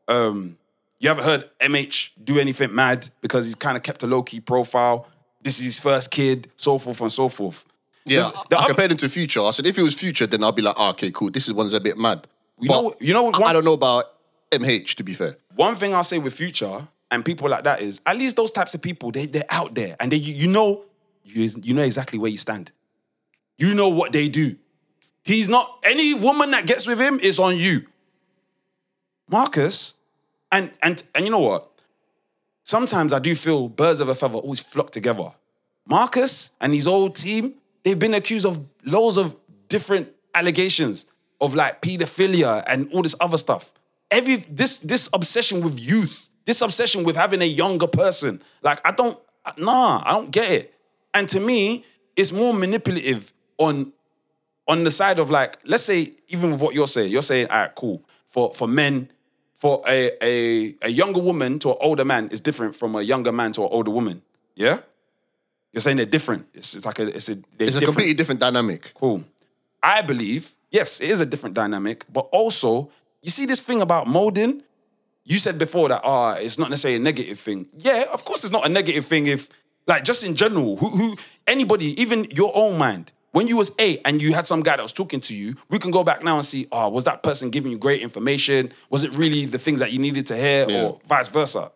um, 0.09 0.57
you 0.98 1.09
haven't 1.09 1.24
heard 1.24 1.50
MH 1.61 2.11
do 2.22 2.38
anything 2.38 2.74
mad 2.74 3.09
because 3.20 3.46
he's 3.46 3.55
kind 3.55 3.76
of 3.76 3.82
kept 3.82 4.02
a 4.02 4.07
low-key 4.07 4.40
profile. 4.40 5.09
This 5.42 5.59
is 5.59 5.64
his 5.64 5.80
first 5.80 6.11
kid, 6.11 6.50
so 6.57 6.78
forth 6.78 7.00
and 7.00 7.12
so 7.12 7.28
forth. 7.28 7.64
yeah, 8.07 8.30
the 8.50 8.57
I 8.57 8.61
other- 8.61 8.68
compared 8.68 8.90
him 8.92 8.96
to 8.98 9.09
Future. 9.09 9.40
I 9.42 9.50
said 9.50 9.66
if 9.66 9.78
it 9.78 9.82
was 9.82 9.94
Future, 9.94 10.26
then 10.26 10.42
I'd 10.44 10.55
be 10.57 10.62
like, 10.62 10.74
ah, 10.78 10.90
okay, 10.90 11.11
cool. 11.11 11.30
This 11.30 11.46
is 11.48 11.55
one's 11.55 11.72
a 11.74 11.80
bit 11.80 11.98
mad. 11.98 12.26
You 12.61 12.68
But 12.68 12.82
know- 12.82 12.94
you 13.00 13.12
know 13.14 13.30
I- 13.32 13.42
I 13.50 13.52
don't 13.52 13.64
know 13.64 13.72
about 13.74 14.05
MH. 14.52 14.94
To 14.96 15.02
be 15.05 15.12
fair, 15.14 15.36
one 15.57 15.74
thing 15.74 15.94
I'll 15.94 16.05
say 16.05 16.18
with 16.18 16.34
Future 16.34 16.86
and 17.11 17.24
people 17.24 17.48
like 17.48 17.64
that 17.64 17.80
is 17.82 18.00
at 18.07 18.16
least 18.16 18.36
those 18.36 18.50
types 18.50 18.74
of 18.74 18.80
people 18.82 19.11
they 19.11 19.26
they're 19.26 19.42
out 19.50 19.74
there 19.74 19.96
and 20.00 20.11
they 20.12 20.16
you, 20.16 20.32
you 20.34 20.48
know 20.48 20.84
you 21.24 21.48
you 21.62 21.74
know 21.74 21.82
exactly 21.82 22.18
where 22.18 22.30
you 22.30 22.36
stand. 22.38 22.70
You 23.59 23.74
know 23.74 23.88
what 23.88 24.12
they 24.12 24.28
do. 24.28 24.57
He's 25.22 25.48
not 25.48 25.78
any 25.82 26.14
woman 26.14 26.50
that 26.52 26.66
gets 26.66 26.86
with 26.86 27.00
him 27.00 27.18
is 27.20 27.38
on 27.38 27.57
you. 27.57 27.86
Marques, 29.29 29.95
and 30.53 30.70
and 30.83 31.03
and 31.14 31.25
you 31.25 31.31
know 31.31 31.41
what? 31.41 31.70
Sometimes 32.64 33.12
I 33.12 33.18
do 33.18 33.35
feel 33.35 33.68
birds 33.68 34.01
of 34.01 34.09
a 34.09 34.14
feather 34.14 34.39
always 34.39 34.61
flock 34.61 34.91
together. 34.91 35.33
Marques 35.87 36.51
and 36.61 36.72
his 36.72 36.87
old 36.87 37.14
team, 37.14 37.55
they've 37.83 37.99
been 37.99 38.14
accused 38.14 38.47
of 38.47 38.64
loads 38.85 39.16
of 39.16 39.37
different 39.68 40.09
allegations 40.35 41.07
of 41.41 41.55
like 41.55 41.83
pedophilia 41.83 42.64
and 42.66 42.91
all 42.93 43.03
this 43.03 43.14
other 43.20 43.37
stuff. 43.37 43.72
Every 44.11 44.37
this 44.37 44.79
this 44.79 45.09
obsession 45.12 45.62
with 45.62 45.79
youth, 45.79 46.31
this 46.45 46.61
obsession 46.62 47.05
with 47.05 47.16
having 47.16 47.43
a 47.43 47.47
younger 47.47 47.87
person, 47.87 48.43
like 48.62 48.81
I 48.87 48.93
don't, 48.93 49.18
nah, 49.59 50.03
I 50.05 50.12
don't 50.12 50.31
get 50.31 50.51
it. 50.51 50.75
And 51.12 51.29
to 51.29 51.41
me, 51.41 51.85
it's 52.16 52.33
more 52.33 52.55
manipulative 52.55 53.33
on 53.59 53.93
on 54.66 54.85
the 54.85 54.91
side 54.91 55.18
of 55.18 55.31
like, 55.31 55.59
let's 55.64 55.83
say, 55.85 56.12
even 56.29 56.53
with 56.53 56.61
what 56.61 56.75
you're 56.75 56.89
saying, 56.89 57.11
you're 57.11 57.22
saying, 57.22 57.49
all 57.51 57.62
right, 57.62 57.75
cool. 57.75 58.03
For 58.27 58.51
for 58.55 58.66
men, 58.66 59.11
for 59.65 59.81
a 59.89 60.11
a, 60.23 60.75
a 60.83 60.91
younger 60.91 61.23
woman 61.23 61.59
to 61.59 61.71
an 61.71 61.77
older 61.81 62.05
man 62.05 62.29
is 62.29 62.41
different 62.43 62.75
from 62.75 62.95
a 62.97 63.01
younger 63.01 63.33
man 63.33 63.51
to 63.53 63.62
an 63.62 63.69
older 63.71 63.91
woman. 63.91 64.21
Yeah? 64.55 64.81
You're 65.73 65.81
saying 65.81 65.97
they're 65.97 66.15
different. 66.19 66.47
It's, 66.53 66.75
it's 66.77 66.85
like 66.85 66.99
a 66.99 67.07
it's 67.09 67.31
a 67.31 67.37
they're 67.37 67.69
it's 67.69 67.77
a 67.77 67.81
different. 67.81 67.85
completely 67.87 68.15
different 68.15 68.41
dynamic. 68.43 68.93
Cool. 68.93 69.25
I 69.83 70.03
believe, 70.03 70.53
yes, 70.71 71.01
it 71.01 71.09
is 71.09 71.21
a 71.23 71.27
different 71.27 71.55
dynamic, 71.55 72.05
but 72.12 72.29
also, 72.31 72.91
you 73.23 73.31
see 73.31 73.47
this 73.47 73.61
thing 73.61 73.81
about 73.81 74.07
molding? 74.07 74.62
You 75.25 75.39
said 75.39 75.59
before 75.59 75.89
that, 75.89 76.03
ah, 76.05 76.37
it's 76.37 76.59
not 76.59 76.69
necessarily 76.69 77.01
a 77.01 77.03
negative 77.03 77.39
thing. 77.39 77.67
Yeah, 77.79 78.05
of 78.12 78.23
course 78.27 78.45
it's 78.45 78.53
not 78.53 78.67
a 78.67 78.69
negative 78.69 79.07
thing 79.07 79.27
if, 79.27 79.49
like, 79.87 80.05
just 80.05 80.25
in 80.25 80.35
general, 80.35 80.77
who, 80.77 80.89
who, 80.89 81.17
anybody, 81.47 81.99
even 82.01 82.27
your 82.37 82.53
own 82.55 82.77
mind, 82.79 83.12
when 83.35 83.49
you 83.49 83.57
was 83.57 83.72
eight 83.80 84.01
and 84.05 84.22
you 84.22 84.32
had 84.32 84.47
some 84.47 84.61
guy 84.62 84.76
that 84.76 84.82
was 84.82 84.93
talking 84.93 85.20
to 85.22 85.35
you, 85.35 85.57
we 85.68 85.80
can 85.80 85.91
go 85.91 86.05
back 86.05 86.22
now 86.22 86.37
and 86.37 86.45
see, 86.45 86.68
ah, 86.70 86.89
was 86.89 87.03
that 87.03 87.24
person 87.24 87.51
giving 87.51 87.72
you 87.72 87.76
great 87.76 88.01
information? 88.01 88.72
Was 88.91 89.03
it 89.03 89.11
really 89.16 89.45
the 89.45 89.59
things 89.59 89.80
that 89.80 89.91
you 89.91 89.99
needed 89.99 90.28
to 90.28 90.37
hear 90.37 90.70
Yeah. 90.70 90.85
or 90.85 91.01
vice 91.09 91.28
versa? 91.28 91.72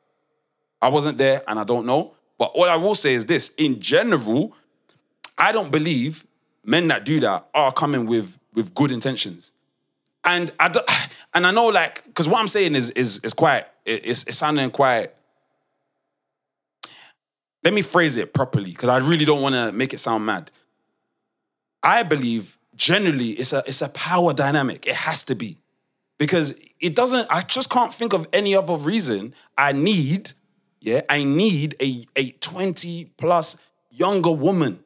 I 0.80 0.88
wasn't 0.88 1.18
there 1.18 1.42
and 1.48 1.58
I 1.58 1.64
don't 1.64 1.84
know. 1.84 2.14
But 2.38 2.56
what 2.56 2.68
I 2.68 2.76
will 2.76 2.94
say 2.94 3.12
is 3.12 3.26
this 3.26 3.48
in 3.56 3.80
general, 3.80 4.54
I 5.36 5.50
don't 5.50 5.72
believe 5.72 6.24
men 6.64 6.86
that 6.88 7.04
do 7.04 7.18
that 7.20 7.48
are 7.52 7.72
coming 7.72 8.06
with 8.06 8.38
with 8.54 8.72
good 8.76 8.92
intentions. 8.92 9.50
And 10.22 10.52
I 10.60 10.68
don't, 10.68 10.88
and 11.34 11.44
I 11.44 11.50
know 11.50 11.66
like 11.66 12.04
because 12.04 12.28
what 12.28 12.38
I'm 12.38 12.46
saying 12.46 12.76
is 12.76 12.90
is 12.90 13.18
is 13.24 13.34
quite 13.34 13.64
it's, 13.84 14.22
it's 14.28 14.38
sounding 14.38 14.70
quite. 14.70 15.08
Let 17.64 17.74
me 17.74 17.82
phrase 17.82 18.14
it 18.14 18.32
properly 18.32 18.70
because 18.70 18.90
I 18.90 18.98
really 18.98 19.24
don't 19.24 19.42
want 19.42 19.56
to 19.56 19.72
make 19.72 19.92
it 19.92 19.98
sound 19.98 20.24
mad. 20.24 20.52
I 21.82 22.02
believe 22.02 22.58
generally 22.74 23.30
it's 23.30 23.52
a 23.52 23.62
it's 23.66 23.82
a 23.82 23.88
power 23.90 24.32
dynamic. 24.32 24.86
It 24.86 24.94
has 24.94 25.22
to 25.24 25.34
be 25.34 25.58
because 26.18 26.58
it 26.80 26.94
doesn't. 26.94 27.26
I 27.30 27.42
just 27.42 27.70
can't 27.70 27.92
think 27.92 28.12
of 28.12 28.26
any 28.32 28.54
other 28.54 28.76
reason. 28.76 29.34
I 29.56 29.72
need, 29.72 30.32
yeah, 30.80 31.02
I 31.08 31.24
need 31.24 31.76
a 31.80 32.04
a 32.16 32.30
twenty 32.32 33.06
plus 33.16 33.62
younger 33.90 34.32
woman. 34.32 34.80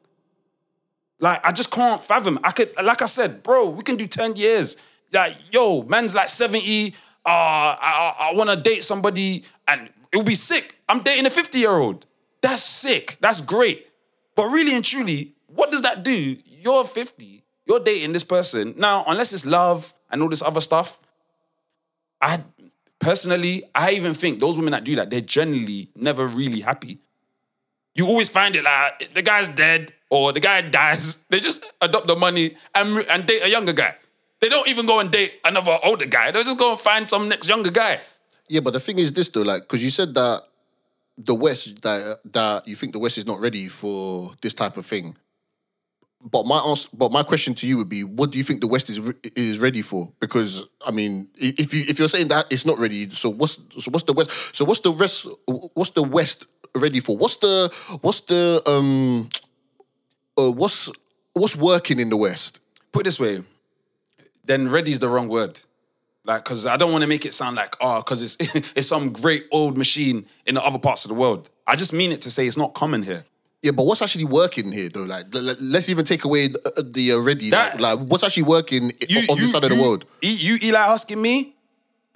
Like 1.19 1.45
I 1.45 1.51
just 1.51 1.71
can't 1.71 2.01
fathom. 2.03 2.39
I 2.43 2.51
could, 2.51 2.71
like 2.83 3.01
I 3.01 3.05
said, 3.05 3.43
bro, 3.43 3.69
we 3.69 3.83
can 3.83 3.95
do 3.95 4.07
ten 4.07 4.35
years. 4.35 4.77
Like 5.11 5.35
yo, 5.53 5.83
man's 5.83 6.15
like 6.15 6.29
seventy. 6.29 6.95
Uh, 7.25 7.77
I 7.79 8.15
I, 8.19 8.29
I 8.31 8.33
want 8.35 8.49
to 8.49 8.55
date 8.57 8.83
somebody, 8.83 9.43
and 9.67 9.89
it 10.11 10.17
would 10.17 10.25
be 10.25 10.35
sick. 10.35 10.75
I'm 10.89 10.99
dating 11.01 11.25
a 11.25 11.29
fifty 11.29 11.59
year 11.59 11.71
old. 11.71 12.05
That's 12.41 12.61
sick. 12.61 13.17
That's 13.21 13.39
great. 13.39 13.87
But 14.35 14.47
really 14.47 14.75
and 14.75 14.83
truly, 14.83 15.33
what 15.47 15.71
does 15.71 15.83
that 15.83 16.03
do? 16.03 16.35
You're 16.63 16.85
50, 16.85 17.43
you're 17.65 17.79
dating 17.79 18.13
this 18.13 18.23
person. 18.23 18.73
Now, 18.77 19.03
unless 19.07 19.33
it's 19.33 19.45
love 19.45 19.93
and 20.09 20.21
all 20.21 20.29
this 20.29 20.41
other 20.41 20.61
stuff, 20.61 20.99
I 22.21 22.39
personally, 22.99 23.63
I 23.75 23.91
even 23.91 24.13
think 24.13 24.39
those 24.39 24.57
women 24.57 24.71
that 24.71 24.83
do 24.83 24.95
that, 24.95 25.09
they're 25.09 25.21
generally 25.21 25.89
never 25.95 26.27
really 26.27 26.61
happy. 26.61 26.99
You 27.95 28.07
always 28.07 28.29
find 28.29 28.55
it 28.55 28.63
like 28.63 29.13
the 29.13 29.21
guy's 29.21 29.49
dead 29.49 29.93
or 30.09 30.31
the 30.31 30.39
guy 30.39 30.61
dies. 30.61 31.23
They 31.29 31.39
just 31.39 31.71
adopt 31.81 32.07
the 32.07 32.15
money 32.15 32.55
and, 32.73 33.05
and 33.09 33.25
date 33.25 33.43
a 33.43 33.49
younger 33.49 33.73
guy. 33.73 33.95
They 34.39 34.49
don't 34.49 34.67
even 34.67 34.85
go 34.85 34.99
and 34.99 35.11
date 35.11 35.33
another 35.45 35.77
older 35.83 36.05
guy. 36.05 36.31
They'll 36.31 36.43
just 36.43 36.57
go 36.57 36.71
and 36.71 36.79
find 36.79 37.09
some 37.09 37.29
next 37.29 37.47
younger 37.47 37.71
guy. 37.71 38.01
Yeah, 38.49 38.61
but 38.61 38.73
the 38.73 38.79
thing 38.79 38.99
is 38.99 39.13
this 39.13 39.29
though, 39.29 39.41
like, 39.41 39.63
because 39.63 39.83
you 39.83 39.89
said 39.89 40.13
that 40.15 40.41
the 41.17 41.35
West 41.35 41.81
that 41.83 42.19
that 42.33 42.67
you 42.67 42.75
think 42.75 42.93
the 42.93 42.99
West 42.99 43.17
is 43.17 43.25
not 43.25 43.39
ready 43.39 43.67
for 43.67 44.33
this 44.41 44.53
type 44.53 44.77
of 44.77 44.85
thing. 44.85 45.15
But 46.23 46.45
my 46.45 46.59
answer, 46.59 46.89
but 46.93 47.11
my 47.11 47.23
question 47.23 47.53
to 47.55 47.67
you 47.67 47.77
would 47.77 47.89
be, 47.89 48.03
what 48.03 48.31
do 48.31 48.37
you 48.37 48.43
think 48.43 48.61
the 48.61 48.67
West 48.67 48.89
is 48.89 48.99
re- 48.99 49.13
is 49.35 49.59
ready 49.59 49.81
for? 49.81 50.11
Because 50.19 50.65
I 50.85 50.91
mean, 50.91 51.27
if 51.35 51.73
you 51.73 51.83
if 51.87 51.99
you're 51.99 52.07
saying 52.07 52.29
that 52.29 52.45
it's 52.49 52.65
not 52.65 52.79
ready, 52.79 53.09
so 53.09 53.29
what's 53.29 53.61
so 53.77 53.91
what's 53.91 54.05
the 54.05 54.13
West? 54.13 54.55
So 54.55 54.63
what's 54.65 54.79
the 54.79 54.91
rest? 54.91 55.27
What's 55.45 55.91
the 55.91 56.03
West 56.03 56.47
ready 56.75 57.01
for? 57.01 57.17
What's 57.17 57.35
the 57.37 57.73
what's 58.01 58.21
the 58.21 58.61
um 58.65 59.29
uh, 60.37 60.51
what's 60.51 60.89
what's 61.33 61.57
working 61.57 61.99
in 61.99 62.09
the 62.09 62.17
West? 62.17 62.61
put 62.93 63.01
it 63.01 63.05
this 63.05 63.19
way, 63.19 63.41
then 64.45 64.69
ready 64.69 64.91
is 64.91 64.99
the 64.99 65.09
wrong 65.09 65.27
word. 65.27 65.59
Like, 66.23 66.45
cause 66.45 66.65
I 66.65 66.77
don't 66.77 66.93
want 66.93 67.01
to 67.01 67.07
make 67.07 67.25
it 67.25 67.33
sound 67.33 67.57
like, 67.57 67.75
oh, 67.81 68.01
cause 68.01 68.21
it's 68.21 68.37
it's 68.77 68.87
some 68.87 69.11
great 69.11 69.45
old 69.51 69.77
machine 69.77 70.25
in 70.45 70.55
the 70.55 70.63
other 70.63 70.79
parts 70.79 71.03
of 71.03 71.09
the 71.09 71.15
world. 71.15 71.49
I 71.67 71.75
just 71.75 71.91
mean 71.91 72.13
it 72.13 72.21
to 72.21 72.31
say 72.31 72.47
it's 72.47 72.55
not 72.55 72.73
common 72.73 73.03
here. 73.03 73.25
Yeah, 73.63 73.71
but 73.71 73.85
what's 73.85 74.01
actually 74.01 74.25
working 74.25 74.71
here 74.73 74.89
though? 74.89 75.03
Like, 75.03 75.25
let's 75.31 75.87
even 75.89 76.03
take 76.03 76.25
away 76.25 76.49
the, 76.49 76.87
the 76.93 77.13
already. 77.13 77.49
That- 77.49 77.79
like, 77.79 77.97
like, 77.97 78.07
what's 78.09 78.23
actually 78.23 78.43
working 78.43 78.91
i- 79.01 79.25
on 79.29 79.37
this 79.37 79.51
side 79.51 79.63
of 79.63 79.69
the 79.69 79.81
world? 79.81 80.05
You, 80.21 80.31
you 80.31 80.57
Eli 80.69 80.79
asking 80.79 81.21
me, 81.21 81.55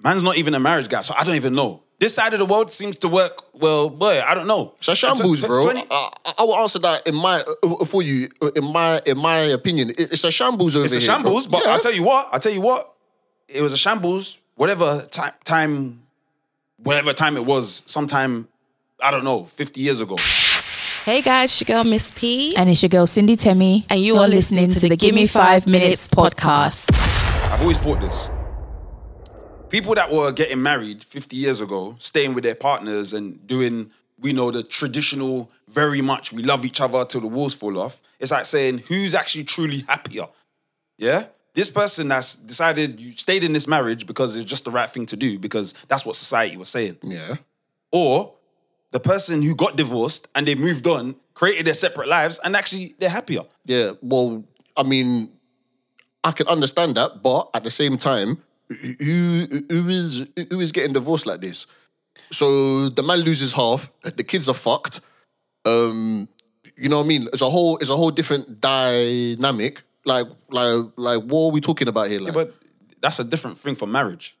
man's 0.02 0.22
not 0.22 0.36
even 0.36 0.54
a 0.54 0.60
marriage 0.60 0.88
guy, 0.88 1.00
so 1.00 1.14
I 1.18 1.24
don't 1.24 1.36
even 1.36 1.54
know. 1.54 1.82
This 1.98 2.14
side 2.14 2.32
of 2.34 2.38
the 2.38 2.44
world 2.44 2.70
seems 2.70 2.96
to 2.96 3.08
work 3.08 3.42
well, 3.54 3.88
boy, 3.90 4.20
I 4.24 4.34
don't 4.34 4.46
know. 4.46 4.74
So 4.80 4.94
shambles, 4.94 5.42
bro. 5.42 5.62
20 5.62 5.82
I, 5.90 6.10
I 6.38 6.42
will 6.44 6.54
answer 6.56 6.78
that 6.80 7.04
in 7.08 7.14
my 7.16 7.42
uh, 7.64 7.84
for 7.86 8.02
you 8.02 8.28
in 8.54 8.70
my 8.72 9.00
in 9.06 9.18
my 9.18 9.38
opinion. 9.38 9.90
It's 9.98 10.22
a 10.22 10.30
shambles 10.30 10.76
over 10.76 10.84
It's 10.84 10.94
a 10.94 11.00
here, 11.00 11.06
shambles, 11.08 11.46
but 11.48 11.62
Yeah. 11.64 11.72
I'll 11.72 11.80
tell 11.80 11.92
you 11.94 12.04
what, 12.04 12.28
I'll 12.30 12.38
tell 12.38 12.52
you 12.52 12.60
what, 12.60 12.94
it 13.48 13.62
was 13.62 13.72
a 13.72 13.76
shambles, 13.76 14.38
whatever 14.54 15.06
time, 15.10 15.32
time, 15.44 16.02
whatever 16.76 17.12
time 17.14 17.36
it 17.36 17.44
was, 17.44 17.82
sometime, 17.86 18.46
I 19.02 19.10
don't 19.10 19.24
know, 19.24 19.44
50 19.46 19.80
years 19.80 20.00
ago. 20.00 20.16
Hey 21.08 21.22
guys, 21.22 21.50
it's 21.50 21.66
your 21.66 21.74
girl 21.74 21.90
Miss 21.90 22.10
P. 22.10 22.54
And 22.54 22.68
it's 22.68 22.82
your 22.82 22.90
girl 22.90 23.06
Cindy 23.06 23.34
Temmie. 23.34 23.86
And 23.88 23.98
you 23.98 24.18
are 24.18 24.28
listening 24.28 24.68
to 24.68 24.88
the 24.90 24.94
Gimme 24.94 25.26
Five 25.26 25.66
Minutes 25.66 26.06
podcast. 26.06 26.90
I've 27.50 27.62
always 27.62 27.78
thought 27.78 27.98
this. 28.02 28.28
People 29.70 29.94
that 29.94 30.12
were 30.12 30.30
getting 30.32 30.62
married 30.62 31.02
50 31.02 31.34
years 31.34 31.62
ago, 31.62 31.96
staying 31.98 32.34
with 32.34 32.44
their 32.44 32.54
partners 32.54 33.14
and 33.14 33.46
doing 33.46 33.90
we 34.20 34.34
know 34.34 34.50
the 34.50 34.62
traditional, 34.62 35.50
very 35.66 36.02
much 36.02 36.30
we 36.34 36.42
love 36.42 36.66
each 36.66 36.78
other 36.78 37.06
till 37.06 37.22
the 37.22 37.26
walls 37.26 37.54
fall 37.54 37.78
off. 37.78 38.02
It's 38.20 38.30
like 38.30 38.44
saying 38.44 38.80
who's 38.80 39.14
actually 39.14 39.44
truly 39.44 39.84
happier. 39.88 40.26
Yeah? 40.98 41.28
This 41.54 41.70
person 41.70 42.08
that's 42.08 42.36
decided 42.36 43.00
you 43.00 43.12
stayed 43.12 43.44
in 43.44 43.54
this 43.54 43.66
marriage 43.66 44.06
because 44.06 44.36
it's 44.36 44.44
just 44.44 44.66
the 44.66 44.70
right 44.70 44.90
thing 44.90 45.06
to 45.06 45.16
do, 45.16 45.38
because 45.38 45.72
that's 45.88 46.04
what 46.04 46.16
society 46.16 46.58
was 46.58 46.68
saying. 46.68 46.98
Yeah. 47.02 47.36
Or 47.92 48.34
the 48.92 49.00
person 49.00 49.42
who 49.42 49.54
got 49.54 49.76
divorced 49.76 50.28
and 50.34 50.46
they 50.46 50.54
moved 50.54 50.86
on, 50.86 51.16
created 51.34 51.66
their 51.66 51.74
separate 51.74 52.08
lives, 52.08 52.40
and 52.44 52.56
actually 52.56 52.94
they're 52.98 53.10
happier. 53.10 53.42
Yeah. 53.64 53.92
Well, 54.02 54.44
I 54.76 54.82
mean, 54.82 55.30
I 56.24 56.32
can 56.32 56.46
understand 56.48 56.96
that, 56.96 57.22
but 57.22 57.50
at 57.54 57.64
the 57.64 57.70
same 57.70 57.96
time, 57.96 58.42
who 59.00 59.46
who 59.70 59.88
is 59.88 60.28
who 60.50 60.60
is 60.60 60.72
getting 60.72 60.92
divorced 60.92 61.26
like 61.26 61.40
this? 61.40 61.66
So 62.30 62.88
the 62.88 63.02
man 63.02 63.20
loses 63.20 63.52
half, 63.52 63.90
the 64.02 64.24
kids 64.24 64.48
are 64.48 64.54
fucked. 64.54 65.00
Um, 65.64 66.28
you 66.76 66.88
know 66.88 66.98
what 66.98 67.04
I 67.04 67.08
mean? 67.08 67.28
It's 67.32 67.42
a 67.42 67.50
whole 67.50 67.76
it's 67.78 67.90
a 67.90 67.96
whole 67.96 68.10
different 68.10 68.60
dynamic. 68.60 69.82
Like 70.04 70.26
like 70.50 70.84
like 70.96 71.22
what 71.22 71.48
are 71.48 71.50
we 71.50 71.60
talking 71.60 71.88
about 71.88 72.08
here? 72.08 72.20
Like, 72.20 72.34
But 72.34 72.54
that's 73.00 73.18
a 73.18 73.24
different 73.24 73.58
thing 73.58 73.74
for 73.74 73.86
marriage. 73.86 74.36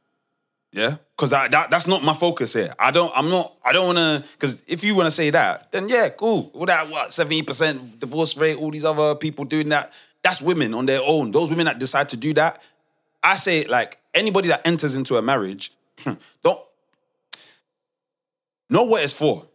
Yeah, 0.78 0.94
because 1.16 1.30
that, 1.30 1.50
that 1.50 1.72
that's 1.72 1.88
not 1.88 2.04
my 2.04 2.14
focus 2.14 2.52
here. 2.52 2.72
I 2.78 2.92
don't. 2.92 3.12
I'm 3.16 3.28
not. 3.28 3.52
I 3.64 3.72
don't 3.72 3.96
want 3.96 3.98
to. 3.98 4.24
Because 4.34 4.62
if 4.68 4.84
you 4.84 4.94
want 4.94 5.08
to 5.08 5.10
say 5.10 5.28
that, 5.30 5.72
then 5.72 5.88
yeah, 5.88 6.08
cool. 6.10 6.52
All 6.54 6.66
that 6.66 6.88
what 6.88 7.12
seventy 7.12 7.42
percent 7.42 7.98
divorce 7.98 8.36
rate, 8.36 8.56
all 8.56 8.70
these 8.70 8.84
other 8.84 9.16
people 9.16 9.44
doing 9.44 9.70
that. 9.70 9.92
That's 10.22 10.40
women 10.40 10.74
on 10.74 10.86
their 10.86 11.00
own. 11.04 11.32
Those 11.32 11.50
women 11.50 11.66
that 11.66 11.80
decide 11.80 12.10
to 12.10 12.16
do 12.16 12.32
that. 12.34 12.62
I 13.24 13.34
say 13.34 13.64
like 13.64 13.98
anybody 14.14 14.50
that 14.50 14.64
enters 14.64 14.94
into 14.94 15.16
a 15.16 15.22
marriage, 15.22 15.72
don't 16.44 16.60
know 18.70 18.84
what 18.84 19.02
it's 19.02 19.12
for. 19.12 19.46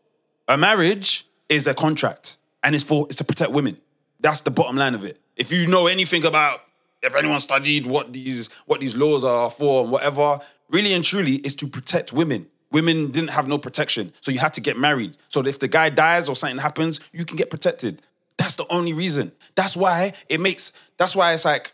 A 0.49 0.57
marriage 0.57 1.25
is 1.47 1.67
a 1.67 1.73
contract, 1.73 2.35
and 2.65 2.75
it's 2.75 2.83
for 2.83 3.05
it's 3.05 3.15
to 3.15 3.23
protect 3.23 3.51
women. 3.51 3.77
That's 4.19 4.41
the 4.41 4.51
bottom 4.51 4.75
line 4.75 4.93
of 4.93 5.05
it. 5.05 5.21
If 5.37 5.53
you 5.53 5.67
know 5.67 5.87
anything 5.87 6.25
about, 6.25 6.65
if 7.01 7.15
anyone 7.15 7.39
studied 7.39 7.87
what 7.87 8.11
these 8.11 8.49
what 8.65 8.81
these 8.81 8.93
laws 8.93 9.23
are 9.23 9.49
for 9.49 9.83
and 9.83 9.91
whatever, 9.91 10.39
really 10.73 10.93
and 10.93 11.03
truly, 11.03 11.35
is 11.35 11.55
to 11.55 11.67
protect 11.67 12.11
women. 12.11 12.47
Women 12.71 13.11
didn't 13.11 13.29
have 13.29 13.47
no 13.47 13.59
protection, 13.59 14.11
so 14.19 14.31
you 14.31 14.39
had 14.39 14.55
to 14.55 14.61
get 14.61 14.77
married. 14.77 15.15
So 15.29 15.41
if 15.41 15.59
the 15.59 15.67
guy 15.67 15.89
dies 15.89 16.27
or 16.27 16.35
something 16.35 16.57
happens, 16.57 16.99
you 17.13 17.23
can 17.23 17.37
get 17.37 17.51
protected. 17.51 18.01
That's 18.37 18.55
the 18.55 18.65
only 18.69 18.93
reason. 18.93 19.31
That's 19.55 19.77
why 19.77 20.13
it 20.27 20.41
makes. 20.41 20.73
That's 20.97 21.15
why 21.15 21.33
it's 21.33 21.45
like 21.45 21.71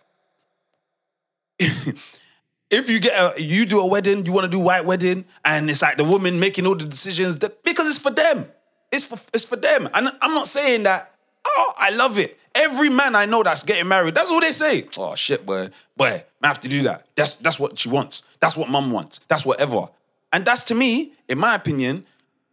if 1.59 2.89
you 2.89 2.99
get 2.99 3.13
a 3.13 3.41
you 3.41 3.65
do 3.65 3.79
a 3.79 3.87
wedding, 3.87 4.25
you 4.25 4.33
want 4.33 4.43
to 4.43 4.49
do 4.49 4.59
white 4.59 4.85
wedding, 4.85 5.25
and 5.45 5.69
it's 5.69 5.81
like 5.81 5.97
the 5.97 6.03
woman 6.03 6.39
making 6.39 6.67
all 6.67 6.75
the 6.75 6.85
decisions 6.85 7.37
that, 7.39 7.63
because 7.63 7.87
it's 7.87 7.99
for 7.99 8.11
them. 8.11 8.45
It's 8.91 9.05
for 9.05 9.17
it's 9.33 9.45
for 9.45 9.55
them. 9.55 9.89
And 9.93 10.09
I'm 10.21 10.33
not 10.33 10.47
saying 10.47 10.83
that. 10.83 11.15
Oh, 11.57 11.73
I 11.77 11.89
love 11.91 12.17
it. 12.17 12.39
Every 12.55 12.89
man 12.89 13.15
I 13.15 13.25
know 13.25 13.43
that's 13.43 13.63
getting 13.63 13.87
married, 13.87 14.15
that's 14.15 14.29
all 14.29 14.41
they 14.41 14.51
say. 14.51 14.85
Oh 14.97 15.15
shit, 15.15 15.45
boy, 15.45 15.69
boy, 15.95 16.23
I 16.43 16.47
have 16.47 16.61
to 16.61 16.67
do 16.67 16.83
that. 16.83 17.07
That's 17.15 17.35
that's 17.37 17.59
what 17.59 17.77
she 17.77 17.89
wants. 17.89 18.23
That's 18.39 18.57
what 18.57 18.69
mum 18.69 18.91
wants. 18.91 19.19
That's 19.27 19.45
whatever. 19.45 19.87
And 20.33 20.45
that's 20.45 20.63
to 20.65 20.75
me, 20.75 21.13
in 21.27 21.37
my 21.37 21.55
opinion, 21.55 22.05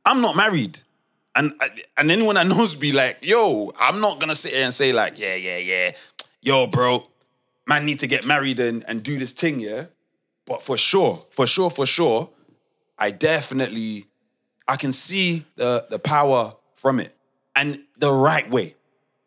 I'm 0.05 0.21
not 0.21 0.37
married. 0.37 0.81
And 1.35 1.53
and 1.97 2.11
anyone 2.11 2.37
that 2.37 2.47
knows 2.55 2.79
me, 2.79 2.93
like, 2.93 3.19
yo, 3.23 3.73
I'm 3.79 4.01
not 4.01 4.21
gonna 4.21 4.35
sit 4.35 4.53
here 4.53 4.65
and 4.65 4.75
say 4.75 4.93
like, 4.93 5.19
yeah, 5.19 5.35
yeah, 5.35 5.59
yeah, 5.59 5.91
yo, 6.41 6.67
bro, 6.67 7.07
man 7.67 7.85
need 7.85 7.99
to 8.01 8.07
get 8.07 8.25
married 8.25 8.61
and, 8.61 8.85
and 8.89 9.03
do 9.03 9.19
this 9.19 9.33
thing, 9.33 9.61
yeah. 9.61 9.87
But 10.47 10.63
for 10.63 10.77
sure, 10.77 11.25
for 11.31 11.47
sure, 11.47 11.71
for 11.71 11.87
sure, 11.87 12.31
I 12.99 13.11
definitely 13.11 14.07
I 14.69 14.77
can 14.77 14.93
see 14.93 15.45
the 15.57 15.87
the 15.91 15.99
power 15.99 16.55
from 16.75 17.01
it 17.01 17.15
and 17.57 17.81
the 17.99 18.13
right 18.13 18.49
way. 18.49 18.76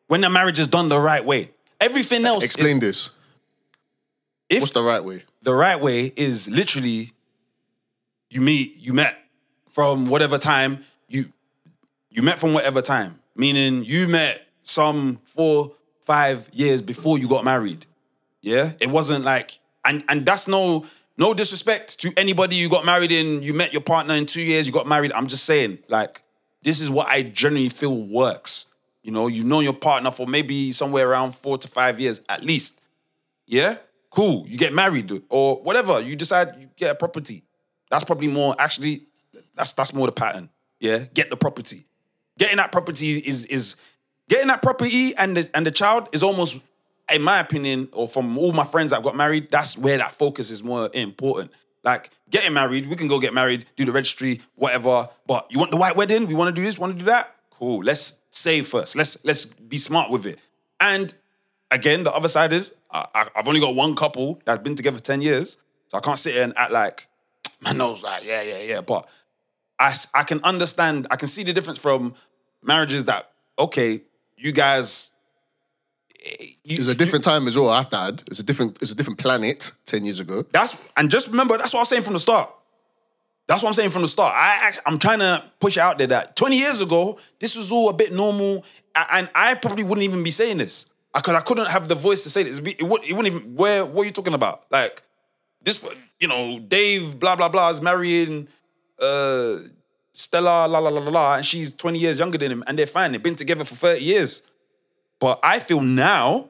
When 0.09 0.21
the 0.21 0.29
marriage 0.29 0.59
is 0.59 0.67
done 0.67 0.89
the 0.89 0.99
right 0.99 1.23
way, 1.23 1.51
everything 1.79 2.25
else. 2.25 2.43
explain 2.43 2.73
is, 2.75 2.79
this. 2.79 3.09
If 4.49 4.61
What's 4.61 4.73
the 4.73 4.83
right 4.83 5.03
way? 5.03 5.23
the 5.41 5.53
right 5.53 5.79
way 5.79 6.11
is 6.15 6.49
literally 6.49 7.11
you 8.29 8.41
meet 8.41 8.77
you 8.77 8.93
met 8.93 9.17
from 9.69 10.09
whatever 10.09 10.37
time 10.37 10.83
you 11.07 11.25
you 12.09 12.21
met 12.21 12.39
from 12.39 12.53
whatever 12.53 12.81
time 12.81 13.19
meaning 13.35 13.83
you 13.83 14.07
met 14.07 14.47
some 14.61 15.19
four 15.25 15.71
five 16.01 16.49
years 16.53 16.81
before 16.81 17.17
you 17.17 17.27
got 17.27 17.43
married 17.43 17.85
yeah 18.41 18.71
it 18.79 18.89
wasn't 18.89 19.23
like 19.23 19.59
and 19.85 20.03
and 20.09 20.25
that's 20.25 20.47
no 20.47 20.85
no 21.17 21.33
disrespect 21.33 21.99
to 21.99 22.11
anybody 22.17 22.55
you 22.55 22.69
got 22.69 22.85
married 22.85 23.11
in 23.11 23.41
you 23.41 23.53
met 23.53 23.71
your 23.71 23.81
partner 23.81 24.15
in 24.15 24.25
two 24.25 24.41
years 24.41 24.67
you 24.67 24.73
got 24.73 24.87
married 24.87 25.11
i'm 25.13 25.27
just 25.27 25.45
saying 25.45 25.79
like 25.87 26.21
this 26.63 26.81
is 26.81 26.89
what 26.89 27.07
i 27.07 27.21
generally 27.21 27.69
feel 27.69 27.95
works 27.95 28.65
you 29.03 29.11
know 29.11 29.27
you 29.27 29.43
know 29.43 29.59
your 29.59 29.73
partner 29.73 30.11
for 30.11 30.27
maybe 30.27 30.71
somewhere 30.71 31.09
around 31.09 31.33
four 31.33 31.57
to 31.57 31.67
five 31.67 31.99
years 31.99 32.21
at 32.29 32.43
least 32.43 32.79
yeah, 33.49 33.77
cool. 34.11 34.45
You 34.47 34.59
get 34.59 34.73
married 34.73 35.11
or 35.27 35.55
whatever. 35.63 35.99
You 35.99 36.15
decide 36.15 36.55
you 36.59 36.69
get 36.77 36.91
a 36.91 36.95
property. 36.95 37.43
That's 37.89 38.03
probably 38.03 38.27
more. 38.27 38.55
Actually, 38.59 39.07
that's 39.55 39.73
that's 39.73 39.91
more 39.91 40.05
the 40.05 40.11
pattern. 40.11 40.49
Yeah, 40.79 40.99
get 41.15 41.31
the 41.31 41.35
property. 41.35 41.87
Getting 42.37 42.57
that 42.57 42.71
property 42.71 43.09
is 43.09 43.45
is 43.45 43.75
getting 44.29 44.47
that 44.47 44.61
property 44.61 45.13
and 45.17 45.35
the 45.35 45.49
and 45.55 45.65
the 45.65 45.71
child 45.71 46.09
is 46.13 46.21
almost, 46.21 46.61
in 47.11 47.23
my 47.23 47.39
opinion, 47.39 47.89
or 47.91 48.07
from 48.07 48.37
all 48.37 48.53
my 48.53 48.65
friends 48.65 48.91
that 48.91 49.01
got 49.01 49.15
married, 49.15 49.49
that's 49.49 49.75
where 49.75 49.97
that 49.97 50.13
focus 50.13 50.51
is 50.51 50.63
more 50.63 50.91
important. 50.93 51.51
Like 51.83 52.11
getting 52.29 52.53
married, 52.53 52.87
we 52.87 52.95
can 52.95 53.07
go 53.07 53.19
get 53.19 53.33
married, 53.33 53.65
do 53.75 53.83
the 53.83 53.91
registry, 53.91 54.41
whatever. 54.53 55.09
But 55.25 55.51
you 55.51 55.57
want 55.57 55.71
the 55.71 55.77
white 55.77 55.95
wedding? 55.95 56.27
We 56.27 56.35
want 56.35 56.55
to 56.55 56.61
do 56.61 56.63
this, 56.63 56.77
want 56.77 56.93
to 56.93 56.99
do 56.99 57.05
that? 57.05 57.35
Cool. 57.59 57.79
Let's 57.83 58.21
save 58.31 58.67
first. 58.67 58.95
Let's 58.95 59.23
let's 59.25 59.45
be 59.45 59.77
smart 59.77 60.09
with 60.09 60.25
it. 60.25 60.39
And 60.79 61.13
again, 61.71 62.03
the 62.05 62.13
other 62.13 62.29
side 62.29 62.53
is 62.53 62.73
I, 62.89 63.05
I, 63.13 63.27
I've 63.35 63.47
only 63.47 63.59
got 63.59 63.75
one 63.75 63.95
couple 63.95 64.41
that's 64.45 64.63
been 64.63 64.75
together 64.75 64.99
10 64.99 65.21
years. 65.21 65.57
So 65.89 65.97
I 65.97 66.01
can't 66.01 66.17
sit 66.17 66.35
here 66.35 66.43
and 66.43 66.53
act 66.55 66.71
like, 66.71 67.07
my 67.61 67.71
nose 67.73 68.01
like, 68.01 68.23
yeah, 68.23 68.41
yeah, 68.41 68.61
yeah. 68.61 68.81
But 68.81 69.07
I 69.77 69.93
I 70.15 70.23
can 70.23 70.39
understand, 70.43 71.07
I 71.11 71.17
can 71.17 71.27
see 71.27 71.43
the 71.43 71.51
difference 71.53 71.79
from 71.79 72.13
marriages 72.63 73.05
that, 73.05 73.29
okay, 73.57 74.01
you 74.37 74.51
guys. 74.53 75.11
eh, 76.25 76.45
You, 76.63 76.77
It's 76.77 76.87
a 76.87 76.95
different 76.95 77.25
time 77.25 77.47
as 77.47 77.57
well. 77.57 77.69
I 77.69 77.77
have 77.79 77.89
to 77.89 77.97
add, 77.97 78.23
it's 78.27 78.39
a 78.39 78.43
different 78.43 78.77
it's 78.81 78.91
a 78.91 78.95
different 78.95 79.19
planet 79.19 79.71
ten 79.85 80.05
years 80.05 80.19
ago. 80.21 80.45
That's 80.53 80.81
and 80.95 81.09
just 81.11 81.27
remember 81.27 81.57
that's 81.57 81.73
what 81.73 81.79
I 81.79 81.81
was 81.81 81.89
saying 81.89 82.03
from 82.03 82.13
the 82.13 82.19
start. 82.19 82.49
That's 83.49 83.63
what 83.63 83.69
I'm 83.69 83.73
saying 83.73 83.89
from 83.89 84.03
the 84.03 84.07
start. 84.07 84.31
I, 84.35 84.69
I 84.69 84.77
I'm 84.85 84.99
trying 84.99 85.19
to 85.19 85.43
push 85.59 85.75
out 85.79 85.97
there 85.97 86.05
that 86.07 86.35
20 86.35 86.55
years 86.55 86.81
ago 86.81 87.17
this 87.39 87.55
was 87.55 87.71
all 87.71 87.89
a 87.89 87.93
bit 87.93 88.13
normal, 88.13 88.63
and 88.95 89.27
I 89.33 89.55
probably 89.55 89.83
wouldn't 89.83 90.03
even 90.03 90.23
be 90.23 90.29
saying 90.29 90.59
this 90.59 90.85
because 91.15 91.33
I 91.33 91.41
couldn't 91.41 91.67
have 91.67 91.87
the 91.87 91.95
voice 91.95 92.21
to 92.23 92.29
say 92.29 92.43
this. 92.43 92.59
It, 92.59 92.83
would, 92.83 93.03
it 93.03 93.13
wouldn't 93.13 93.33
even. 93.33 93.55
Where 93.55 93.83
what 93.87 94.03
are 94.03 94.05
you 94.05 94.11
talking 94.11 94.35
about? 94.35 94.65
Like 94.69 95.01
this, 95.63 95.83
you 96.19 96.27
know, 96.27 96.59
Dave 96.59 97.19
blah 97.19 97.35
blah 97.35 97.49
blah 97.49 97.71
is 97.71 97.81
marrying 97.81 98.47
uh 99.01 99.55
Stella 100.13 100.67
la 100.67 100.77
la 100.77 100.89
la 100.89 100.99
la 101.01 101.09
la, 101.09 101.35
and 101.37 101.45
she's 101.45 101.75
20 101.75 101.97
years 101.97 102.19
younger 102.19 102.37
than 102.37 102.51
him, 102.51 102.63
and 102.67 102.77
they're 102.77 102.85
fine. 102.85 103.13
They've 103.13 103.23
been 103.23 103.35
together 103.35 103.65
for 103.65 103.73
30 103.73 104.03
years. 104.03 104.43
But 105.19 105.39
I 105.41 105.57
feel 105.57 105.81
now 105.81 106.49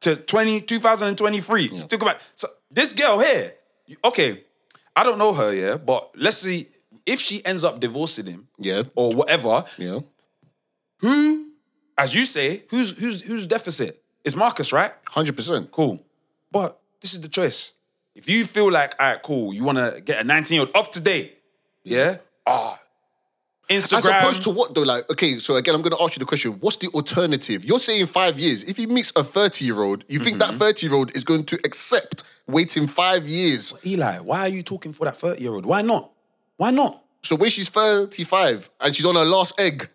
to 0.00 0.16
20, 0.16 0.60
2023. 0.62 1.62
You 1.62 1.82
Talk 1.82 2.00
about 2.00 2.22
so 2.34 2.48
this 2.70 2.94
girl 2.94 3.18
here. 3.18 3.52
Okay, 4.02 4.45
I 4.96 5.04
don't 5.04 5.18
know 5.18 5.34
her, 5.34 5.52
yeah, 5.52 5.76
but 5.76 6.10
let's 6.16 6.38
see 6.38 6.68
if 7.04 7.20
she 7.20 7.44
ends 7.44 7.62
up 7.64 7.78
divorcing 7.80 8.26
him, 8.26 8.48
Yeah. 8.58 8.82
or 8.94 9.12
whatever. 9.12 9.64
Yeah. 9.78 10.00
Who, 11.00 11.50
as 11.98 12.14
you 12.14 12.24
say, 12.24 12.64
who's 12.70 12.98
who's 13.00 13.20
who's 13.22 13.46
deficit? 13.46 14.02
It's 14.24 14.34
Marques, 14.34 14.72
right? 14.72 14.90
Hundred 15.08 15.36
percent. 15.36 15.70
Cool. 15.70 16.02
But 16.50 16.78
this 17.00 17.12
is 17.14 17.20
the 17.20 17.28
choice. 17.28 17.74
If 18.14 18.28
you 18.30 18.44
feel 18.46 18.70
like, 18.72 18.94
all 18.98 19.10
right, 19.12 19.22
cool, 19.22 19.52
you 19.52 19.62
want 19.62 19.76
to 19.78 20.00
get 20.00 20.20
a 20.22 20.24
19 20.24 20.54
year 20.56 20.66
old 20.66 20.74
up 20.76 20.90
to 20.92 21.00
date, 21.00 21.36
yeah? 21.84 22.16
Ah, 22.46 22.80
Instagram. 23.68 23.98
As 23.98 24.06
opposed 24.06 24.42
to 24.44 24.50
what 24.50 24.74
though? 24.74 24.82
Like, 24.82 25.08
okay, 25.10 25.38
so 25.38 25.56
again, 25.56 25.74
I'm 25.74 25.82
gonna 25.82 26.00
ask 26.02 26.16
you 26.16 26.20
the 26.20 26.24
question: 26.26 26.52
What's 26.60 26.76
the 26.76 26.88
alternative? 26.88 27.64
You're 27.64 27.80
saying 27.80 28.06
five 28.06 28.38
years. 28.40 28.64
If 28.64 28.78
he 28.78 28.86
meets 28.86 29.12
a 29.16 29.22
30 29.22 29.64
year 29.66 29.82
old, 29.82 30.04
you 30.08 30.18
think 30.18 30.38
Mm-hmm. 30.38 30.52
that 30.58 30.64
30 30.64 30.86
year 30.86 30.94
old 30.96 31.14
is 31.14 31.24
going 31.24 31.44
to 31.44 31.56
accept 31.64 32.24
waiting 32.46 32.86
five 32.86 33.26
years? 33.26 33.74
Eli, 33.84 34.18
why 34.18 34.40
are 34.40 34.48
you 34.48 34.62
talking 34.62 34.92
for 34.92 35.04
that 35.04 35.16
30 35.16 35.42
year 35.42 35.52
old? 35.52 35.66
Why 35.66 35.82
not? 35.82 36.10
Why 36.56 36.70
not? 36.70 37.02
So 37.22 37.36
when 37.36 37.50
she's 37.50 37.68
35 37.68 38.70
and 38.80 38.94
she's 38.94 39.04
on 39.04 39.14
her 39.16 39.24
last 39.24 39.58
egg, 39.60 39.88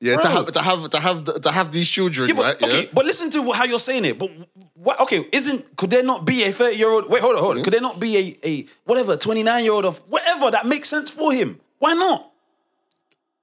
yeah, 0.00 0.16
to 0.16 0.28
have 0.28 0.46
to 0.52 0.60
have 0.60 0.90
to 0.90 1.00
have 1.00 1.24
to 1.42 1.50
have 1.52 1.72
these 1.72 1.88
children, 1.88 2.28
Yeah, 2.28 2.34
but, 2.34 2.44
right? 2.44 2.62
okay, 2.62 2.82
Yeah. 2.82 2.88
but 2.92 3.04
listen 3.06 3.30
to 3.30 3.52
how 3.52 3.64
you're 3.64 3.78
saying 3.78 4.04
it. 4.04 4.18
But 4.18 4.30
what? 4.74 5.00
Okay, 5.00 5.24
isn't 5.32 5.76
could 5.76 5.90
there 5.90 6.02
not 6.02 6.24
be 6.26 6.42
a 6.44 6.52
30 6.52 6.76
year 6.76 6.88
old? 6.90 7.08
Wait, 7.08 7.22
hold 7.22 7.36
on, 7.36 7.42
hold 7.42 7.56
on. 7.58 7.62
Could 7.64 7.72
there 7.72 7.80
not 7.80 8.00
be 8.00 8.16
a 8.44 8.46
a 8.48 8.66
whatever 8.84 9.16
29 9.16 9.62
year 9.64 9.72
old 9.72 9.84
of 9.84 9.98
whatever 10.08 10.50
that 10.50 10.66
makes 10.66 10.88
sense 10.88 11.10
for 11.10 11.32
him? 11.32 11.60
Why 11.78 11.94
not? 11.94 12.30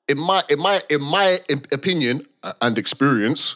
In 0.08 0.20
my 0.20 0.44
in 0.50 0.60
my 0.60 0.82
in 0.90 1.02
my 1.02 1.40
opinion 1.72 2.22
uh, 2.44 2.54
and 2.62 2.78
experience, 2.78 3.56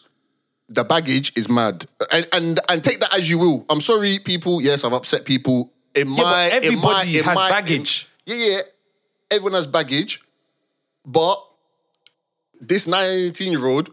the 0.70 0.84
baggage 0.84 1.32
is 1.38 1.50
mad. 1.50 1.86
And 2.12 2.28
and 2.34 2.60
and 2.70 2.84
take 2.84 3.00
that 3.00 3.16
as 3.18 3.30
you 3.30 3.38
will. 3.38 3.66
I'm 3.70 3.82
sorry, 3.82 4.20
people. 4.20 4.62
Yes, 4.62 4.84
I've 4.84 4.94
upset 4.94 5.26
people. 5.26 5.72
In 5.94 6.10
my 6.10 6.16
but 6.18 6.64
in 6.64 6.80
my, 6.80 6.92
everybody 6.98 7.18
in 7.20 7.24
has 7.24 7.36
my- 7.36 7.50
baggage. 7.50 8.08
in- 8.26 8.38
yeah, 8.38 8.48
yeah. 8.56 8.62
Everyone 9.32 9.54
has 9.54 9.66
baggage, 9.68 10.22
but 11.06 11.38
this 12.62 12.88
19 12.88 13.52
year 13.52 13.66
old 13.66 13.90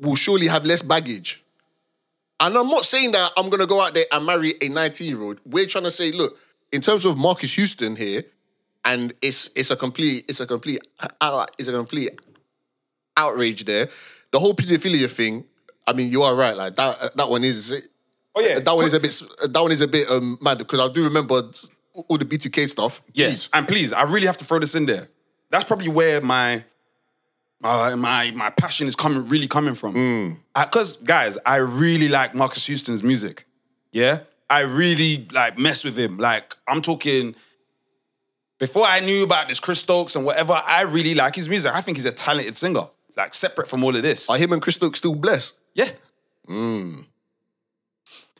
will 0.00 0.14
surely 0.14 0.46
have 0.48 0.64
less 0.64 0.82
baggage. 0.82 1.42
And 2.40 2.56
I'm 2.56 2.68
not 2.68 2.84
saying 2.84 3.12
that 3.12 3.30
I'm 3.36 3.48
gonna 3.48 3.66
go 3.66 3.80
out 3.80 3.94
there 3.94 4.04
and 4.12 4.26
marry 4.26 4.54
a 4.60 4.68
19 4.68 5.08
year 5.08 5.22
old. 5.22 5.40
We're 5.46 5.66
trying 5.66 5.84
to 5.84 5.90
say, 5.90 6.12
look, 6.12 6.36
in 6.72 6.80
terms 6.80 7.04
of 7.04 7.16
Marques 7.16 7.54
Houston 7.54 7.96
here, 7.96 8.24
and 8.84 9.14
it's 9.22 9.48
it's 9.54 9.70
a 9.70 9.76
complete 9.76 10.24
it's 10.28 10.40
a 10.40 10.46
complete 10.46 10.80
uh, 11.20 11.46
it's 11.58 11.68
a 11.68 11.72
complete 11.72 12.18
outrage 13.16 13.64
there. 13.64 13.88
The 14.32 14.40
whole 14.40 14.54
pedophilia 14.54 15.10
thing. 15.10 15.44
I 15.86 15.92
mean, 15.92 16.10
you 16.10 16.22
are 16.22 16.34
right. 16.34 16.56
Like 16.56 16.76
that 16.76 17.02
uh, 17.02 17.08
that 17.14 17.28
one 17.28 17.44
is 17.44 17.72
uh, 17.72 17.80
Oh 18.34 18.40
yeah, 18.40 18.58
that 18.58 18.74
one 18.74 18.86
is 18.86 18.94
a 18.94 19.00
bit 19.00 19.22
uh, 19.42 19.46
that 19.46 19.60
one 19.60 19.72
is 19.72 19.80
a 19.80 19.88
bit 19.88 20.10
um, 20.10 20.38
mad 20.40 20.58
because 20.58 20.80
I 20.80 20.92
do 20.92 21.04
remember 21.04 21.42
all 21.92 22.18
the 22.18 22.24
B2K 22.24 22.68
stuff. 22.68 23.00
Yes, 23.12 23.48
and 23.52 23.66
please, 23.66 23.92
I 23.92 24.02
really 24.02 24.26
have 24.26 24.36
to 24.38 24.44
throw 24.44 24.58
this 24.58 24.74
in 24.74 24.86
there. 24.86 25.08
That's 25.50 25.64
probably 25.64 25.88
where 25.88 26.20
my 26.20 26.64
my 27.60 27.94
my, 27.94 28.32
my 28.32 28.50
passion 28.50 28.88
is 28.88 28.96
coming 28.96 29.28
really 29.28 29.46
coming 29.46 29.74
from. 29.74 29.94
Mm. 29.94 30.38
Because 30.52 30.96
guys, 30.96 31.38
I 31.46 31.56
really 31.56 32.08
like 32.08 32.34
Marques 32.34 32.66
Houston's 32.66 33.04
music. 33.04 33.46
Yeah, 33.92 34.20
I 34.50 34.60
really 34.60 35.28
like 35.32 35.56
mess 35.56 35.84
with 35.84 35.96
him. 35.96 36.18
Like 36.18 36.56
I'm 36.66 36.80
talking. 36.80 37.34
Before 38.58 38.86
I 38.86 39.00
knew 39.00 39.24
about 39.24 39.48
this 39.48 39.60
Chris 39.60 39.80
Stokes 39.80 40.16
and 40.16 40.24
whatever, 40.24 40.58
I 40.66 40.82
really 40.82 41.14
like 41.14 41.34
his 41.34 41.48
music. 41.48 41.72
I 41.74 41.80
think 41.80 41.98
he's 41.98 42.06
a 42.06 42.12
talented 42.12 42.56
singer. 42.56 42.88
Like 43.16 43.34
separate 43.34 43.68
from 43.68 43.84
all 43.84 43.94
of 43.94 44.02
this. 44.02 44.30
Are 44.30 44.36
him 44.36 44.52
and 44.52 44.62
Chris 44.62 44.76
Stokes 44.76 44.98
still 44.98 45.14
blessed? 45.14 45.58
Yeah. 45.74 45.90
Mm. 46.48 47.06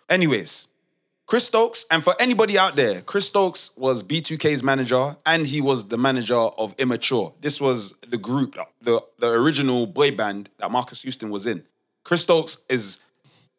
Anyways, 0.08 0.68
Chris 1.26 1.46
Stokes, 1.46 1.86
and 1.90 2.04
for 2.04 2.14
anybody 2.20 2.58
out 2.58 2.76
there, 2.76 3.00
Chris 3.00 3.26
Stokes 3.26 3.70
was 3.76 4.02
B2K's 4.02 4.62
manager 4.62 5.16
and 5.24 5.46
he 5.46 5.60
was 5.60 5.88
the 5.88 5.98
manager 5.98 6.34
of 6.34 6.74
Immature. 6.78 7.32
This 7.40 7.60
was 7.60 7.94
the 8.06 8.18
group, 8.18 8.56
the, 8.82 9.02
the 9.18 9.30
original 9.30 9.86
boy 9.86 10.14
band 10.14 10.50
that 10.58 10.70
Marques 10.70 11.02
Houston 11.02 11.30
was 11.30 11.46
in. 11.46 11.64
Chris 12.04 12.22
Stokes 12.22 12.64
is 12.68 12.98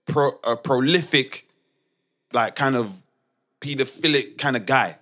pro, 0.06 0.32
a 0.44 0.56
prolific, 0.56 1.48
like 2.32 2.56
kind 2.56 2.76
of 2.76 3.02
pedophilic 3.60 4.38
kind 4.38 4.56
of 4.56 4.66
guy, 4.66 5.00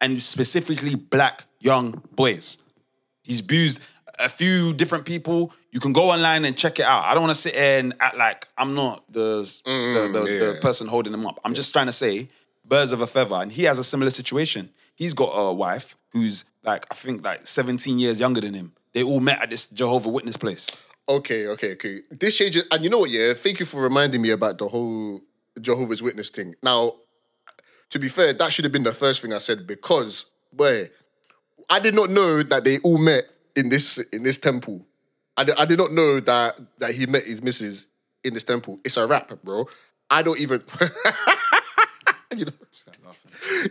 and 0.00 0.22
specifically 0.22 0.94
black 0.94 1.44
young 1.58 2.00
boys. 2.14 2.58
He's 3.24 3.40
abused 3.40 3.80
a 4.18 4.28
few 4.28 4.72
different 4.74 5.04
people. 5.04 5.52
You 5.72 5.80
can 5.80 5.92
go 5.92 6.10
online 6.10 6.44
and 6.44 6.56
check 6.56 6.78
it 6.78 6.84
out. 6.84 7.04
I 7.04 7.14
don't 7.14 7.22
want 7.22 7.34
to 7.34 7.40
sit 7.40 7.54
here 7.54 7.80
and 7.80 7.94
act 8.00 8.16
like 8.16 8.46
I'm 8.56 8.74
not 8.74 9.04
the 9.12 9.42
mm, 9.42 10.12
the, 10.12 10.18
the, 10.18 10.24
the 10.24 10.58
person 10.60 10.86
holding 10.86 11.12
them 11.12 11.26
up. 11.26 11.40
I'm 11.44 11.54
just 11.54 11.72
trying 11.72 11.86
to 11.86 11.92
say 11.92 12.28
birds 12.64 12.92
of 12.92 13.00
a 13.00 13.06
feather. 13.06 13.36
And 13.36 13.52
he 13.52 13.64
has 13.64 13.78
a 13.78 13.84
similar 13.84 14.10
situation. 14.10 14.70
He's 14.94 15.14
got 15.14 15.30
a 15.32 15.52
wife 15.52 15.96
who's 16.12 16.44
like 16.62 16.86
I 16.90 16.94
think 16.94 17.24
like 17.24 17.46
17 17.46 17.98
years 17.98 18.20
younger 18.20 18.40
than 18.40 18.54
him. 18.54 18.72
They 18.92 19.02
all 19.02 19.20
met 19.20 19.42
at 19.42 19.50
this 19.50 19.66
Jehovah 19.66 20.08
Witness 20.08 20.36
place. 20.36 20.70
Okay, 21.08 21.48
okay, 21.48 21.72
okay. 21.72 21.98
This 22.10 22.38
changes, 22.38 22.64
and 22.70 22.82
you 22.82 22.88
know 22.88 23.00
what? 23.00 23.10
Yeah, 23.10 23.34
thank 23.34 23.60
you 23.60 23.66
for 23.66 23.82
reminding 23.82 24.22
me 24.22 24.30
about 24.30 24.56
the 24.56 24.68
whole 24.68 25.20
Jehovah's 25.60 26.02
Witness 26.02 26.30
thing. 26.30 26.54
Now, 26.62 26.92
to 27.90 27.98
be 27.98 28.08
fair, 28.08 28.32
that 28.32 28.52
should 28.52 28.64
have 28.64 28.72
been 28.72 28.84
the 28.84 28.94
first 28.94 29.20
thing 29.20 29.32
I 29.32 29.38
said 29.38 29.66
because, 29.66 30.30
boy, 30.52 30.88
I 31.68 31.78
did 31.80 31.94
not 31.94 32.08
know 32.08 32.42
that 32.42 32.64
they 32.64 32.78
all 32.78 32.96
met 32.96 33.24
in 33.56 33.68
this 33.68 33.98
in 33.98 34.22
this 34.22 34.38
temple. 34.38 34.86
I 35.36 35.44
did, 35.44 35.56
I 35.58 35.64
did 35.64 35.78
not 35.78 35.92
know 35.92 36.20
that 36.20 36.60
that 36.78 36.94
he 36.94 37.06
met 37.06 37.24
his 37.24 37.42
missus 37.42 37.86
in 38.22 38.34
this 38.34 38.44
temple. 38.44 38.80
It's 38.84 38.96
a 38.96 39.06
rap, 39.06 39.32
bro. 39.42 39.68
I 40.10 40.22
don't 40.22 40.38
even. 40.40 40.62
you 42.36 42.44
know, 42.46 42.52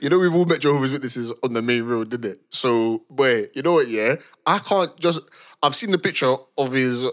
you 0.01 0.09
know, 0.09 0.19
we've 0.19 0.33
all 0.33 0.45
met 0.45 0.61
Jehovah's 0.61 0.91
Witnesses 0.91 1.33
on 1.43 1.53
the 1.53 1.61
main 1.61 1.83
road, 1.83 2.09
didn't 2.09 2.31
it? 2.31 2.41
So, 2.49 3.03
boy, 3.09 3.45
you 3.53 3.61
know 3.61 3.73
what? 3.73 3.87
Yeah, 3.87 4.15
I 4.45 4.59
can't 4.59 4.97
just. 4.99 5.19
I've 5.61 5.75
seen 5.75 5.91
the 5.91 5.97
picture 5.97 6.35
of 6.57 6.71
his 6.73 7.05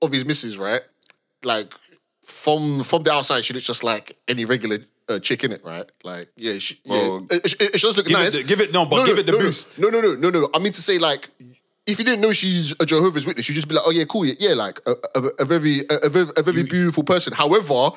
of 0.00 0.12
his 0.12 0.24
missus, 0.24 0.58
right? 0.58 0.82
Like 1.42 1.72
from 2.24 2.82
from 2.82 3.02
the 3.02 3.12
outside, 3.12 3.44
she 3.44 3.52
looks 3.52 3.66
just 3.66 3.84
like 3.84 4.16
any 4.28 4.44
regular 4.44 4.78
uh, 5.08 5.18
chick 5.18 5.44
in 5.44 5.52
it, 5.52 5.62
right? 5.64 5.90
Like, 6.02 6.28
yeah, 6.36 6.58
she, 6.58 6.80
Well, 6.86 7.26
yeah. 7.30 7.36
It, 7.36 7.52
it, 7.52 7.74
it 7.74 7.78
just 7.78 7.96
look 7.96 8.06
give 8.06 8.16
it 8.16 8.22
nice. 8.22 8.36
the- 8.36 8.42
give 8.44 8.60
it- 8.60 8.72
no, 8.72 8.86
but 8.86 9.04
give 9.06 9.18
it 9.18 9.26
the 9.26 9.32
no, 9.32 9.38
boost. 9.38 9.78
No, 9.78 9.88
no, 9.88 10.00
no, 10.00 10.14
no, 10.14 10.30
no. 10.30 10.48
I 10.54 10.58
mean 10.58 10.72
to 10.72 10.80
say, 10.80 10.98
like, 10.98 11.28
if 11.86 11.98
you 11.98 12.04
didn't 12.04 12.20
know 12.20 12.32
she's 12.32 12.72
a 12.80 12.86
Jehovah's 12.86 13.26
Witness, 13.26 13.48
you'd 13.48 13.54
just 13.54 13.68
be 13.68 13.74
like, 13.74 13.84
oh 13.86 13.90
yeah, 13.90 14.04
cool, 14.04 14.24
yeah, 14.24 14.34
yeah 14.38 14.54
like 14.54 14.80
a, 14.86 14.94
a, 15.14 15.22
a 15.40 15.44
very 15.44 15.80
a, 15.90 15.96
a 16.04 16.08
very 16.08 16.26
a 16.36 16.42
very 16.42 16.62
beautiful 16.62 17.04
person. 17.04 17.32
However, 17.32 17.90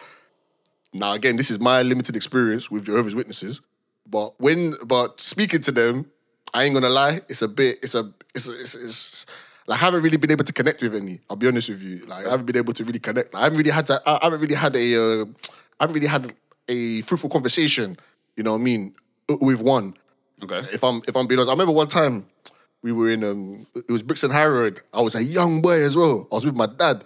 now 0.94 1.14
again, 1.14 1.36
this 1.38 1.50
is 1.50 1.60
my 1.60 1.82
limited 1.82 2.16
experience 2.16 2.70
with 2.70 2.86
Jehovah's 2.86 3.16
Witnesses, 3.16 3.62
but 4.06 4.40
when 4.40 4.74
but 4.86 5.20
speaking 5.20 5.62
to 5.62 5.72
them, 5.72 6.06
I 6.54 6.64
ain't 6.64 6.74
gonna 6.74 6.90
lie, 6.90 7.22
it's 7.30 7.42
a 7.42 7.48
bit, 7.48 7.80
it's 7.82 7.96
a, 7.96 8.12
it's, 8.36 8.48
it's, 8.48 8.76
it's 8.76 9.26
like 9.68 9.82
I 9.82 9.86
haven't 9.86 10.02
really 10.02 10.18
been 10.18 10.32
able 10.32 10.46
to 10.46 10.54
connect 10.54 10.82
with 10.82 10.96
any. 10.96 11.20
I'll 11.30 11.38
be 11.38 11.48
honest 11.48 11.70
with 11.70 11.82
you, 11.82 12.06
like 12.06 12.26
I 12.26 12.32
haven't 12.32 12.46
been 12.46 12.58
able 12.58 12.74
to 12.74 12.84
really 12.84 13.00
connect. 13.00 13.34
Like, 13.34 13.42
I 13.42 13.44
haven't 13.46 13.58
really 13.58 13.72
had 13.72 13.88
to. 13.88 14.02
I 14.06 14.20
haven't 14.22 14.42
really 14.42 14.56
had 14.56 14.76
a. 14.76 14.96
Uh, 14.96 15.26
I 15.80 15.84
haven't 15.84 15.96
really 15.96 16.08
had 16.08 16.34
a 16.68 17.02
fruitful 17.02 17.30
conversation. 17.30 17.98
You 18.36 18.44
know 18.44 18.54
what 18.54 18.60
I 18.60 18.64
mean? 18.64 18.94
With 19.42 19.62
one. 19.62 19.94
Okay. 20.42 20.60
If 20.74 20.84
I'm 20.84 21.02
if 21.08 21.16
I'm 21.16 21.28
being 21.28 21.40
honest, 21.40 21.50
I 21.50 21.54
remember 21.54 21.74
one 21.74 21.88
time 21.88 22.26
we 22.84 22.92
were 22.92 23.10
in 23.10 23.24
um 23.24 23.68
it 23.76 23.90
was 23.92 24.04
Brixton 24.04 24.32
High 24.32 24.48
Road. 24.48 24.82
I 24.94 25.02
was 25.02 25.16
a 25.16 25.24
young 25.24 25.62
boy 25.62 25.84
as 25.84 25.96
well. 25.96 26.28
I 26.32 26.36
was 26.36 26.46
with 26.46 26.56
my 26.56 26.68
dad. 26.68 27.04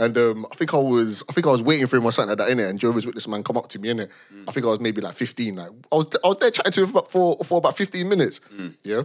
And 0.00 0.16
um, 0.16 0.46
I 0.52 0.54
think 0.54 0.74
I 0.74 0.76
was, 0.76 1.24
I 1.28 1.32
think 1.32 1.44
I 1.48 1.50
was 1.50 1.60
waiting 1.60 1.88
for 1.88 1.96
him 1.96 2.04
or 2.04 2.12
something 2.12 2.28
like 2.28 2.38
that 2.38 2.52
in 2.52 2.60
it. 2.60 2.70
And 2.70 2.78
Jehovah's 2.78 3.04
Witness 3.04 3.26
man 3.26 3.42
come 3.42 3.56
up 3.56 3.66
to 3.70 3.80
me 3.80 3.88
in 3.88 3.98
it. 3.98 4.10
I 4.46 4.52
think 4.52 4.64
I 4.64 4.68
was 4.68 4.78
maybe 4.78 5.00
like 5.00 5.14
fifteen. 5.14 5.56
Like 5.56 5.70
I 5.90 5.96
was, 5.96 6.06
I 6.22 6.28
was 6.28 6.36
there 6.38 6.52
chatting 6.52 6.70
to 6.70 6.82
him 6.82 6.86
for 6.86 6.98
about 6.98 7.10
for, 7.10 7.36
for 7.44 7.58
about 7.58 7.76
fifteen 7.76 8.08
minutes. 8.08 8.40
Yeah. 8.84 9.02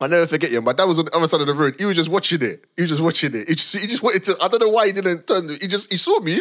I 0.00 0.06
never 0.06 0.28
forget 0.28 0.52
you. 0.52 0.60
My 0.60 0.72
dad 0.72 0.84
was 0.84 1.00
on 1.00 1.06
the 1.06 1.16
other 1.16 1.26
side 1.26 1.40
of 1.40 1.48
the 1.48 1.54
road. 1.54 1.74
He 1.78 1.84
was 1.84 1.96
just 1.96 2.10
watching 2.10 2.42
it. 2.42 2.64
He 2.76 2.82
was 2.82 2.90
just 2.90 3.02
watching 3.02 3.34
it. 3.34 3.48
He 3.48 3.54
just, 3.56 3.76
he 3.76 3.86
just 3.88 4.04
wanted 4.04 4.22
to. 4.24 4.36
I 4.40 4.46
don't 4.46 4.60
know 4.60 4.68
why 4.68 4.86
he 4.86 4.92
didn't 4.92 5.26
turn. 5.26 5.48
He 5.48 5.66
just 5.66 5.90
he 5.90 5.96
saw 5.96 6.20
me, 6.20 6.40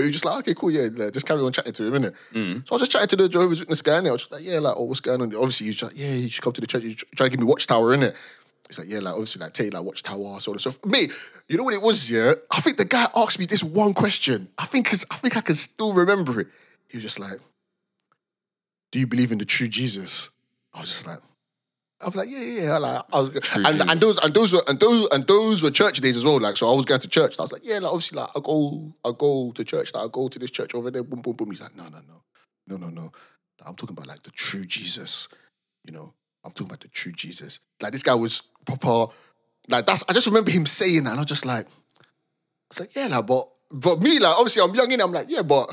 but 0.00 0.04
he 0.04 0.08
was 0.08 0.12
just 0.16 0.24
like, 0.24 0.38
okay, 0.40 0.54
cool, 0.54 0.70
yeah, 0.70 0.88
like, 0.94 1.12
just 1.12 1.26
carry 1.26 1.40
on 1.40 1.52
chatting 1.52 1.72
to 1.72 1.86
him, 1.86 1.92
innit? 2.02 2.14
Mm. 2.32 2.66
So 2.66 2.72
I 2.72 2.74
was 2.74 2.80
just 2.82 2.92
chatting 2.92 3.08
to 3.08 3.16
the 3.16 3.28
Jehovah's 3.28 3.60
Witness 3.60 3.82
guy, 3.82 3.98
and 3.98 4.08
I 4.08 4.12
was 4.12 4.22
just 4.22 4.32
like, 4.32 4.44
yeah, 4.44 4.58
like, 4.58 4.74
oh, 4.76 4.84
what's 4.84 5.00
going 5.00 5.20
on? 5.20 5.34
Obviously, 5.34 5.66
he's 5.66 5.76
just 5.76 5.92
like, 5.92 6.00
yeah, 6.00 6.12
you 6.14 6.28
should 6.28 6.42
come 6.42 6.52
to 6.54 6.60
the 6.60 6.66
church. 6.66 6.82
He's 6.82 6.96
trying 7.16 7.30
to 7.30 7.36
give 7.36 7.40
me 7.40 7.46
Watchtower, 7.46 7.96
innit? 7.96 8.14
He's 8.68 8.78
like, 8.78 8.88
yeah, 8.88 9.00
like, 9.00 9.12
obviously, 9.14 9.40
like, 9.40 9.52
take 9.52 9.72
like 9.74 9.82
Watchtower, 9.84 10.40
sort 10.40 10.56
of 10.56 10.60
stuff. 10.60 10.78
Me, 10.86 11.08
you 11.48 11.56
know 11.56 11.64
what 11.64 11.74
it 11.74 11.82
was, 11.82 12.10
yeah? 12.10 12.32
I 12.50 12.60
think 12.60 12.76
the 12.78 12.84
guy 12.84 13.06
asked 13.16 13.38
me 13.38 13.46
this 13.46 13.62
one 13.64 13.94
question. 13.94 14.48
I 14.58 14.64
think, 14.66 14.86
'cause- 14.88 15.04
I 15.10 15.16
think 15.16 15.36
I 15.36 15.40
can 15.40 15.54
still 15.56 15.92
remember 15.92 16.40
it. 16.40 16.48
He 16.88 16.96
was 16.96 17.02
just 17.04 17.18
like, 17.18 17.40
do 18.92 18.98
you 18.98 19.06
believe 19.06 19.32
in 19.32 19.38
the 19.38 19.44
true 19.44 19.68
Jesus? 19.68 20.30
I 20.74 20.80
was 20.80 20.88
just 20.88 21.06
like, 21.06 21.18
I 22.02 22.06
was 22.06 22.16
like, 22.16 22.30
yeah, 22.30 22.40
yeah, 22.40 22.62
yeah. 22.62 22.78
Like, 22.78 23.04
I 23.12 23.18
was, 23.18 23.56
and, 23.56 23.90
and 23.90 24.00
those 24.00 24.16
and 24.18 24.32
those 24.32 24.54
were 24.54 24.62
and 24.66 24.80
those 24.80 25.06
and 25.12 25.26
those 25.26 25.62
were 25.62 25.70
church 25.70 26.00
days 26.00 26.16
as 26.16 26.24
well. 26.24 26.40
Like, 26.40 26.56
so 26.56 26.70
I 26.70 26.74
was 26.74 26.86
going 26.86 27.00
to 27.00 27.08
church. 27.08 27.36
I 27.38 27.42
was 27.42 27.52
like, 27.52 27.64
yeah, 27.64 27.78
like 27.78 27.92
obviously, 27.92 28.16
like 28.16 28.30
I 28.34 28.40
go, 28.42 28.94
I 29.04 29.12
go 29.16 29.52
to 29.52 29.64
church. 29.64 29.92
Like, 29.92 30.04
I 30.04 30.08
go 30.10 30.28
to 30.28 30.38
this 30.38 30.50
church 30.50 30.74
over 30.74 30.90
there. 30.90 31.02
Boom, 31.02 31.20
boom, 31.20 31.34
boom. 31.36 31.50
He's 31.50 31.60
like, 31.60 31.76
no, 31.76 31.84
no, 31.84 31.98
no, 32.08 32.22
no, 32.68 32.76
no, 32.76 32.88
no. 32.88 33.12
I'm 33.66 33.74
talking 33.74 33.94
about 33.94 34.08
like 34.08 34.22
the 34.22 34.30
true 34.30 34.64
Jesus. 34.64 35.28
You 35.84 35.92
know, 35.92 36.14
I'm 36.42 36.52
talking 36.52 36.68
about 36.68 36.80
the 36.80 36.88
true 36.88 37.12
Jesus. 37.12 37.60
Like 37.82 37.92
this 37.92 38.02
guy 38.02 38.14
was 38.14 38.42
proper. 38.64 39.12
Like 39.68 39.84
that's. 39.84 40.02
I 40.08 40.14
just 40.14 40.26
remember 40.26 40.50
him 40.50 40.64
saying 40.64 41.04
that, 41.04 41.10
and 41.10 41.18
I 41.18 41.22
was 41.22 41.28
just 41.28 41.44
like, 41.44 41.66
I 41.66 41.70
was 42.70 42.80
like, 42.80 42.96
yeah, 42.96 43.08
like, 43.08 43.26
but 43.26 43.46
but 43.70 44.00
me, 44.00 44.18
like, 44.18 44.36
obviously, 44.38 44.62
I'm 44.62 44.74
young 44.74 44.90
in. 44.90 45.00
I'm 45.02 45.12
like, 45.12 45.26
yeah, 45.28 45.42
but 45.42 45.68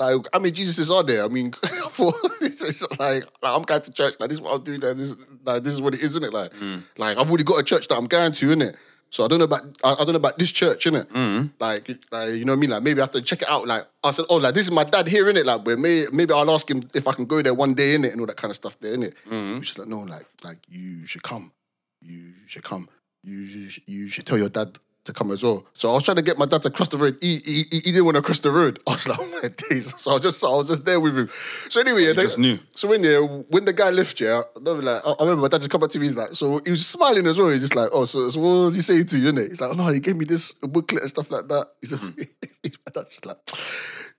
like, 0.00 0.26
I 0.32 0.38
mean, 0.38 0.54
Jesus 0.54 0.78
is 0.78 0.90
are 0.90 1.02
there. 1.02 1.22
I 1.22 1.28
mean, 1.28 1.52
thought 1.90 2.14
it's, 2.40 2.82
like, 2.98 2.98
like, 2.98 3.22
I'm 3.42 3.62
going 3.62 3.82
to 3.82 3.92
church. 3.92 4.14
Like, 4.18 4.30
this 4.30 4.38
is 4.38 4.42
what 4.42 4.54
I'm 4.54 4.62
doing. 4.62 4.80
Like, 4.80 4.96
this, 4.96 5.14
like, 5.44 5.62
this 5.62 5.74
is 5.74 5.82
what 5.82 5.94
it 5.94 6.00
is, 6.00 6.16
isn't 6.16 6.24
it? 6.24 6.32
Like, 6.32 6.52
mm. 6.54 6.82
like 6.96 7.18
I've 7.18 7.28
already 7.28 7.44
got 7.44 7.60
a 7.60 7.62
church 7.62 7.86
that 7.88 7.96
I'm 7.96 8.06
going 8.06 8.32
to, 8.32 8.46
isn't 8.46 8.62
it? 8.62 8.76
So 9.10 9.24
I 9.24 9.28
don't 9.28 9.40
know 9.40 9.44
about 9.44 9.62
I, 9.84 9.92
I 9.92 9.96
don't 10.04 10.12
know 10.12 10.16
about 10.16 10.38
this 10.38 10.52
church, 10.52 10.86
innit? 10.86 11.06
Mm. 11.08 11.50
Like, 11.58 11.88
like 12.12 12.30
you 12.30 12.44
know 12.44 12.52
what 12.52 12.58
I 12.58 12.60
mean? 12.60 12.70
Like 12.70 12.82
maybe 12.84 13.00
I 13.00 13.04
have 13.04 13.10
to 13.10 13.20
check 13.20 13.42
it 13.42 13.50
out. 13.50 13.66
Like 13.66 13.82
I 14.04 14.12
said, 14.12 14.26
oh, 14.30 14.36
like 14.36 14.54
this 14.54 14.66
is 14.66 14.72
my 14.72 14.84
dad 14.84 15.08
here, 15.08 15.24
innit? 15.24 15.44
Like, 15.44 15.64
but 15.64 15.80
maybe 15.80 16.06
maybe 16.12 16.32
I'll 16.32 16.48
ask 16.50 16.70
him 16.70 16.88
if 16.94 17.08
I 17.08 17.12
can 17.12 17.24
go 17.24 17.42
there 17.42 17.52
one 17.52 17.74
day, 17.74 17.96
innit, 17.96 18.12
and 18.12 18.20
all 18.20 18.26
that 18.26 18.36
kind 18.36 18.50
of 18.50 18.56
stuff 18.56 18.78
there, 18.78 18.96
innit? 18.96 19.14
Mm. 19.28 19.56
He's 19.56 19.66
just 19.66 19.80
like, 19.80 19.88
no, 19.88 19.98
like, 19.98 20.26
like 20.44 20.58
you 20.68 21.06
should 21.06 21.24
come. 21.24 21.52
You 22.00 22.32
should 22.46 22.62
come. 22.62 22.88
You, 23.24 23.68
you 23.86 24.06
should 24.06 24.26
tell 24.26 24.38
your 24.38 24.48
dad 24.48 24.78
to 25.10 25.18
come 25.18 25.30
as 25.30 25.42
well. 25.42 25.66
So 25.74 25.90
I 25.90 25.94
was 25.94 26.04
trying 26.04 26.16
to 26.16 26.22
get 26.22 26.38
my 26.38 26.46
dad 26.46 26.62
to 26.62 26.70
cross 26.70 26.88
the 26.88 26.96
road. 26.98 27.18
He, 27.20 27.36
he, 27.44 27.62
he 27.70 27.76
he 27.84 27.92
didn't 27.92 28.04
want 28.04 28.16
to 28.16 28.22
cross 28.22 28.38
the 28.38 28.50
road. 28.50 28.78
I 28.88 28.92
was 28.92 29.08
like, 29.08 29.18
oh 29.20 29.40
my 29.42 29.48
days. 29.68 29.92
So 30.00 30.12
I 30.12 30.14
was 30.14 30.22
just 30.22 30.44
I 30.44 30.48
was 30.48 30.68
just 30.68 30.84
there 30.84 31.00
with 31.00 31.16
him. 31.18 31.28
So 31.68 31.80
anyway, 31.80 32.04
yeah, 32.04 32.12
they- 32.14 32.22
just 32.22 32.38
knew. 32.38 32.58
So 32.74 32.88
when 32.88 33.02
yeah, 33.04 33.18
when 33.18 33.64
the 33.64 33.72
guy 33.72 33.90
left, 33.90 34.20
yeah, 34.20 34.40
I 34.56 34.60
like 34.70 35.06
I 35.06 35.10
I 35.10 35.22
remember 35.24 35.42
my 35.42 35.48
dad 35.48 35.58
just 35.60 35.70
come 35.70 35.80
back 35.80 35.90
to 35.90 35.98
me. 35.98 36.06
He's 36.06 36.16
like, 36.16 36.30
so 36.32 36.60
he 36.64 36.70
was 36.70 36.86
smiling 36.86 37.26
as 37.26 37.38
well. 37.38 37.48
He's 37.50 37.60
just 37.60 37.76
like, 37.76 37.90
oh, 37.92 38.04
so, 38.06 38.30
so 38.30 38.40
what 38.40 38.48
was 38.66 38.74
he 38.74 38.80
saying 38.80 39.06
to 39.06 39.18
you? 39.18 39.32
Innit? 39.32 39.48
He's 39.50 39.60
like, 39.60 39.70
oh 39.70 39.74
no, 39.74 39.86
he 39.88 40.00
gave 40.00 40.16
me 40.16 40.24
this 40.24 40.52
booklet 40.52 41.02
and 41.02 41.10
stuff 41.10 41.30
like 41.30 41.48
that. 41.48 41.68
Hmm. 41.90 42.10
He's 42.62 42.78
like, 42.78 42.80
my 42.86 42.92
dad's 43.00 43.10
just 43.12 43.26
like. 43.26 43.38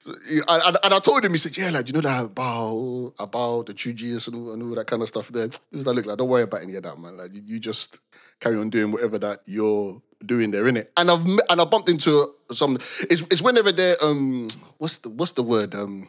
And- 0.04 0.78
and 0.84 0.94
I 0.96 1.00
told 1.00 1.24
him, 1.24 1.32
he 1.32 1.38
said, 1.38 1.56
yeah, 1.58 1.70
like, 1.70 1.88
you 1.88 1.94
know 1.94 2.02
that 2.02 2.26
about 2.26 3.14
about 3.20 3.66
the 3.68 3.74
true 3.74 3.94
Jesus 3.94 4.28
and 4.28 4.36
all, 4.36 4.54
and 4.54 4.64
all 4.64 4.74
that 4.76 4.88
kind 4.88 5.02
of 5.02 5.08
stuff 5.08 5.28
there. 5.30 5.48
He 5.70 5.78
was 5.78 5.86
like, 5.86 5.96
look, 5.96 6.06
like, 6.08 6.18
don't 6.18 6.28
worry 6.28 6.42
about 6.44 6.64
any 6.64 6.76
of 6.76 6.84
that, 6.84 6.98
man. 6.98 7.18
Like, 7.18 7.34
you, 7.34 7.42
you 7.46 7.60
just 7.60 8.02
carry 8.40 8.58
on 8.58 8.70
doing 8.72 8.92
whatever 8.92 9.20
that 9.20 9.40
you're 9.46 10.02
doing 10.26 10.52
there, 10.52 10.64
innit? 10.64 10.88
And 10.98 11.10
I've 11.10 11.26
and 11.26 11.62
I 11.62 11.66
bumped 11.66 11.90
into 11.90 12.34
some. 12.52 12.78
It's, 13.10 13.22
it's 13.24 13.42
whenever 13.42 13.72
they're 13.72 13.96
um, 14.02 14.48
what's 14.78 14.98
the 14.98 15.10
what's 15.10 15.34
the 15.34 15.44
word 15.44 15.74
um, 15.76 16.08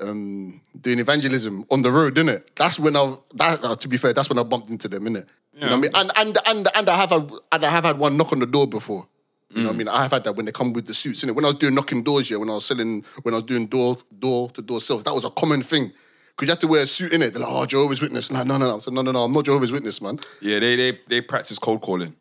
um, 0.00 0.60
doing 0.80 0.98
evangelism 0.98 1.64
on 1.70 1.82
the 1.82 1.90
road, 1.90 2.16
innit? 2.16 2.44
That's 2.56 2.78
when 2.78 2.96
I 2.96 3.16
that 3.34 3.64
uh, 3.64 3.76
to 3.76 3.88
be 3.88 3.96
fair, 3.96 4.12
that's 4.12 4.28
when 4.28 4.38
I 4.38 4.42
bumped 4.42 4.70
into 4.70 4.88
them, 4.88 5.04
innit? 5.04 5.26
You 5.54 5.60
know 5.60 5.66
what 5.66 5.72
I 5.72 5.80
mean? 5.80 5.90
And 5.94 6.10
and 6.16 6.38
and 6.46 6.68
and 6.74 6.88
I 6.88 6.96
have 6.96 7.10
had 7.10 7.30
and 7.52 7.64
I 7.64 7.68
have 7.68 7.84
had 7.84 7.98
one 7.98 8.16
knock 8.16 8.32
on 8.32 8.38
the 8.38 8.46
door 8.46 8.66
before. 8.66 9.06
You 9.54 9.64
know 9.64 9.68
what 9.68 9.74
I 9.74 9.76
mean? 9.76 9.88
I 9.88 10.02
have 10.02 10.12
had 10.12 10.24
that 10.24 10.34
when 10.34 10.46
they 10.46 10.52
come 10.52 10.72
with 10.72 10.86
the 10.86 10.94
suits. 10.94 11.22
Innit? 11.22 11.34
When 11.34 11.44
I 11.44 11.48
was 11.48 11.56
doing 11.56 11.74
knocking 11.74 12.02
doors, 12.02 12.30
yeah, 12.30 12.38
when 12.38 12.48
I 12.48 12.54
was 12.54 12.64
selling, 12.64 13.04
when 13.22 13.34
I 13.34 13.38
was 13.38 13.44
doing 13.44 13.66
door 13.66 13.98
door 14.18 14.48
to 14.50 14.62
door 14.62 14.80
sales, 14.80 15.04
that 15.04 15.14
was 15.14 15.26
a 15.26 15.30
common 15.30 15.62
thing. 15.62 15.92
Because 16.30 16.46
you 16.46 16.52
have 16.52 16.58
to 16.60 16.66
wear 16.68 16.82
a 16.84 16.86
suit 16.86 17.12
in 17.12 17.20
it. 17.20 17.34
They're 17.34 17.42
like, 17.42 17.52
oh, 17.52 17.66
Jehovah's 17.66 18.00
Witness. 18.00 18.32
Like, 18.32 18.46
no, 18.46 18.56
no, 18.56 18.66
no. 18.66 18.76
I 18.76 18.78
said, 18.78 18.94
no, 18.94 19.02
no, 19.02 19.12
no, 19.12 19.24
I'm 19.24 19.32
not 19.32 19.44
Jehovah's 19.44 19.70
Witness, 19.70 20.00
man. 20.00 20.18
Yeah, 20.40 20.58
they 20.58 20.76
they 20.76 20.98
they 21.06 21.20
practice 21.20 21.58
cold 21.58 21.82
calling. 21.82 22.16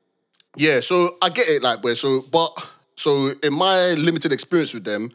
Yeah, 0.55 0.81
so 0.81 1.17
I 1.21 1.29
get 1.29 1.47
it, 1.47 1.61
like, 1.61 1.83
where 1.83 1.95
so, 1.95 2.23
but 2.31 2.51
so 2.95 3.33
in 3.41 3.53
my 3.53 3.91
limited 3.91 4.31
experience 4.31 4.73
with 4.73 4.83
them, 4.83 5.11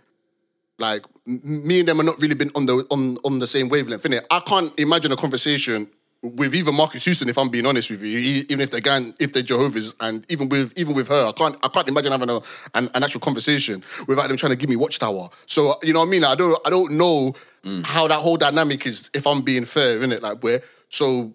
like 0.79 1.05
m- 1.27 1.41
me 1.45 1.81
and 1.81 1.89
them 1.89 2.01
are 2.01 2.05
not 2.05 2.21
really 2.21 2.35
been 2.35 2.51
on 2.55 2.67
the 2.67 2.87
on 2.91 3.17
on 3.25 3.39
the 3.39 3.47
same 3.47 3.69
wavelength. 3.69 4.03
Innit? 4.03 4.25
I 4.31 4.41
can't 4.41 4.79
imagine 4.79 5.13
a 5.13 5.17
conversation 5.17 5.89
with 6.23 6.55
even 6.55 6.75
Marques 6.75 7.05
Houston, 7.05 7.29
if 7.29 7.39
I'm 7.39 7.49
being 7.49 7.67
honest 7.67 7.91
with 7.91 8.03
you, 8.03 8.19
even 8.19 8.61
if 8.61 8.71
they're 8.71 8.81
going, 8.81 9.15
if 9.21 9.33
they're 9.33 9.43
Jehovah's, 9.43 9.95
and 10.01 10.25
even 10.31 10.49
with 10.49 10.73
even 10.77 10.95
with 10.95 11.09
her, 11.09 11.27
I 11.27 11.33
can't 11.33 11.57
I 11.63 11.69
can't 11.69 11.89
imagine 11.89 12.13
having 12.13 12.31
a 12.31 12.41
an, 12.75 12.89
an 12.95 13.03
actual 13.05 13.21
conversation 13.21 13.83
without 14.09 14.29
them 14.29 14.37
trying 14.37 14.53
to 14.53 14.57
give 14.57 14.69
me 14.69 14.77
watchtower. 14.77 15.29
So 15.47 15.79
you 15.83 15.93
know 15.93 16.01
what 16.01 16.07
I 16.07 16.11
mean? 16.11 16.25
I 16.25 16.35
don't 16.35 16.59
I 16.67 16.71
don't 16.71 16.93
know 16.93 17.35
mm. 17.63 17.85
how 17.87 18.09
that 18.09 18.19
whole 18.19 18.37
dynamic 18.37 18.87
is. 18.87 19.11
If 19.15 19.27
I'm 19.27 19.43
being 19.43 19.65
fair, 19.65 20.01
innit? 20.01 20.23
Like 20.23 20.43
where 20.43 20.63
so 20.89 21.33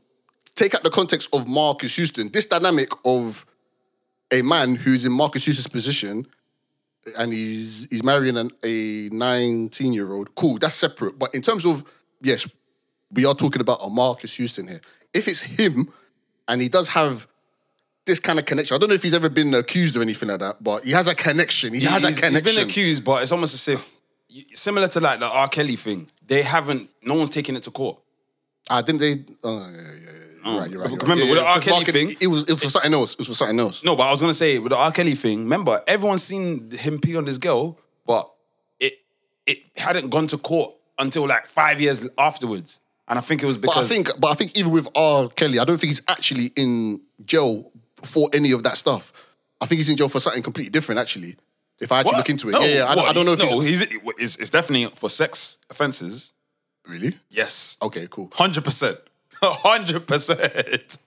take 0.56 0.76
out 0.76 0.84
the 0.84 0.90
context 0.90 1.30
of 1.34 1.48
Marques 1.48 1.96
Houston. 1.96 2.30
This 2.30 2.46
dynamic 2.46 2.92
of 3.06 3.46
a 4.32 4.42
man 4.42 4.76
who's 4.76 5.06
in 5.06 5.12
Marques 5.12 5.46
Houston's 5.46 5.68
position 5.68 6.26
and 7.18 7.34
he's 7.34 7.88
he's 7.90 8.04
marrying 8.04 8.38
an, 8.38 8.52
a 8.64 9.10
19 9.12 9.94
year 9.94 10.12
old, 10.14 10.34
cool, 10.36 10.58
that's 10.58 10.76
separate. 10.76 11.18
But 11.18 11.34
in 11.34 11.42
terms 11.42 11.66
of, 11.66 11.84
yes, 12.22 12.48
we 13.12 13.26
are 13.26 13.34
talking 13.34 13.62
about 13.62 13.80
a 13.84 13.90
Marques 13.90 14.36
Houston 14.36 14.68
here. 14.68 14.82
If 15.14 15.28
it's 15.28 15.42
him 15.42 15.92
and 16.48 16.62
he 16.62 16.70
does 16.70 16.90
have 16.90 17.28
this 18.06 18.20
kind 18.20 18.40
of 18.40 18.46
connection, 18.46 18.76
I 18.76 18.78
don't 18.78 18.90
know 18.90 18.96
if 18.96 19.04
he's 19.04 19.14
ever 19.14 19.30
been 19.30 19.54
accused 19.54 19.96
or 19.96 20.02
anything 20.02 20.30
like 20.30 20.40
that, 20.40 20.64
but 20.64 20.84
he 20.84 20.92
has 20.92 21.08
a 21.08 21.16
connection. 21.16 21.74
He, 21.74 21.82
has 21.82 22.04
a 22.04 22.14
connection. 22.14 22.46
He's 22.46 22.56
been 22.56 22.66
accused, 22.66 23.04
but 23.04 23.22
it's 23.22 23.32
almost 23.32 23.54
as 23.54 23.68
if 23.68 23.96
similar 24.56 24.88
to 24.88 25.00
like 25.00 25.20
the 25.20 25.28
R. 25.28 25.48
Kelly 25.48 25.76
thing. 25.76 26.10
They 26.26 26.44
haven't. 26.44 26.90
No 27.04 27.16
one's 27.16 27.30
taking 27.30 27.56
it 27.56 27.64
to 27.64 27.72
court. 27.72 28.00
Ah, 28.70 28.82
didn't 28.82 29.02
they? 29.02 29.26
Oh, 29.44 29.70
yeah, 29.70 29.82
yeah, 29.82 29.92
yeah. 30.06 30.31
You're 30.44 30.60
right, 30.60 30.70
you're 30.72 30.82
right. 30.82 30.90
you're 30.90 30.98
right. 31.00 31.02
Remember, 31.04 31.24
Yeah, 31.26 31.30
with 31.32 31.40
the 31.40 31.44
yeah, 31.46 31.50
R. 31.50 31.56
'cause 31.60 31.66
Kelly 31.70 31.86
thing- 31.86 32.16
it 32.20 32.28
was, 32.28 32.44
it 32.44 32.52
was 32.54 32.64
for 32.64 32.70
something 32.70 32.94
else. 32.94 33.14
It 33.14 33.20
was 33.20 33.28
for 33.28 33.34
something 33.34 33.60
else. 33.60 33.84
No, 33.84 33.96
but 33.96 34.04
I 34.08 34.12
was 34.12 34.22
gonna 34.22 34.34
say 34.34 34.60
with 34.60 34.72
the 34.72 34.78
R. 34.78 34.92
Kelly 34.92 35.16
thing. 35.16 35.40
Remember, 35.44 35.82
everyone's 35.88 36.24
seen 36.24 36.72
him 36.72 37.00
pee 37.00 37.16
on 37.16 37.26
this 37.26 37.38
girl, 37.38 37.78
but 38.06 38.30
it 38.80 39.00
it 39.46 39.60
hadn't 39.78 40.10
gone 40.10 40.28
to 40.28 40.38
court 40.38 40.74
until 41.00 41.28
like 41.28 41.48
five 41.48 41.80
years 41.82 42.08
afterwards. 42.18 42.82
And 43.08 43.18
I 43.20 43.22
think 43.22 43.44
it 43.44 43.46
was 43.46 43.58
because 43.58 43.76
But 43.76 43.84
I 43.84 43.88
think, 43.88 44.20
but 44.20 44.28
I 44.32 44.34
think 44.36 44.58
even 44.58 44.72
with 44.72 44.88
R. 44.96 45.28
Kelly, 45.30 45.60
I 45.60 45.66
don't 45.66 45.78
think 45.78 45.90
he's 45.90 46.02
actually 46.08 46.52
in 46.56 47.02
jail 47.26 47.70
for 48.04 48.30
any 48.34 48.52
of 48.52 48.64
that 48.64 48.78
stuff. 48.78 49.12
I 49.60 49.66
think 49.66 49.80
he's 49.80 49.90
in 49.90 49.98
jail 49.98 50.08
for 50.10 50.20
something 50.22 50.42
completely 50.42 50.70
different, 50.72 51.00
actually. 51.00 51.36
If 51.80 51.92
I 51.92 52.00
actually 52.00 52.12
What? 52.14 52.18
look 52.20 52.30
into 52.30 52.50
it, 52.50 52.52
No, 52.54 52.62
yeah, 52.62 52.76
yeah. 52.76 52.84
I. 52.86 52.94
I 53.10 53.14
don't 53.14 53.26
know 53.26 53.34
if 53.34 53.40
no, 53.40 53.60
he's 53.60 53.82
he's, 53.82 54.00
it's, 54.18 54.36
it's 54.38 54.50
definitely 54.50 54.90
for 54.96 55.10
sex 55.10 55.58
offenses. 55.70 56.34
really. 56.88 57.18
Yes, 57.30 57.76
Okay, 57.82 58.08
cool. 58.10 58.30
hundred 58.34 58.64
percent, 58.64 59.00
hundred 59.44 60.08
percent. 60.08 60.98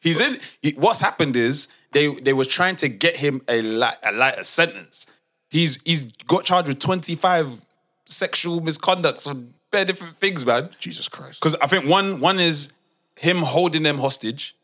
He's 0.00 0.20
in. 0.20 0.38
He, 0.62 0.72
what's 0.72 1.00
happened 1.00 1.36
is 1.36 1.68
they 1.92 2.14
they 2.14 2.32
were 2.32 2.44
trying 2.44 2.76
to 2.76 2.88
get 2.88 3.16
him 3.16 3.42
a 3.48 3.62
light, 3.62 3.96
a 4.02 4.12
lighter 4.12 4.44
sentence. 4.44 5.06
He's 5.48 5.80
he's 5.84 6.02
got 6.26 6.44
charged 6.44 6.68
with 6.68 6.78
twenty 6.78 7.14
five 7.14 7.64
sexual 8.06 8.60
misconducts 8.60 9.28
on 9.28 9.54
bare 9.70 9.84
different 9.84 10.16
things, 10.16 10.44
man. 10.44 10.70
Jesus 10.80 11.08
Christ. 11.08 11.40
Because 11.40 11.56
I 11.56 11.66
think 11.66 11.88
one 11.88 12.20
one 12.20 12.38
is 12.38 12.72
him 13.18 13.38
holding 13.38 13.82
them 13.82 13.98
hostage. 13.98 14.56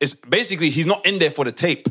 It's 0.00 0.14
basically 0.14 0.70
he's 0.70 0.86
not 0.86 1.04
in 1.04 1.18
there 1.18 1.30
for 1.30 1.44
the 1.44 1.52
tape. 1.52 1.88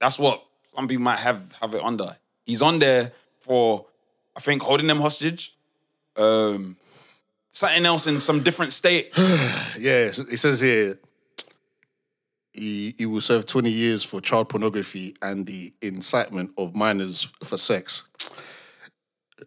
That's 0.00 0.18
what 0.18 0.44
some 0.74 0.88
people 0.88 1.04
might 1.04 1.18
have 1.18 1.56
have 1.60 1.74
it 1.74 1.82
under. 1.82 2.16
He's 2.44 2.62
on 2.62 2.78
there 2.78 3.12
for 3.40 3.86
I 4.36 4.40
think 4.40 4.62
holding 4.62 4.86
them 4.86 5.00
hostage. 5.00 5.54
Um 6.16 6.76
something 7.52 7.86
else 7.86 8.06
in 8.06 8.20
some 8.20 8.42
different 8.42 8.72
state. 8.72 9.12
Yeah, 9.78 10.10
it 10.12 10.38
says 10.38 10.60
here 10.60 10.98
he, 12.52 12.94
he 12.98 13.06
will 13.06 13.20
serve 13.20 13.46
20 13.46 13.70
years 13.70 14.04
for 14.04 14.20
child 14.20 14.50
pornography 14.50 15.14
and 15.22 15.46
the 15.46 15.72
incitement 15.80 16.50
of 16.58 16.76
minors 16.76 17.28
for 17.42 17.56
sex. 17.56 18.08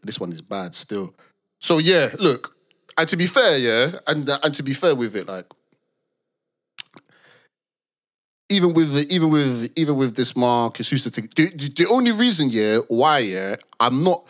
This 0.01 0.19
one 0.19 0.31
is 0.31 0.41
bad 0.41 0.73
still. 0.73 1.13
So 1.59 1.77
yeah, 1.77 2.09
look, 2.19 2.55
and 2.97 3.07
to 3.09 3.17
be 3.17 3.27
fair, 3.27 3.57
yeah, 3.57 3.99
and 4.07 4.27
and 4.43 4.55
to 4.55 4.63
be 4.63 4.73
fair 4.73 4.95
with 4.95 5.15
it, 5.15 5.27
like 5.27 5.45
even 8.49 8.73
with 8.73 9.11
even 9.11 9.29
with 9.29 9.71
even 9.75 9.95
with 9.95 10.15
this 10.15 10.35
Marques 10.35 10.89
Houston 10.89 11.11
thing, 11.11 11.29
the, 11.35 11.69
the, 11.69 11.87
only 11.89 12.11
reason, 12.11 12.49
yeah, 12.49 12.77
why, 12.87 13.19
yeah, 13.19 13.55
I'm 13.79 14.01
not, 14.01 14.25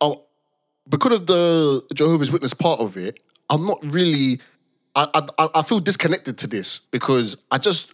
i 0.00 0.14
because 0.88 1.20
of 1.20 1.26
the 1.26 1.84
Jehovah's 1.94 2.30
Witness 2.30 2.54
part 2.54 2.80
of 2.80 2.96
it, 2.96 3.22
I'm 3.50 3.66
not 3.66 3.78
really. 3.82 4.40
I 4.94 5.22
I, 5.38 5.48
I 5.56 5.62
feel 5.62 5.80
disconnected 5.80 6.38
to 6.38 6.46
this 6.46 6.80
because 6.90 7.36
I 7.50 7.58
just, 7.58 7.92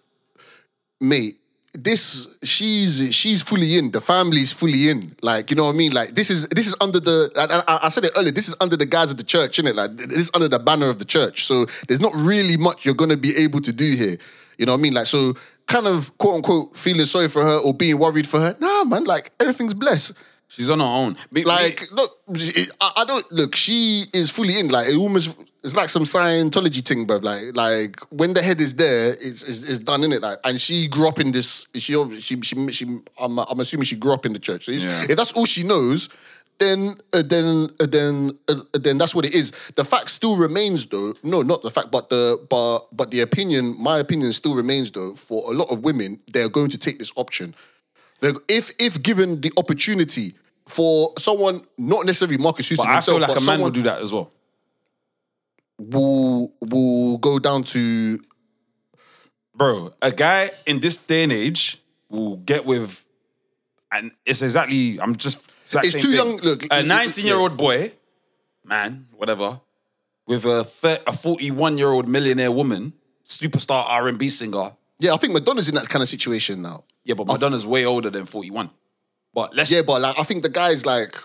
mate, 1.00 1.38
this 1.74 2.28
she's 2.42 3.14
she's 3.14 3.42
fully 3.42 3.78
in. 3.78 3.90
The 3.92 4.00
family's 4.00 4.52
fully 4.52 4.90
in. 4.90 5.16
Like 5.22 5.50
you 5.50 5.56
know 5.56 5.64
what 5.64 5.74
I 5.74 5.76
mean. 5.76 5.92
Like 5.92 6.14
this 6.14 6.30
is 6.30 6.48
this 6.48 6.66
is 6.66 6.76
under 6.80 7.00
the. 7.00 7.32
I, 7.36 7.62
I, 7.66 7.86
I 7.86 7.88
said 7.88 8.04
it 8.04 8.12
earlier. 8.16 8.32
This 8.32 8.48
is 8.48 8.56
under 8.60 8.76
the 8.76 8.86
guise 8.86 9.10
of 9.10 9.16
the 9.16 9.24
church, 9.24 9.58
isn't 9.58 9.70
it? 9.70 9.76
Like 9.76 9.96
this 9.96 10.18
is 10.18 10.30
under 10.34 10.48
the 10.48 10.58
banner 10.58 10.88
of 10.88 10.98
the 10.98 11.04
church. 11.04 11.44
So 11.46 11.66
there's 11.88 12.00
not 12.00 12.12
really 12.14 12.56
much 12.56 12.84
you're 12.84 12.94
gonna 12.94 13.16
be 13.16 13.36
able 13.36 13.60
to 13.62 13.72
do 13.72 13.90
here. 13.96 14.16
You 14.58 14.66
know 14.66 14.72
what 14.72 14.78
I 14.78 14.82
mean? 14.82 14.94
Like 14.94 15.06
so, 15.06 15.34
kind 15.66 15.86
of 15.86 16.16
quote 16.18 16.36
unquote 16.36 16.76
feeling 16.76 17.06
sorry 17.06 17.28
for 17.28 17.42
her 17.42 17.56
or 17.58 17.72
being 17.72 17.98
worried 17.98 18.28
for 18.28 18.38
her. 18.38 18.54
Nah, 18.60 18.84
man. 18.84 19.04
Like 19.04 19.30
everything's 19.40 19.74
blessed. 19.74 20.12
She's 20.54 20.68
on 20.70 20.80
her 20.80 20.84
own. 20.84 21.16
Me- 21.32 21.44
Like, 21.44 21.90
look, 21.92 22.10
it- 22.34 22.70
I, 22.80 22.92
I 22.98 23.04
don't 23.04 23.30
look. 23.32 23.56
She 23.56 24.04
is 24.12 24.30
fully 24.30 24.58
in. 24.60 24.68
Like, 24.68 24.88
it 24.88 24.96
almost 24.96 25.36
it's 25.64 25.74
like 25.76 25.88
some 25.88 26.04
Scientology 26.04 26.84
thing, 26.86 27.06
but 27.06 27.22
like, 27.22 27.54
like 27.54 27.98
when 28.10 28.34
the 28.34 28.42
head 28.42 28.60
is 28.60 28.74
there, 28.74 29.10
it's 29.20 29.42
it's, 29.44 29.62
it's 29.70 29.78
done 29.78 30.04
in 30.04 30.12
it. 30.12 30.20
Like, 30.22 30.38
and 30.44 30.60
she 30.60 30.88
grew 30.88 31.08
up 31.08 31.18
in 31.18 31.32
this. 31.32 31.66
She 31.74 31.94
she 32.20 32.40
she, 32.42 32.68
she 32.72 32.84
I'm, 33.18 33.38
I'm 33.38 33.60
assuming 33.60 33.84
she 33.86 33.96
grew 33.96 34.12
up 34.12 34.26
in 34.26 34.32
the 34.34 34.38
church. 34.38 34.66
So 34.66 34.72
if- 34.72 34.82
Yeah. 34.84 35.06
if 35.08 35.16
that's 35.16 35.32
all 35.32 35.46
she 35.46 35.62
knows, 35.62 36.08
then 36.58 36.94
uh, 37.14 37.22
then 37.22 37.70
uh, 37.80 37.86
then 37.86 38.38
uh, 38.48 38.56
then 38.74 38.98
that's 38.98 39.14
what 39.14 39.24
it 39.24 39.34
is. 39.34 39.52
The 39.76 39.84
fact 39.84 40.10
still 40.10 40.36
remains, 40.36 40.84
though. 40.86 41.14
No, 41.22 41.40
not 41.42 41.62
the 41.62 41.70
fact, 41.70 41.90
but 41.90 42.10
the 42.10 42.38
but 42.50 42.80
but 42.92 43.10
the 43.10 43.20
opinion. 43.20 43.74
My 43.78 43.98
opinion 43.98 44.32
still 44.34 44.54
remains, 44.54 44.90
though. 44.90 45.14
For 45.14 45.50
a 45.50 45.54
lot 45.56 45.70
of 45.72 45.82
women, 45.82 46.20
they're 46.32 46.50
going 46.50 46.68
to 46.70 46.78
take 46.78 46.98
this 46.98 47.10
option. 47.16 47.54
They're, 48.20 48.34
if 48.48 48.70
if 48.78 49.02
given 49.02 49.40
the 49.40 49.50
opportunity 49.56 50.34
for 50.66 51.12
someone, 51.18 51.62
not 51.78 52.06
necessarily 52.06 52.38
Marques 52.38 52.68
Houston 52.68 52.86
but 52.86 52.90
I 52.90 52.94
himself, 52.94 53.16
feel 53.16 53.20
like 53.20 53.28
but 53.28 53.36
a 53.38 53.40
man 53.40 53.54
someone 53.54 53.62
would 53.64 53.74
do 53.74 53.82
that 53.82 54.00
as 54.02 54.12
well. 54.12 54.32
will 55.78 56.52
will 56.60 57.18
go 57.18 57.38
down 57.38 57.64
to 57.64 58.18
Bro, 59.54 59.92
a 60.00 60.10
guy 60.10 60.50
in 60.66 60.80
this 60.80 60.96
day 60.96 61.24
and 61.24 61.32
age 61.32 61.76
will 62.08 62.36
get 62.38 62.64
with, 62.64 63.04
and 63.92 64.10
it's 64.24 64.40
exactly, 64.40 64.98
I'm 64.98 65.14
just. 65.14 65.46
exact 65.64 65.84
It's 65.84 65.92
same 65.92 66.02
too 66.02 66.08
thing. 66.08 66.16
young- 66.16 66.36
look, 66.38 66.62
a 66.62 66.78
it- 66.78 66.84
it- 66.84 66.86
19 66.86 67.26
year 67.26 67.36
old 67.36 67.58
boy, 67.58 67.92
man, 68.64 69.08
whatever, 69.14 69.60
with 70.26 70.46
a, 70.46 70.64
thir- 70.64 71.02
a 71.06 71.12
41 71.12 71.76
year 71.76 71.88
old 71.88 72.08
millionaire 72.08 72.50
woman, 72.50 72.94
superstar 73.26 73.84
R&B 73.88 74.30
singer. 74.30 74.72
yeah. 74.98 75.12
I 75.12 75.16
think 75.18 75.34
Madonna's 75.34 75.68
in 75.68 75.74
that 75.74 75.88
kind 75.90 76.02
of 76.02 76.08
situation 76.08 76.62
now. 76.62 76.84
Yeah, 77.04 77.14
but 77.14 77.26
Madonna's 77.26 77.66
way 77.66 77.84
older 77.84 78.08
than 78.08 78.24
41. 78.24 78.70
But 79.34 79.54
let's. 79.54 79.70
Yeah, 79.70 79.82
but 79.82 80.00
like 80.00 80.18
I 80.18 80.22
think 80.22 80.42
the 80.42 80.48
guy's 80.48 80.84
like 80.84 81.16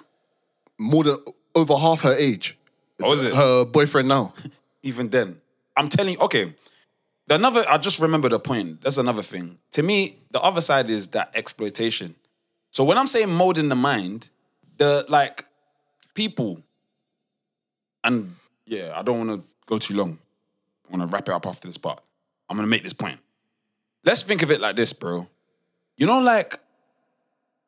more 0.80 1.04
than 1.04 1.18
over 1.56 1.76
half 1.76 2.02
her 2.02 2.16
age. 2.16 2.58
Oh, 3.02 3.14
is 3.14 3.24
it? 3.24 3.36
Her 3.36 3.66
boyfriend 3.66 4.08
now. 4.08 4.34
even 4.88 5.10
then. 5.10 5.40
I'm 5.76 5.90
telling 5.90 6.14
you, 6.14 6.20
okay. 6.22 6.54
The 7.28 7.36
another, 7.36 7.64
I 7.70 7.78
just 7.78 8.00
remember 8.00 8.30
the 8.30 8.40
point. 8.40 8.82
That's 8.82 8.98
another 8.98 9.22
thing. 9.22 9.60
To 9.74 9.84
me, 9.84 10.18
the 10.32 10.40
other 10.40 10.62
side 10.62 10.90
is 10.90 11.08
that 11.10 11.36
exploitation. 11.36 12.16
So 12.72 12.84
when 12.84 12.98
I'm 12.98 13.08
saying 13.08 13.30
molding 13.30 13.70
the 13.70 13.76
mind, 13.76 14.30
the 14.78 15.06
like 15.10 15.46
people, 16.14 16.62
and 18.04 18.36
yeah, 18.66 18.94
I 18.96 19.04
don't 19.04 19.28
want 19.28 19.42
to 19.42 19.48
go 19.66 19.78
too 19.78 19.96
long. 19.96 20.18
I 20.88 20.96
want 20.96 21.10
to 21.10 21.14
wrap 21.14 21.28
it 21.28 21.34
up 21.34 21.46
after 21.46 21.68
this, 21.68 21.78
but 21.78 22.02
I'm 22.50 22.56
gonna 22.56 22.68
make 22.68 22.84
this 22.84 22.94
point. 22.94 23.20
Let's 24.06 24.24
think 24.24 24.42
of 24.42 24.52
it 24.52 24.62
like 24.62 24.78
this, 24.78 24.94
bro. 24.94 25.28
You 25.98 26.06
know, 26.06 26.20
like 26.20 26.60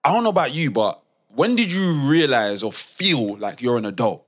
I 0.04 0.14
don't 0.14 0.24
know 0.24 0.30
about 0.30 0.54
you, 0.54 0.72
but 0.72 1.02
when 1.30 1.56
did 1.56 1.72
you 1.72 1.91
realize 2.10 2.64
or 2.64 2.72
feel 2.72 3.38
like 3.38 3.62
you're 3.62 3.78
an 3.78 3.86
adult? 3.86 4.26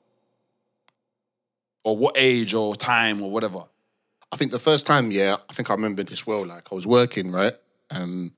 or 1.84 1.98
what 1.98 2.16
age 2.18 2.54
or 2.54 2.76
time 2.76 3.22
or 3.22 3.32
whatever. 3.32 3.64
I 4.32 4.38
think 4.38 4.52
the 4.52 4.60
first 4.60 4.86
time, 4.86 5.12
yeah, 5.12 5.38
I 5.50 5.54
think 5.54 5.70
I 5.70 5.74
remember 5.74 6.04
this 6.04 6.26
well. 6.26 6.46
Like 6.46 6.72
I 6.72 6.76
was 6.76 6.88
working, 6.88 7.32
right? 7.32 7.54
Um, 7.90 8.34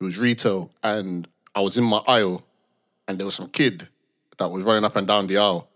it 0.00 0.04
was 0.04 0.18
retail, 0.18 0.72
and 0.82 1.26
I 1.54 1.60
was 1.60 1.76
in 1.76 1.84
my 1.84 2.00
aisle, 2.06 2.46
and 3.08 3.18
there 3.18 3.26
was 3.26 3.34
some 3.34 3.48
kid 3.48 3.88
that 4.38 4.48
was 4.48 4.62
running 4.62 4.84
up 4.84 4.94
and 4.94 5.06
down 5.06 5.26
the 5.26 5.38
aisle. 5.38 5.68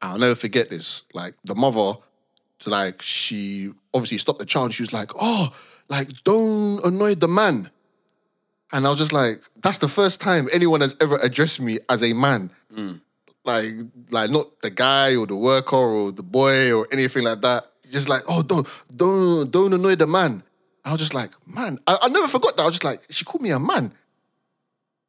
And 0.00 0.12
I'll 0.12 0.18
never 0.18 0.34
forget 0.34 0.70
this. 0.70 1.04
Like 1.12 1.34
the 1.44 1.54
mother 1.54 1.94
like 2.66 3.00
she 3.00 3.72
obviously 3.94 4.18
stopped 4.18 4.38
the 4.38 4.46
child. 4.46 4.72
She 4.72 4.82
was 4.82 4.92
like, 4.92 5.10
"Oh, 5.20 5.48
like 5.88 6.08
don't 6.24 6.82
annoy 6.84 7.16
the 7.16 7.28
man." 7.28 7.70
And 8.72 8.86
I 8.86 8.90
was 8.90 8.98
just 8.98 9.12
like, 9.12 9.40
"That's 9.62 9.78
the 9.78 9.88
first 9.88 10.20
time 10.20 10.48
anyone 10.52 10.80
has 10.80 10.94
ever 11.00 11.16
addressed 11.18 11.60
me 11.60 11.78
as 11.88 12.02
a 12.02 12.12
man." 12.12 12.50
Mm. 12.74 13.00
Like, 13.44 13.72
like 14.10 14.30
not 14.30 14.46
the 14.62 14.70
guy 14.70 15.16
or 15.16 15.26
the 15.26 15.36
worker 15.36 15.76
or 15.76 16.12
the 16.12 16.22
boy 16.22 16.72
or 16.72 16.86
anything 16.92 17.24
like 17.24 17.40
that. 17.40 17.64
Just 17.90 18.08
like, 18.08 18.22
"Oh, 18.28 18.42
don't, 18.42 18.66
don't, 18.94 19.50
don't 19.50 19.72
annoy 19.72 19.96
the 19.96 20.06
man." 20.06 20.42
I 20.84 20.92
was 20.92 21.00
just 21.00 21.14
like, 21.14 21.30
"Man," 21.46 21.78
I, 21.86 21.98
I 22.02 22.08
never 22.08 22.28
forgot 22.28 22.56
that. 22.56 22.62
I 22.62 22.66
was 22.66 22.74
just 22.74 22.84
like, 22.84 23.02
"She 23.10 23.24
called 23.24 23.42
me 23.42 23.50
a 23.50 23.58
man." 23.58 23.92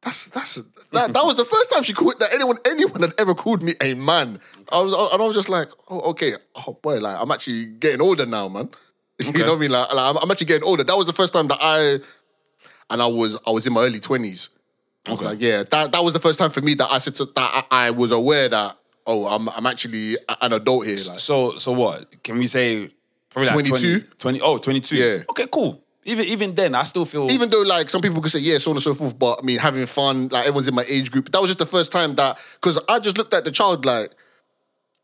That's 0.02 0.26
that's 0.26 0.56
that, 0.92 1.14
that 1.14 1.24
was 1.24 1.36
the 1.36 1.44
first 1.44 1.72
time 1.72 1.84
she 1.84 1.92
called 1.92 2.18
that 2.18 2.34
anyone 2.34 2.56
anyone 2.66 3.02
had 3.02 3.14
ever 3.20 3.34
called 3.34 3.62
me 3.62 3.74
a 3.80 3.94
man. 3.94 4.40
I 4.72 4.80
was 4.80 4.92
and 4.92 5.22
I 5.22 5.24
was 5.24 5.36
just 5.36 5.48
like, 5.48 5.68
oh 5.88 6.00
okay, 6.10 6.32
oh 6.66 6.76
boy, 6.82 6.98
like 6.98 7.16
I'm 7.20 7.30
actually 7.30 7.66
getting 7.66 8.00
older 8.00 8.26
now, 8.26 8.48
man. 8.48 8.68
You 9.22 9.32
know 9.32 9.50
what 9.50 9.58
I 9.58 9.60
mean? 9.60 9.70
Like, 9.70 9.94
like, 9.94 10.10
I'm, 10.10 10.16
I'm 10.20 10.30
actually 10.32 10.46
getting 10.48 10.66
older. 10.66 10.82
That 10.82 10.96
was 10.96 11.06
the 11.06 11.12
first 11.12 11.32
time 11.32 11.46
that 11.46 11.58
I 11.60 12.00
and 12.92 13.02
I 13.02 13.06
was 13.06 13.38
I 13.46 13.50
was 13.50 13.66
in 13.66 13.72
my 13.72 13.80
early 13.82 13.98
twenties. 13.98 14.50
I 15.06 15.10
was 15.12 15.22
like, 15.22 15.40
yeah, 15.40 15.64
that 15.70 15.92
that 15.92 16.04
was 16.04 16.12
the 16.12 16.20
first 16.20 16.38
time 16.38 16.50
for 16.50 16.60
me 16.60 16.74
that 16.74 16.88
I 16.90 16.98
said 16.98 17.16
to, 17.16 17.24
that 17.24 17.66
I, 17.70 17.86
I 17.86 17.90
was 17.90 18.12
aware 18.12 18.48
that 18.48 18.76
oh 19.06 19.26
I'm 19.26 19.48
I'm 19.48 19.66
actually 19.66 20.16
an 20.40 20.52
adult 20.52 20.86
here. 20.86 20.94
Like, 21.08 21.18
So 21.18 21.58
so 21.58 21.72
what? 21.72 22.22
Can 22.22 22.38
we 22.38 22.46
say 22.46 22.90
probably 23.30 23.48
like 23.48 23.66
22? 23.66 24.00
20, 24.18 24.38
20 24.38 24.40
oh, 24.42 24.58
22. 24.58 24.96
Yeah. 24.96 25.22
Okay, 25.30 25.46
cool. 25.50 25.82
Even 26.04 26.26
even 26.26 26.54
then, 26.54 26.74
I 26.74 26.82
still 26.84 27.04
feel 27.04 27.30
even 27.30 27.50
though 27.50 27.62
like 27.62 27.88
some 27.88 28.00
people 28.00 28.20
could 28.20 28.30
say 28.30 28.40
yeah, 28.40 28.58
so 28.58 28.70
on 28.70 28.76
and 28.76 28.82
so 28.82 28.94
forth, 28.94 29.18
but 29.18 29.40
I 29.40 29.44
mean 29.44 29.58
having 29.58 29.86
fun, 29.86 30.28
like 30.28 30.42
everyone's 30.42 30.68
in 30.68 30.74
my 30.74 30.84
age 30.86 31.10
group. 31.10 31.32
That 31.32 31.40
was 31.40 31.48
just 31.48 31.58
the 31.58 31.66
first 31.66 31.90
time 31.90 32.14
that 32.14 32.38
because 32.54 32.78
I 32.88 32.98
just 32.98 33.16
looked 33.18 33.34
at 33.34 33.44
the 33.44 33.50
child 33.50 33.84
like 33.84 34.12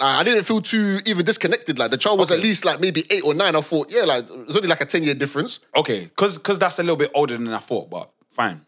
I 0.00 0.22
didn't 0.22 0.44
feel 0.44 0.60
too 0.60 0.98
even 1.06 1.24
disconnected. 1.24 1.78
Like 1.78 1.90
the 1.90 1.96
child 1.96 2.18
was 2.20 2.30
at 2.30 2.38
least 2.38 2.64
like 2.64 2.78
maybe 2.80 3.04
eight 3.10 3.24
or 3.24 3.34
nine. 3.34 3.56
I 3.56 3.60
thought 3.60 3.90
yeah, 3.90 4.02
like 4.02 4.24
it's 4.24 4.56
only 4.56 4.68
like 4.68 4.80
a 4.80 4.84
ten 4.84 5.02
year 5.02 5.14
difference. 5.14 5.60
okay, 5.74 6.04
because 6.04 6.38
because 6.38 6.58
that's 6.58 6.78
a 6.78 6.82
little 6.82 6.96
bit 6.96 7.10
older 7.14 7.36
than 7.36 7.48
I 7.48 7.58
thought, 7.58 7.90
but 7.90 8.10
fine. 8.30 8.60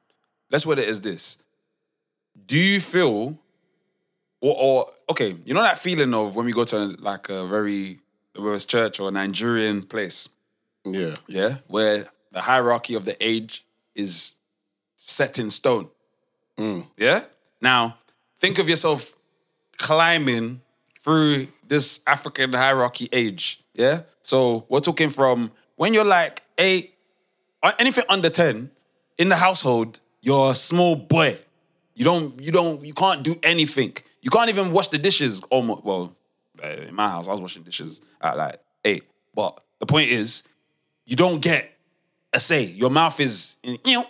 Let's 0.50 0.66
word 0.66 0.80
it 0.80 0.88
as 0.88 1.00
this. 1.00 1.40
Do 2.46 2.58
you 2.58 2.80
feel 2.80 3.38
or, 4.40 4.56
or 4.58 4.86
okay, 5.10 5.36
you 5.44 5.54
know 5.54 5.62
that 5.62 5.78
feeling 5.78 6.12
of 6.14 6.34
when 6.34 6.46
we 6.46 6.52
go 6.52 6.64
to 6.64 6.78
like 6.98 7.28
a 7.28 7.46
very 7.46 8.00
whether 8.34 8.54
it's 8.54 8.64
church 8.64 9.00
or 9.00 9.08
a 9.08 9.12
Nigerian 9.12 9.82
place, 9.82 10.28
Yeah, 10.84 11.14
yeah, 11.28 11.58
where 11.68 12.06
the 12.32 12.40
hierarchy 12.40 12.94
of 12.94 13.04
the 13.04 13.16
age 13.24 13.64
is 13.94 14.34
set 14.96 15.38
in 15.38 15.50
stone. 15.50 15.88
Mm. 16.58 16.86
Yeah? 16.96 17.24
Now, 17.60 17.98
think 18.38 18.58
of 18.58 18.68
yourself 18.68 19.16
climbing 19.78 20.60
through 21.00 21.48
this 21.66 22.00
African 22.06 22.52
hierarchy 22.52 23.08
age. 23.12 23.62
Yeah? 23.74 24.02
So 24.22 24.66
we're 24.68 24.80
talking 24.80 25.10
from 25.10 25.50
when 25.76 25.94
you're 25.94 26.04
like 26.04 26.42
eight, 26.58 26.94
uh, 27.62 27.72
anything 27.78 28.04
under 28.08 28.30
10 28.30 28.70
in 29.18 29.28
the 29.28 29.36
household, 29.36 30.00
you're 30.20 30.52
a 30.52 30.54
small 30.54 30.96
boy. 30.96 31.38
You 31.94 32.04
don't, 32.04 32.40
you 32.40 32.52
don't, 32.52 32.84
you 32.84 32.94
can't 32.94 33.22
do 33.22 33.38
anything. 33.42 33.96
You 34.22 34.30
can't 34.30 34.50
even 34.50 34.72
wash 34.72 34.88
the 34.88 34.98
dishes 34.98 35.42
almost. 35.50 35.84
Well, 35.84 36.16
uh, 36.62 36.68
in 36.68 36.94
my 36.94 37.08
house, 37.08 37.28
I 37.28 37.32
was 37.32 37.40
washing 37.40 37.62
dishes 37.62 38.02
at 38.20 38.36
like 38.36 38.56
eight. 38.84 39.04
But 39.34 39.62
the 39.78 39.86
point 39.86 40.10
is, 40.10 40.42
you 41.06 41.16
don't 41.16 41.40
get 41.40 41.70
a 42.32 42.40
say. 42.40 42.64
Your 42.64 42.90
mouth 42.90 43.18
is, 43.20 43.56
you 43.62 43.78
know, 43.86 44.06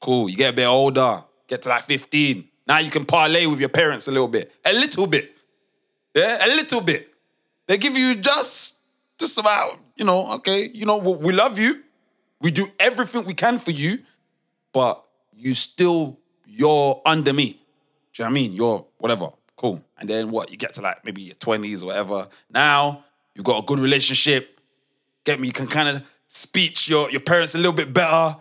cool. 0.00 0.28
You 0.28 0.36
get 0.36 0.52
a 0.52 0.56
bit 0.56 0.66
older, 0.66 1.24
get 1.46 1.62
to 1.62 1.68
like 1.68 1.82
15. 1.82 2.48
Now 2.66 2.78
you 2.78 2.90
can 2.90 3.04
parlay 3.04 3.46
with 3.46 3.60
your 3.60 3.70
parents 3.70 4.08
a 4.08 4.12
little 4.12 4.28
bit. 4.28 4.52
A 4.64 4.72
little 4.72 5.06
bit. 5.06 5.34
Yeah, 6.18 6.46
a 6.46 6.48
little 6.48 6.80
bit. 6.80 7.14
They 7.68 7.78
give 7.78 7.96
you 7.96 8.16
just, 8.16 8.80
just 9.18 9.38
about, 9.38 9.78
you 9.96 10.04
know, 10.04 10.32
okay, 10.34 10.68
you 10.72 10.84
know, 10.84 10.98
we 10.98 11.32
love 11.32 11.58
you. 11.58 11.84
We 12.40 12.50
do 12.50 12.66
everything 12.80 13.24
we 13.24 13.34
can 13.34 13.58
for 13.58 13.70
you, 13.70 13.98
but 14.72 15.04
you 15.36 15.54
still, 15.54 16.18
you're 16.46 17.00
under 17.04 17.32
me. 17.32 17.52
Do 18.12 18.22
you 18.22 18.24
know 18.24 18.24
what 18.24 18.30
I 18.30 18.34
mean? 18.34 18.52
You're 18.52 18.86
whatever. 18.98 19.30
Cool. 19.56 19.84
And 19.98 20.08
then 20.08 20.30
what? 20.30 20.50
You 20.50 20.56
get 20.56 20.74
to 20.74 20.82
like 20.82 21.04
maybe 21.04 21.22
your 21.22 21.36
20s 21.36 21.82
or 21.82 21.86
whatever. 21.86 22.28
Now 22.50 23.04
you've 23.34 23.44
got 23.44 23.62
a 23.62 23.66
good 23.66 23.78
relationship. 23.78 24.60
Get 25.24 25.38
me? 25.38 25.48
You 25.48 25.52
can 25.52 25.66
kind 25.66 25.88
of 25.88 26.02
speech 26.26 26.88
your, 26.88 27.10
your 27.10 27.20
parents 27.20 27.54
a 27.54 27.58
little 27.58 27.72
bit 27.72 27.92
better. 27.92 28.36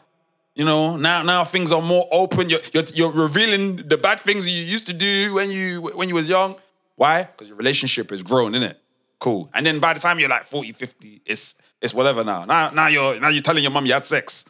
You 0.55 0.65
know, 0.65 0.97
now 0.97 1.21
now 1.21 1.43
things 1.43 1.71
are 1.71 1.81
more 1.81 2.07
open. 2.11 2.49
You're, 2.49 2.59
you're 2.73 2.83
you're 2.93 3.11
revealing 3.11 3.87
the 3.87 3.97
bad 3.97 4.19
things 4.19 4.49
you 4.49 4.63
used 4.63 4.87
to 4.87 4.93
do 4.93 5.35
when 5.35 5.51
you 5.51 5.81
when 5.95 6.09
you 6.09 6.15
was 6.15 6.27
young. 6.27 6.55
Why? 6.97 7.23
Because 7.23 7.47
your 7.47 7.57
relationship 7.57 8.09
has 8.09 8.21
grown, 8.21 8.53
isn't 8.55 8.71
it? 8.71 8.81
Cool. 9.19 9.49
And 9.53 9.65
then 9.65 9.79
by 9.79 9.93
the 9.93 9.99
time 9.99 10.19
you're 10.19 10.29
like 10.29 10.43
40, 10.43 10.73
50, 10.73 11.21
it's 11.25 11.55
it's 11.81 11.93
whatever 11.93 12.23
now. 12.23 12.43
Now 12.43 12.69
now 12.71 12.87
you're 12.87 13.19
now 13.19 13.29
you're 13.29 13.41
telling 13.41 13.63
your 13.63 13.71
mum 13.71 13.85
you 13.85 13.93
had 13.93 14.05
sex. 14.05 14.49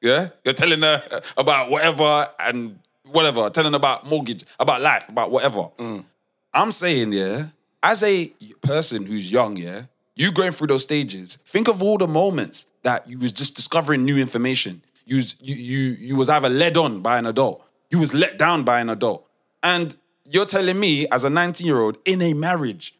Yeah? 0.00 0.28
You're 0.44 0.54
telling 0.54 0.82
her 0.82 1.22
about 1.36 1.70
whatever 1.70 2.28
and 2.40 2.78
whatever, 3.06 3.48
telling 3.50 3.72
her 3.72 3.76
about 3.76 4.06
mortgage, 4.06 4.44
about 4.58 4.80
life, 4.80 5.08
about 5.08 5.30
whatever. 5.30 5.68
Mm. 5.78 6.04
I'm 6.52 6.70
saying, 6.72 7.12
yeah, 7.12 7.46
as 7.82 8.02
a 8.02 8.32
person 8.62 9.06
who's 9.06 9.30
young, 9.30 9.56
yeah, 9.56 9.84
you 10.16 10.32
going 10.32 10.52
through 10.52 10.68
those 10.68 10.82
stages, 10.82 11.36
think 11.36 11.68
of 11.68 11.82
all 11.82 11.98
the 11.98 12.08
moments 12.08 12.66
that 12.82 13.08
you 13.08 13.18
was 13.18 13.32
just 13.32 13.56
discovering 13.56 14.04
new 14.04 14.18
information. 14.18 14.82
You 15.04 15.16
was, 15.16 15.36
you, 15.40 15.54
you, 15.54 15.96
you 15.98 16.16
was 16.16 16.28
either 16.28 16.48
led 16.48 16.76
on 16.76 17.00
by 17.00 17.18
an 17.18 17.26
adult, 17.26 17.64
you 17.90 17.98
was 18.00 18.12
let 18.12 18.38
down 18.38 18.64
by 18.64 18.80
an 18.80 18.90
adult. 18.90 19.26
And 19.62 19.96
you're 20.32 20.46
telling 20.46 20.78
me, 20.78 21.06
as 21.08 21.24
a 21.24 21.28
19-year-old 21.28 21.98
in 22.04 22.22
a 22.22 22.32
marriage 22.34 22.94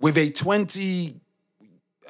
with 0.00 0.16
a 0.18 0.30
20, 0.30 1.14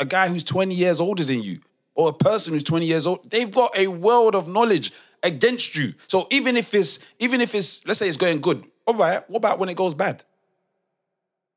a 0.00 0.04
guy 0.04 0.28
who's 0.28 0.44
20 0.44 0.74
years 0.74 1.00
older 1.00 1.24
than 1.24 1.42
you, 1.42 1.60
or 1.94 2.08
a 2.08 2.12
person 2.12 2.52
who's 2.54 2.64
20 2.64 2.86
years 2.86 3.06
old, 3.06 3.30
they've 3.30 3.50
got 3.50 3.76
a 3.76 3.88
world 3.88 4.34
of 4.34 4.48
knowledge 4.48 4.92
against 5.22 5.76
you. 5.76 5.92
So 6.06 6.26
even 6.30 6.56
if 6.56 6.72
it's, 6.74 6.98
even 7.18 7.40
if 7.40 7.54
it's, 7.54 7.86
let's 7.86 7.98
say 7.98 8.08
it's 8.08 8.16
going 8.16 8.40
good, 8.40 8.64
all 8.86 8.94
right, 8.94 9.28
what 9.28 9.38
about 9.38 9.58
when 9.58 9.68
it 9.68 9.76
goes 9.76 9.94
bad? 9.94 10.24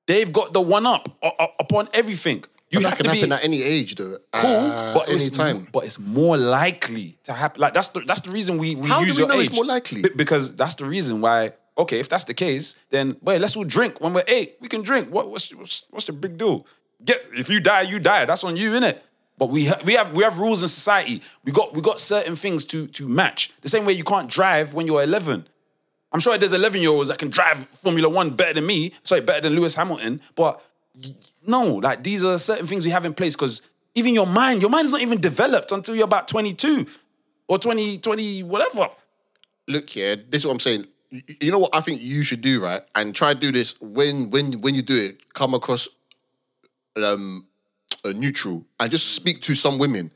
They've 0.07 0.32
got 0.32 0.53
the 0.53 0.61
one 0.61 0.86
up 0.86 1.07
u- 1.23 1.32
u- 1.39 1.47
upon 1.59 1.88
everything. 1.93 2.43
You 2.69 2.80
But 2.80 2.84
that 2.84 2.89
have 2.89 2.97
can 2.97 3.05
to 3.05 3.11
be 3.11 3.17
happen 3.19 3.32
at 3.32 3.43
any 3.43 3.61
age, 3.63 3.95
though. 3.95 4.17
cool, 4.34 4.51
Uh, 4.51 4.93
but 4.93 5.07
any 5.09 5.15
it's 5.17 5.36
time. 5.38 5.67
but 5.71 5.86
it's 5.86 5.97
more 5.99 6.38
likely 6.38 7.17
to 7.23 7.34
happen. 7.34 7.61
Like 7.61 7.73
that's 7.73 7.88
the 7.89 8.01
that's 8.01 8.21
the 8.21 8.32
reason 8.32 8.57
we, 8.57 8.76
we 8.76 8.88
How 8.89 8.99
do 9.03 9.11
we 9.11 9.17
your 9.17 9.28
know 9.28 9.36
age. 9.39 9.47
it's 9.47 9.55
more 9.55 9.65
likely? 9.65 10.01
Be- 10.01 10.09
because 10.15 10.55
that's 10.55 10.76
the 10.76 10.86
reason 10.86 11.21
why. 11.21 11.53
Okay, 11.78 11.99
if 11.99 12.07
that's 12.07 12.23
the 12.23 12.34
case, 12.34 12.78
then 12.89 13.17
wait, 13.21 13.39
let's 13.39 13.55
all 13.55 13.65
drink 13.65 13.99
when 13.99 14.13
we're 14.13 14.23
eight. 14.28 14.55
We 14.61 14.67
can 14.67 14.82
drink. 14.82 15.09
What, 15.09 15.30
what's, 15.30 15.53
what's 15.53 15.84
what's 15.89 16.05
the 16.05 16.13
big 16.13 16.38
deal? 16.38 16.65
Get 17.03 17.28
if 17.34 17.49
you 17.49 17.59
die, 17.59 17.82
you 17.82 17.99
die. 17.99 18.26
That's 18.26 18.43
on 18.43 18.55
you, 18.55 18.71
innit? 18.71 18.99
But 19.38 19.49
we 19.49 19.65
ha- 19.65 19.82
we 19.84 19.93
have 19.93 20.13
we 20.13 20.23
have 20.23 20.38
rules 20.38 20.61
in 20.61 20.69
society. 20.69 21.21
We 21.43 21.51
got 21.51 21.73
we 21.73 21.82
got 21.82 21.99
certain 21.99 22.36
things 22.36 22.63
to 22.65 22.88
to 22.88 23.07
match. 23.07 23.51
The 23.61 23.69
same 23.69 23.86
way 23.86 23.93
you 23.93 24.03
can't 24.03 24.30
drive 24.30 24.73
when 24.73 24.88
you're 24.88 25.03
11. 25.03 25.47
I'm 26.13 26.21
sure 26.21 26.38
there's 26.38 26.53
11 26.53 26.82
year 26.82 26.91
olds 26.91 27.09
that 27.09 27.17
can 27.17 27.30
drive 27.30 27.65
Formula 27.73 28.07
One 28.07 28.30
better 28.30 28.53
than 28.53 28.65
me. 28.65 28.93
Sorry, 29.03 29.19
better 29.19 29.41
than 29.41 29.53
Lewis 29.53 29.76
Hamilton. 29.76 30.21
But 30.36 30.63
no, 31.45 31.76
like 31.76 32.03
these 32.03 32.23
are 32.23 32.39
certain 32.39 32.67
things 32.67 32.86
we 32.86 32.91
have 32.91 33.03
in 33.03 33.13
place 33.13 33.36
because 33.36 33.61
even 33.95 34.13
your 34.13 34.28
mind, 34.28 34.61
your 34.61 34.71
mind 34.71 34.86
is 34.86 34.91
not 34.91 35.01
even 35.01 35.19
developed 35.19 35.71
until 35.71 35.95
you're 35.95 36.05
about 36.05 36.28
22 36.28 36.86
or 37.47 37.59
20, 37.59 37.97
20, 37.97 38.43
whatever. 38.43 38.88
look 39.67 39.89
here, 39.89 40.15
this 40.15 40.41
is 40.41 40.45
what 40.45 40.53
I'm 40.53 40.59
saying. 40.59 40.88
You- 41.41 41.51
know 41.51 41.59
what 41.59 41.76
I 41.76 41.82
think 41.82 42.01
you 42.01 42.24
should 42.24 42.41
do, 42.41 42.61
right? 42.63 42.82
And 42.95 43.13
try 43.16 43.34
to 43.34 43.39
do 43.39 43.51
this 43.51 43.80
when 43.82 44.30
when 44.30 44.61
when 44.61 44.76
you 44.76 44.82
do 44.82 44.97
it, 44.97 45.34
come 45.34 45.53
across 45.53 45.88
um 46.95 47.47
a 48.03 48.13
neutral 48.13 48.66
and 48.80 48.91
just 48.91 49.13
speak 49.16 49.41
to 49.43 49.55
some 49.55 49.78
women. 49.80 50.11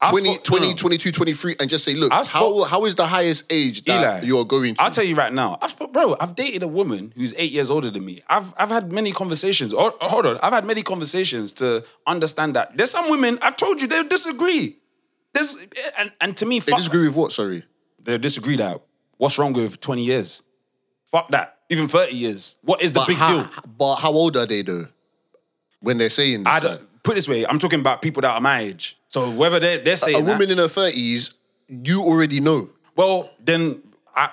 I 0.00 0.10
20, 0.10 0.34
spoke- 0.34 0.44
20 0.44 0.68
no. 0.70 0.74
22, 0.74 1.12
23, 1.12 1.56
and 1.60 1.70
just 1.70 1.84
say, 1.84 1.94
look, 1.94 2.10
I 2.12 2.24
how, 2.24 2.64
how 2.64 2.84
is 2.86 2.96
the 2.96 3.06
highest 3.06 3.52
age 3.52 3.84
that 3.84 4.00
Eli, 4.00 4.26
you're 4.26 4.44
going 4.44 4.74
to? 4.74 4.82
I'll 4.82 4.90
tell 4.90 5.04
you 5.04 5.14
right 5.14 5.32
now, 5.32 5.58
I've, 5.62 5.78
bro, 5.92 6.16
I've 6.20 6.34
dated 6.34 6.64
a 6.64 6.68
woman 6.68 7.12
who's 7.14 7.32
eight 7.38 7.52
years 7.52 7.70
older 7.70 7.88
than 7.88 8.04
me. 8.04 8.20
I've 8.28 8.52
I've 8.58 8.68
had 8.70 8.90
many 8.92 9.12
conversations. 9.12 9.72
Oh, 9.72 9.96
hold 10.00 10.26
on, 10.26 10.38
I've 10.42 10.52
had 10.52 10.64
many 10.64 10.82
conversations 10.82 11.52
to 11.54 11.84
understand 12.04 12.56
that 12.56 12.76
there's 12.76 12.90
some 12.90 13.08
women. 13.10 13.38
I've 13.42 13.56
told 13.56 13.80
you 13.80 13.86
they 13.86 14.02
disagree. 14.02 14.76
There's 15.34 15.68
and, 15.96 16.10
and 16.20 16.36
to 16.38 16.46
me, 16.46 16.58
they 16.58 16.72
fuck, 16.72 16.78
disagree 16.80 17.06
with 17.06 17.14
what? 17.14 17.30
Sorry. 17.30 17.62
they 18.02 18.18
disagree 18.18 18.56
that 18.56 18.82
what's 19.22 19.38
wrong 19.38 19.52
with 19.52 19.78
20 19.80 20.02
years? 20.02 20.42
Fuck 21.06 21.30
that. 21.30 21.58
Even 21.70 21.86
30 21.86 22.12
years. 22.12 22.56
What 22.62 22.82
is 22.82 22.90
the 22.90 23.00
But 23.00 23.06
big 23.08 23.16
how, 23.16 23.42
deal? 23.44 23.50
but 23.78 23.94
how 23.96 24.10
old 24.12 24.36
are 24.36 24.46
they 24.46 24.62
though? 24.62 24.86
When 25.80 25.98
they're 25.98 26.10
saying 26.10 26.42
this, 26.44 26.48
I 26.52 26.54
like, 26.54 26.62
don't, 26.62 27.02
put 27.04 27.12
it 27.12 27.14
this 27.16 27.28
way, 27.28 27.46
I'm 27.46 27.60
talking 27.60 27.78
about 27.80 28.02
people 28.02 28.20
that 28.22 28.34
are 28.34 28.40
my 28.40 28.60
age. 28.60 28.98
So 29.06 29.30
whether 29.30 29.60
they're, 29.60 29.78
they're 29.78 29.96
saying 29.96 30.16
a 30.16 30.22
that- 30.22 30.28
woman 30.32 30.50
in 30.50 30.58
her 30.58 30.64
30s, 30.66 31.34
you 31.68 32.02
already 32.02 32.40
know. 32.40 32.68
Well, 32.96 33.30
then, 33.42 33.80
I, 34.14 34.30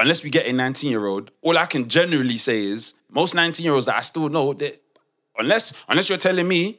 unless 0.00 0.24
we 0.24 0.30
get 0.30 0.46
a 0.48 0.52
19 0.52 0.90
year 0.90 1.06
old, 1.06 1.30
all 1.40 1.56
I 1.56 1.66
can 1.66 1.88
generally 1.88 2.36
say 2.36 2.64
is 2.64 2.94
most 3.10 3.34
19 3.36 3.62
year 3.64 3.72
olds 3.74 3.86
that 3.86 3.96
I 3.96 4.00
still 4.02 4.28
know 4.28 4.52
that 4.54 4.76
unless 5.38 5.72
unless 5.88 6.08
you're 6.08 6.18
telling 6.18 6.46
me 6.48 6.78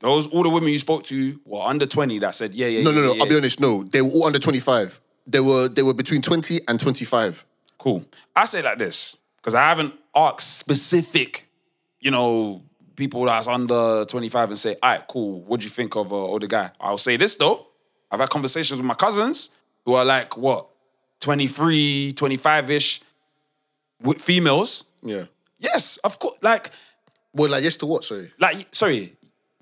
those 0.00 0.26
all 0.28 0.42
the 0.42 0.48
women 0.50 0.68
you 0.70 0.78
spoke 0.78 1.04
to 1.04 1.40
were 1.44 1.60
under 1.62 1.86
20 1.86 2.18
that 2.20 2.34
said 2.34 2.54
yeah 2.54 2.66
yeah 2.66 2.82
No, 2.82 2.90
yeah, 2.90 2.96
no, 3.00 3.06
no. 3.08 3.14
yeah, 3.14 3.22
I'll 3.22 3.28
be 3.28 3.36
honest. 3.36 3.60
No, 3.60 3.82
they 3.84 4.02
were 4.02 4.10
all 4.10 4.24
under 4.26 4.38
25. 4.38 5.00
They 5.28 5.40
were 5.40 5.68
they 5.68 5.82
were 5.82 5.94
between 5.94 6.22
20 6.22 6.60
and 6.66 6.80
25. 6.80 7.44
Cool. 7.78 8.04
I 8.34 8.46
say 8.46 8.62
like 8.62 8.78
this 8.78 9.16
because 9.36 9.54
I 9.54 9.68
haven't 9.68 9.94
asked 10.16 10.58
specific, 10.58 11.46
you 12.00 12.10
know, 12.10 12.62
people 12.96 13.24
that's 13.26 13.46
under 13.46 14.04
25 14.06 14.48
and 14.48 14.58
say, 14.58 14.74
all 14.82 14.90
right, 14.92 15.04
cool, 15.06 15.40
what 15.42 15.60
do 15.60 15.64
you 15.64 15.70
think 15.70 15.94
of 15.94 16.12
uh, 16.12 16.16
older 16.16 16.46
guy? 16.48 16.70
I'll 16.80 16.98
say 16.98 17.16
this 17.16 17.34
though. 17.36 17.66
I've 18.10 18.20
had 18.20 18.30
conversations 18.30 18.78
with 18.80 18.86
my 18.86 18.94
cousins 18.94 19.50
who 19.84 19.94
are 19.94 20.04
like, 20.04 20.36
what, 20.36 20.66
23, 21.20 22.14
25-ish 22.16 23.00
with 24.02 24.20
females. 24.20 24.86
Yeah. 25.02 25.24
Yes, 25.58 25.98
of 25.98 26.18
course. 26.18 26.36
Like, 26.42 26.70
Well, 27.34 27.50
like 27.50 27.62
yes 27.64 27.76
to 27.76 27.86
what? 27.86 28.02
Sorry. 28.04 28.32
like, 28.40 28.66
sorry, 28.74 29.14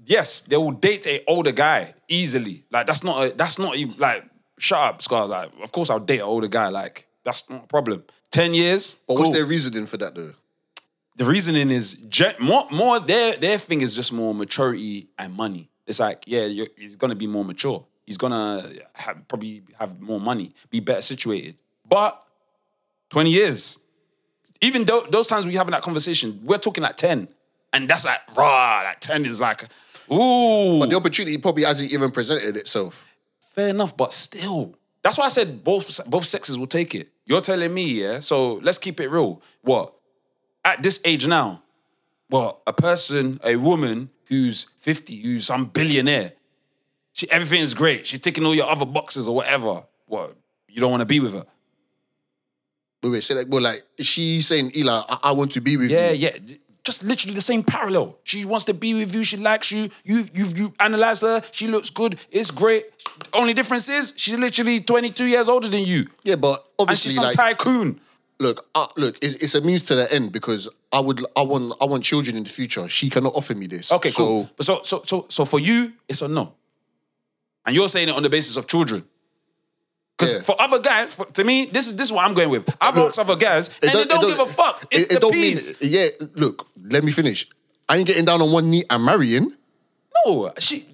yes, 0.05 0.43
they 0.43 0.57
will 0.57 0.71
date 0.73 1.07
a 1.09 1.23
older 1.27 1.53
guy 1.53 1.93
easily. 2.09 2.63
Like, 2.71 2.87
that's 2.87 3.03
not 3.03 3.27
a, 3.27 3.35
that's 3.35 3.59
not 3.59 3.77
even 3.77 3.97
like, 3.99 4.25
shut 4.59 4.79
up, 4.79 5.03
Scar. 5.03 5.27
Like, 5.27 5.51
of 5.63 5.73
course 5.73 5.91
I'll 5.91 6.01
date 6.01 6.19
an 6.19 6.25
older 6.25 6.49
guy. 6.49 6.69
Like, 6.69 7.07
that's 7.25 7.49
not 7.51 7.65
a 7.65 7.67
problem. 7.67 8.05
10 8.31 8.55
years. 8.55 8.97
But 9.07 9.15
what's 9.15 9.31
their 9.31 9.47
reasoning 9.47 9.87
for 9.87 9.97
that 9.99 10.15
though? 10.15 10.33
the 11.17 11.25
reasoning 11.25 11.71
is 11.71 11.95
gen- 12.09 12.35
more 12.39 12.67
more 12.71 13.01
their 13.01 13.37
their 13.37 13.59
thing 13.59 13.81
is 13.81 13.95
just 13.95 14.13
more 14.13 14.35
maturity 14.35 15.09
and 15.19 15.35
money. 15.35 15.69
It's 15.87 15.99
like 15.99 16.25
yeah, 16.27 16.47
he's 16.77 16.97
gonna 16.97 17.15
be 17.15 17.27
more 17.27 17.45
mature. 17.45 17.85
He's 18.05 18.19
gonna 18.19 18.71
have, 18.95 19.27
probably 19.27 19.63
have 19.81 20.01
more 20.01 20.21
money, 20.21 20.55
be 20.71 20.81
better 20.81 21.03
situated. 21.03 21.57
But 21.89 22.23
twenty 23.09 23.31
years, 23.31 23.79
even 24.61 24.85
though 24.85 25.07
those 25.11 25.27
times 25.27 25.47
we 25.47 25.55
having 25.55 25.73
that 25.73 25.83
conversation, 25.83 26.41
we're 26.45 26.59
talking 26.59 26.83
like 26.83 26.97
ten, 26.97 27.29
and 27.73 27.89
that's 27.89 28.05
like 28.05 28.21
raw. 28.37 28.83
Like 28.85 29.01
ten 29.01 29.25
is 29.25 29.41
like 29.41 29.63
ooh, 30.13 30.81
But 30.81 30.91
the 30.91 30.97
opportunity 30.97 31.39
probably 31.39 31.65
hasn't 31.65 31.93
even 31.93 32.11
presented 32.11 32.57
itself. 32.57 33.16
Fair 33.57 33.71
enough. 33.71 33.97
But 33.97 34.13
still, 34.13 34.77
that's 35.03 35.19
why 35.19 35.25
I 35.25 35.31
said 35.31 35.65
both 35.65 36.09
both 36.09 36.25
sexes 36.25 36.59
will 36.59 36.67
take 36.69 36.95
it. 36.95 37.09
You're 37.25 37.41
telling 37.41 37.75
me, 37.75 38.03
yeah. 38.03 38.21
So 38.21 38.55
let's 38.55 38.79
keep 38.79 39.01
it 39.01 39.11
real. 39.11 39.43
What 39.63 39.95
at 40.65 40.83
this 40.83 41.01
age 41.05 41.27
now? 41.27 41.63
What 42.29 42.61
a 42.67 42.73
person, 42.73 43.41
a 43.45 43.57
woman 43.57 44.11
who's 44.29 44.65
50, 44.77 45.23
who's 45.23 45.47
some 45.47 45.67
billionaire. 45.67 46.33
She 47.13 47.31
everything 47.31 47.63
is 47.63 47.73
great. 47.75 48.07
She's 48.07 48.21
ticking 48.21 48.45
all 48.45 48.55
your 48.55 48.67
other 48.67 48.87
boxes 48.87 49.27
or 49.27 49.35
whatever. 49.35 49.85
What 50.07 50.37
you 50.69 50.81
don't 50.81 50.91
want 50.91 51.01
to 51.01 51.07
be 51.07 51.21
with 51.21 51.33
her? 51.35 51.47
Wait, 53.03 53.11
wait, 53.11 53.23
say 53.23 53.35
that. 53.35 53.49
Well, 53.49 53.63
like 53.63 53.83
is 53.97 54.07
she 54.07 54.41
saying, 54.41 54.73
Eli, 54.77 55.01
I, 55.09 55.19
I 55.25 55.33
want 55.33 55.53
to 55.53 55.61
be 55.61 55.77
with 55.77 55.91
Yeah, 55.91 56.11
you. 56.11 56.29
Yeah, 56.29 56.37
yeah. 56.45 56.57
Just 56.87 57.03
literally 57.03 57.35
the 57.35 57.41
same 57.43 57.65
parallel. 57.65 58.17
She 58.23 58.45
wants 58.45 58.65
to 58.67 58.75
be 58.75 58.95
with 58.95 59.13
you. 59.13 59.25
She 59.25 59.37
likes 59.37 59.73
you. 59.73 59.89
You 60.05 60.23
you 60.33 60.47
you 60.55 60.75
analyzed 60.79 61.23
her. 61.23 61.43
She 61.51 61.67
looks 61.67 61.91
good. 61.91 62.17
It's 62.31 62.53
great. 62.53 62.85
Only 63.35 63.55
difference 63.55 63.89
is 63.89 64.15
she's 64.17 64.39
literally 64.39 64.79
22 64.81 65.25
years 65.25 65.49
older 65.49 65.69
than 65.69 65.85
you. 65.85 66.07
Yeah, 66.23 66.37
but 66.37 66.65
obviously, 66.79 67.09
And 67.09 67.13
she's 67.13 67.15
some 67.17 67.25
like, 67.25 67.35
tycoon. 67.59 68.01
look, 68.39 68.69
uh, 68.77 68.87
look, 68.97 69.19
it's, 69.21 69.35
it's 69.37 69.55
a 69.57 69.61
means 69.63 69.83
to 69.85 69.97
the 69.97 70.13
end 70.13 70.31
because 70.31 70.69
I 70.93 71.01
would, 71.01 71.25
I 71.37 71.43
want, 71.43 71.73
I 71.81 71.87
want 71.87 72.05
children 72.05 72.37
in 72.37 72.45
the 72.45 72.51
future. 72.51 72.89
She 72.89 73.11
cannot 73.11 73.35
offer 73.35 73.55
me 73.57 73.67
this. 73.67 73.91
Okay, 73.91 74.11
so, 74.11 74.23
cool. 74.25 74.51
So 74.61 74.81
so 74.85 75.03
so 75.05 75.27
so 75.29 75.45
for 75.45 75.59
you, 75.59 75.93
it's 76.09 76.23
a 76.23 76.29
no. 76.29 76.53
And 77.65 77.75
you're 77.75 77.89
saying 77.89 78.09
it 78.11 78.15
on 78.15 78.23
the 78.23 78.31
basis 78.31 78.57
of 78.57 78.69
children. 78.69 79.05
Because 80.17 80.35
Yeah. 80.35 80.41
for 80.43 80.61
other 80.61 80.79
guys, 80.79 81.15
for, 81.15 81.27
to 81.27 81.45
me, 81.45 81.67
this 81.67 81.87
is 81.89 81.97
this 81.97 82.07
is 82.07 82.13
what 82.13 82.25
I'm 82.25 82.35
going 82.35 82.49
with. 82.51 82.69
I've 82.81 82.97
asked 82.97 83.19
other 83.19 83.37
guys, 83.37 83.69
and 83.83 83.91
they 83.93 84.05
don't, 84.07 84.27
give 84.27 84.39
a 84.39 84.47
fuck. 84.47 84.85
It's 84.91 85.03
it, 85.05 85.09
the 85.11 85.17
it 85.17 85.21
don't 85.21 85.33
peace. 85.33 85.81
mean. 85.81 85.93
Yeah, 85.93 86.27
look, 86.35 86.67
let 86.89 87.05
me 87.05 87.13
finish. 87.13 87.47
I 87.89 87.99
ain't 87.99 88.07
getting 88.07 88.25
down 88.25 88.41
on 88.41 88.51
one 88.51 88.71
knee 88.71 88.83
and 88.89 89.05
marrying. 89.05 89.53
No, 90.27 90.51
she. 90.59 90.87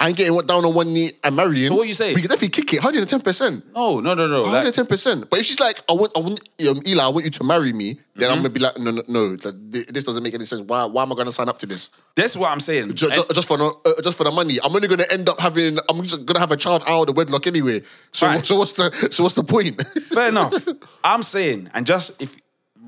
I 0.00 0.08
ain't 0.08 0.16
getting 0.16 0.38
down 0.46 0.64
on 0.64 0.74
one 0.74 0.92
knee 0.94 1.10
and 1.24 1.34
marrying. 1.34 1.64
So 1.64 1.74
what 1.74 1.88
you 1.88 1.94
saying? 1.94 2.14
We 2.14 2.20
can 2.20 2.30
definitely 2.30 2.50
kick 2.50 2.72
it, 2.72 2.80
hundred 2.80 3.00
and 3.00 3.08
ten 3.08 3.20
percent. 3.20 3.64
No, 3.74 3.98
no, 3.98 4.14
no, 4.14 4.28
no. 4.28 4.44
Hundred 4.46 4.66
and 4.66 4.74
ten 4.74 4.86
percent. 4.86 5.28
But 5.28 5.40
if 5.40 5.46
she's 5.46 5.58
like, 5.58 5.82
I 5.90 5.92
want, 5.94 6.12
I 6.16 6.20
want, 6.20 6.40
um, 6.68 6.80
Eli, 6.86 7.02
I 7.04 7.08
want 7.08 7.24
you 7.24 7.32
to 7.32 7.44
marry 7.44 7.72
me, 7.72 7.94
then 8.14 8.28
Mm-hmm. 8.28 8.32
I'm 8.32 8.38
gonna 8.38 8.50
be 8.50 8.60
like, 8.60 8.78
no, 8.78 8.90
no, 8.92 9.02
no, 9.08 9.36
that- 9.36 9.92
this 9.92 10.04
doesn't 10.04 10.22
make 10.22 10.34
any 10.34 10.44
sense. 10.44 10.62
Why, 10.62 10.84
why 10.84 11.02
am 11.02 11.12
I 11.12 11.16
gonna 11.16 11.32
sign 11.32 11.48
up 11.48 11.58
to 11.58 11.66
this? 11.66 11.90
that's 12.14 12.36
what 12.36 12.50
I'm 12.52 12.60
saying. 12.60 12.94
Just, 12.94 13.46
for 13.48 13.58
no, 13.58 13.80
uh, 13.84 14.00
just 14.02 14.16
for 14.16 14.24
the 14.24 14.30
money. 14.30 14.58
I'm 14.62 14.74
only 14.74 14.86
gonna 14.88 15.04
end 15.10 15.28
up 15.28 15.40
having. 15.40 15.78
I'm 15.88 16.00
just 16.04 16.24
gonna 16.26 16.38
have 16.40 16.52
a 16.52 16.56
child 16.56 16.84
out 16.86 17.08
of 17.08 17.16
wedlock 17.16 17.46
anyway. 17.48 17.82
So, 18.12 18.26
Right. 18.28 18.44
so 18.46 18.56
what's 18.56 18.72
the, 18.74 19.08
so 19.10 19.24
what's 19.24 19.34
the 19.34 19.42
point? 19.44 19.82
Fair 20.14 20.28
enough. 20.28 20.66
I'm 21.02 21.24
saying, 21.24 21.70
and 21.74 21.84
just 21.86 22.22
if, 22.22 22.36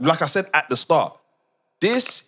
like 0.01 0.23
I 0.23 0.27
said 0.27 0.47
at 0.55 0.69
the 0.69 0.77
start, 0.77 1.19
this 1.81 2.23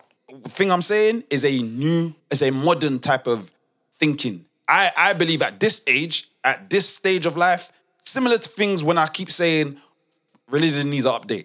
thing 0.48 0.72
I'm 0.72 0.82
saying 0.82 1.22
is 1.30 1.44
a 1.44 1.62
new, 1.62 2.14
is 2.32 2.42
a 2.42 2.50
modern 2.50 2.98
type 2.98 3.26
of 3.28 3.52
thinking. 4.00 4.44
I, 4.72 4.90
I 4.96 5.12
believe 5.12 5.42
at 5.42 5.60
this 5.60 5.82
age, 5.86 6.30
at 6.42 6.70
this 6.70 6.88
stage 6.88 7.26
of 7.26 7.36
life, 7.36 7.70
similar 8.04 8.38
to 8.38 8.48
things 8.48 8.82
when 8.82 8.96
I 8.96 9.06
keep 9.06 9.30
saying 9.30 9.76
religion 10.48 10.88
needs 10.88 11.04
an 11.04 11.12
update. 11.12 11.44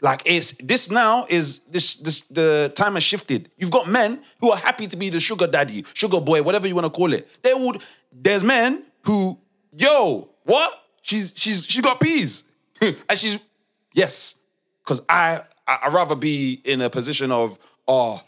Like 0.00 0.22
it's 0.26 0.52
this 0.58 0.88
now 0.88 1.24
is 1.28 1.60
this 1.64 1.96
this 1.96 2.20
the 2.22 2.72
time 2.76 2.94
has 2.94 3.02
shifted. 3.02 3.50
You've 3.56 3.72
got 3.72 3.88
men 3.88 4.22
who 4.40 4.52
are 4.52 4.58
happy 4.58 4.86
to 4.86 4.96
be 4.96 5.08
the 5.08 5.18
sugar 5.18 5.48
daddy, 5.48 5.84
sugar 5.94 6.20
boy, 6.20 6.42
whatever 6.42 6.68
you 6.68 6.74
want 6.76 6.84
to 6.84 6.92
call 6.92 7.12
it. 7.12 7.26
They 7.42 7.52
would. 7.52 7.82
There's 8.12 8.44
men 8.44 8.84
who, 9.02 9.38
yo, 9.76 10.28
what? 10.44 10.84
She's 11.02 11.32
she's 11.34 11.66
she 11.66 11.82
got 11.82 11.98
peas, 11.98 12.44
and 12.80 13.18
she's 13.18 13.38
yes, 13.92 14.38
because 14.84 15.00
I 15.08 15.40
I 15.66 15.88
would 15.88 15.94
rather 15.94 16.14
be 16.14 16.60
in 16.64 16.80
a 16.80 16.90
position 16.90 17.32
of 17.32 17.58
oh. 17.88 18.22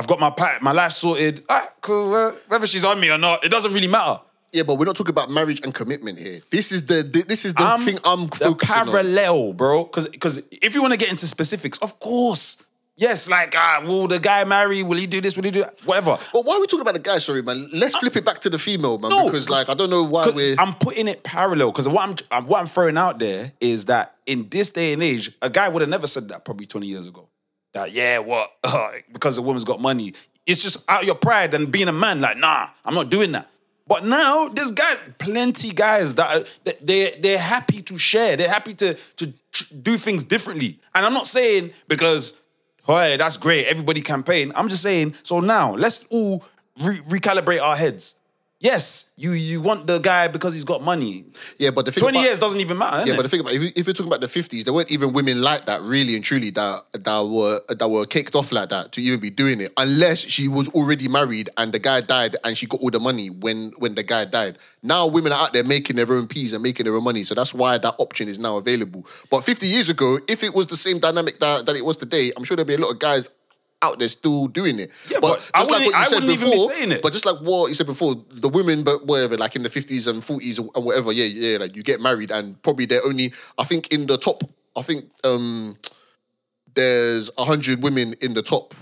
I've 0.00 0.06
got 0.06 0.18
my 0.18 0.30
pa- 0.30 0.58
my 0.62 0.72
life 0.72 0.92
sorted. 0.92 1.42
Right, 1.48 1.68
cool. 1.82 2.10
well, 2.10 2.36
whether 2.48 2.66
she's 2.66 2.84
on 2.86 2.98
me 2.98 3.10
or 3.10 3.18
not, 3.18 3.44
it 3.44 3.50
doesn't 3.50 3.74
really 3.74 3.86
matter. 3.88 4.18
yeah, 4.52 4.62
but 4.64 4.76
we're 4.78 4.86
not 4.86 4.96
talking 4.96 5.12
about 5.12 5.30
marriage 5.30 5.60
and 5.62 5.74
commitment 5.74 6.18
here. 6.18 6.40
This 6.50 6.72
is 6.72 6.86
the, 6.86 7.02
this 7.28 7.44
is 7.44 7.52
the 7.54 7.62
I'm 7.62 7.80
thing 7.80 7.98
I'm 8.04 8.26
the 8.26 8.36
focusing 8.36 8.78
on. 8.80 8.86
parallel, 8.86 9.52
bro. 9.52 9.84
Because 9.84 10.08
because 10.08 10.38
if 10.50 10.74
you 10.74 10.80
want 10.80 10.94
to 10.94 10.98
get 10.98 11.10
into 11.10 11.26
specifics, 11.28 11.76
of 11.78 12.00
course, 12.00 12.64
yes. 12.96 13.28
Like, 13.28 13.54
ah, 13.56 13.82
will 13.86 14.08
the 14.08 14.18
guy 14.18 14.42
marry? 14.44 14.82
Will 14.82 14.96
he 14.98 15.06
do 15.06 15.20
this? 15.20 15.36
Will 15.36 15.44
he 15.44 15.50
do 15.52 15.60
that? 15.64 15.74
Whatever. 15.84 16.18
But 16.32 16.44
why 16.44 16.56
are 16.56 16.60
we 16.60 16.66
talking 16.66 16.80
about 16.80 16.94
the 16.94 17.00
guy? 17.00 17.18
Sorry, 17.18 17.42
man. 17.42 17.68
Let's 17.72 17.94
uh, 17.94 18.00
flip 18.00 18.16
it 18.16 18.24
back 18.24 18.40
to 18.40 18.50
the 18.50 18.58
female, 18.58 18.98
man. 18.98 19.10
No, 19.10 19.26
because 19.26 19.48
like 19.48 19.68
I 19.68 19.74
don't 19.74 19.90
know 19.90 20.02
why 20.04 20.24
'Cause 20.24 20.34
we're. 20.34 20.56
I'm 20.58 20.74
putting 20.74 21.06
it 21.08 21.22
parallel 21.22 21.70
because 21.72 21.86
what 21.88 22.08
I'm 22.08 22.16
I'm- 22.32 22.46
what 22.46 22.58
I'm 22.60 22.66
throwing 22.66 22.96
out 22.96 23.18
there 23.20 23.52
is 23.60 23.84
that 23.84 24.16
in 24.26 24.48
this 24.48 24.70
day 24.70 24.92
and 24.94 25.02
age, 25.02 25.30
a 25.42 25.48
guy 25.50 25.68
would 25.68 25.80
have 25.82 25.90
never 25.90 26.06
said 26.08 26.28
that 26.30 26.44
probably 26.44 26.66
20 26.66 26.86
years 26.88 27.06
ago. 27.06 27.28
That 27.72 27.92
yeah, 27.92 28.18
what? 28.18 28.52
because 29.12 29.36
the 29.36 29.42
woman's 29.42 29.64
got 29.64 29.80
money. 29.80 30.14
It's 30.46 30.62
just 30.62 30.88
out 30.90 31.04
your 31.04 31.14
pride 31.14 31.54
and 31.54 31.70
being 31.70 31.88
a 31.88 31.92
man. 31.92 32.20
Like, 32.20 32.36
nah, 32.36 32.68
I'm 32.84 32.94
not 32.94 33.10
doing 33.10 33.32
that. 33.32 33.48
But 33.86 34.04
now 34.04 34.48
there's 34.48 34.72
guys, 34.72 34.98
plenty 35.18 35.70
guys 35.70 36.14
that 36.14 36.36
are, 36.36 36.74
they 36.80 37.10
they're 37.18 37.38
happy 37.38 37.82
to 37.82 37.98
share. 37.98 38.36
They're 38.36 38.48
happy 38.48 38.74
to 38.74 38.94
to 39.16 39.34
do 39.82 39.96
things 39.96 40.22
differently. 40.22 40.78
And 40.94 41.04
I'm 41.04 41.12
not 41.12 41.26
saying 41.26 41.72
because, 41.88 42.40
hey, 42.86 43.16
that's 43.16 43.36
great. 43.36 43.66
Everybody 43.66 44.00
campaign. 44.00 44.52
I'm 44.54 44.68
just 44.68 44.82
saying. 44.82 45.14
So 45.24 45.40
now 45.40 45.74
let's 45.74 46.06
all 46.10 46.44
re- 46.80 47.00
recalibrate 47.08 47.60
our 47.60 47.76
heads. 47.76 48.14
Yes, 48.62 49.12
you 49.16 49.32
you 49.32 49.62
want 49.62 49.86
the 49.86 49.98
guy 49.98 50.28
because 50.28 50.52
he's 50.52 50.64
got 50.64 50.82
money. 50.82 51.24
yeah, 51.56 51.70
but 51.70 51.86
the 51.86 51.92
thing 51.92 52.02
20 52.02 52.18
about, 52.18 52.26
years 52.26 52.40
doesn't 52.40 52.60
even 52.60 52.76
matter. 52.76 53.08
Yeah, 53.08 53.16
but 53.16 53.22
the 53.22 53.30
thing 53.30 53.40
about 53.40 53.54
if, 53.54 53.62
you, 53.62 53.70
if 53.74 53.86
you're 53.86 53.94
talking 53.94 54.08
about 54.08 54.20
the 54.20 54.28
fifties, 54.28 54.64
there 54.64 54.74
weren't 54.74 54.90
even 54.90 55.14
women 55.14 55.40
like 55.40 55.64
that, 55.64 55.80
really 55.80 56.14
and 56.14 56.22
truly, 56.22 56.50
that 56.50 56.84
that 56.92 57.20
were 57.20 57.62
that 57.70 57.88
were 57.88 58.04
kicked 58.04 58.34
off 58.34 58.52
like 58.52 58.68
that 58.68 58.92
to 58.92 59.00
even 59.00 59.18
be 59.18 59.30
doing 59.30 59.62
it, 59.62 59.72
unless 59.78 60.18
she 60.18 60.46
was 60.46 60.68
already 60.70 61.08
married 61.08 61.48
and 61.56 61.72
the 61.72 61.78
guy 61.78 62.02
died 62.02 62.36
and 62.44 62.54
she 62.54 62.66
got 62.66 62.82
all 62.82 62.90
the 62.90 63.00
money 63.00 63.30
when 63.30 63.72
when 63.78 63.94
the 63.94 64.02
guy 64.02 64.26
died. 64.26 64.58
Now 64.82 65.06
women 65.06 65.32
are 65.32 65.42
out 65.42 65.54
there 65.54 65.64
making 65.64 65.96
their 65.96 66.12
own 66.12 66.26
peas 66.26 66.52
and 66.52 66.62
making 66.62 66.84
their 66.84 66.94
own 66.94 67.04
money, 67.04 67.24
so 67.24 67.34
that's 67.34 67.54
why 67.54 67.78
that 67.78 67.94
option 67.98 68.28
is 68.28 68.38
now 68.38 68.58
available. 68.58 69.06
But 69.30 69.42
50 69.42 69.66
years 69.68 69.88
ago, 69.88 70.18
if 70.28 70.44
it 70.44 70.54
was 70.54 70.66
the 70.66 70.76
same 70.76 70.98
dynamic 70.98 71.38
that, 71.38 71.64
that 71.64 71.76
it 71.76 71.84
was 71.84 71.96
today, 71.96 72.30
I'm 72.36 72.44
sure 72.44 72.58
there'd 72.58 72.68
be 72.68 72.74
a 72.74 72.78
lot 72.78 72.90
of 72.90 72.98
guys 72.98 73.30
out 73.82 73.98
there 73.98 74.08
still 74.08 74.46
doing 74.46 74.78
it. 74.78 74.90
Yeah, 75.10 75.18
but 75.20 75.50
I 75.54 75.60
wouldn't- 75.64 75.94
I 75.94 76.04
wouldn't 76.14 76.32
even 76.32 76.50
be 76.50 76.56
saying 76.74 76.92
it. 76.92 77.02
But 77.02 77.12
just 77.12 77.24
like 77.24 77.38
what 77.38 77.68
you 77.68 77.74
said 77.74 77.86
before, 77.86 78.14
the 78.30 78.48
women, 78.48 78.82
but 78.84 79.06
whatever, 79.06 79.36
like 79.36 79.56
in 79.56 79.62
the 79.62 79.70
50s 79.70 80.06
and 80.06 80.22
40s 80.22 80.58
and 80.58 80.84
whatever, 80.84 81.12
yeah, 81.12 81.24
yeah, 81.24 81.58
like 81.58 81.74
you 81.76 81.82
get 81.82 82.00
married 82.00 82.30
and 82.30 82.60
probably 82.62 82.86
they're 82.86 83.04
only, 83.04 83.32
I 83.58 83.64
think 83.64 83.88
in 83.92 84.06
the 84.06 84.18
top, 84.18 84.44
I 84.76 84.82
think 84.82 85.10
um 85.24 85.76
there's 86.74 87.30
a 87.36 87.44
hundred 87.44 87.82
women 87.82 88.14
in 88.20 88.34
the 88.34 88.42
top 88.42 88.74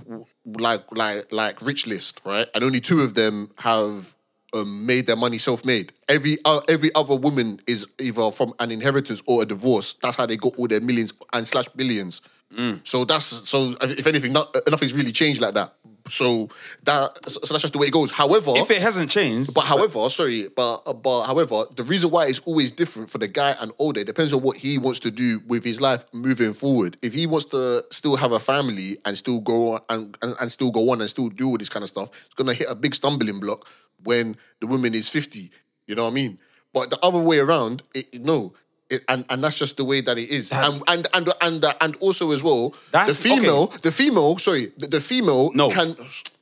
like 0.45 0.85
like 0.95 1.33
like 1.33 1.63
rich 1.63 1.87
list, 1.87 2.21
right? 2.25 2.47
And 2.55 2.63
only 2.65 2.81
two 2.81 3.03
of 3.03 3.15
them 3.15 3.51
have 3.59 4.15
um, 4.55 4.87
made 4.87 5.07
their 5.07 5.17
money 5.17 5.39
self-made. 5.39 5.93
Every 6.09 6.39
uh, 6.45 6.61
every 6.69 6.91
other 6.95 7.15
woman 7.15 7.61
is 7.67 7.87
either 7.99 8.31
from 8.31 8.53
an 8.61 8.71
inheritance 8.71 9.23
or 9.27 9.43
a 9.43 9.47
divorce. 9.47 9.95
That's 10.03 10.17
how 10.17 10.27
they 10.27 10.37
got 10.37 10.57
all 10.59 10.69
their 10.69 10.81
millions 10.81 11.13
and 11.33 11.47
slash 11.47 11.67
billions. 11.77 12.21
Mm. 12.55 12.87
So 12.87 13.05
that's 13.05 13.25
so 13.25 13.75
if 13.83 14.07
anything, 14.07 14.33
not, 14.33 14.55
uh, 14.55 14.61
nothing's 14.71 14.95
really 14.95 15.13
changed 15.13 15.41
like 15.41 15.55
that. 15.55 15.75
So 16.09 16.49
that 16.85 17.31
so 17.31 17.41
that's 17.41 17.63
just 17.63 17.73
the 17.73 17.79
way 17.79 17.89
it 17.89 17.93
goes. 17.93 18.11
However, 18.11 18.53
if 18.57 18.71
it 18.71 18.81
hasn't 18.81 19.11
changed, 19.11 19.53
but 19.53 19.65
however, 19.65 20.09
sorry, 20.09 20.49
but 20.49 20.83
uh, 20.87 20.95
but 20.95 21.25
however, 21.27 21.65
the 21.77 21.85
reason 21.85 22.11
why 22.11 22.27
it's 22.27 22.39
always 22.41 22.71
different 22.71 23.11
for 23.11 23.19
the 23.19 23.29
guy 23.29 23.55
and 23.61 23.73
older 23.79 24.05
depends 24.05 24.33
on 24.33 24.43
what 24.43 24.57
he 24.57 24.79
wants 24.79 25.01
to 25.01 25.11
do 25.11 25.43
with 25.47 25.65
his 25.65 25.81
life 25.81 26.07
moving 26.15 26.55
forward. 26.55 26.97
If 27.03 27.15
he 27.15 27.27
wants 27.27 27.47
to 27.47 27.85
still 27.91 28.17
have 28.17 28.33
a 28.33 28.41
family 28.41 28.97
and 29.05 29.19
still 29.19 29.41
go 29.41 29.75
on 29.75 29.81
and, 29.91 30.17
and, 30.23 30.35
and 30.41 30.51
still 30.51 30.71
go 30.71 30.91
on 30.91 31.01
and 31.01 31.11
still 31.11 31.29
do 31.29 31.49
all 31.49 31.59
this 31.59 31.69
kind 31.69 31.83
of 31.83 31.91
stuff, 31.91 32.11
it's 32.25 32.35
gonna 32.35 32.55
hit 32.55 32.69
a 32.71 32.75
big 32.75 32.95
stumbling 32.95 33.41
block 33.41 33.69
when 34.05 34.37
the 34.61 34.67
woman 34.67 34.95
is 34.95 35.09
50. 35.09 35.51
You 35.87 35.95
know 35.95 36.05
what 36.05 36.11
I 36.11 36.15
mean? 36.15 36.39
But 36.73 36.91
the 36.91 36.99
other 37.05 37.19
way 37.19 37.39
around, 37.39 37.83
it, 37.95 38.23
no. 38.23 38.55
It, 38.91 39.05
and 39.09 39.25
and 39.29 39.45
that's 39.45 39.57
just 39.57 39.77
the 39.77 39.85
way 39.85 40.01
that 40.01 40.17
it 40.17 40.31
is. 40.31 40.51
And 40.51 40.83
and 40.89 41.07
and 41.13 41.29
and, 41.43 41.65
uh, 41.65 41.75
and 41.83 41.95
also 41.97 42.31
as 42.33 42.43
well, 42.43 42.75
the 42.93 43.15
female, 43.21 43.67
the 43.83 43.93
female, 43.93 44.39
sorry, 44.39 44.73
the, 44.79 44.87
the 44.87 45.01
female 45.01 45.51
No. 45.53 45.69
can 45.71 45.95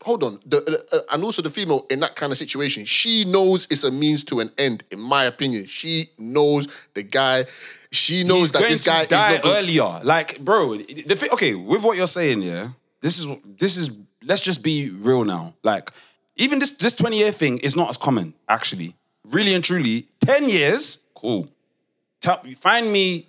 hold 0.03 0.23
on. 0.23 0.39
The, 0.47 0.59
uh, 0.93 0.97
uh, 0.97 1.01
and 1.13 1.25
also 1.25 1.43
the 1.43 1.51
female 1.51 1.87
in 1.91 1.99
that 2.01 2.15
kind 2.15 2.31
of 2.31 2.39
situation, 2.39 2.85
she 2.85 3.25
knows 3.25 3.67
it's 3.69 3.83
a 3.83 3.91
means 3.91 4.23
to 4.25 4.39
an 4.39 4.51
end. 4.59 4.85
In 4.93 5.01
my 5.01 5.25
opinion, 5.25 5.67
she 5.67 6.07
knows 6.19 6.69
the 6.95 7.03
guy. 7.03 7.47
She 7.91 8.23
knows 8.23 8.39
He's 8.41 8.53
that 8.53 8.59
going 8.61 8.71
this 8.71 8.83
guy 8.83 9.03
is 9.03 9.11
not 9.11 9.43
gonna- 9.43 9.55
earlier. 9.57 10.01
Like, 10.05 10.39
bro, 10.39 10.77
the 10.77 11.29
okay, 11.33 11.55
with 11.57 11.83
what 11.83 11.97
you're 11.97 12.07
saying, 12.07 12.43
yeah, 12.43 12.69
this 13.01 13.19
is 13.19 13.27
this 13.59 13.77
is. 13.77 13.91
Let's 14.23 14.41
just 14.41 14.63
be 14.63 14.91
real 14.91 15.25
now. 15.25 15.55
Like, 15.65 15.91
even 16.37 16.59
this 16.61 16.71
this 16.73 16.95
20 16.95 17.19
year 17.19 17.33
thing 17.33 17.59
is 17.59 17.75
not 17.75 17.91
as 17.91 17.97
common, 17.97 18.35
actually. 18.49 18.95
Really 19.25 19.55
and 19.55 19.65
truly, 19.65 20.07
10 20.25 20.49
years, 20.49 20.99
cool. 21.15 21.49
Tell, 22.27 22.43
find 22.59 22.91
me 22.91 23.29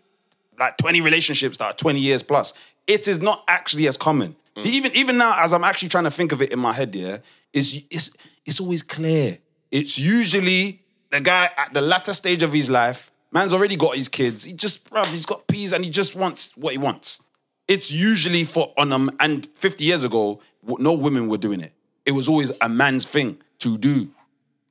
like 0.60 0.76
20 0.78 1.02
relationships 1.02 1.60
that 1.60 1.66
are 1.66 1.74
20 1.74 2.00
years 2.00 2.24
plus. 2.24 2.56
It 2.88 3.08
is 3.08 3.22
not 3.22 3.44
actually 3.48 3.88
as 3.88 3.96
common. 3.96 4.36
Even 4.64 4.92
even 4.96 5.20
now, 5.20 5.36
as 5.38 5.54
I'm 5.54 5.64
actually 5.64 5.90
trying 5.90 6.06
to 6.06 6.10
think 6.12 6.32
of 6.32 6.42
it 6.42 6.52
in 6.52 6.58
my 6.58 6.74
head, 6.74 6.96
yeah, 6.96 7.18
it's 7.54 7.76
it's 7.92 8.18
it's 8.44 8.60
always 8.60 8.82
clear. 8.82 9.38
It's 9.70 10.00
usually 10.00 10.82
the 11.12 11.22
guy 11.22 11.52
at 11.58 11.76
the 11.76 11.82
latter 11.82 12.12
stage 12.12 12.42
of 12.42 12.52
his 12.52 12.72
life. 12.72 13.12
Man's 13.32 13.54
already 13.54 13.76
got 13.76 13.96
his 13.96 14.08
kids. 14.08 14.46
He 14.46 14.54
just, 14.54 14.90
bruv, 14.90 15.06
he's 15.08 15.28
got 15.28 15.46
peas 15.48 15.74
and 15.74 15.86
he 15.86 15.92
just 15.92 16.16
wants 16.16 16.58
what 16.58 16.72
he 16.72 16.80
wants. 16.80 17.22
It's 17.68 17.92
usually 17.92 18.46
for 18.46 18.74
on 18.80 18.92
um 18.92 19.12
and 19.20 19.46
50 19.46 19.84
years 19.84 20.04
ago, 20.04 20.42
no 20.66 20.94
women 20.94 21.28
were 21.28 21.38
doing 21.38 21.62
it. 21.62 21.74
It 22.04 22.14
was 22.14 22.28
always 22.28 22.52
a 22.62 22.68
man's 22.68 23.06
thing 23.06 23.38
to 23.60 23.78
do. 23.78 24.10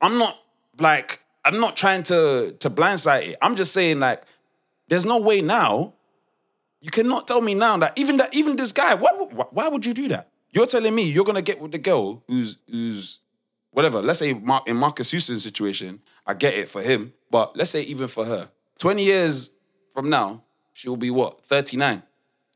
I'm 0.01 0.17
not 0.17 0.37
like 0.79 1.21
I'm 1.47 1.59
not 1.61 1.77
trying 1.77 2.03
to 2.03 2.55
to 2.59 2.69
blindside 2.69 3.29
it. 3.29 3.35
I'm 3.41 3.55
just 3.55 3.71
saying 3.73 3.99
like 3.99 4.23
there's 4.89 5.05
no 5.05 5.17
way 5.19 5.41
now. 5.41 5.93
You 6.81 6.91
cannot 6.91 7.27
tell 7.27 7.41
me 7.41 7.55
now 7.55 7.77
that 7.77 7.97
even 7.97 8.17
that 8.17 8.35
even 8.35 8.55
this 8.57 8.71
guy. 8.71 8.95
Why, 8.95 9.09
why, 9.31 9.45
why 9.51 9.67
would 9.69 9.85
you 9.85 9.93
do 9.93 10.07
that? 10.09 10.29
You're 10.51 10.67
telling 10.67 10.93
me 10.93 11.03
you're 11.09 11.25
gonna 11.25 11.41
get 11.41 11.61
with 11.61 11.71
the 11.71 11.77
girl 11.79 12.23
who's 12.27 12.57
who's 12.69 13.21
whatever. 13.71 14.01
Let's 14.01 14.19
say 14.19 14.31
in 14.31 14.75
Marques 14.77 15.11
Houston's 15.11 15.43
situation, 15.43 16.01
I 16.25 16.33
get 16.33 16.53
it 16.53 16.67
for 16.67 16.81
him, 16.81 17.13
but 17.31 17.55
let's 17.55 17.71
say 17.71 17.81
even 17.83 18.07
for 18.07 18.25
her, 18.25 18.49
20 18.79 19.03
years 19.03 19.51
from 19.93 20.09
now, 20.09 20.43
she 20.73 20.89
will 20.89 20.97
be 20.97 21.11
what 21.11 21.45
39. 21.45 22.03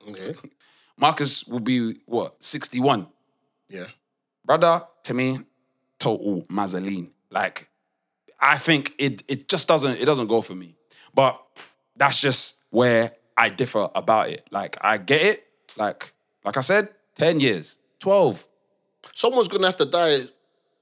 Okay. 0.09 0.33
Marques 0.97 1.47
will 1.47 1.59
be 1.59 1.95
what 2.05 2.43
61 2.43 3.07
Yeah. 3.69 3.87
brother, 4.45 4.81
to 5.03 5.13
me, 5.13 5.39
total 5.99 6.43
mazzoline. 6.43 7.11
Like, 7.31 7.69
I 8.41 8.57
think 8.57 8.93
it 8.97 9.23
it 9.27 9.47
just 9.47 9.67
doesn't 9.67 9.99
it 9.99 10.05
doesn't 10.05 10.27
go 10.27 10.41
for 10.41 10.55
me. 10.55 10.75
But 11.13 11.41
that's 11.95 12.19
just 12.21 12.57
where 12.69 13.11
I 13.37 13.49
differ 13.49 13.89
about 13.95 14.29
it. 14.29 14.47
Like, 14.51 14.77
I 14.81 14.97
get 14.97 15.21
it. 15.21 15.45
Like, 15.77 16.13
like 16.43 16.57
I 16.57 16.61
said, 16.61 16.89
ten 17.15 17.39
years, 17.39 17.79
twelve. 17.99 18.47
Someone's 19.13 19.47
gonna 19.47 19.67
have 19.67 19.77
to 19.77 19.85
die 19.85 20.21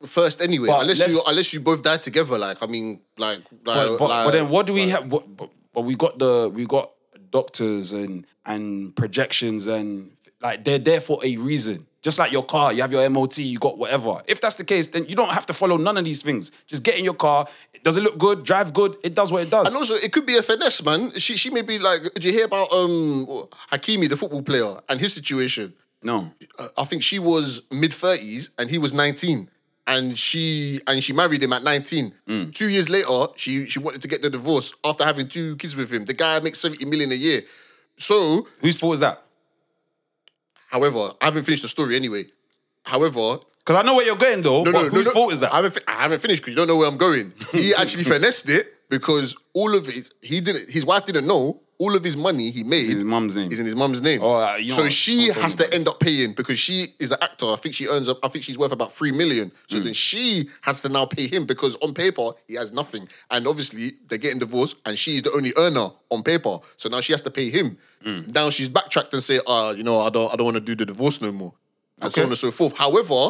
first 0.05 0.41
anyway, 0.41 0.67
But 0.67 0.81
unless 0.81 1.07
you 1.07 1.21
unless 1.27 1.53
you 1.53 1.59
both 1.59 1.83
die 1.83 1.97
together. 1.97 2.37
Like 2.37 2.61
I 2.63 2.67
mean, 2.67 3.01
like, 3.17 3.39
like, 3.65 3.87
But, 3.87 3.97
but, 3.97 4.09
like 4.09 4.25
but 4.25 4.31
then, 4.31 4.49
what 4.49 4.65
do 4.65 4.73
we 4.73 4.89
have? 4.89 5.11
What, 5.11 5.35
but, 5.35 5.49
but 5.73 5.81
we 5.81 5.95
got 5.95 6.19
the 6.19 6.51
we 6.53 6.65
got 6.65 6.91
doctors 7.31 7.91
and 7.91 8.25
and 8.45 8.95
projections 8.95 9.67
and 9.67 10.11
like 10.41 10.63
they're 10.63 10.79
there 10.79 11.01
for 11.01 11.19
a 11.23 11.37
reason. 11.37 11.85
Just 12.01 12.17
like 12.17 12.31
your 12.31 12.43
car, 12.45 12.71
you 12.71 12.81
have 12.81 12.91
your 12.93 13.07
MOT, 13.09 13.39
you 13.39 13.59
got 13.59 13.77
whatever. 13.77 14.21
If 14.25 14.39
that's 14.39 14.55
the 14.55 14.63
case, 14.63 14.87
then 14.87 15.05
you 15.07 15.15
don't 15.15 15.33
have 15.33 15.45
to 15.47 15.53
follow 15.53 15.75
none 15.75 15.97
of 15.97 16.05
these 16.05 16.23
things. 16.23 16.51
Just 16.65 16.83
get 16.83 16.97
in 16.97 17.03
your 17.03 17.13
car. 17.13 17.45
Does 17.83 17.97
it 17.97 18.03
look 18.03 18.17
good? 18.17 18.43
Drive 18.45 18.73
good. 18.73 18.95
It 19.03 19.15
does 19.15 19.31
what 19.31 19.43
it 19.43 19.49
does. 19.49 19.67
And 19.67 19.75
also, 19.75 19.95
it 19.95 20.13
could 20.13 20.25
be 20.25 20.37
a 20.37 20.41
finesse, 20.41 20.83
man. 20.83 21.11
She 21.19 21.35
she 21.35 21.49
may 21.49 21.61
be 21.61 21.77
like, 21.77 22.01
did 22.13 22.23
you 22.23 22.31
hear 22.31 22.45
about 22.45 22.71
um 22.71 23.25
Hakimi, 23.71 24.07
the 24.07 24.15
football 24.17 24.41
player, 24.41 24.79
and 24.87 24.99
his 24.99 25.13
situation? 25.13 25.73
no. 26.01 26.31
Uh, 26.57 26.67
I 26.77 26.85
think 26.85 27.03
she 27.03 27.19
was 27.19 27.63
mid 27.71 27.93
thirties 27.93 28.51
and 28.57 28.69
he 28.69 28.77
was 28.77 28.93
nineteen, 28.93 29.49
and 29.85 30.17
she 30.17 30.79
and 30.87 31.03
she 31.03 31.11
married 31.13 31.43
him 31.43 31.51
at 31.51 31.63
nineteen. 31.63 32.13
Mm. 32.27 32.53
Two 32.53 32.69
years 32.69 32.87
later, 32.89 33.27
she 33.35 33.65
she 33.65 33.79
wanted 33.79 34.01
to 34.01 34.07
get 34.07 34.21
the 34.21 34.29
divorce 34.29 34.73
after 34.85 35.03
having 35.03 35.27
two 35.27 35.57
kids 35.57 35.75
with 35.75 35.91
him. 35.91 36.05
The 36.05 36.13
guy 36.13 36.39
makes 36.39 36.59
seventy 36.59 36.85
million 36.85 37.11
a 37.11 37.15
year. 37.15 37.41
So, 37.97 38.47
Whose 38.61 38.77
fault 38.79 38.93
is 38.93 38.99
that? 39.01 39.21
However, 40.69 41.11
I 41.21 41.25
haven't 41.25 41.43
finished 41.43 41.63
the 41.63 41.67
story 41.69 41.95
anyway. 41.95 42.25
However, 42.83 43.39
Because 43.59 43.75
I 43.75 43.83
know 43.83 43.95
where 43.95 44.05
you're 44.05 44.15
going 44.15 44.41
though. 44.41 44.63
no, 44.63 44.71
but 44.71 44.83
no, 44.83 44.89
whose 44.89 45.05
no, 45.05 45.11
no. 45.11 45.11
fault 45.11 45.33
is 45.33 45.39
that? 45.41 45.51
I 45.53 45.57
haven't, 45.57 45.71
fi- 45.73 45.81
I 45.87 46.01
haven't 46.03 46.19
finished 46.21 46.41
because 46.41 46.51
you 46.53 46.55
don't 46.57 46.67
know 46.67 46.77
where 46.77 46.87
I'm 46.87 46.97
going. 46.97 47.33
He 47.51 47.73
actually 47.77 48.03
finessed 48.03 48.49
it 48.49 48.65
because 48.89 49.35
all 49.53 49.75
of 49.75 49.87
it, 49.89 50.09
he 50.21 50.41
didn't. 50.41 50.69
His 50.69 50.85
wife 50.85 51.05
didn't 51.05 51.27
know. 51.27 51.61
All 51.81 51.95
of 51.95 52.03
his 52.03 52.17
money 52.17 52.51
he 52.51 52.63
made 52.63 52.85
in 52.87 52.91
his 52.91 53.05
mum's 53.05 53.37
name. 53.37 53.49
Is 53.53 53.59
in 53.61 53.65
his 53.65 53.75
mum's 53.75 54.01
name. 54.01 54.19
Oh, 54.21 54.35
uh, 54.35 54.55
you 54.57 54.67
know 54.67 54.73
so 54.83 54.89
she 54.89 55.31
has 55.31 55.55
to 55.55 55.73
end 55.73 55.87
up 55.87 55.97
paying 56.01 56.33
because 56.33 56.59
she 56.59 56.87
is 56.99 57.11
an 57.11 57.19
actor. 57.21 57.45
I 57.45 57.55
think 57.55 57.73
she 57.73 57.87
earns. 57.87 58.09
I 58.09 58.27
think 58.27 58.43
she's 58.43 58.57
worth 58.57 58.73
about 58.73 58.91
three 58.91 59.13
million. 59.13 59.49
So 59.67 59.77
Hmm. 59.77 59.85
then 59.85 59.93
she 59.93 60.49
has 60.63 60.81
to 60.81 60.89
now 60.89 61.05
pay 61.05 61.27
him 61.27 61.45
because 61.45 61.77
on 61.77 61.93
paper 61.93 62.31
he 62.49 62.55
has 62.55 62.73
nothing, 62.73 63.07
and 63.31 63.47
obviously 63.47 63.93
they're 64.09 64.17
getting 64.17 64.39
divorced, 64.39 64.75
and 64.85 64.99
she's 64.99 65.21
the 65.21 65.31
only 65.31 65.53
earner 65.57 65.89
on 66.09 66.21
paper. 66.21 66.59
So 66.75 66.89
now 66.89 66.99
she 66.99 67.13
has 67.13 67.21
to 67.21 67.31
pay 67.31 67.49
him. 67.49 67.77
Hmm. 68.03 68.21
Now 68.27 68.49
she's 68.49 68.67
backtracked 68.67 69.13
and 69.13 69.23
say, 69.23 69.39
"Ah, 69.47 69.71
you 69.71 69.83
know, 69.83 70.01
I 70.01 70.09
don't, 70.09 70.33
I 70.33 70.35
don't 70.35 70.45
want 70.45 70.55
to 70.55 70.61
do 70.61 70.75
the 70.75 70.85
divorce 70.85 71.21
no 71.21 71.31
more," 71.31 71.53
and 72.01 72.13
so 72.13 72.23
on 72.23 72.27
and 72.27 72.37
so 72.37 72.51
forth. 72.51 72.73
However, 72.75 73.29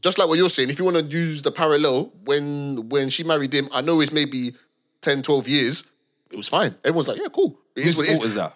just 0.00 0.18
like 0.18 0.28
what 0.28 0.38
you're 0.38 0.50
saying, 0.50 0.70
if 0.70 0.78
you 0.78 0.84
want 0.84 0.98
to 0.98 1.04
use 1.04 1.42
the 1.42 1.50
parallel, 1.50 2.12
when 2.24 2.88
when 2.90 3.08
she 3.10 3.24
married 3.24 3.52
him, 3.52 3.68
I 3.72 3.80
know 3.80 4.00
it's 4.00 4.12
maybe 4.12 4.54
10, 5.00 5.22
12 5.22 5.48
years, 5.48 5.90
it 6.34 6.36
was 6.36 6.48
fine. 6.48 6.74
Everyone's 6.84 7.08
like, 7.08 7.18
yeah, 7.18 7.28
cool. 7.32 7.58
It 7.76 7.80
is 7.80 7.86
Whose 7.86 7.96
what 7.98 8.06
it 8.08 8.12
fault 8.12 8.22
is. 8.24 8.28
is 8.28 8.34
that? 8.34 8.52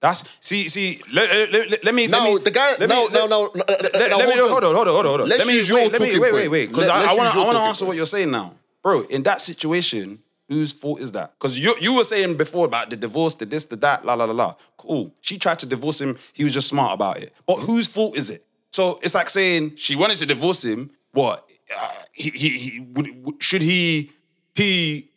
That's 0.00 0.24
see 0.40 0.68
see. 0.68 1.00
Let, 1.12 1.52
let, 1.52 1.70
let, 1.70 1.84
let 1.84 1.94
me 1.94 2.06
Now, 2.08 2.24
let 2.24 2.34
me, 2.34 2.40
the 2.42 2.50
guy- 2.50 2.74
Let 2.78 2.88
me, 2.88 2.94
now- 2.94 3.04
let, 3.04 3.12
now- 3.12 3.26
now- 3.28 3.48
let, 3.54 4.10
now, 4.10 4.16
let 4.18 4.28
me 4.28 4.38
hold 4.48 4.64
on 4.64 4.74
hold 4.74 4.88
on 4.88 4.94
hold 4.94 5.06
on 5.06 5.10
hold 5.12 5.20
on. 5.22 5.28
Let's 5.28 5.38
let 5.40 5.48
me 5.48 5.54
use 5.54 5.68
your 5.68 5.78
wait, 5.78 5.92
me 5.92 5.98
talking 5.98 6.20
wait 6.20 6.32
wait 6.34 6.48
wait 6.48 6.68
because 6.70 6.88
I, 6.88 7.12
I 7.12 7.14
want 7.16 7.32
to 7.32 7.38
I 7.38 7.44
want 7.44 7.56
to 7.56 7.62
answer 7.62 7.86
what 7.86 7.96
you're 7.96 8.06
saying 8.06 8.30
now, 8.30 8.54
bro. 8.82 9.02
In 9.02 9.22
that 9.22 9.40
situation, 9.40 10.18
whose 10.48 10.72
fault 10.72 10.98
is 11.00 11.12
that? 11.12 11.32
Because 11.38 11.56
you 11.58 11.74
you 11.80 11.96
were 11.96 12.04
saying 12.04 12.36
before 12.36 12.66
about 12.66 12.90
the 12.90 12.96
divorce, 12.96 13.36
the 13.36 13.46
this, 13.46 13.64
the 13.66 13.76
that, 13.76 14.04
la 14.04 14.14
la 14.14 14.24
la 14.24 14.32
la. 14.32 14.54
Cool. 14.76 15.14
She 15.20 15.38
tried 15.38 15.60
to 15.60 15.66
divorce 15.66 16.00
him. 16.00 16.16
He 16.32 16.42
was 16.42 16.52
just 16.52 16.66
smart 16.68 16.94
about 16.94 17.18
it. 17.18 17.32
But 17.46 17.56
whose 17.60 17.86
fault 17.86 18.16
is 18.16 18.28
it? 18.30 18.44
So 18.72 18.98
it's 19.04 19.14
like 19.14 19.30
saying 19.30 19.76
she 19.76 19.94
wanted 19.94 20.16
to 20.18 20.26
divorce 20.26 20.64
him. 20.64 20.90
What? 21.12 21.48
Uh, 21.74 21.90
he 22.10 22.30
he, 22.30 22.48
he 22.48 22.80
would- 22.80 23.34
should 23.40 23.62
he 23.62 24.10
he 24.56 25.10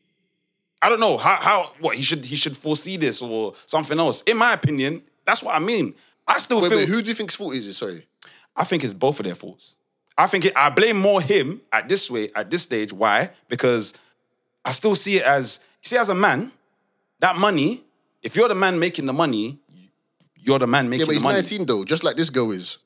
I 0.86 0.90
don't 0.90 1.00
know 1.00 1.18
how 1.18 1.38
how 1.42 1.74
what 1.80 1.96
he 1.96 2.04
should 2.04 2.24
he 2.24 2.36
should 2.36 2.56
foresee 2.56 2.96
this 2.96 3.20
or 3.20 3.56
something 3.66 3.98
else. 3.98 4.22
In 4.22 4.38
my 4.38 4.54
opinion, 4.54 5.02
that's 5.26 5.42
what 5.42 5.56
I 5.56 5.60
mean. 5.60 5.96
I 6.28 6.38
still 6.38 6.62
Wait, 6.62 6.70
feel 6.70 6.78
wait, 6.78 6.88
who 6.88 7.02
do 7.02 7.08
you 7.08 7.16
think's 7.16 7.34
fault 7.34 7.56
is 7.56 7.68
it? 7.68 7.74
Sorry. 7.74 8.06
I 8.56 8.66
think 8.66 8.84
it's 8.84 8.94
both 8.94 9.20
of 9.20 9.26
their 9.26 9.34
faults. 9.34 9.78
I 10.16 10.28
think 10.28 10.46
it, 10.46 10.54
I 10.56 10.70
blame 10.70 10.98
more 10.98 11.22
him 11.22 11.62
at 11.74 11.90
this 11.90 12.12
way 12.12 12.30
at 12.36 12.52
this 12.52 12.62
stage. 12.62 12.94
Why? 12.94 13.32
Because 13.50 13.96
I 14.64 14.72
still 14.74 14.94
see 14.94 15.18
it 15.18 15.24
as 15.24 15.60
see 15.82 15.98
as 15.98 16.10
a 16.10 16.16
man, 16.16 16.52
that 17.20 17.36
money. 17.36 17.84
If 18.22 18.36
you're 18.36 18.48
the 18.48 18.54
man 18.54 18.78
making 18.80 19.08
the 19.08 19.14
money, 19.14 19.58
you're 20.38 20.60
the 20.60 20.68
man 20.68 20.88
making 20.88 21.02
Yeah, 21.02 21.06
but 21.08 21.14
he's 21.14 21.22
the 21.24 21.30
money. 21.30 21.38
19 21.38 21.66
though, 21.66 21.84
just 21.84 22.04
like 22.04 22.16
this 22.16 22.30
girl 22.30 22.52
is. 22.52 22.78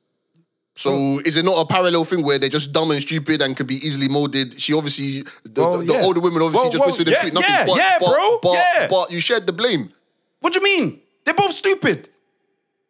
So 0.75 1.19
is 1.25 1.35
it 1.35 1.43
not 1.43 1.59
a 1.59 1.65
parallel 1.65 2.05
thing 2.05 2.23
where 2.23 2.37
they're 2.37 2.47
just 2.49 2.71
dumb 2.71 2.91
and 2.91 3.01
stupid 3.01 3.41
and 3.41 3.55
can 3.55 3.65
be 3.65 3.75
easily 3.75 4.07
molded? 4.07 4.59
She 4.59 4.73
obviously, 4.73 5.23
the, 5.43 5.61
Well, 5.61 5.77
the, 5.79 5.85
the 5.85 5.93
yeah. 5.93 6.01
older 6.03 6.21
women 6.21 6.41
obviously 6.41 6.69
Well, 6.69 6.71
just 6.71 6.79
well, 6.79 6.87
went 6.87 6.97
to 6.97 7.03
the 7.03 7.11
yeah, 7.11 7.29
nothing. 7.33 7.41
yeah, 7.49 7.65
but, 7.65 7.75
yeah, 7.77 7.97
but, 7.99 8.09
bro, 8.13 8.39
But, 8.41 8.51
yeah. 8.53 8.87
but 8.89 9.11
you 9.11 9.19
shared 9.19 9.45
the 9.45 9.51
blame. 9.53 9.89
What 10.39 10.53
do 10.53 10.59
you 10.59 10.63
mean? 10.63 11.01
They're 11.25 11.33
both 11.33 11.51
stupid. 11.51 12.07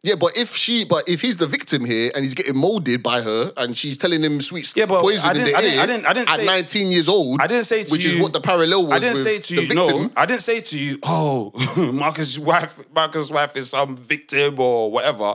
Yeah, 0.03 0.15
but 0.15 0.37
if 0.37 0.55
she, 0.55 0.85
but 0.85 1.09
if 1.09 1.19
he's 1.21 1.35
the 1.37 1.47
victim 1.47 1.83
here 1.83 2.09
and 2.15 2.23
he's 2.23 2.33
getting 2.35 2.55
molded 2.55 3.01
by 3.03 3.21
her 3.21 3.51
and 3.57 3.75
she's 3.75 3.97
telling 3.97 4.23
him 4.23 4.39
sweet 4.39 4.71
Yeah, 4.75 4.85
but 4.85 5.01
poison 5.01 5.27
I 5.27 5.31
in 5.31 5.37
didn't- 5.37 5.51
the 5.51 5.57
I 5.57 5.61
didn't- 5.61 5.79
I 5.79 5.85
didn't- 5.87 6.05
I 6.05 6.13
didn't 6.13 6.29
at 6.29 6.39
say- 6.39 6.45
19 6.45 6.91
years 6.91 7.09
old, 7.09 7.41
I 7.41 7.47
didn't 7.47 7.65
say 7.65 7.83
to 7.83 7.91
which 7.91 8.05
you, 8.05 8.11
is 8.11 8.21
what 8.21 8.31
the 8.31 8.39
parallel 8.39 8.83
was. 8.85 8.93
I 8.93 8.99
didn't 8.99 9.13
with 9.15 9.23
say 9.23 9.39
to 9.39 9.53
you. 9.55 9.61
victim. 9.61 9.75
No, 10.03 10.11
I 10.15 10.25
didn't 10.25 10.41
say 10.43 10.61
to 10.61 10.77
you. 10.77 10.99
Oh, 11.03 11.51
Marques' 11.93 12.37
wife, 12.39 12.79
Marques' 12.95 13.29
wife 13.29 13.57
is 13.57 13.71
some 13.71 13.97
victim 13.97 14.57
or 14.59 14.89
whatever. 14.89 15.33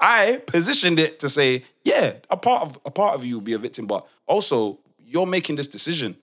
I 0.00 0.42
positioned 0.46 0.98
it 0.98 1.20
to 1.20 1.30
say, 1.30 1.62
yeah, 1.84 2.14
a 2.30 2.36
part 2.36 2.62
of 2.62 2.80
a 2.84 2.90
part 2.90 3.14
of 3.14 3.24
you 3.24 3.36
will 3.36 3.44
be 3.44 3.52
a 3.52 3.58
victim, 3.58 3.86
but 3.86 4.06
also 4.26 4.78
you're 5.04 5.26
making 5.26 5.56
this 5.56 5.66
decision. 5.66 6.16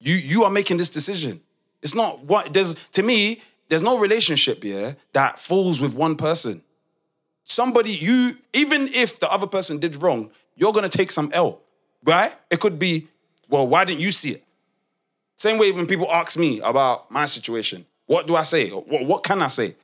You 0.00 0.14
you 0.14 0.44
are 0.44 0.50
making 0.50 0.78
this 0.78 0.90
decision. 0.90 1.40
It's 1.82 1.94
not 1.94 2.24
what 2.24 2.52
there's 2.52 2.74
to 2.92 3.02
me. 3.02 3.42
There's 3.68 3.82
no 3.82 3.98
relationship 3.98 4.62
here 4.62 4.96
that 5.12 5.38
falls 5.38 5.80
with 5.80 5.94
one 5.94 6.16
person. 6.16 6.62
Somebody 7.44 7.90
you 7.90 8.32
even 8.52 8.82
if 8.82 9.20
the 9.20 9.30
other 9.30 9.46
person 9.46 9.78
did 9.78 10.02
wrong, 10.02 10.30
you're 10.56 10.72
gonna 10.72 10.88
take 10.88 11.10
some 11.10 11.30
L, 11.32 11.60
right? 12.04 12.34
It 12.50 12.60
could 12.60 12.78
be, 12.78 13.08
well, 13.48 13.66
why 13.66 13.84
didn't 13.84 14.00
you 14.00 14.10
see 14.10 14.32
it? 14.32 14.44
Same 15.36 15.58
way 15.58 15.72
when 15.72 15.86
people 15.86 16.10
ask 16.10 16.38
me 16.38 16.60
about 16.60 17.10
my 17.10 17.26
situation, 17.26 17.84
what 18.06 18.26
do 18.26 18.36
I 18.36 18.42
say? 18.42 18.70
What, 18.70 19.04
what 19.04 19.24
can 19.24 19.42
I 19.42 19.48
say? 19.48 19.74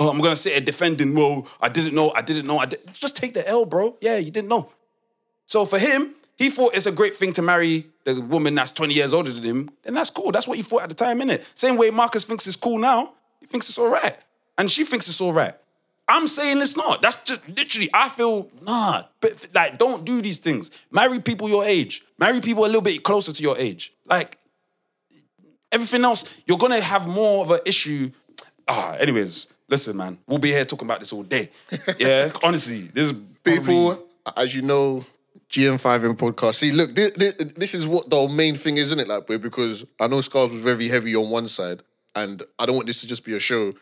Oh, 0.00 0.10
I'm 0.10 0.18
gonna 0.18 0.34
sit 0.34 0.52
here 0.52 0.60
defending. 0.62 1.14
Well, 1.14 1.46
I 1.60 1.68
didn't 1.68 1.94
know. 1.94 2.10
I 2.12 2.22
didn't 2.22 2.46
know. 2.46 2.58
I 2.58 2.66
did. 2.66 2.80
Just 2.92 3.16
take 3.16 3.34
the 3.34 3.46
L, 3.46 3.66
bro. 3.66 3.96
Yeah, 4.00 4.16
you 4.16 4.30
didn't 4.32 4.48
know. 4.48 4.70
So 5.44 5.66
for 5.66 5.78
him, 5.78 6.14
he 6.36 6.48
thought 6.48 6.74
it's 6.74 6.86
a 6.86 6.92
great 6.92 7.14
thing 7.14 7.32
to 7.34 7.42
marry 7.42 7.86
the 8.04 8.20
woman 8.20 8.54
that's 8.54 8.72
20 8.72 8.94
years 8.94 9.12
older 9.12 9.32
than 9.32 9.42
him, 9.42 9.70
then 9.82 9.94
that's 9.94 10.10
cool. 10.10 10.32
That's 10.32 10.48
what 10.48 10.56
he 10.56 10.62
thought 10.62 10.82
at 10.82 10.88
the 10.88 10.94
time, 10.94 11.20
innit? 11.20 11.44
Same 11.54 11.76
way 11.76 11.90
Marques 11.90 12.24
thinks 12.24 12.46
it's 12.46 12.56
cool 12.56 12.78
now, 12.78 13.12
he 13.40 13.46
thinks 13.46 13.68
it's 13.68 13.78
all 13.78 13.90
right. 13.90 14.16
And 14.58 14.70
she 14.70 14.84
thinks 14.84 15.08
it's 15.08 15.20
all 15.20 15.32
right. 15.32 15.54
I'm 16.08 16.26
saying 16.26 16.58
it's 16.58 16.76
not. 16.76 17.02
That's 17.02 17.22
just 17.22 17.46
literally, 17.48 17.88
I 17.94 18.08
feel, 18.08 18.50
nah, 18.62 19.04
but 19.20 19.48
like, 19.54 19.78
don't 19.78 20.04
do 20.04 20.20
these 20.20 20.38
things. 20.38 20.70
Marry 20.90 21.20
people 21.20 21.48
your 21.48 21.64
age. 21.64 22.02
Marry 22.18 22.40
people 22.40 22.64
a 22.64 22.66
little 22.66 22.82
bit 22.82 23.02
closer 23.02 23.32
to 23.32 23.42
your 23.42 23.56
age. 23.58 23.92
Like, 24.06 24.38
everything 25.70 26.04
else, 26.04 26.24
you're 26.46 26.58
gonna 26.58 26.80
have 26.80 27.06
more 27.06 27.44
of 27.44 27.50
an 27.52 27.60
issue. 27.64 28.10
Ah, 28.66 28.94
anyways, 28.94 29.52
listen, 29.70 29.96
man, 29.96 30.18
we'll 30.26 30.38
be 30.38 30.50
here 30.50 30.64
talking 30.64 30.86
about 30.86 31.00
this 31.00 31.12
all 31.12 31.22
day. 31.22 31.48
Yeah, 31.98 32.32
honestly, 32.42 32.82
this 32.92 33.10
is 33.10 33.14
People, 33.44 33.94
probably- 33.94 34.04
as 34.36 34.54
you 34.54 34.62
know, 34.62 35.04
GM5M 35.48 36.14
podcast. 36.16 36.56
See, 36.56 36.72
look, 36.72 36.94
this, 36.94 37.10
this 37.56 37.74
is 37.74 37.86
what 37.86 38.10
the 38.10 38.28
main 38.28 38.54
thing 38.54 38.76
is, 38.76 38.88
isn't 38.88 39.00
it? 39.00 39.08
Like, 39.08 39.26
boy, 39.26 39.38
because 39.38 39.84
I 39.98 40.06
know 40.06 40.20
Scarz 40.20 40.50
was 40.52 40.60
very 40.62 40.88
heavy 40.88 41.16
on 41.16 41.30
one 41.30 41.48
side, 41.48 41.82
and 42.14 42.42
I 42.58 42.66
don't 42.66 42.76
want 42.76 42.86
this 42.86 43.00
to 43.00 43.06
just 43.06 43.24
be 43.24 43.34
a 43.34 43.40
show 43.40 43.72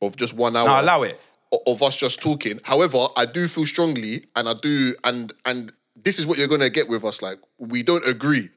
of 0.00 0.16
just 0.16 0.34
one 0.34 0.56
hour. 0.56 0.66
Nah, 0.66 0.80
allow 0.80 1.02
it. 1.02 1.20
o- 1.52 1.62
Of 1.66 1.82
us 1.82 1.96
just 1.98 2.20
talking. 2.22 2.60
However, 2.64 3.06
I 3.16 3.26
do 3.26 3.46
feel 3.48 3.66
strongly, 3.66 4.26
and 4.34 4.48
I 4.48 4.54
do, 4.54 4.94
and 5.04 5.32
and 5.44 5.72
this 6.02 6.18
is 6.18 6.26
what 6.26 6.38
you're 6.38 6.48
gonna 6.48 6.70
get 6.70 6.88
with 6.88 7.04
us. 7.04 7.20
Like, 7.22 7.38
we 7.58 7.82
don't 7.82 8.06
agree. 8.06 8.48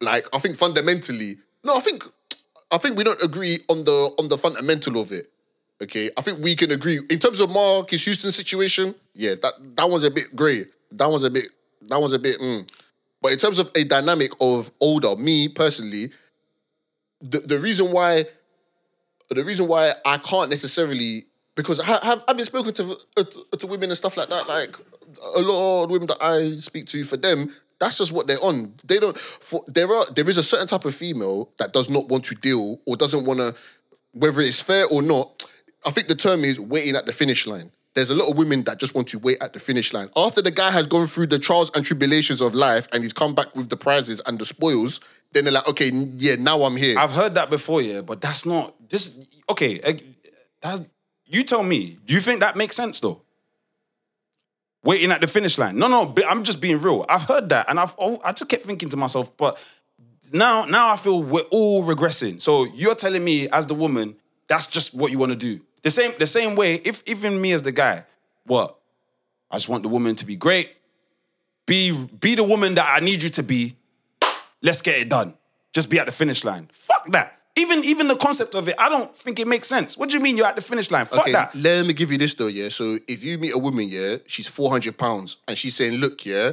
Like, 0.00 0.28
I 0.34 0.38
think 0.38 0.56
fundamentally, 0.56 1.38
no, 1.64 1.76
I 1.76 1.80
think, 1.80 2.04
I 2.70 2.76
think 2.78 2.96
we 2.98 3.04
don't 3.04 3.22
agree 3.22 3.60
on 3.68 3.84
the 3.84 4.12
on 4.18 4.28
the 4.28 4.36
fundamental 4.38 5.00
of 5.00 5.10
it. 5.12 5.32
Okay, 5.82 6.10
I 6.16 6.22
think 6.22 6.42
we 6.42 6.56
can 6.56 6.70
agree 6.70 7.00
in 7.10 7.18
terms 7.18 7.40
of 7.40 7.50
Marques 7.50 8.04
Houston's 8.04 8.36
situation. 8.36 8.94
Yeah, 9.14 9.34
that 9.42 9.52
that 9.76 9.90
one's 9.90 10.04
a 10.04 10.10
bit 10.10 10.34
grey. 10.34 10.66
That 10.92 11.10
one's 11.10 11.24
a 11.24 11.30
bit. 11.30 11.48
That 11.82 12.00
one's 12.00 12.14
a 12.14 12.18
bit. 12.18 12.40
Mm. 12.40 12.68
But 13.20 13.32
in 13.32 13.38
terms 13.38 13.58
of 13.58 13.70
a 13.74 13.84
dynamic 13.84 14.32
of 14.40 14.70
older, 14.80 15.16
me 15.16 15.48
personally, 15.48 16.10
the 17.20 17.40
the 17.40 17.58
reason 17.58 17.92
why, 17.92 18.24
the 19.28 19.44
reason 19.44 19.68
why 19.68 19.92
I 20.04 20.18
can't 20.18 20.48
necessarily 20.48 21.26
because 21.56 21.80
I 21.80 21.84
have 22.06 22.22
I've 22.28 22.36
been 22.36 22.46
spoken 22.46 22.72
to 22.74 22.96
uh, 23.16 23.24
to 23.58 23.66
women 23.66 23.90
and 23.90 23.96
stuff 23.98 24.16
like 24.16 24.28
that. 24.28 24.48
Like 24.48 24.76
a 25.34 25.40
lot 25.40 25.84
of 25.84 25.90
women 25.90 26.06
that 26.08 26.18
I 26.20 26.58
speak 26.58 26.86
to, 26.86 27.04
for 27.04 27.16
them, 27.16 27.52
that's 27.80 27.98
just 27.98 28.12
what 28.12 28.26
they're 28.26 28.42
on. 28.42 28.74
They 28.84 28.98
don't. 28.98 29.18
For 29.18 29.64
there 29.66 29.92
are 29.92 30.04
there 30.14 30.28
is 30.28 30.38
a 30.38 30.42
certain 30.42 30.68
type 30.68 30.84
of 30.84 30.94
female 30.94 31.50
that 31.58 31.72
does 31.72 31.90
not 31.90 32.08
want 32.08 32.24
to 32.26 32.34
deal 32.34 32.80
or 32.86 32.96
doesn't 32.96 33.24
want 33.24 33.40
to, 33.40 33.54
whether 34.12 34.40
it's 34.40 34.60
fair 34.60 34.86
or 34.86 35.02
not. 35.02 35.44
I 35.84 35.90
think 35.90 36.08
the 36.08 36.14
term 36.14 36.44
is 36.44 36.58
waiting 36.58 36.96
at 36.96 37.06
the 37.06 37.12
finish 37.12 37.46
line. 37.46 37.70
There's 37.94 38.10
a 38.10 38.14
lot 38.14 38.30
of 38.30 38.36
women 38.36 38.62
that 38.64 38.78
just 38.78 38.94
want 38.94 39.08
to 39.08 39.18
wait 39.18 39.38
at 39.40 39.54
the 39.54 39.58
finish 39.58 39.94
line. 39.94 40.10
After 40.16 40.42
the 40.42 40.50
guy 40.50 40.70
has 40.70 40.86
gone 40.86 41.06
through 41.06 41.28
the 41.28 41.38
trials 41.38 41.70
and 41.74 41.84
tribulations 41.84 42.42
of 42.42 42.54
life 42.54 42.88
and 42.92 43.02
he's 43.02 43.14
come 43.14 43.34
back 43.34 43.56
with 43.56 43.70
the 43.70 43.76
prizes 43.76 44.20
and 44.26 44.38
the 44.38 44.44
spoils, 44.44 45.00
then 45.32 45.44
they're 45.44 45.52
like, 45.52 45.66
okay, 45.68 45.90
yeah, 45.90 46.36
now 46.36 46.64
I'm 46.64 46.76
here. 46.76 46.98
I've 46.98 47.12
heard 47.12 47.34
that 47.36 47.48
before, 47.48 47.80
yeah, 47.80 48.02
but 48.02 48.20
that's 48.20 48.44
not 48.44 48.74
this. 48.88 49.26
Okay, 49.50 49.80
uh, 49.80 49.94
that's 50.60 50.82
you 51.24 51.42
tell 51.42 51.62
me. 51.62 51.98
Do 52.04 52.14
you 52.14 52.20
think 52.20 52.40
that 52.40 52.56
makes 52.56 52.76
sense 52.76 53.00
though? 53.00 53.22
Waiting 54.84 55.10
at 55.10 55.20
the 55.20 55.26
finish 55.26 55.58
line. 55.58 55.76
No, 55.78 55.88
no, 55.88 56.14
I'm 56.28 56.44
just 56.44 56.60
being 56.60 56.80
real. 56.80 57.04
I've 57.08 57.22
heard 57.22 57.48
that, 57.48 57.68
and 57.68 57.80
I've 57.80 57.94
oh, 57.98 58.20
I 58.24 58.32
just 58.32 58.48
kept 58.48 58.64
thinking 58.64 58.90
to 58.90 58.96
myself, 58.96 59.36
but 59.36 59.58
now 60.32 60.64
now 60.66 60.92
I 60.92 60.96
feel 60.96 61.22
we're 61.22 61.40
all 61.50 61.82
regressing. 61.82 62.40
So 62.40 62.66
you're 62.74 62.94
telling 62.94 63.24
me 63.24 63.48
as 63.48 63.66
the 63.66 63.74
woman 63.74 64.16
that's 64.48 64.66
just 64.66 64.94
what 64.94 65.10
you 65.10 65.18
want 65.18 65.32
to 65.32 65.36
do. 65.36 65.60
The 65.86 65.92
same 65.92 66.14
the 66.18 66.26
same 66.26 66.56
way. 66.56 66.74
If 66.74 67.04
even 67.06 67.40
me 67.40 67.52
as 67.52 67.62
the 67.62 67.70
guy, 67.70 68.04
what 68.44 68.76
I 69.52 69.54
just 69.54 69.68
want 69.68 69.84
the 69.84 69.88
woman 69.88 70.16
to 70.16 70.26
be 70.26 70.34
great. 70.34 70.72
Be 71.64 71.92
be 72.06 72.34
the 72.34 72.42
woman 72.42 72.74
that 72.74 72.88
I 72.90 73.04
need 73.04 73.22
you 73.22 73.28
to 73.28 73.44
be. 73.44 73.76
Let's 74.60 74.82
get 74.82 74.98
it 74.98 75.08
done. 75.08 75.34
Just 75.72 75.88
be 75.88 76.00
at 76.00 76.06
the 76.06 76.12
finish 76.12 76.44
line. 76.44 76.68
Fuck 76.72 77.12
that. 77.12 77.38
Even 77.54 77.84
even 77.84 78.08
the 78.08 78.16
concept 78.16 78.56
of 78.56 78.68
it, 78.68 78.74
I 78.80 78.88
don't 78.88 79.14
think 79.14 79.38
it 79.38 79.46
makes 79.46 79.68
sense. 79.68 79.96
What 79.96 80.08
do 80.08 80.16
you 80.16 80.20
mean 80.20 80.36
you're 80.36 80.46
at 80.46 80.56
the 80.56 80.62
finish 80.62 80.90
line? 80.90 81.06
Fuck 81.06 81.20
okay, 81.20 81.30
that. 81.30 81.54
let 81.54 81.86
me 81.86 81.92
give 81.92 82.10
you 82.10 82.18
this 82.18 82.34
though, 82.34 82.48
yeah. 82.48 82.68
So 82.68 82.98
if 83.06 83.22
you 83.22 83.38
meet 83.38 83.54
a 83.54 83.58
woman, 83.58 83.86
yeah, 83.88 84.16
she's 84.26 84.48
400 84.48 84.98
pounds 84.98 85.36
and 85.46 85.56
she's 85.56 85.76
saying, 85.76 86.00
look, 86.00 86.26
yeah, 86.26 86.50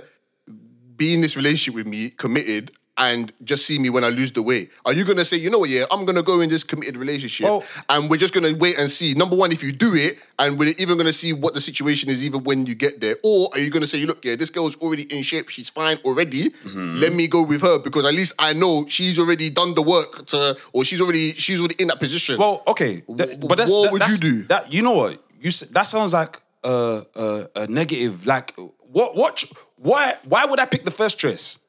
be 0.96 1.16
in 1.16 1.22
this 1.22 1.36
relationship 1.36 1.74
with 1.74 1.88
me, 1.88 2.12
committed, 2.12 2.72
and 2.98 3.34
just 3.44 3.66
see 3.66 3.80
me 3.80 3.90
when 3.90 4.04
I 4.04 4.10
lose 4.10 4.32
the 4.32 4.42
weight. 4.44 4.70
Are 4.86 4.94
you 4.94 5.04
gonna 5.04 5.26
say, 5.26 5.38
you 5.38 5.50
know 5.50 5.60
what, 5.60 5.70
yeah, 5.70 5.86
I'm 5.92 6.06
gonna 6.06 6.22
go 6.22 6.42
in 6.42 6.50
this 6.50 6.64
committed 6.64 6.96
relationship 6.98 7.46
Well- 7.46 7.64
and 7.90 8.10
we're 8.10 8.18
just 8.18 8.34
gonna 8.34 8.54
wait 8.54 8.78
and 8.78 8.90
see. 8.90 9.14
Number 9.16 9.36
one, 9.36 9.52
if 9.52 9.64
you 9.64 9.72
do 9.72 9.96
it, 9.96 10.20
and 10.38 10.60
we're 10.60 10.74
even 10.78 10.98
gonna 10.98 11.12
see 11.14 11.34
what 11.34 11.54
the 11.56 11.62
situation 11.62 12.10
is 12.10 12.24
even 12.24 12.44
when 12.44 12.66
you 12.66 12.76
get 12.76 13.02
there. 13.02 13.16
Or 13.24 13.50
are 13.54 13.60
you 13.60 13.70
gonna 13.72 13.88
say, 13.88 14.06
look, 14.06 14.24
yeah, 14.24 14.36
this 14.36 14.50
girl's 14.52 14.76
already 14.78 15.04
in 15.04 15.24
shape, 15.24 15.50
she's 15.50 15.70
fine 15.70 15.98
already. 16.06 16.50
Mm-hmm. 16.52 16.98
Let 17.00 17.14
me 17.14 17.28
go 17.28 17.42
with 17.44 17.62
her 17.62 17.80
because 17.80 18.06
at 18.06 18.14
least 18.14 18.34
I 18.38 18.54
know 18.54 18.86
she's 18.88 19.18
already 19.18 19.50
done 19.50 19.74
the 19.74 19.82
work 19.82 20.26
to 20.28 20.56
or 20.74 20.84
she's 20.84 21.02
already 21.02 21.34
she's 21.34 21.60
already 21.60 21.76
in 21.80 21.88
that 21.88 22.00
position. 22.00 22.38
Well, 22.38 22.62
okay, 22.68 23.02
th- 23.02 23.40
but 23.40 23.58
that's, 23.58 23.72
what 23.72 23.84
that- 23.86 23.92
would 23.92 24.02
that's- 24.02 24.12
you 24.12 24.18
do? 24.18 24.44
That 24.44 24.72
you 24.72 24.82
know 24.84 24.92
what 24.94 25.18
you 25.42 25.50
that 25.72 25.84
sounds 25.88 26.14
like 26.14 26.38
a, 26.64 27.02
a, 27.16 27.46
a 27.56 27.68
negative. 27.68 28.26
Like 28.28 28.54
what 28.92 29.16
what 29.16 29.44
why 29.78 30.14
why 30.26 30.46
would 30.46 30.60
I 30.60 30.66
pick 30.66 30.86
the 30.86 30.92
first 30.92 31.18
choice? 31.18 31.60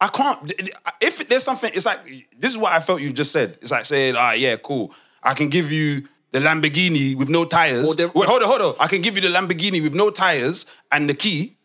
I 0.00 0.08
can't. 0.08 0.52
If 1.00 1.28
there's 1.28 1.42
something, 1.44 1.70
it's 1.74 1.86
like 1.86 2.02
this 2.38 2.50
is 2.52 2.58
what 2.58 2.72
I 2.72 2.80
felt 2.80 3.00
you 3.00 3.12
just 3.12 3.32
said. 3.32 3.58
It's 3.62 3.70
like 3.70 3.84
saying, 3.86 4.14
ah, 4.16 4.32
yeah, 4.32 4.56
cool. 4.56 4.92
I 5.22 5.34
can 5.34 5.48
give 5.48 5.72
you 5.72 6.06
the 6.32 6.40
Lamborghini 6.40 7.16
with 7.16 7.28
no 7.28 7.44
tires. 7.44 7.96
Wait, 7.96 8.10
hold 8.14 8.42
on, 8.42 8.48
hold 8.48 8.60
on. 8.60 8.74
I 8.78 8.88
can 8.88 9.00
give 9.00 9.14
you 9.16 9.22
the 9.22 9.28
Lamborghini 9.28 9.82
with 9.82 9.94
no 9.94 10.10
tires 10.10 10.66
and 10.92 11.08
the 11.08 11.14
key, 11.14 11.56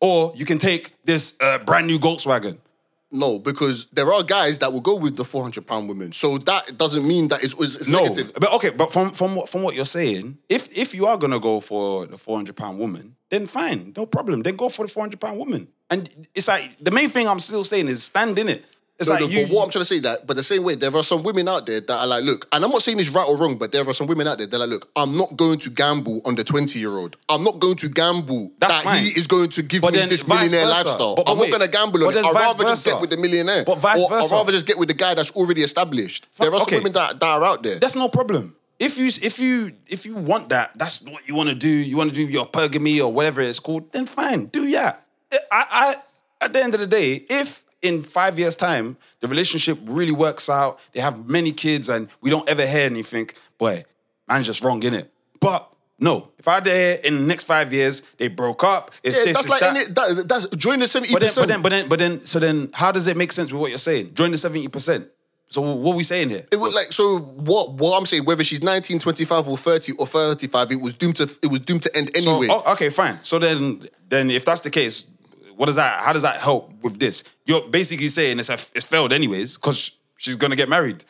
or 0.00 0.32
you 0.36 0.44
can 0.44 0.58
take 0.58 0.92
this 1.04 1.36
uh, 1.40 1.58
brand 1.58 1.86
new 1.86 1.98
Volkswagen. 1.98 2.58
No, 3.10 3.38
because 3.38 3.86
there 3.92 4.12
are 4.12 4.22
guys 4.22 4.58
that 4.58 4.70
will 4.70 4.82
go 4.82 4.94
with 4.94 5.16
the 5.16 5.24
400 5.24 5.66
pound 5.66 5.88
women. 5.88 6.12
So 6.12 6.36
that 6.36 6.76
doesn't 6.76 7.08
mean 7.08 7.28
that 7.28 7.42
it's, 7.42 7.54
it's, 7.58 7.88
No, 7.88 8.02
negative. 8.02 8.34
but 8.34 8.52
okay, 8.54 8.68
but 8.68 8.92
from 8.92 9.12
from 9.12 9.34
what 9.34 9.48
from 9.48 9.62
what 9.62 9.74
you're 9.74 9.86
saying, 9.86 10.36
if 10.50 10.68
if 10.76 10.94
you 10.94 11.06
are 11.06 11.16
gonna 11.16 11.40
go 11.40 11.60
for 11.60 12.04
the 12.04 12.18
400 12.18 12.54
pound 12.54 12.78
woman, 12.78 13.16
then 13.30 13.46
fine, 13.46 13.94
no 13.96 14.04
problem. 14.04 14.42
Then 14.42 14.56
go 14.56 14.68
for 14.68 14.84
the 14.86 14.92
400 14.92 15.18
pound 15.18 15.38
woman. 15.38 15.68
And 15.90 16.08
it's 16.34 16.48
like 16.48 16.76
the 16.80 16.90
main 16.90 17.08
thing 17.08 17.26
I'm 17.28 17.40
still 17.40 17.64
saying 17.64 17.88
is 17.88 18.02
stand 18.04 18.38
in 18.38 18.48
it. 18.48 18.64
It's 18.98 19.08
No, 19.08 19.14
like 19.14 19.22
no, 19.22 19.28
you. 19.28 19.46
but 19.46 19.54
what 19.54 19.64
I'm 19.64 19.70
trying 19.70 19.82
to 19.82 19.86
say 19.86 20.00
that, 20.00 20.26
but 20.26 20.36
the 20.36 20.42
same 20.42 20.64
way, 20.64 20.74
there 20.74 20.94
are 20.94 21.04
some 21.04 21.22
women 21.22 21.46
out 21.46 21.66
there 21.66 21.80
that 21.80 21.98
are 22.00 22.06
like, 22.06 22.24
look, 22.24 22.48
and 22.50 22.64
I'm 22.64 22.70
not 22.72 22.82
saying 22.82 22.98
it's 22.98 23.10
right 23.10 23.26
or 23.28 23.36
wrong, 23.36 23.56
but 23.56 23.70
there 23.70 23.88
are 23.88 23.94
some 23.94 24.08
women 24.08 24.26
out 24.26 24.38
there 24.38 24.48
that 24.48 24.56
are 24.56 24.58
like, 24.58 24.68
look, 24.70 24.90
I'm 24.96 25.16
not 25.16 25.36
going 25.36 25.60
to 25.60 25.70
gamble 25.70 26.20
on 26.24 26.34
the 26.34 26.42
20 26.42 26.80
year 26.80 26.90
old. 26.90 27.14
I'm 27.28 27.44
not 27.44 27.60
going 27.60 27.76
to 27.76 27.88
gamble 27.88 28.50
that 28.58 28.82
fine. 28.82 29.04
he 29.04 29.10
is 29.10 29.28
going 29.28 29.50
to 29.50 29.62
give 29.62 29.82
But 29.82 29.92
me 29.94 30.04
this 30.06 30.26
millionaire 30.26 30.66
versa. 30.66 30.70
lifestyle. 30.84 31.14
But- 31.14 31.26
but 31.26 31.32
I'm 31.32 31.38
wait, 31.38 31.50
not 31.50 31.58
going 31.58 31.70
to 31.70 31.76
gamble 31.78 32.04
on 32.08 32.12
it. 32.12 32.24
I'd 32.24 32.34
rather 32.34 32.64
just 32.64 32.84
get 32.86 33.00
with 33.00 33.10
the 33.10 33.18
millionaire. 33.18 33.64
But 33.64 33.78
vice 33.78 34.02
or 34.02 34.08
versa. 34.10 34.34
I'd 34.34 34.38
rather 34.38 34.52
just 34.52 34.66
get 34.66 34.76
with 34.78 34.88
the 34.88 34.94
guy 34.94 35.14
that's 35.14 35.30
already 35.30 35.62
established. 35.62 36.26
There 36.36 36.52
are 36.52 36.58
some 36.58 36.62
okay. 36.62 36.78
women 36.78 36.92
that, 36.94 37.20
that 37.20 37.26
are 37.26 37.44
out 37.44 37.62
there. 37.62 37.78
that's 37.78 37.94
no 37.94 38.08
problem. 38.08 38.56
If 38.80 38.98
you 38.98 39.06
if 39.06 39.38
you 39.40 39.72
if 39.88 40.06
you 40.06 40.14
want 40.16 40.48
that, 40.50 40.70
that's 40.76 41.02
what 41.02 41.26
you 41.28 41.34
want 41.36 41.48
to 41.50 41.54
do. 41.54 41.68
You 41.68 41.96
want 41.96 42.10
to 42.10 42.16
do 42.16 42.22
your 42.22 42.46
hypergamy 42.46 43.00
or 43.04 43.12
whatever 43.12 43.40
it's 43.40 43.58
called. 43.58 43.92
Then 43.92 44.06
fine, 44.06 44.46
do 44.46 44.62
yeah. 44.62 44.96
I, 45.32 45.64
I 45.70 45.96
at 46.44 46.52
the 46.52 46.62
end 46.62 46.74
of 46.74 46.80
the 46.80 46.86
day, 46.86 47.24
if 47.28 47.64
in 47.82 48.02
five 48.02 48.38
years' 48.38 48.56
time 48.56 48.96
the 49.20 49.28
relationship 49.28 49.78
really 49.84 50.12
works 50.12 50.48
out, 50.48 50.80
they 50.92 51.00
have 51.00 51.28
many 51.28 51.52
kids, 51.52 51.88
and 51.88 52.08
we 52.20 52.30
don't 52.30 52.48
ever 52.48 52.66
hear 52.66 52.86
anything, 52.86 53.28
boy, 53.56 53.84
man's 54.26 54.46
just 54.46 54.62
wrong 54.62 54.82
in 54.82 54.94
it. 54.94 55.12
But 55.40 55.70
no, 56.00 56.28
if 56.38 56.46
I 56.46 56.60
there 56.60 56.98
in 57.04 57.16
the 57.16 57.26
next 57.26 57.44
five 57.44 57.72
years 57.72 58.02
they 58.18 58.28
broke 58.28 58.64
up, 58.64 58.92
it's 59.02 59.16
yeah, 59.18 59.24
this, 59.24 59.34
that's 59.34 59.46
it's 59.46 59.50
like 59.50 59.60
that. 59.60 59.76
any, 59.76 59.84
that, 59.86 60.28
that's 60.28 60.46
join 60.56 60.78
the 60.78 60.86
70%. 60.86 61.12
But 61.12 61.20
then, 61.20 61.30
but 61.34 61.48
then, 61.48 61.62
but 61.62 61.68
then, 61.70 61.88
but 61.88 61.98
then, 61.98 62.20
so 62.26 62.38
then, 62.38 62.70
how 62.74 62.92
does 62.92 63.06
it 63.06 63.16
make 63.16 63.32
sense 63.32 63.52
with 63.52 63.60
what 63.60 63.70
you're 63.70 63.78
saying? 63.78 64.14
Join 64.14 64.30
the 64.30 64.38
seventy 64.38 64.68
percent. 64.68 65.08
So 65.50 65.62
what 65.62 65.94
are 65.94 65.96
we 65.96 66.02
saying 66.02 66.28
here? 66.28 66.44
It 66.52 66.56
was 66.56 66.74
like 66.74 66.92
so. 66.92 67.18
What 67.18 67.72
what 67.72 67.98
I'm 67.98 68.04
saying, 68.04 68.26
whether 68.26 68.44
she's 68.44 68.62
19, 68.62 68.98
25, 68.98 69.48
or 69.48 69.56
30 69.56 69.92
or 69.92 70.06
35, 70.06 70.72
it 70.72 70.80
was 70.80 70.92
doomed 70.92 71.16
to 71.16 71.38
it 71.42 71.46
was 71.46 71.60
doomed 71.60 71.82
to 71.84 71.96
end 71.96 72.10
So, 72.18 72.32
anyway. 72.32 72.48
oh, 72.50 72.72
okay, 72.74 72.90
fine. 72.90 73.18
So 73.22 73.38
then, 73.38 73.82
then 74.10 74.30
if 74.30 74.44
that's 74.44 74.60
the 74.60 74.68
case, 74.70 75.08
what 75.58 75.66
does 75.66 75.76
that? 75.76 76.02
How 76.02 76.12
does 76.14 76.22
that 76.22 76.36
help 76.40 76.72
with 76.82 76.98
this? 76.98 77.24
You're 77.44 77.68
basically 77.68 78.08
saying 78.08 78.38
it's 78.38 78.48
a, 78.48 78.54
it's 78.74 78.84
failed 78.84 79.12
anyways 79.12 79.56
because 79.58 79.98
she's 80.16 80.36
gonna 80.36 80.56
get 80.56 80.68
married, 80.68 81.04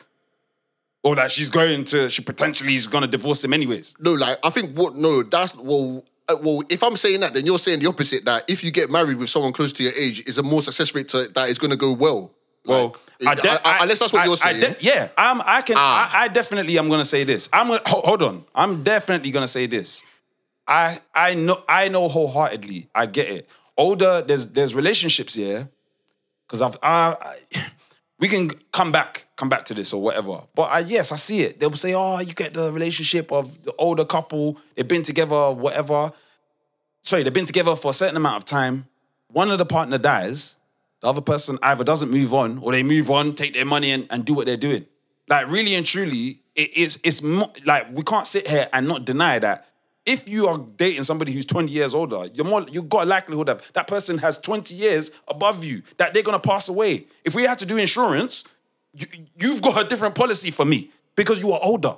or 1.03 1.15
that 1.15 1.31
she's 1.31 1.49
going 1.49 1.83
to 1.85 2.09
she 2.09 2.21
potentially 2.21 2.75
is 2.75 2.87
gonna 2.87 3.07
divorce 3.07 3.43
him 3.43 3.53
anyways. 3.53 3.95
No, 3.99 4.11
like 4.13 4.37
I 4.43 4.49
think 4.49 4.75
what 4.77 4.95
no, 4.95 5.23
that's 5.23 5.55
well. 5.55 6.03
uh, 6.27 6.35
Well, 6.41 6.63
if 6.69 6.83
I'm 6.83 6.95
saying 6.95 7.21
that, 7.21 7.33
then 7.33 7.45
you're 7.45 7.59
saying 7.59 7.79
the 7.79 7.87
opposite. 7.87 8.25
That 8.25 8.43
if 8.49 8.63
you 8.63 8.71
get 8.71 8.89
married 8.89 9.17
with 9.17 9.29
someone 9.29 9.53
close 9.53 9.71
to 9.73 9.83
your 9.83 9.93
age, 9.97 10.21
is 10.27 10.37
a 10.37 10.43
more 10.43 10.61
success 10.61 10.93
rate 10.93 11.09
to, 11.09 11.27
that 11.35 11.49
is 11.49 11.57
going 11.57 11.71
to 11.71 11.77
go 11.77 11.93
well. 11.93 12.31
Well, 12.65 12.95
Like, 13.21 13.41
de- 13.41 13.49
I- 13.49 13.77
I- 13.79 13.83
unless 13.83 13.99
that's 13.99 14.13
what 14.13 14.21
I- 14.21 14.25
you're 14.25 14.33
I 14.33 14.53
saying. 14.59 14.73
de- 14.73 14.75
yeah, 14.81 15.07
I'm. 15.17 15.41
I 15.41 15.61
can. 15.61 15.75
Ah. 15.79 16.09
I, 16.13 16.23
I 16.25 16.27
definitely. 16.27 16.77
am 16.77 16.89
gonna 16.89 17.05
say 17.05 17.23
this. 17.23 17.49
I'm. 17.53 17.67
Gonna, 17.69 17.81
ho- 17.85 18.01
hold 18.03 18.21
on. 18.21 18.43
I'm 18.53 18.83
definitely 18.83 19.31
gonna 19.31 19.47
say 19.47 19.65
this. 19.65 20.03
I. 20.67 20.99
I 21.15 21.33
know. 21.35 21.63
I 21.67 21.87
know 21.87 22.07
wholeheartedly. 22.09 22.89
I 22.93 23.05
get 23.07 23.29
it. 23.29 23.49
Older. 23.79 24.21
There's. 24.21 24.51
There's 24.51 24.75
relationships 24.75 25.33
here. 25.33 25.69
Because 26.45 26.61
I've. 26.61 26.77
I, 26.83 27.15
I, 27.21 27.65
we 28.19 28.27
can 28.27 28.49
come 28.71 28.91
back. 28.91 29.25
Come 29.35 29.49
back 29.49 29.65
to 29.65 29.73
this 29.73 29.93
or 29.93 30.01
whatever. 30.01 30.41
But 30.53 30.63
I, 30.63 30.79
yes, 30.79 31.11
I 31.11 31.15
see 31.15 31.41
it. 31.41 31.59
They'll 31.59 31.71
say, 31.73 31.93
"Oh, 31.95 32.19
you 32.19 32.33
get 32.33 32.53
the 32.53 32.71
relationship 32.71 33.31
of 33.31 33.63
the 33.63 33.73
older 33.77 34.05
couple. 34.05 34.57
They've 34.75 34.87
been 34.87 35.03
together, 35.03 35.51
whatever." 35.51 36.11
Sorry, 37.01 37.23
they've 37.23 37.33
been 37.33 37.45
together 37.45 37.75
for 37.75 37.91
a 37.91 37.93
certain 37.93 38.17
amount 38.17 38.37
of 38.37 38.45
time 38.45 38.89
one 39.31 39.51
of 39.51 39.57
the 39.57 39.65
partner 39.65 39.97
dies, 39.97 40.55
the 41.01 41.07
other 41.07 41.21
person 41.21 41.57
either 41.63 41.83
doesn't 41.83 42.11
move 42.11 42.33
on 42.33 42.57
or 42.59 42.71
they 42.71 42.83
move 42.83 43.09
on, 43.09 43.33
take 43.33 43.53
their 43.53 43.65
money 43.65 43.91
and, 43.91 44.07
and 44.09 44.25
do 44.25 44.33
what 44.33 44.45
they're 44.45 44.57
doing. 44.57 44.85
Like 45.29 45.49
really 45.49 45.75
and 45.75 45.85
truly, 45.85 46.39
it, 46.55 46.69
it's 46.75 46.99
it's 47.03 47.21
mo- 47.21 47.53
like 47.65 47.87
we 47.91 48.03
can't 48.03 48.25
sit 48.25 48.47
here 48.47 48.67
and 48.73 48.87
not 48.87 49.05
deny 49.05 49.39
that 49.39 49.67
if 50.09 50.27
you 50.27 50.47
are 50.47 50.57
dating 50.75 51.03
somebody 51.03 51.31
who's 51.31 51.45
20 51.45 51.71
years 51.71 51.93
older, 51.93 52.25
you're 52.33 52.45
more 52.45 52.65
you've 52.71 52.89
got 52.89 53.03
a 53.03 53.05
likelihood 53.05 53.47
that 53.47 53.69
that 53.73 53.87
person 53.87 54.17
has 54.17 54.39
20 54.39 54.73
years 54.73 55.11
above 55.27 55.63
you, 55.63 55.83
that 55.97 56.13
they're 56.15 56.23
gonna 56.23 56.39
pass 56.39 56.67
away. 56.67 57.05
If 57.23 57.35
we 57.35 57.43
had 57.43 57.59
to 57.59 57.65
do 57.67 57.77
insurance, 57.77 58.43
you, 58.95 59.05
you've 59.35 59.61
got 59.61 59.85
a 59.85 59.87
different 59.87 60.15
policy 60.15 60.49
for 60.49 60.65
me 60.65 60.89
because 61.15 61.41
you 61.41 61.51
are 61.51 61.59
older. 61.61 61.95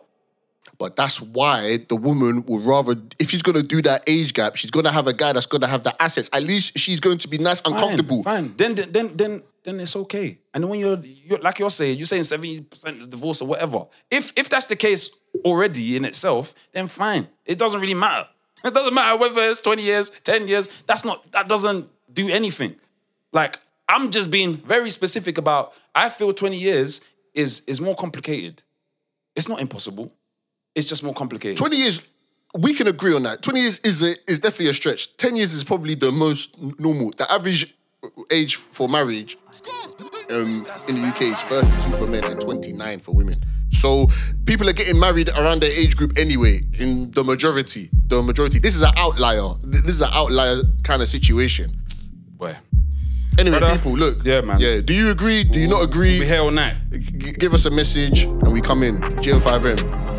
But 0.77 0.97
that's 0.97 1.21
why 1.21 1.85
the 1.87 1.95
woman 1.95 2.43
would 2.47 2.65
rather, 2.65 2.95
if 3.17 3.29
she's 3.29 3.43
gonna 3.43 3.63
do 3.63 3.81
that 3.83 4.03
age 4.07 4.33
gap, 4.33 4.57
she's 4.57 4.71
gonna 4.71 4.91
have 4.91 5.07
a 5.07 5.13
guy 5.13 5.31
that's 5.31 5.45
gonna 5.45 5.67
have 5.67 5.83
the 5.83 6.01
assets. 6.01 6.29
At 6.33 6.43
least 6.43 6.77
she's 6.77 6.99
going 6.99 7.19
to 7.19 7.29
be 7.29 7.37
nice 7.37 7.61
and 7.61 7.73
Fine, 7.73 7.81
comfortable. 7.81 8.23
Fine. 8.23 8.55
Then 8.57 8.75
then 8.75 9.15
then 9.15 9.43
then 9.63 9.79
it's 9.79 9.95
okay. 9.95 10.39
And 10.53 10.69
when 10.69 10.79
you're, 10.79 10.99
you're 11.03 11.39
like 11.39 11.59
you're 11.59 11.69
saying, 11.69 11.97
you're 11.97 12.07
saying 12.07 12.23
70% 12.23 13.09
divorce 13.09 13.41
or 13.41 13.47
whatever. 13.47 13.85
If 14.09 14.33
if 14.35 14.49
that's 14.49 14.65
the 14.65 14.75
case 14.75 15.11
already 15.45 15.95
in 15.95 16.05
itself, 16.05 16.53
then 16.71 16.87
fine. 16.87 17.27
It 17.45 17.57
doesn't 17.57 17.79
really 17.79 17.93
matter. 17.93 18.27
It 18.63 18.75
doesn't 18.75 18.93
matter 18.93 19.17
whether 19.17 19.41
it's 19.41 19.59
20 19.59 19.81
years, 19.81 20.11
10 20.23 20.47
years. 20.47 20.69
That's 20.85 21.03
not 21.03 21.31
that 21.31 21.49
doesn't 21.49 21.89
do 22.13 22.29
anything. 22.29 22.75
Like 23.33 23.59
I'm 23.89 24.11
just 24.11 24.29
being 24.29 24.57
very 24.57 24.91
specific 24.91 25.39
about 25.39 25.73
I 25.95 26.09
feel 26.09 26.31
20 26.31 26.57
years 26.57 27.01
is 27.33 27.61
is 27.61 27.81
more 27.81 27.95
complicated. 27.95 28.61
It's 29.35 29.49
not 29.49 29.61
impossible. 29.61 30.13
It's 30.75 30.87
just 30.87 31.03
more 31.03 31.13
complicated. 31.13 31.57
20 31.57 31.75
years, 31.75 32.07
we 32.57 32.73
can 32.73 32.87
agree 32.87 33.13
on 33.15 33.23
that. 33.23 33.41
20 33.41 33.59
years 33.59 33.79
is 33.79 34.03
a, 34.03 34.15
is 34.29 34.39
definitely 34.39 34.69
a 34.69 34.73
stretch. 34.73 35.17
10 35.17 35.35
years 35.35 35.53
is 35.53 35.63
probably 35.63 35.95
the 35.95 36.11
most 36.11 36.57
normal. 36.79 37.11
The 37.17 37.29
average 37.31 37.75
age 38.31 38.55
for 38.55 38.89
marriage 38.89 39.37
um, 40.31 40.65
in 40.87 40.95
the 40.95 41.07
UK 41.13 41.21
is 41.23 41.41
32 41.43 41.91
for 41.97 42.07
men 42.07 42.23
and 42.23 42.39
29 42.39 42.99
for 42.99 43.13
women. 43.13 43.35
So 43.69 44.07
people 44.45 44.67
are 44.69 44.73
getting 44.73 44.99
married 44.99 45.29
around 45.29 45.61
their 45.61 45.71
age 45.71 45.95
group 45.95 46.17
anyway, 46.17 46.61
in 46.79 47.11
the 47.11 47.23
majority. 47.23 47.89
The 48.07 48.21
majority. 48.21 48.59
This 48.59 48.75
is 48.75 48.81
an 48.81 48.91
outlier. 48.97 49.53
This 49.63 49.95
is 49.95 50.01
an 50.01 50.09
outlier 50.13 50.61
kind 50.83 51.01
of 51.01 51.07
situation. 51.07 51.79
Boy. 52.37 52.55
Anyway, 53.39 53.59
Brother, 53.59 53.77
people, 53.77 53.93
look. 53.93 54.25
yeah, 54.25 54.41
man. 54.41 54.59
Yeah. 54.59 54.81
Do 54.81 54.93
you 54.93 55.09
agree? 55.11 55.43
Do 55.43 55.59
you 55.59 55.67
not 55.67 55.83
agree? 55.83 56.19
We'll 56.19 56.21
be 56.21 56.27
here 56.27 56.41
all 56.41 56.51
night. 56.51 56.75
G- 56.91 57.31
give 57.31 57.53
us 57.53 57.65
a 57.65 57.71
message 57.71 58.23
and 58.23 58.51
we 58.51 58.59
come 58.61 58.83
in. 58.83 58.97
GM5M. 58.99 60.10